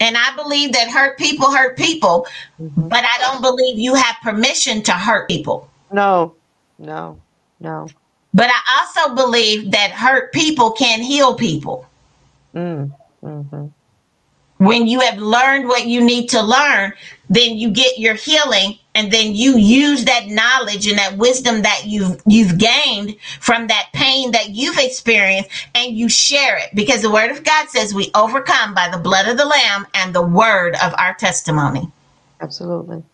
And 0.00 0.16
I 0.16 0.34
believe 0.36 0.72
that 0.72 0.88
hurt 0.88 1.18
people 1.18 1.50
hurt 1.50 1.76
people, 1.76 2.26
Mhm. 2.60 2.88
but 2.88 3.04
I 3.04 3.18
don't 3.18 3.40
believe 3.40 3.78
you 3.78 3.94
have 3.94 4.16
permission 4.22 4.82
to 4.82 4.92
hurt 4.92 5.28
people. 5.28 5.68
No, 5.92 6.34
no, 6.78 7.18
no. 7.60 7.88
But 8.34 8.50
I 8.50 8.60
also 8.80 9.14
believe 9.14 9.70
that 9.70 9.90
hurt 9.92 10.32
people 10.32 10.72
can 10.72 11.00
heal 11.00 11.34
people. 11.34 11.86
Mm. 12.54 12.92
Mm-hmm. 13.24 13.66
When 14.58 14.86
you 14.86 15.00
have 15.00 15.18
learned 15.18 15.68
what 15.68 15.86
you 15.86 16.02
need 16.02 16.28
to 16.30 16.42
learn, 16.42 16.92
then 17.28 17.56
you 17.56 17.70
get 17.70 17.98
your 17.98 18.14
healing 18.14 18.78
and 18.96 19.12
then 19.12 19.34
you 19.34 19.58
use 19.58 20.06
that 20.06 20.26
knowledge 20.26 20.88
and 20.88 20.98
that 20.98 21.18
wisdom 21.18 21.62
that 21.62 21.82
you've 21.84 22.20
you've 22.26 22.58
gained 22.58 23.14
from 23.40 23.66
that 23.66 23.90
pain 23.92 24.32
that 24.32 24.48
you've 24.48 24.78
experienced 24.78 25.50
and 25.74 25.96
you 25.96 26.08
share 26.08 26.56
it 26.56 26.70
because 26.74 27.02
the 27.02 27.10
word 27.10 27.30
of 27.30 27.44
God 27.44 27.68
says 27.68 27.94
we 27.94 28.10
overcome 28.14 28.74
by 28.74 28.88
the 28.88 28.98
blood 28.98 29.28
of 29.28 29.36
the 29.36 29.44
lamb 29.44 29.86
and 29.94 30.14
the 30.14 30.26
word 30.26 30.74
of 30.82 30.94
our 30.98 31.14
testimony. 31.14 31.92
Absolutely. 32.40 33.04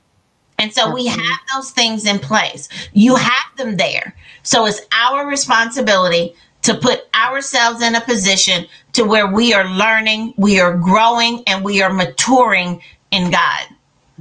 And 0.59 0.73
so 0.73 0.95
we 0.95 1.07
have 1.07 1.39
those 1.53 1.73
things 1.73 2.07
in 2.07 2.21
place. 2.21 2.69
You 2.93 3.17
have 3.17 3.57
them 3.57 3.77
there. 3.77 4.15
So 4.45 4.67
it's 4.67 4.81
our 4.93 5.27
responsibility 5.27 6.37
to 6.63 6.75
put 6.77 7.09
ourselves 7.13 7.83
in 7.83 7.97
a 7.97 8.01
position 8.01 8.67
to 8.93 9.03
where 9.03 9.27
we 9.27 9.53
are 9.53 9.69
learning, 9.69 10.35
we 10.37 10.61
are 10.61 10.77
growing, 10.77 11.43
and 11.49 11.65
we 11.65 11.83
are 11.83 11.93
maturing 11.93 12.81
in 13.11 13.33
God. 13.33 13.67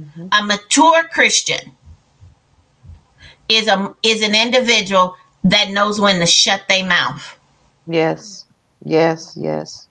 Mhm. 0.00 0.28
A 0.32 0.44
mature 0.44 1.04
Christian 1.04 1.72
is 3.48 3.68
a 3.68 3.94
is 4.02 4.22
an 4.22 4.34
individual 4.34 5.16
that 5.44 5.70
knows 5.70 6.00
when 6.00 6.20
to 6.20 6.26
shut 6.26 6.62
their 6.68 6.84
mouth. 6.84 7.38
Yes. 7.86 8.46
Yes. 8.84 9.36
Yes. 9.36 9.88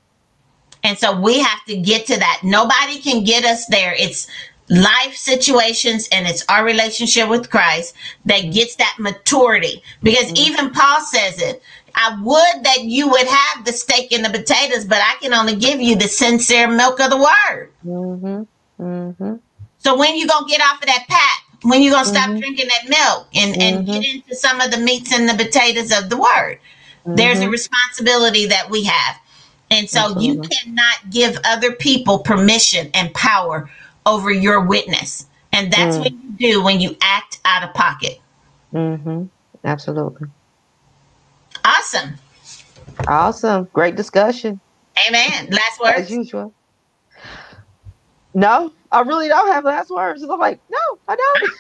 And 0.84 0.98
so 0.98 1.20
we 1.20 1.40
have 1.40 1.64
to 1.68 1.78
get 1.78 2.08
to 2.08 2.18
that. 2.18 2.42
Nobody 2.44 3.00
can 3.00 3.24
get 3.24 3.46
us 3.46 3.68
there. 3.68 3.94
It's 3.98 4.28
life 4.70 5.16
situations 5.16 6.08
and 6.12 6.26
it's 6.28 6.44
our 6.50 6.64
relationship 6.64 7.30
with 7.30 7.50
Christ 7.50 7.94
that 8.26 8.52
gets 8.52 8.76
that 8.78 8.96
maturity. 8.98 9.84
Because 10.02 10.32
even 10.34 10.72
Paul 10.72 11.02
says 11.02 11.42
it. 11.42 11.62
I 11.94 12.18
would 12.22 12.64
that 12.64 12.84
you 12.84 13.10
would 13.10 13.28
have 13.28 13.66
the 13.66 13.74
steak 13.74 14.14
and 14.14 14.24
the 14.24 14.30
potatoes, 14.30 14.86
but 14.86 15.00
I 15.00 15.18
can 15.22 15.34
only 15.34 15.58
give 15.58 15.82
you 15.82 15.96
the 15.98 16.08
sincere 16.08 16.70
milk 16.70 17.02
of 17.02 17.10
the 17.10 17.18
word. 17.18 17.70
Mm-hmm. 17.86 18.84
Mm-hmm. 18.84 19.36
So 19.82 19.98
when 19.98 20.16
you 20.16 20.28
gonna 20.28 20.48
get 20.48 20.62
off 20.62 20.80
of 20.80 20.86
that 20.88 21.06
pat? 21.10 21.44
When 21.64 21.82
you 21.82 21.92
gonna 21.92 22.06
stop 22.06 22.30
Mhm. 22.30 22.40
drinking 22.40 22.68
that 22.70 22.90
milk 22.90 23.28
and, 23.36 23.62
and 23.62 23.88
Mhm. 23.88 24.02
get 24.02 24.16
into 24.16 24.36
some 24.36 24.62
of 24.62 24.72
the 24.72 24.78
meats 24.78 25.12
and 25.12 25.28
the 25.28 25.34
potatoes 25.34 25.92
of 25.92 26.10
the 26.10 26.18
word? 26.18 26.60
There's 27.06 27.40
a 27.40 27.46
Mhm. 27.46 27.52
responsibility 27.52 28.46
that 28.48 28.70
we 28.70 28.84
have. 28.84 29.16
And 29.72 29.90
so 29.90 30.20
you 30.20 30.42
cannot 30.42 31.10
give 31.10 31.40
other 31.46 31.72
people 31.72 32.20
permission 32.20 32.90
and 32.94 33.14
power 33.14 33.70
over 34.06 34.32
your 34.32 34.62
witness. 34.62 35.26
And 35.54 35.72
that's 35.72 35.98
Mm. 35.98 36.00
what 36.00 36.12
you 36.12 36.32
do 36.38 36.62
when 36.64 36.80
you 36.80 36.96
act 37.02 37.40
out 37.46 37.64
of 37.64 37.74
pocket. 37.74 38.20
Mm-hmm. 38.74 39.24
Absolutely. 39.64 40.28
Awesome. 41.64 42.18
Awesome. 43.08 43.68
Great 43.74 43.96
discussion. 43.96 44.60
Amen. 45.08 45.50
Last 45.52 45.82
As 45.86 46.12
usual. 46.12 46.54
No, 48.34 48.72
I 48.92 49.02
really 49.02 49.30
don't 49.30 49.52
have 49.54 49.66
last 49.66 49.92
words. 49.92 50.24
I'm 50.24 50.40
like, 50.40 50.62
no, 50.70 50.80
I 51.08 51.18
don't. 51.18 51.52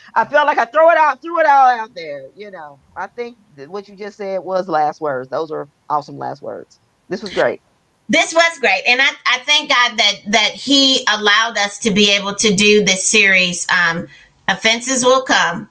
I 0.14 0.24
felt 0.26 0.46
like 0.46 0.58
I 0.58 0.66
throw 0.66 0.90
it 0.90 0.98
out, 0.98 1.22
threw 1.22 1.40
it 1.40 1.46
all 1.46 1.68
out 1.68 1.94
there. 1.94 2.30
You 2.36 2.50
know, 2.50 2.80
I 2.96 3.08
think 3.08 3.38
that 3.56 3.68
what 3.70 3.88
you 3.88 3.96
just 3.96 4.18
said 4.18 4.40
was 4.40 4.68
last 4.68 5.00
words. 5.00 5.28
Those 5.30 5.50
are 5.50 5.68
awesome 5.90 6.18
last 6.18 6.42
words. 6.42 6.80
This 7.08 7.22
was 7.22 7.32
great. 7.34 7.62
This 8.08 8.34
was 8.34 8.58
great. 8.60 8.82
And 8.86 9.00
I, 9.00 9.08
I 9.26 9.38
thank 9.40 9.70
God 9.70 9.98
that 9.98 10.14
that 10.28 10.50
He 10.54 11.06
allowed 11.12 11.58
us 11.58 11.78
to 11.80 11.92
be 11.92 12.10
able 12.12 12.34
to 12.36 12.54
do 12.54 12.84
this 12.84 13.08
series. 13.08 13.66
Um, 13.70 14.08
offenses 14.48 15.04
will 15.04 15.22
come, 15.22 15.70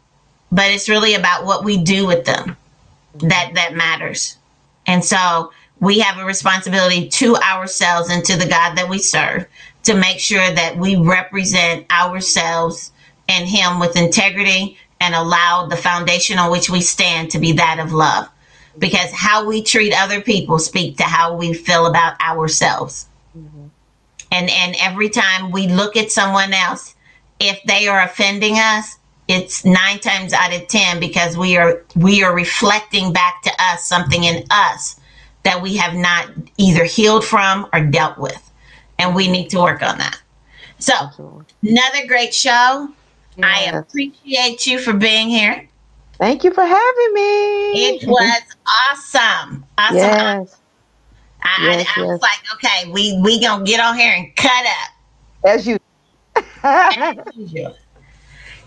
but 0.52 0.72
it's 0.72 0.90
really 0.90 1.16
about 1.16 1.45
what 1.45 1.64
we 1.64 1.78
do 1.84 2.08
with 2.08 2.26
them 2.26 2.58
that 3.16 3.52
that 3.56 3.76
matters. 3.76 4.38
And 4.88 5.04
so 5.06 5.52
we 5.80 6.00
have 6.00 6.18
a 6.20 6.26
responsibility 6.26 7.10
to 7.10 7.36
ourselves 7.38 8.10
and 8.10 8.24
to 8.26 8.38
the 8.38 8.48
God 8.48 8.78
that 8.78 8.90
we 8.90 9.00
serve 9.00 9.48
to 9.84 9.95
make 9.95 10.19
sure 10.19 10.51
that 10.51 10.77
we 10.77 10.95
represent 10.95 11.85
ourselves 11.91 12.91
and 13.30 13.47
Him 13.47 13.80
with 13.80 13.97
integrity 13.97 14.77
and 14.99 15.15
allow 15.15 15.68
the 15.68 15.77
foundation 15.77 16.39
on 16.39 16.51
which 16.51 16.69
we 16.69 16.81
stand 16.81 17.31
to 17.31 17.39
be 17.39 17.53
that 17.53 17.80
of 17.80 17.91
love. 17.93 18.30
Because 18.80 19.11
how 19.11 19.45
we 19.45 19.61
treat 19.61 19.93
other 19.93 20.22
people 20.22 20.60
speak 20.60 20.97
to 20.97 21.03
how 21.03 21.35
we 21.35 21.53
feel 21.53 21.85
about 21.85 22.19
ourselves. 22.22 23.07
Mhm. 23.38 23.69
And 24.31 24.49
and 24.49 24.76
every 24.80 25.10
time 25.10 25.51
we 25.51 25.68
look 25.68 25.95
at 25.97 26.11
someone 26.11 26.53
else, 26.53 26.95
if 27.39 27.61
they 27.65 27.88
are 27.88 28.01
offending 28.01 28.55
us, 28.57 28.97
it's 29.27 29.65
nine 29.65 29.99
times 29.99 30.34
out 30.34 30.53
of 30.53 30.68
ten 30.68 30.99
because 30.99 31.38
we 31.38 31.57
are 31.57 31.84
we 31.95 32.23
are 32.23 32.34
reflecting 32.34 33.14
back 33.14 33.41
to 33.43 33.51
us 33.60 33.85
something 33.85 34.23
in 34.23 34.45
us 34.51 34.95
that 35.43 35.61
we 35.61 35.77
have 35.77 35.93
not 35.95 36.30
either 36.57 36.85
healed 36.85 37.26
from 37.26 37.68
or 37.73 37.81
dealt 37.81 38.18
with. 38.18 38.51
And 39.03 39.13
we 39.13 39.30
need 39.30 39.49
to 39.49 39.59
work 39.59 39.84
on 39.84 39.97
that. 39.97 40.21
So 40.80 40.93
another 41.61 42.07
great 42.07 42.34
show. 42.34 42.88
I 43.41 43.63
appreciate 43.65 44.65
you 44.65 44.80
for 44.80 44.93
being 44.93 45.27
here. 45.27 45.67
Thank 46.19 46.45
you 46.45 46.51
for 46.53 46.63
having 46.63 47.13
me. 47.13 47.95
It 47.95 48.07
was 48.07 48.41
awesome. 48.89 49.65
Awesome. 49.77 49.97
Yes. 49.97 50.57
I, 51.43 51.57
Yes, 51.63 51.88
I, 51.97 52.01
I 52.01 52.05
was 52.05 52.21
like, 52.21 52.39
okay, 52.53 52.89
we 52.91 53.19
we 53.21 53.41
gonna 53.41 53.65
get 53.65 53.81
on 53.81 53.97
here 53.97 54.13
and 54.15 54.34
cut 54.38 54.65
up. 54.65 54.89
As 55.45 55.67
you. 55.67 55.77
as 56.63 57.17
usual. 57.35 57.75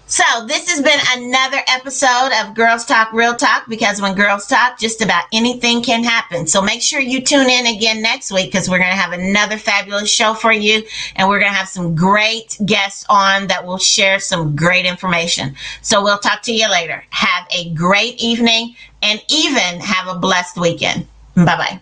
So 0.09 0.23
this 0.47 0.70
has 0.70 0.81
been 0.81 1.01
another 1.16 1.59
episode 1.66 2.31
of 2.41 2.55
Girls 2.55 2.85
Talk 2.85 3.12
Real 3.12 3.35
Talk 3.35 3.69
because 3.69 4.01
when 4.01 4.15
girls 4.15 4.47
talk, 4.47 4.78
just 4.78 5.03
about 5.03 5.24
anything 5.33 5.83
can 5.83 6.05
happen. 6.05 6.47
So 6.47 6.62
make 6.62 6.81
sure 6.81 7.01
you 7.01 7.20
tune 7.20 7.51
in 7.51 7.66
again 7.66 8.03
next 8.03 8.31
week 8.31 8.53
because 8.53 8.70
we're 8.70 8.78
going 8.78 8.93
to 8.93 8.97
have 8.97 9.12
another 9.12 9.59
fabulous 9.59 10.09
show 10.09 10.33
for 10.33 10.53
you 10.53 10.85
and 11.16 11.28
we're 11.28 11.41
going 11.41 11.51
to 11.51 11.59
have 11.59 11.69
some 11.69 11.97
great 11.97 12.57
guests 12.65 13.05
on 13.09 13.49
that 13.49 13.66
will 13.66 13.78
share 13.78 14.20
some 14.20 14.55
great 14.55 14.87
information. 14.87 15.57
So 15.83 16.05
we'll 16.05 16.19
talk 16.19 16.43
to 16.43 16.53
you 16.53 16.70
later. 16.70 17.03
Have 17.11 17.49
a 17.51 17.70
great 17.74 18.23
evening 18.23 18.77
and 19.03 19.20
even 19.28 19.81
have 19.81 20.07
a 20.07 20.20
blessed 20.20 20.57
weekend. 20.57 21.09
Bye 21.35 21.45
bye. 21.45 21.81